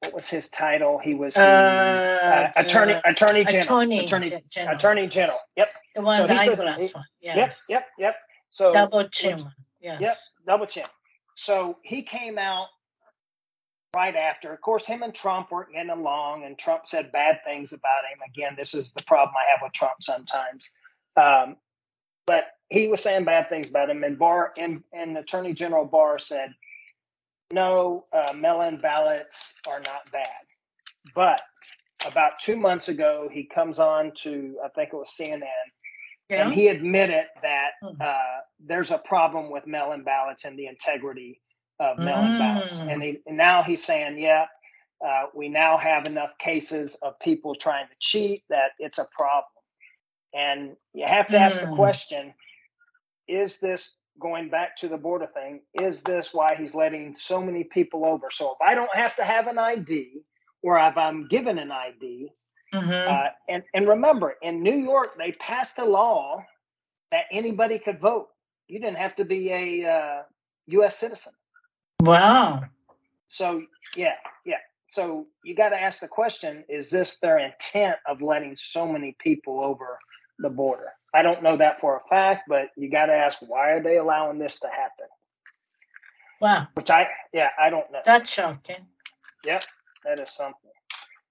what 0.05 0.15
was 0.15 0.31
his 0.31 0.49
title? 0.49 0.99
He 0.99 1.15
was 1.15 1.35
the 1.35 1.41
uh, 1.41 1.45
uh, 1.45 2.53
attorney, 2.57 2.95
attorney 3.05 3.45
general, 3.45 3.81
attorney, 3.81 3.99
attorney 4.05 4.43
general. 4.51 4.77
attorney 4.77 5.07
general. 5.09 5.39
Yep. 5.57 5.69
The 5.95 6.03
one 6.03 6.21
so 6.21 6.27
the 6.27 6.35
eyeglass 6.35 6.95
one. 6.95 7.05
Yes. 7.21 7.65
Yep. 7.69 7.83
Yep. 7.83 7.87
Yep. 7.99 8.17
So 8.51 8.73
double 8.73 9.09
chin. 9.09 9.37
Which, 9.39 9.47
yes. 9.81 10.01
Yep. 10.01 10.17
Double 10.47 10.67
chin. 10.67 10.87
So 11.37 11.79
he 11.83 12.03
came 12.03 12.39
out 12.39 12.69
right 13.95 14.15
after. 14.17 14.53
Of 14.53 14.61
course, 14.61 14.87
him 14.87 15.03
and 15.03 15.15
Trump 15.15 15.51
weren't 15.51 15.73
getting 15.73 15.91
along, 15.91 16.45
and 16.45 16.59
Trump 16.59 16.87
said 16.87 17.13
bad 17.13 17.39
things 17.45 17.73
about 17.73 18.05
him. 18.13 18.19
Again, 18.29 18.55
this 18.57 18.75
is 18.75 18.93
the 18.93 19.03
problem 19.05 19.35
I 19.37 19.51
have 19.53 19.61
with 19.63 19.73
Trump 19.73 20.03
sometimes. 20.03 20.71
Um, 21.17 21.57
but 22.27 22.47
he 22.71 22.89
was 22.89 23.03
saying 23.03 23.25
bad 23.25 23.49
things 23.49 23.69
about 23.69 23.91
him, 23.91 24.03
and 24.03 24.19
Barr 24.19 24.53
and, 24.59 24.83
and 24.93 25.17
Attorney 25.17 25.53
General 25.53 25.85
Barr 25.85 26.19
said, 26.19 26.55
"No, 27.53 28.07
uh, 28.13 28.33
mail-in 28.33 28.79
ballots 28.79 29.55
are 29.67 29.81
not 29.81 30.11
bad." 30.13 30.29
But 31.15 31.43
about 32.07 32.39
two 32.39 32.57
months 32.57 32.89
ago, 32.89 33.29
he 33.33 33.45
comes 33.47 33.79
on 33.79 34.13
to 34.23 34.57
I 34.65 34.69
think 34.69 34.91
it 34.93 34.97
was 34.97 35.13
CNN, 35.19 35.43
yeah. 36.29 36.45
and 36.45 36.55
he 36.55 36.69
admitted 36.69 37.27
that 37.43 37.71
hmm. 37.83 38.01
uh, 38.01 38.41
there's 38.61 38.91
a 38.91 38.99
problem 38.99 39.51
with 39.51 39.67
mail-in 39.67 40.05
ballots 40.05 40.45
and 40.45 40.59
the 40.59 40.67
integrity 40.67 41.41
of 41.81 41.99
mail-in 41.99 42.33
mm. 42.33 42.39
ballots. 42.39 42.81
And, 42.81 43.03
he, 43.03 43.19
and 43.27 43.37
now 43.37 43.63
he's 43.63 43.85
saying, 43.85 44.19
yeah, 44.19 44.47
uh, 45.07 45.25
we 45.35 45.49
now 45.49 45.77
have 45.77 46.07
enough 46.07 46.31
cases 46.39 46.97
of 47.03 47.19
people 47.21 47.55
trying 47.55 47.87
to 47.87 47.95
cheat 47.99 48.45
that 48.49 48.71
it's 48.79 48.99
a 48.99 49.07
problem. 49.13 49.45
And 50.33 50.77
you 50.93 51.07
have 51.07 51.29
to 51.29 51.37
mm. 51.37 51.41
ask 51.41 51.61
the 51.61 51.67
mm. 51.67 51.77
question 51.77 52.33
is 53.29 53.59
this 53.61 53.97
going 54.21 54.49
back 54.49 54.77
to 54.79 54.89
the 54.89 54.97
border 54.97 55.29
thing? 55.35 55.61
Is 55.81 56.03
this 56.03 56.33
why 56.33 56.55
he's 56.55 56.75
letting 56.75 57.15
so 57.15 57.41
many 57.41 57.65
people 57.65 58.05
over? 58.05 58.29
So 58.31 58.53
if 58.53 58.59
I 58.67 58.75
don't 58.75 58.95
have 58.95 59.17
to 59.17 59.25
have 59.25 59.47
an 59.47 59.59
ID 59.59 60.23
or 60.63 60.79
if 60.79 60.97
I'm 60.97 61.29
given 61.29 61.59
an 61.59 61.71
ID, 61.71 62.31
mm-hmm. 62.73 63.13
uh, 63.13 63.29
and, 63.49 63.63
and 63.75 63.89
remember, 63.89 64.35
in 64.43 64.63
New 64.63 64.77
York, 64.77 65.19
they 65.19 65.33
passed 65.33 65.79
a 65.79 65.85
law 65.85 66.37
that 67.11 67.25
anybody 67.31 67.79
could 67.79 68.01
vote. 68.01 68.29
You 68.69 68.81
didn't 68.81 68.99
have 68.99 69.15
to 69.17 69.25
be 69.25 69.53
a 69.53 69.91
uh, 69.91 70.23
U.S. 70.69 70.97
citizen. 70.97 71.33
Wow. 72.01 72.63
So 73.29 73.63
yeah, 73.97 74.15
yeah. 74.45 74.59
So 74.89 75.27
you 75.45 75.55
got 75.55 75.71
to 75.71 75.81
ask 75.81 76.01
the 76.01 76.09
question: 76.09 76.65
Is 76.69 76.91
this 76.91 77.19
their 77.19 77.39
intent 77.39 77.97
of 78.07 78.23
letting 78.23 78.57
so 78.57 78.87
many 78.87 79.17
people 79.19 79.65
over 79.65 79.99
the 80.39 80.51
border? 80.51 80.93
I 81.15 81.23
don't 81.23 81.43
know 81.43 81.57
that 81.57 81.81
for 81.81 81.97
a 81.97 82.09
fact, 82.09 82.45
but 82.49 82.71
you 82.77 82.91
got 82.91 83.07
to 83.07 83.15
ask: 83.15 83.39
Why 83.41 83.71
are 83.71 83.83
they 83.83 83.99
allowing 83.99 84.39
this 84.39 84.59
to 84.61 84.69
happen? 84.69 85.07
Wow. 86.41 86.67
Which 86.75 86.91
I 86.91 87.09
yeah 87.33 87.51
I 87.59 87.71
don't 87.71 87.91
know. 87.93 88.01
That's 88.05 88.31
shocking. 88.31 88.87
Yep, 89.45 89.65
that 90.05 90.19
is 90.19 90.31
something. 90.31 90.71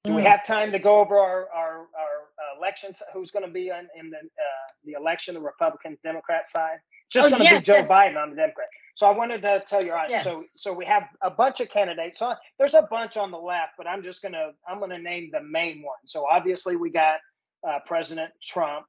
Do 0.04 0.12
mm. 0.12 0.16
we 0.16 0.22
hmm. 0.22 0.28
have 0.28 0.46
time 0.46 0.72
to 0.72 0.80
go 0.80 1.00
over 1.00 1.18
our 1.18 1.48
our, 1.56 1.78
our 1.80 2.58
elections? 2.58 3.02
Who's 3.14 3.32
going 3.32 3.46
to 3.46 3.52
be 3.52 3.70
in, 3.70 3.88
in 3.98 4.10
the 4.10 4.18
uh, 4.18 4.72
the 4.86 4.94
election, 4.94 5.36
the 5.36 5.42
Republican 5.42 5.98
Democrat 6.04 6.48
side? 6.48 6.78
Just 7.10 7.28
oh, 7.28 7.30
going 7.30 7.42
to 7.42 7.46
yes, 7.46 7.64
be 7.64 7.66
Joe 7.66 7.78
yes. 7.78 7.90
Biden 7.90 8.18
on 8.18 8.32
the 8.32 8.36
Democrat. 8.36 8.68
So 8.96 9.08
I 9.08 9.12
wanted 9.12 9.42
to 9.42 9.64
tell 9.68 9.84
you, 9.84 9.94
yes. 10.08 10.24
so 10.24 10.42
so 10.46 10.74
we 10.74 10.86
have 10.86 11.04
a 11.22 11.30
bunch 11.30 11.60
of 11.62 11.70
candidates. 11.70 12.20
So 12.20 12.34
there's 12.58 12.74
a 12.74 12.88
bunch 12.90 13.18
on 13.18 13.32
the 13.32 13.38
left, 13.38 13.74
but 13.78 13.88
I'm 13.88 14.04
just 14.04 14.22
gonna 14.22 14.52
I'm 14.68 14.80
gonna 14.80 15.00
name 15.00 15.30
the 15.32 15.42
main 15.42 15.82
one. 15.82 15.98
So 16.06 16.26
obviously 16.30 16.76
we 16.76 16.90
got 16.90 17.20
uh, 17.68 17.80
President 17.86 18.32
Trump, 18.42 18.86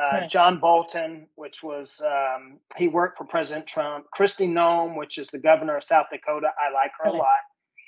uh, 0.00 0.20
right. 0.20 0.30
John 0.30 0.58
Bolton, 0.58 1.26
which 1.34 1.62
was 1.62 2.00
um, 2.04 2.58
he 2.76 2.88
worked 2.88 3.18
for 3.18 3.24
President 3.24 3.66
Trump. 3.66 4.06
Kristi 4.16 4.48
Noem, 4.48 4.96
which 4.96 5.18
is 5.18 5.28
the 5.28 5.38
governor 5.38 5.76
of 5.76 5.84
South 5.84 6.06
Dakota. 6.10 6.48
I 6.58 6.72
like 6.72 6.92
her 6.98 7.10
right. 7.10 7.14
a 7.14 7.16
lot. 7.16 7.26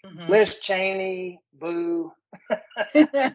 Mm-hmm. 0.06 0.31
Liz 0.31 0.56
Cheney, 0.56 1.40
boo. 1.55 2.12
yeah, 2.94 3.31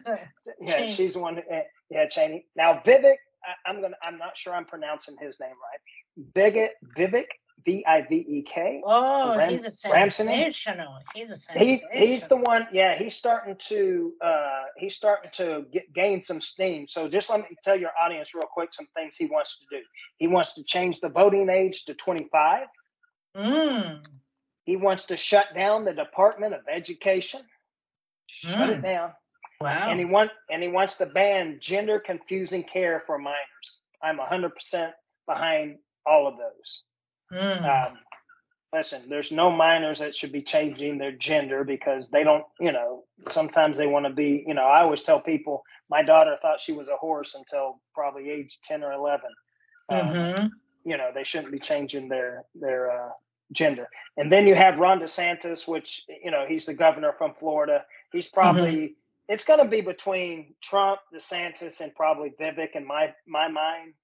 Cheney. 0.66 0.92
she's 0.92 1.16
one. 1.16 1.38
Eh, 1.50 1.62
yeah, 1.90 2.06
Cheney. 2.08 2.46
Now 2.54 2.80
Vivek, 2.84 3.16
I, 3.66 3.70
am 3.70 3.80
gonna. 3.80 3.96
I'm 4.02 4.18
not 4.18 4.36
sure 4.36 4.54
I'm 4.54 4.66
pronouncing 4.66 5.16
his 5.20 5.40
name 5.40 5.50
right. 5.50 6.52
Vivek 6.52 6.68
Vivek 6.96 7.26
V 7.64 7.84
I 7.86 8.02
V 8.08 8.14
E 8.16 8.42
K. 8.42 8.80
Oh, 8.84 9.36
Ram- 9.36 9.50
he's 9.50 9.64
a 9.64 9.70
sensational. 9.70 10.98
He's 11.14 11.30
a 11.30 11.36
sensational. 11.36 11.90
He, 11.92 12.06
he's 12.06 12.28
the 12.28 12.36
one. 12.36 12.66
Yeah, 12.72 12.96
he's 12.96 13.16
starting 13.16 13.56
to 13.68 14.12
uh, 14.22 14.62
he's 14.76 14.94
starting 14.94 15.30
to 15.34 15.64
get 15.72 15.92
gain 15.92 16.22
some 16.22 16.40
steam. 16.40 16.86
So 16.88 17.08
just 17.08 17.30
let 17.30 17.40
me 17.40 17.56
tell 17.62 17.78
your 17.78 17.90
audience 18.00 18.34
real 18.34 18.46
quick 18.52 18.72
some 18.72 18.88
things 18.94 19.16
he 19.16 19.26
wants 19.26 19.58
to 19.58 19.64
do. 19.70 19.82
He 20.18 20.26
wants 20.26 20.54
to 20.54 20.62
change 20.62 21.00
the 21.00 21.08
voting 21.08 21.48
age 21.48 21.84
to 21.86 21.94
25. 21.94 22.66
Mm. 23.36 24.04
He 24.64 24.76
wants 24.76 25.06
to 25.06 25.16
shut 25.16 25.46
down 25.54 25.84
the 25.84 25.92
Department 25.92 26.54
of 26.54 26.60
Education. 26.70 27.42
Shut 28.26 28.70
mm. 28.70 28.78
it 28.78 28.82
down. 28.82 29.12
Wow. 29.60 29.90
And 29.90 29.98
he 29.98 30.06
want 30.06 30.30
and 30.50 30.62
he 30.62 30.68
wants 30.68 30.96
to 30.96 31.06
ban 31.06 31.58
gender 31.60 32.00
confusing 32.00 32.64
care 32.64 33.02
for 33.06 33.18
minors. 33.18 33.82
I'm 34.02 34.18
100% 34.18 34.92
behind 35.26 35.76
all 36.06 36.26
of 36.26 36.34
those. 36.38 36.84
Mm. 37.32 37.64
Um, 37.64 37.98
listen, 38.72 39.02
there's 39.08 39.32
no 39.32 39.50
minors 39.50 39.98
that 39.98 40.14
should 40.14 40.32
be 40.32 40.42
changing 40.42 40.98
their 40.98 41.12
gender 41.12 41.64
because 41.64 42.08
they 42.08 42.24
don't, 42.24 42.44
you 42.60 42.72
know, 42.72 43.04
sometimes 43.30 43.76
they 43.78 43.86
want 43.86 44.06
to 44.06 44.12
be, 44.12 44.44
you 44.46 44.54
know, 44.54 44.64
I 44.64 44.82
always 44.82 45.02
tell 45.02 45.20
people 45.20 45.62
my 45.88 46.02
daughter 46.02 46.36
thought 46.40 46.60
she 46.60 46.72
was 46.72 46.88
a 46.88 46.96
horse 46.96 47.34
until 47.34 47.80
probably 47.94 48.30
age 48.30 48.60
10 48.62 48.82
or 48.82 48.92
11. 48.92 49.30
Um, 49.88 49.98
mm-hmm. 49.98 50.46
you 50.84 50.96
know, 50.96 51.10
they 51.14 51.24
shouldn't 51.24 51.52
be 51.52 51.58
changing 51.58 52.08
their, 52.08 52.44
their, 52.54 52.90
uh, 52.90 53.10
gender. 53.52 53.88
And 54.16 54.30
then 54.30 54.46
you 54.46 54.54
have 54.54 54.78
Ron 54.78 55.00
DeSantis, 55.00 55.66
which, 55.66 56.04
you 56.22 56.30
know, 56.30 56.44
he's 56.48 56.66
the 56.66 56.74
governor 56.74 57.12
from 57.18 57.34
Florida. 57.34 57.84
He's 58.12 58.28
probably, 58.28 58.76
mm-hmm. 58.76 58.92
it's 59.28 59.42
going 59.42 59.58
to 59.58 59.68
be 59.68 59.80
between 59.80 60.54
Trump, 60.62 61.00
DeSantis, 61.12 61.80
and 61.80 61.92
probably 61.96 62.30
Vivek 62.40 62.76
in 62.76 62.86
my, 62.86 63.12
my 63.26 63.48
mind. 63.48 63.94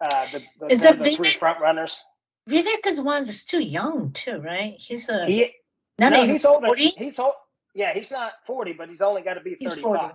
Uh, 0.00 0.26
the, 0.32 0.42
the, 0.60 0.72
Is 0.72 0.84
it 0.84 1.00
the 1.00 1.10
three 1.10 1.32
front 1.32 1.60
runners. 1.60 2.04
Vivek 2.48 2.86
is 2.86 3.00
one 3.00 3.24
that's 3.24 3.44
too 3.44 3.62
young 3.62 4.12
too, 4.12 4.38
right? 4.38 4.74
He's 4.78 5.08
a 5.08 5.26
he, 5.26 5.52
not 5.98 6.12
no, 6.12 6.26
he's 6.26 6.44
older. 6.44 6.66
40? 6.66 6.88
He's 6.88 7.18
old. 7.18 7.34
Yeah, 7.74 7.94
he's 7.94 8.10
not 8.10 8.32
forty, 8.46 8.72
but 8.72 8.88
he's 8.88 9.00
only 9.00 9.22
got 9.22 9.34
to 9.34 9.40
be 9.40 9.54
thirty-five. 9.54 10.14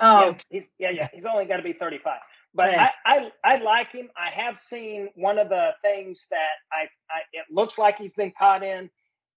Oh, 0.00 0.26
yeah, 0.26 0.34
he's 0.48 0.70
yeah, 0.78 0.90
yeah. 0.90 1.08
He's 1.12 1.26
only 1.26 1.44
got 1.44 1.58
to 1.58 1.62
be 1.62 1.72
thirty-five. 1.72 2.20
But 2.54 2.74
right. 2.74 2.90
I, 3.04 3.30
I, 3.44 3.54
I 3.54 3.56
like 3.58 3.92
him. 3.92 4.08
I 4.16 4.30
have 4.30 4.58
seen 4.58 5.10
one 5.14 5.38
of 5.38 5.48
the 5.48 5.70
things 5.82 6.26
that 6.30 6.56
I, 6.72 6.84
I 7.10 7.20
it 7.32 7.44
looks 7.50 7.78
like 7.78 7.98
he's 7.98 8.14
been 8.14 8.32
caught 8.36 8.62
in. 8.64 8.90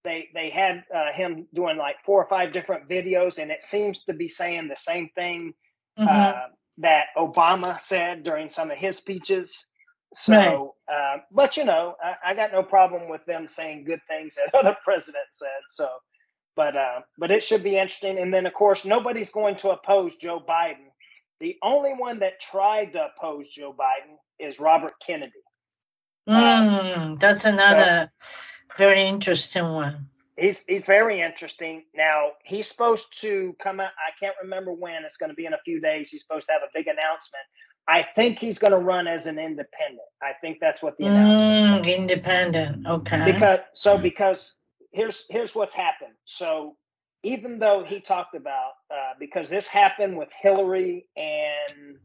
They 0.03 0.29
they 0.33 0.49
had 0.49 0.83
uh, 0.93 1.11
him 1.11 1.47
doing 1.53 1.77
like 1.77 1.97
four 2.05 2.23
or 2.23 2.29
five 2.29 2.53
different 2.53 2.89
videos, 2.89 3.37
and 3.37 3.51
it 3.51 3.61
seems 3.61 4.03
to 4.05 4.13
be 4.13 4.27
saying 4.27 4.67
the 4.67 4.75
same 4.75 5.09
thing 5.13 5.53
mm-hmm. 5.99 6.07
uh, 6.07 6.47
that 6.79 7.07
Obama 7.17 7.79
said 7.79 8.23
during 8.23 8.49
some 8.49 8.71
of 8.71 8.77
his 8.77 8.97
speeches. 8.97 9.67
So, 10.13 10.33
right. 10.33 10.93
uh, 10.93 11.17
but 11.31 11.55
you 11.55 11.63
know, 11.63 11.95
I, 12.03 12.31
I, 12.31 12.33
got 12.33 12.51
no 12.51 12.63
problem 12.63 13.09
with 13.09 13.23
them 13.25 13.47
saying 13.47 13.85
good 13.85 14.01
things 14.09 14.35
that 14.35 14.53
other 14.59 14.75
presidents 14.83 15.39
said. 15.39 15.61
So, 15.69 15.87
but 16.55 16.75
uh, 16.75 17.01
but 17.17 17.31
it 17.31 17.43
should 17.43 17.63
be 17.63 17.77
interesting. 17.77 18.17
And 18.17 18.33
then, 18.33 18.45
of 18.45 18.53
course, 18.53 18.83
nobody's 18.83 19.29
going 19.29 19.55
to 19.57 19.69
oppose 19.69 20.15
Joe 20.17 20.43
Biden. 20.47 20.89
The 21.39 21.57
only 21.63 21.93
one 21.93 22.19
that 22.19 22.41
tried 22.41 22.93
to 22.93 23.07
oppose 23.17 23.47
Joe 23.49 23.73
Biden 23.73 24.15
is 24.37 24.59
Robert 24.59 24.93
Kennedy. 25.05 25.31
Mm, 26.29 27.19
that's 27.19 27.45
another 27.45 28.11
so, 28.11 28.77
very 28.77 29.01
interesting 29.03 29.63
one. 29.63 30.07
He's 30.37 30.65
he's 30.67 30.83
very 30.83 31.21
interesting. 31.21 31.85
Now 31.95 32.31
he's 32.43 32.67
supposed 32.67 33.19
to 33.21 33.55
come 33.63 33.79
out. 33.79 33.91
I 33.97 34.11
can't 34.19 34.35
remember 34.41 34.73
when. 34.73 35.05
It's 35.05 35.17
going 35.17 35.29
to 35.29 35.35
be 35.35 35.45
in 35.45 35.53
a 35.53 35.59
few 35.63 35.79
days. 35.79 36.09
He's 36.09 36.21
supposed 36.21 36.47
to 36.47 36.51
have 36.51 36.63
a 36.63 36.71
big 36.73 36.87
announcement 36.87 37.45
I 37.87 38.05
think 38.15 38.39
he's 38.39 38.59
going 38.59 38.71
to 38.71 38.77
run 38.77 39.07
as 39.07 39.25
an 39.25 39.39
independent. 39.39 40.07
I 40.21 40.31
think 40.39 40.59
that's 40.61 40.81
what 40.81 40.97
the 40.97 41.05
announcement. 41.05 41.85
Mm, 41.85 41.95
independent, 41.97 42.87
okay. 42.87 43.31
Because 43.31 43.59
so 43.73 43.97
because 43.97 44.55
here's 44.91 45.25
here's 45.29 45.55
what's 45.55 45.73
happened. 45.73 46.13
So 46.25 46.77
even 47.23 47.59
though 47.59 47.83
he 47.83 47.99
talked 47.99 48.35
about 48.35 48.71
uh, 48.89 49.13
because 49.19 49.49
this 49.49 49.67
happened 49.67 50.17
with 50.17 50.29
Hillary 50.41 51.07
and 51.17 51.97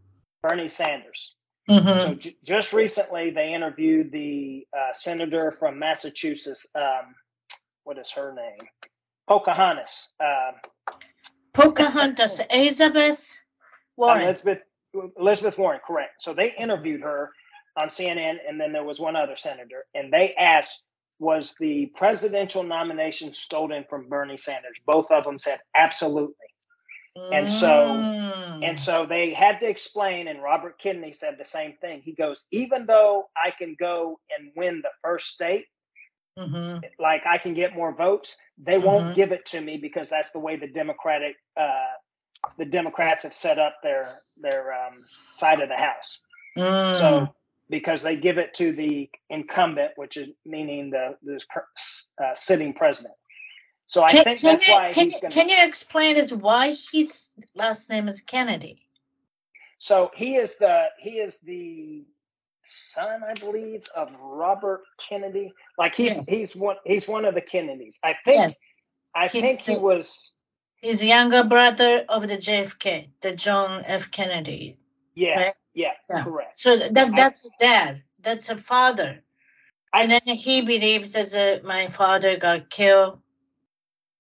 Bernie 0.43 0.69
Sanders. 0.69 1.35
Mm-hmm. 1.69 2.01
So 2.01 2.15
j- 2.15 2.37
just 2.45 2.73
recently 2.73 3.31
they 3.31 3.53
interviewed 3.53 4.13
the 4.13 4.67
uh, 4.77 4.93
senator 4.93 5.51
from 5.51 5.79
Massachusetts. 5.79 6.67
Um, 6.75 7.15
what 7.85 7.99
is 7.99 8.11
her 8.13 8.35
name? 8.35 8.69
Pocahontas. 9.29 10.13
Uh, 10.21 10.53
Pocahontas 11.53 12.41
Elizabeth 12.51 13.37
Warren. 13.97 14.23
Elizabeth 14.23 14.59
Elizabeth 15.19 15.59
Warren, 15.59 15.81
correct. 15.87 16.23
So 16.23 16.35
they 16.35 16.55
interviewed 16.55 17.03
her 17.03 17.31
on 17.77 17.89
CNN, 17.89 18.37
and 18.49 18.61
then 18.61 18.73
there 18.73 18.85
was 18.85 19.01
one 19.01 19.17
other 19.17 19.37
senator, 19.37 19.85
and 19.95 20.13
they 20.13 20.35
asked, 20.35 20.83
"Was 21.19 21.55
the 21.61 21.87
presidential 21.97 22.63
nomination 22.63 23.33
stolen 23.33 23.85
from 23.89 24.09
Bernie 24.09 24.37
Sanders?" 24.37 24.79
Both 24.87 25.11
of 25.11 25.25
them 25.25 25.39
said, 25.39 25.61
"Absolutely." 25.75 26.35
And 27.33 27.49
so 27.51 28.05
and 28.63 28.81
so 28.81 29.07
they 29.07 29.33
had 29.35 29.61
to 29.61 29.69
explain, 29.69 30.29
and 30.29 30.43
Robert 30.43 30.79
Kennedy 30.79 31.13
said 31.13 31.37
the 31.39 31.45
same 31.45 31.75
thing. 31.81 32.01
He 32.03 32.13
goes, 32.13 32.47
even 32.53 32.87
though 32.87 33.29
I 33.37 33.51
can 33.51 33.77
go 33.79 34.19
and 34.37 34.51
win 34.57 34.81
the 34.83 34.91
first 35.03 35.29
state, 35.29 35.67
Mhm. 36.39 36.83
like 36.99 37.27
I 37.27 37.39
can 37.39 37.55
get 37.55 37.75
more 37.75 37.95
votes, 37.95 38.37
they 38.59 38.79
Mhm. 38.79 38.83
won't 38.85 39.15
give 39.15 39.33
it 39.33 39.47
to 39.47 39.61
me 39.61 39.77
because 39.77 40.09
that's 40.09 40.31
the 40.31 40.39
way 40.39 40.57
the 40.57 40.69
Democratic 40.69 41.37
uh, 41.57 41.87
the 42.59 42.65
Democrats 42.65 43.23
have 43.25 43.33
set 43.35 43.59
up 43.59 43.77
their 43.83 44.17
their 44.41 44.73
um, 44.73 45.05
side 45.31 45.61
of 45.61 45.69
the 45.69 45.77
house. 45.77 46.19
Mm. 46.57 46.97
So 46.97 47.35
because 47.69 48.03
they 48.03 48.17
give 48.17 48.39
it 48.39 48.55
to 48.55 48.73
the 48.73 49.11
incumbent, 49.31 49.93
which 49.97 50.17
is 50.17 50.29
meaning 50.45 50.91
the 50.91 51.17
the 51.23 51.41
uh, 52.23 52.35
sitting 52.35 52.73
president. 52.73 53.15
So 53.89 54.03
I 54.03 54.11
can, 54.11 54.25
think 54.25 54.41
can 54.41 54.53
that's 54.57 54.69
you, 54.69 54.75
why 54.75 54.93
can, 54.93 55.05
he's 55.05 55.15
you- 55.15 55.21
going 55.21 55.31
to. 55.31 55.39
can 55.39 55.49
you 55.49 55.57
explain 55.65 56.19
us 56.19 56.33
why 56.33 56.75
his 56.93 57.31
last 57.55 57.89
name 57.91 58.09
is 58.09 58.21
Kennedy? 58.21 58.83
So 59.79 60.11
he 60.15 60.37
is 60.37 60.57
the 60.57 60.87
he 60.99 61.19
is 61.19 61.39
the 61.41 62.05
son, 62.63 63.21
I 63.29 63.35
believe, 63.35 63.85
of 63.95 64.09
Robert 64.21 64.83
Kennedy. 65.09 65.53
Like 65.79 65.95
he's 65.95 66.17
Yes. 66.17 66.29
he's 66.29 66.57
one 66.57 66.77
he's 66.85 67.07
one 67.07 67.25
of 67.25 67.35
the 67.35 67.41
Kennedys. 67.43 67.99
I 68.03 68.15
think 68.25 68.37
Yes, 68.39 68.61
I 69.15 69.29
he's 69.29 69.43
think 69.43 69.61
he 69.61 69.77
was 69.77 70.35
he's 70.87 71.03
younger 71.05 71.43
brother 71.45 72.05
of 72.09 72.23
the 72.29 72.37
JFK, 72.37 73.09
the 73.21 73.35
John 73.35 73.83
F. 73.87 74.11
Kennedy. 74.11 74.79
yeah 75.15 75.37
Right. 75.41 75.55
yeah, 75.75 75.95
Yeah. 76.11 76.23
correct. 76.25 76.59
So 76.59 76.77
that 76.77 77.17
that's 77.17 77.47
a 77.49 77.53
dad. 77.59 78.03
That's 78.21 78.49
a 78.51 78.57
father. 78.57 79.23
I- 79.93 80.03
and 80.03 80.11
then 80.13 80.37
he 80.37 80.61
believes 80.63 81.13
that 81.15 81.31
uh, 81.35 81.67
my 81.67 81.89
father 81.89 82.37
got 82.37 82.71
killed 82.71 83.19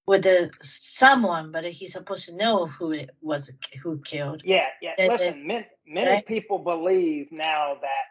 with 0.06 0.24
uh, 0.26 0.48
someone, 0.62 1.50
but 1.52 1.64
he's 1.64 1.92
supposed 1.92 2.24
to 2.26 2.34
know 2.42 2.66
who 2.66 2.92
it 2.92 3.10
was 3.20 3.42
who 3.82 3.98
killed. 4.12 4.40
Yeah 4.44 4.68
yeah. 4.82 4.94
That- 4.98 5.08
Listen, 5.10 5.46
many, 5.46 5.66
many 5.86 6.10
right. 6.10 6.26
people 6.26 6.58
believe 6.58 7.30
now 7.30 7.76
that 7.86 8.04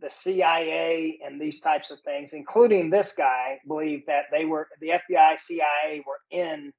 the 0.00 0.10
CIA 0.10 1.18
and 1.24 1.38
these 1.40 1.60
types 1.60 1.90
of 1.90 1.98
things, 2.00 2.32
including 2.32 2.88
this 2.90 3.12
guy, 3.12 3.60
believe 3.66 4.06
that 4.06 4.24
they 4.32 4.44
were 4.46 4.66
the 4.80 4.90
FBI, 5.00 5.38
CIA 5.38 6.02
were 6.06 6.20
in 6.30 6.72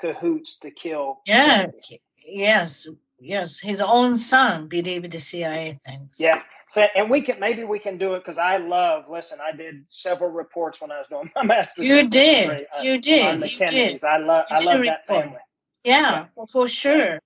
cahoots 0.00 0.58
to 0.60 0.70
kill. 0.70 1.20
Yeah. 1.26 1.66
Kennedy. 1.66 2.02
Yes. 2.26 2.88
Yes. 3.20 3.58
His 3.58 3.80
own 3.80 4.16
son 4.16 4.68
believed 4.68 5.10
the 5.10 5.20
CIA 5.20 5.78
things. 5.86 6.16
Yeah. 6.18 6.40
So, 6.70 6.84
and 6.96 7.08
we 7.08 7.22
can 7.22 7.38
maybe 7.38 7.62
we 7.62 7.78
can 7.78 7.98
do 7.98 8.14
it 8.14 8.20
because 8.20 8.38
I 8.38 8.56
love. 8.56 9.04
Listen, 9.08 9.38
I 9.40 9.56
did 9.56 9.84
several 9.86 10.30
reports 10.30 10.80
when 10.80 10.90
I 10.90 10.98
was 10.98 11.06
doing 11.08 11.30
my 11.36 11.44
master's. 11.44 11.86
You 11.86 12.08
did. 12.08 12.48
history, 12.50 12.66
uh, 12.76 12.82
You 12.82 13.00
did. 13.00 13.26
on 13.26 13.40
the 13.40 13.48
You 13.50 13.58
Kennedys. 13.58 14.00
did. 14.00 14.04
I 14.04 14.18
love. 14.18 14.46
I 14.50 14.60
love 14.60 14.84
that 14.84 15.06
family. 15.06 15.38
Yeah, 15.84 16.26
well, 16.34 16.46
for 16.46 16.66
sure. 16.66 17.20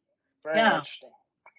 Very 0.45 0.57
Yeah. 0.57 0.75
interesting. 0.79 1.11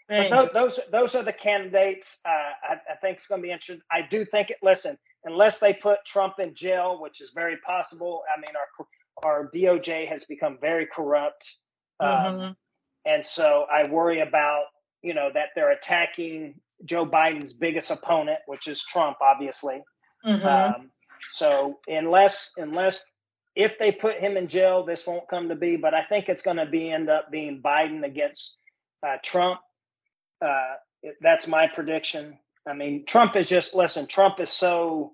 Very 0.10 0.30
But 0.30 0.52
those, 0.54 0.78
interesting. 0.78 0.86
those 0.92 1.12
those 1.14 1.16
are 1.16 1.24
the 1.24 1.34
candidates. 1.34 2.20
Uh, 2.26 2.30
I, 2.30 2.74
I 2.92 2.96
think 3.02 3.16
it's 3.18 3.28
going 3.28 3.42
to 3.42 3.48
be 3.48 3.52
interesting. 3.52 3.82
I 3.92 4.02
do 4.10 4.24
think 4.26 4.50
it. 4.52 4.58
Listen, 4.62 4.98
unless 5.24 5.58
they 5.58 5.74
put 5.74 6.04
Trump 6.06 6.36
in 6.40 6.54
jail, 6.54 7.00
which 7.02 7.22
is 7.22 7.32
very 7.34 7.58
possible. 7.66 8.22
I 8.36 8.40
mean, 8.40 8.56
our 8.56 8.68
our 9.24 9.50
DOJ 9.54 10.08
has 10.08 10.26
become 10.26 10.58
very 10.60 10.86
corrupt, 10.86 11.56
um, 12.00 12.08
Mhm. 12.10 12.56
and 13.06 13.26
so 13.26 13.66
I 13.72 13.84
worry 13.86 14.22
about 14.22 14.66
you 15.02 15.14
know 15.14 15.30
that 15.34 15.50
they're 15.56 15.72
attacking 15.72 16.60
Joe 16.86 17.06
Biden's 17.06 17.54
biggest 17.54 17.92
opponent, 17.92 18.40
which 18.48 18.68
is 18.68 18.84
Trump, 18.84 19.18
obviously. 19.22 19.84
Mhm. 20.26 20.46
Um, 20.46 20.92
so 21.32 21.80
unless 21.88 22.54
unless 22.58 23.10
if 23.56 23.78
they 23.80 23.92
put 23.92 24.20
him 24.20 24.38
in 24.38 24.48
jail, 24.48 24.84
this 24.84 25.06
won't 25.06 25.28
come 25.28 25.50
to 25.50 25.56
be. 25.56 25.76
But 25.76 25.94
I 25.94 26.04
think 26.06 26.30
it's 26.30 26.42
going 26.42 26.58
to 26.58 26.66
be 26.66 26.92
end 26.92 27.10
up 27.10 27.32
being 27.32 27.62
Biden 27.62 28.06
against 28.06 28.58
uh, 29.06 29.18
Trump. 29.24 29.60
Uh, 30.42 30.76
that's 31.22 31.48
my 31.48 31.68
prediction. 31.68 32.38
I 32.68 32.74
mean, 32.74 33.06
Trump 33.06 33.36
is 33.36 33.50
just 33.50 33.74
listen. 33.74 34.08
Trump 34.08 34.40
is 34.40 34.50
so 34.50 35.14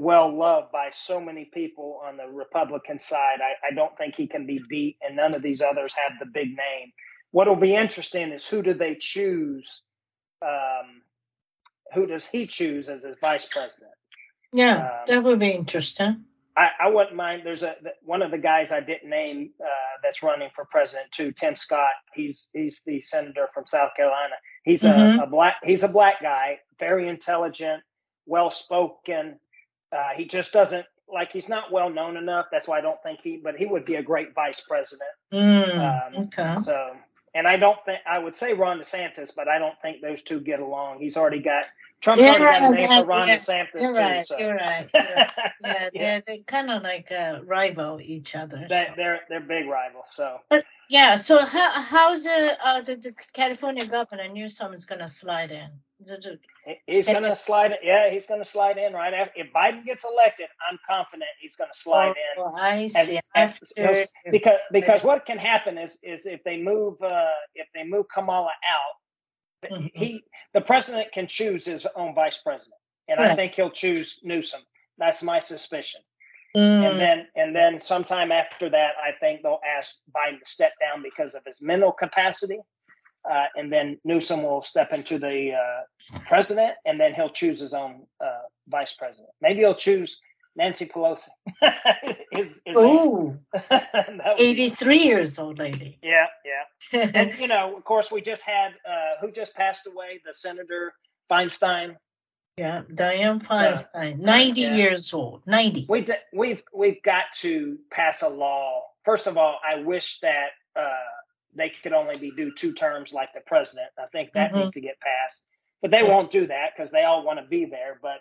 well 0.00 0.32
loved 0.36 0.70
by 0.72 0.90
so 0.92 1.20
many 1.20 1.46
people 1.52 2.00
on 2.06 2.16
the 2.16 2.26
Republican 2.28 2.98
side. 2.98 3.38
I, 3.40 3.68
I 3.70 3.74
don't 3.74 3.96
think 3.98 4.14
he 4.14 4.26
can 4.26 4.46
be 4.46 4.60
beat, 4.68 4.96
and 5.02 5.16
none 5.16 5.34
of 5.34 5.42
these 5.42 5.62
others 5.62 5.94
have 5.94 6.18
the 6.20 6.26
big 6.26 6.48
name. 6.48 6.92
What 7.32 7.46
will 7.48 7.56
be 7.56 7.74
interesting 7.74 8.30
is 8.32 8.46
who 8.46 8.62
do 8.62 8.74
they 8.74 8.96
choose? 8.98 9.82
Um, 10.42 11.02
who 11.94 12.06
does 12.06 12.26
he 12.26 12.46
choose 12.46 12.88
as 12.88 13.04
his 13.04 13.16
vice 13.20 13.46
president? 13.46 13.92
yeah, 14.52 14.76
um, 14.76 14.90
that 15.08 15.24
would 15.24 15.38
be 15.40 15.50
interesting. 15.50 16.24
I, 16.56 16.70
I 16.80 16.88
wouldn't 16.88 17.14
mind. 17.14 17.42
There's 17.44 17.62
a 17.62 17.76
one 18.02 18.22
of 18.22 18.30
the 18.30 18.38
guys 18.38 18.72
I 18.72 18.80
didn't 18.80 19.08
name 19.10 19.50
uh, 19.60 19.66
that's 20.02 20.22
running 20.22 20.48
for 20.54 20.64
president 20.64 21.10
too. 21.12 21.32
Tim 21.32 21.54
Scott. 21.56 21.90
He's 22.14 22.50
he's 22.52 22.82
the 22.86 23.00
senator 23.00 23.48
from 23.54 23.66
South 23.66 23.90
Carolina. 23.96 24.34
He's 24.64 24.82
Mhm. 24.82 25.20
a, 25.20 25.22
a 25.24 25.26
black. 25.26 25.56
He's 25.64 25.82
a 25.84 25.88
black 25.88 26.20
guy. 26.22 26.58
Very 26.80 27.08
intelligent, 27.08 27.82
well 28.26 28.50
spoken. 28.50 29.38
Uh, 29.92 30.10
he 30.16 30.24
just 30.24 30.52
doesn't 30.52 30.86
like. 31.12 31.32
He's 31.32 31.48
not 31.48 31.72
well 31.72 31.90
known 31.90 32.16
enough. 32.16 32.46
That's 32.52 32.68
why 32.68 32.78
I 32.78 32.80
don't 32.80 33.02
think 33.02 33.20
he. 33.22 33.36
But 33.38 33.56
he 33.56 33.66
would 33.66 33.84
be 33.84 33.96
a 33.96 34.02
great 34.02 34.34
vice 34.34 34.60
president. 34.60 35.10
Mm, 35.32 36.16
Um, 36.16 36.22
okay. 36.24 36.54
So, 36.60 36.96
and 37.34 37.46
I 37.48 37.56
don't 37.56 37.78
think 37.84 38.00
I 38.08 38.18
would 38.18 38.34
say 38.36 38.52
Ron 38.52 38.78
DeSantis, 38.80 39.34
but 39.34 39.48
I 39.48 39.58
don't 39.58 39.74
think 39.82 40.02
those 40.02 40.22
two 40.22 40.40
get 40.40 40.60
along. 40.60 40.98
He's 41.00 41.16
already 41.16 41.40
got 41.40 41.64
Trump's 42.00 42.22
already 42.22 42.38
got 42.38 42.72
a 42.72 42.74
name 42.74 42.90
yeah, 42.90 43.00
for 43.00 43.06
Ron 43.06 43.28
yeah. 43.28 43.36
DeSantis 43.38 43.80
You're 43.80 43.92
too. 43.92 43.98
right. 43.98 44.26
so. 44.26 44.38
You're 44.38 44.54
right. 44.56 44.88
You're 44.94 45.02
right. 45.16 45.32
Yeah, 45.36 45.48
Yeah. 45.60 45.88
they're, 45.94 46.22
they're 46.26 46.44
kind 46.46 46.70
of 46.70 46.82
like 46.82 47.10
uh, 47.10 47.40
rival 47.44 48.00
each 48.00 48.36
other. 48.36 48.66
They- 48.68 48.84
so. 48.86 48.92
they're 48.96 49.20
they're 49.28 49.40
big 49.40 49.66
rivals. 49.68 50.10
So 50.12 50.38
Yeah. 50.88 51.16
So 51.16 51.44
how 51.44 51.70
how's 51.82 52.24
the 52.24 52.56
uh, 52.62 52.80
the, 52.82 52.96
the 52.96 53.14
California 53.32 53.86
governor 53.86 54.28
Newsom 54.28 54.72
is 54.74 54.84
gonna 54.86 55.08
slide 55.08 55.50
in? 55.50 55.70
The- 56.00 56.16
the- 56.16 56.38
he- 56.64 56.80
he's 56.94 57.06
going 57.06 57.24
to 57.24 57.34
slide. 57.36 57.76
Yeah, 57.82 58.08
he's 58.10 58.26
going 58.26 58.40
to 58.40 58.44
slide 58.44 58.78
in 58.78 58.92
right 58.92 59.12
after. 59.12 59.32
If 59.40 59.52
Biden 59.52 59.84
gets 59.84 60.04
elected, 60.04 60.46
I'm 60.70 60.78
confident 60.86 61.28
he's 61.40 61.56
going 61.56 61.70
to 61.72 61.78
slide 61.78 62.08
in. 62.10 62.14
Oh, 62.38 62.54
I 62.56 62.86
see. 62.86 63.20
and 63.34 63.50
because 64.30 64.58
because 64.72 65.02
what 65.04 65.26
can 65.26 65.38
happen 65.38 65.76
is 65.78 65.98
is 66.02 66.26
if 66.26 66.42
they 66.44 66.56
move 66.56 67.00
uh, 67.02 67.26
if 67.54 67.66
they 67.74 67.84
move 67.84 68.06
Kamala 68.14 68.52
out, 68.68 69.70
Mhm. 69.72 69.90
he 69.94 70.22
the 70.52 70.60
president 70.60 71.10
can 71.12 71.26
choose 71.26 71.64
his 71.64 71.84
own 71.96 72.14
vice 72.14 72.38
president, 72.38 72.80
and 73.08 73.18
I 73.20 73.34
think 73.36 73.54
he'll 73.54 73.70
choose 73.70 74.20
Newsom. 74.22 74.62
That's 74.98 75.22
my 75.22 75.38
suspicion. 75.40 76.00
Mm, 76.56 76.90
And 76.90 77.00
then 77.00 77.28
and 77.34 77.54
then 77.56 77.80
sometime 77.80 78.30
after 78.32 78.68
that, 78.70 78.94
I 79.02 79.12
think 79.20 79.42
they'll 79.42 79.60
ask 79.66 79.96
Biden 80.16 80.38
to 80.38 80.46
step 80.46 80.72
down 80.80 81.02
because 81.02 81.34
of 81.34 81.44
his 81.44 81.60
mental 81.60 81.92
capacity. 81.92 82.58
Uh, 83.30 83.46
and 83.56 83.72
then 83.72 83.98
Newsom 84.04 84.42
will 84.42 84.62
step 84.62 84.92
into 84.92 85.18
the 85.18 85.52
uh, 85.54 86.18
president, 86.26 86.74
and 86.86 86.98
then 87.00 87.14
he'll 87.14 87.30
choose 87.30 87.60
his 87.60 87.74
own 87.74 88.02
uh, 88.24 88.40
vice 88.68 88.92
president. 88.94 89.28
Maybe 89.40 89.60
he'll 89.60 89.74
choose 89.74 90.20
Nancy 90.56 90.86
Pelosi. 90.86 91.28
Ooh, 92.76 93.38
That 93.70 93.88
would 94.26 94.36
be- 94.38 94.44
83 94.44 94.96
years 94.98 95.38
old 95.38 95.58
lady. 95.58 95.98
Yeah, 96.02 96.26
yeah. 96.92 97.10
And 97.14 97.38
you 97.38 97.48
know, 97.48 97.76
of 97.76 97.84
course, 97.84 98.10
we 98.10 98.20
just 98.20 98.44
had 98.44 98.72
uh, 98.88 99.20
who 99.20 99.30
just 99.30 99.54
passed 99.54 99.86
away, 99.86 100.20
the 100.26 100.32
Senator 100.34 100.92
Feinstein. 101.30 101.96
yeah, 102.56 102.82
Dianne 102.92 103.42
Feinstein, 103.42 104.18
90 104.18 104.60
yeah. 104.60 104.74
years 104.74 105.12
old. 105.12 105.42
90. 105.46 105.86
We 105.88 106.00
d- 106.02 106.12
we've 106.32 106.62
we've 106.74 107.02
got 107.02 107.24
to 107.36 107.78
pass 107.90 108.22
a 108.22 108.28
law. 108.28 108.82
First 109.04 109.26
of 109.26 109.36
all, 109.36 109.58
I 109.66 109.80
wish 109.82 110.18
that 110.20 110.48
uh, 110.76 110.90
they 111.58 111.70
could 111.82 111.92
only 111.92 112.16
be 112.16 112.30
do 112.30 112.52
two 112.52 112.72
terms 112.72 113.12
like 113.12 113.32
the 113.34 113.40
president. 113.40 113.88
I 113.98 114.06
think 114.06 114.32
that 114.32 114.52
Mhm. 114.52 114.60
needs 114.60 114.72
to 114.74 114.80
get 114.80 114.98
passed, 115.00 115.44
but 115.82 115.90
they 115.90 116.02
won't 116.02 116.30
do 116.30 116.46
that 116.46 116.72
because 116.74 116.90
they 116.90 117.04
all 117.04 117.22
want 117.22 117.38
to 117.40 117.46
be 117.46 117.64
there. 117.66 117.98
But 118.00 118.20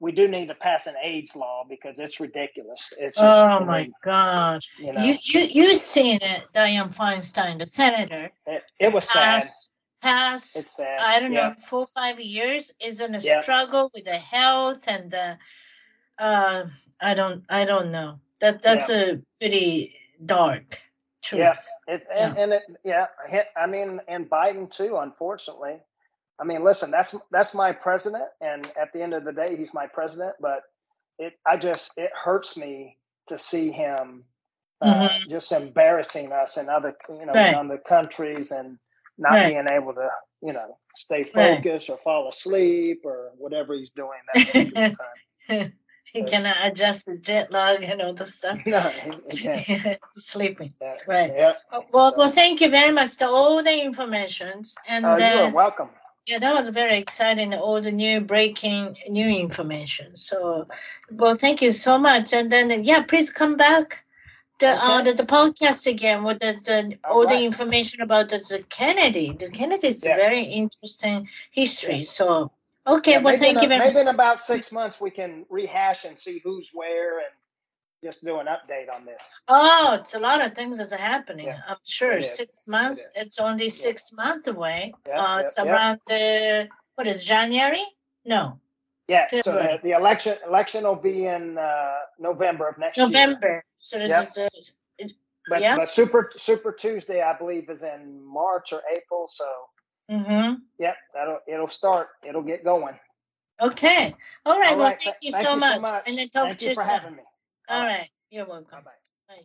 we 0.00 0.12
do 0.12 0.26
need 0.28 0.48
to 0.48 0.54
pass 0.54 0.86
an 0.86 0.96
age 1.02 1.34
law 1.36 1.64
because 1.68 1.98
it's 2.00 2.18
ridiculous. 2.20 2.92
It's 2.98 3.16
just, 3.16 3.24
Oh 3.24 3.60
I 3.60 3.64
my 3.64 3.82
mean, 3.84 3.94
God. 4.04 4.62
you 4.78 4.92
know, 4.92 5.00
You 5.00 5.16
you 5.22 5.40
you 5.42 5.76
seen 5.76 6.18
it, 6.22 6.48
Dianne 6.54 6.94
Feinstein, 6.94 7.58
the 7.58 7.66
senator, 7.66 8.30
it, 8.46 8.64
it 8.80 8.92
was 8.92 9.08
sad. 9.08 9.42
pass 9.42 9.68
pass 10.02 10.56
It's 10.56 10.76
sad. 10.76 11.00
I 11.00 11.20
don't 11.20 11.32
Yeah. 11.32 11.50
know, 11.50 11.54
four 11.68 11.86
five 11.86 12.18
years 12.20 12.72
is 12.80 13.00
in 13.00 13.14
a 13.14 13.20
Yeah. 13.20 13.40
struggle 13.40 13.90
with 13.94 14.04
the 14.04 14.18
health 14.18 14.82
and 14.88 15.10
the 15.10 15.38
uh 16.18 16.66
I 17.00 17.14
don't 17.14 17.44
I 17.48 17.64
don't 17.64 17.92
know. 17.92 18.20
That 18.40 18.62
that's 18.62 18.90
a 18.90 19.20
pretty 19.40 19.94
dark 20.26 20.80
truth. 21.22 21.38
Yeah, 21.38 21.54
it, 21.86 22.04
and, 22.14 22.32
and 22.36 22.52
it, 22.52 22.62
yeah, 22.84 23.06
I 23.56 23.66
mean, 23.66 24.00
and 24.08 24.28
Biden 24.30 24.70
too. 24.70 24.98
Unfortunately, 24.98 25.76
I 26.40 26.44
mean, 26.44 26.64
listen, 26.64 26.90
that's 26.90 27.14
that's 27.30 27.54
my 27.54 27.72
president, 27.72 28.24
and 28.40 28.66
at 28.80 28.92
the 28.92 29.02
end 29.02 29.14
of 29.14 29.24
the 29.24 29.32
day, 29.32 29.56
he's 29.56 29.74
my 29.74 29.86
president. 29.86 30.36
But 30.40 30.62
it, 31.18 31.34
I 31.46 31.56
just, 31.56 31.92
it 31.96 32.10
hurts 32.24 32.56
me 32.56 32.98
to 33.28 33.38
see 33.38 33.70
him 33.72 34.24
uh, 34.82 35.10
Mhm. 35.10 35.28
just 35.28 35.52
embarrassing 35.52 36.32
us 36.32 36.58
and 36.58 36.68
other, 36.68 36.96
you 37.10 37.26
know, 37.26 37.40
Right. 37.40 37.48
in 37.48 37.54
other 37.54 37.78
countries, 37.88 38.52
and 38.52 38.78
not 39.18 39.42
Right. 39.42 39.44
being 39.44 39.66
able 39.70 39.94
to, 39.94 40.08
you 40.42 40.52
know, 40.52 40.78
stay 40.94 41.24
Right. 41.34 41.64
focused 41.64 41.90
or 41.90 41.98
fall 41.98 42.28
asleep 42.28 43.02
or 43.04 43.32
whatever 43.38 43.74
he's 43.74 43.90
doing 43.90 44.20
that 44.26 44.42
time. 44.98 45.08
he 46.12 46.20
Yes. 46.20 46.30
cannot 46.30 46.56
adjust 46.66 47.06
the 47.06 47.16
jet 47.16 47.50
lag 47.52 47.82
and 47.82 48.00
all 48.02 48.14
the 48.14 48.26
stuff. 48.26 48.60
no, 48.66 48.90
yeah, 49.30 49.96
Sleeping. 50.16 50.74
yeah, 50.80 50.94
Right. 51.06 51.32
yeah. 51.36 51.52
Oh, 51.72 51.84
Well, 51.92 52.14
well, 52.16 52.30
thank 52.30 52.60
you 52.60 52.68
very 52.70 52.92
much. 52.92 53.16
The, 53.16 53.26
all 53.28 53.62
the 53.62 53.82
informations 53.82 54.76
and 54.88 55.04
Uh, 55.04 55.16
you 55.16 55.16
are 55.16 55.18
then 55.18 55.52
welcome. 55.52 55.90
yeah, 56.26 56.38
that 56.38 56.54
was 56.54 56.68
very 56.68 56.96
exciting. 56.96 57.54
All 57.54 57.80
the 57.80 57.92
new 57.92 58.20
breaking 58.20 58.96
new 59.08 59.28
information. 59.28 60.16
So, 60.16 60.68
well, 61.10 61.34
thank 61.34 61.62
you 61.62 61.72
so 61.72 61.98
much. 61.98 62.32
And 62.32 62.50
then 62.52 62.84
yeah, 62.84 63.02
please 63.02 63.30
come 63.30 63.56
back. 63.56 64.04
The 64.60 64.68
uh 64.68 65.02
the, 65.02 65.12
the 65.14 65.24
podcast 65.24 65.86
again 65.86 66.22
with 66.24 66.40
the, 66.40 66.52
the 66.64 66.98
All 67.04 67.20
all 67.20 67.26
the 67.26 67.44
information 67.44 68.00
about 68.00 68.28
the, 68.30 68.38
the 68.38 68.62
Kennedy. 68.68 69.32
The 69.38 69.50
Kennedy 69.50 69.88
is 69.88 70.04
Yeah. 70.04 70.16
very 70.16 70.42
interesting 70.42 71.28
history. 71.50 72.04
So 72.04 72.50
okay, 72.86 73.12
Yeah, 73.12 73.18
well, 73.18 73.38
thank 73.38 73.60
you 73.60 73.66
a- 73.66 73.68
very 73.68 73.78
maybe 73.80 74.00
in 74.00 74.08
about 74.08 74.40
six 74.40 74.72
months 74.72 75.00
we 75.00 75.10
can 75.10 75.46
rehash 75.48 76.04
and 76.04 76.18
see 76.18 76.40
who's 76.44 76.70
where 76.72 77.18
and 77.18 77.28
just 78.04 78.24
do 78.24 78.38
an 78.38 78.46
update 78.46 78.92
on 78.92 79.04
this. 79.04 79.34
Oh, 79.48 79.94
it's 79.98 80.14
a 80.14 80.18
lot 80.18 80.44
of 80.44 80.54
things 80.54 80.78
that's 80.78 80.92
happening. 80.92 81.46
Yeah, 81.46 81.60
I'm 81.68 81.76
sure 81.84 82.12
it 82.12 82.24
is. 82.24 82.34
six 82.34 82.66
months. 82.66 83.00
is. 83.00 83.06
it's 83.14 83.38
only 83.38 83.68
six 83.68 84.12
months 84.12 84.48
away. 84.48 84.92
Yeah, 85.06 85.20
uh, 85.20 85.38
yeah, 85.38 85.46
it's 85.46 85.58
yeah. 85.58 85.64
around 85.64 86.00
the 86.06 86.68
what 86.96 87.06
is 87.06 87.24
January? 87.24 87.84
No, 88.24 88.58
Yeah, 89.08 89.26
so 89.42 89.52
the, 89.52 89.80
the 89.82 89.90
election 89.92 90.36
election 90.46 90.84
will 90.84 90.96
be 90.96 91.26
in 91.26 91.58
uh, 91.58 91.94
November 92.18 92.68
of 92.68 92.78
next 92.78 92.98
year. 92.98 93.06
November. 93.08 93.64
So 93.78 93.98
this 93.98 94.10
Yeah. 94.10 94.22
is 94.22 94.38
uh, 94.38 95.08
But, 95.48 95.60
Yeah. 95.60 95.76
but 95.76 95.88
Super 95.90 96.30
Super 96.36 96.72
Tuesday, 96.72 97.20
I 97.20 97.32
believe, 97.36 97.68
is 97.68 97.82
in 97.82 98.22
March 98.24 98.72
or 98.72 98.82
April. 98.94 99.26
So 99.28 99.44
mm-hmm. 100.12 100.54
yep, 100.78 100.96
that'll 101.14 101.38
it'll 101.46 101.68
start. 101.68 102.08
It'll 102.26 102.42
get 102.42 102.64
going. 102.64 102.94
Okay. 103.60 104.14
All 104.44 104.58
right. 104.58 104.72
All 104.72 104.78
well, 104.78 104.88
right, 104.88 105.02
thank 105.02 105.16
you 105.20 105.32
thank 105.32 105.46
so 105.46 105.54
you 105.54 105.60
much. 105.60 105.74
so 105.76 105.80
much. 105.80 106.02
And 106.08 106.18
then 106.18 106.28
talk 106.28 106.46
Thank 106.46 106.58
to 106.60 106.64
you 106.66 106.74
for 106.74 106.82
soon. 106.82 106.90
having 106.90 107.16
me. 107.16 107.22
All 107.68 107.82
right. 107.84 108.08
You're 108.30 108.46
welcome. 108.46 108.82
Bye 108.84 108.90
bye. 109.28 109.42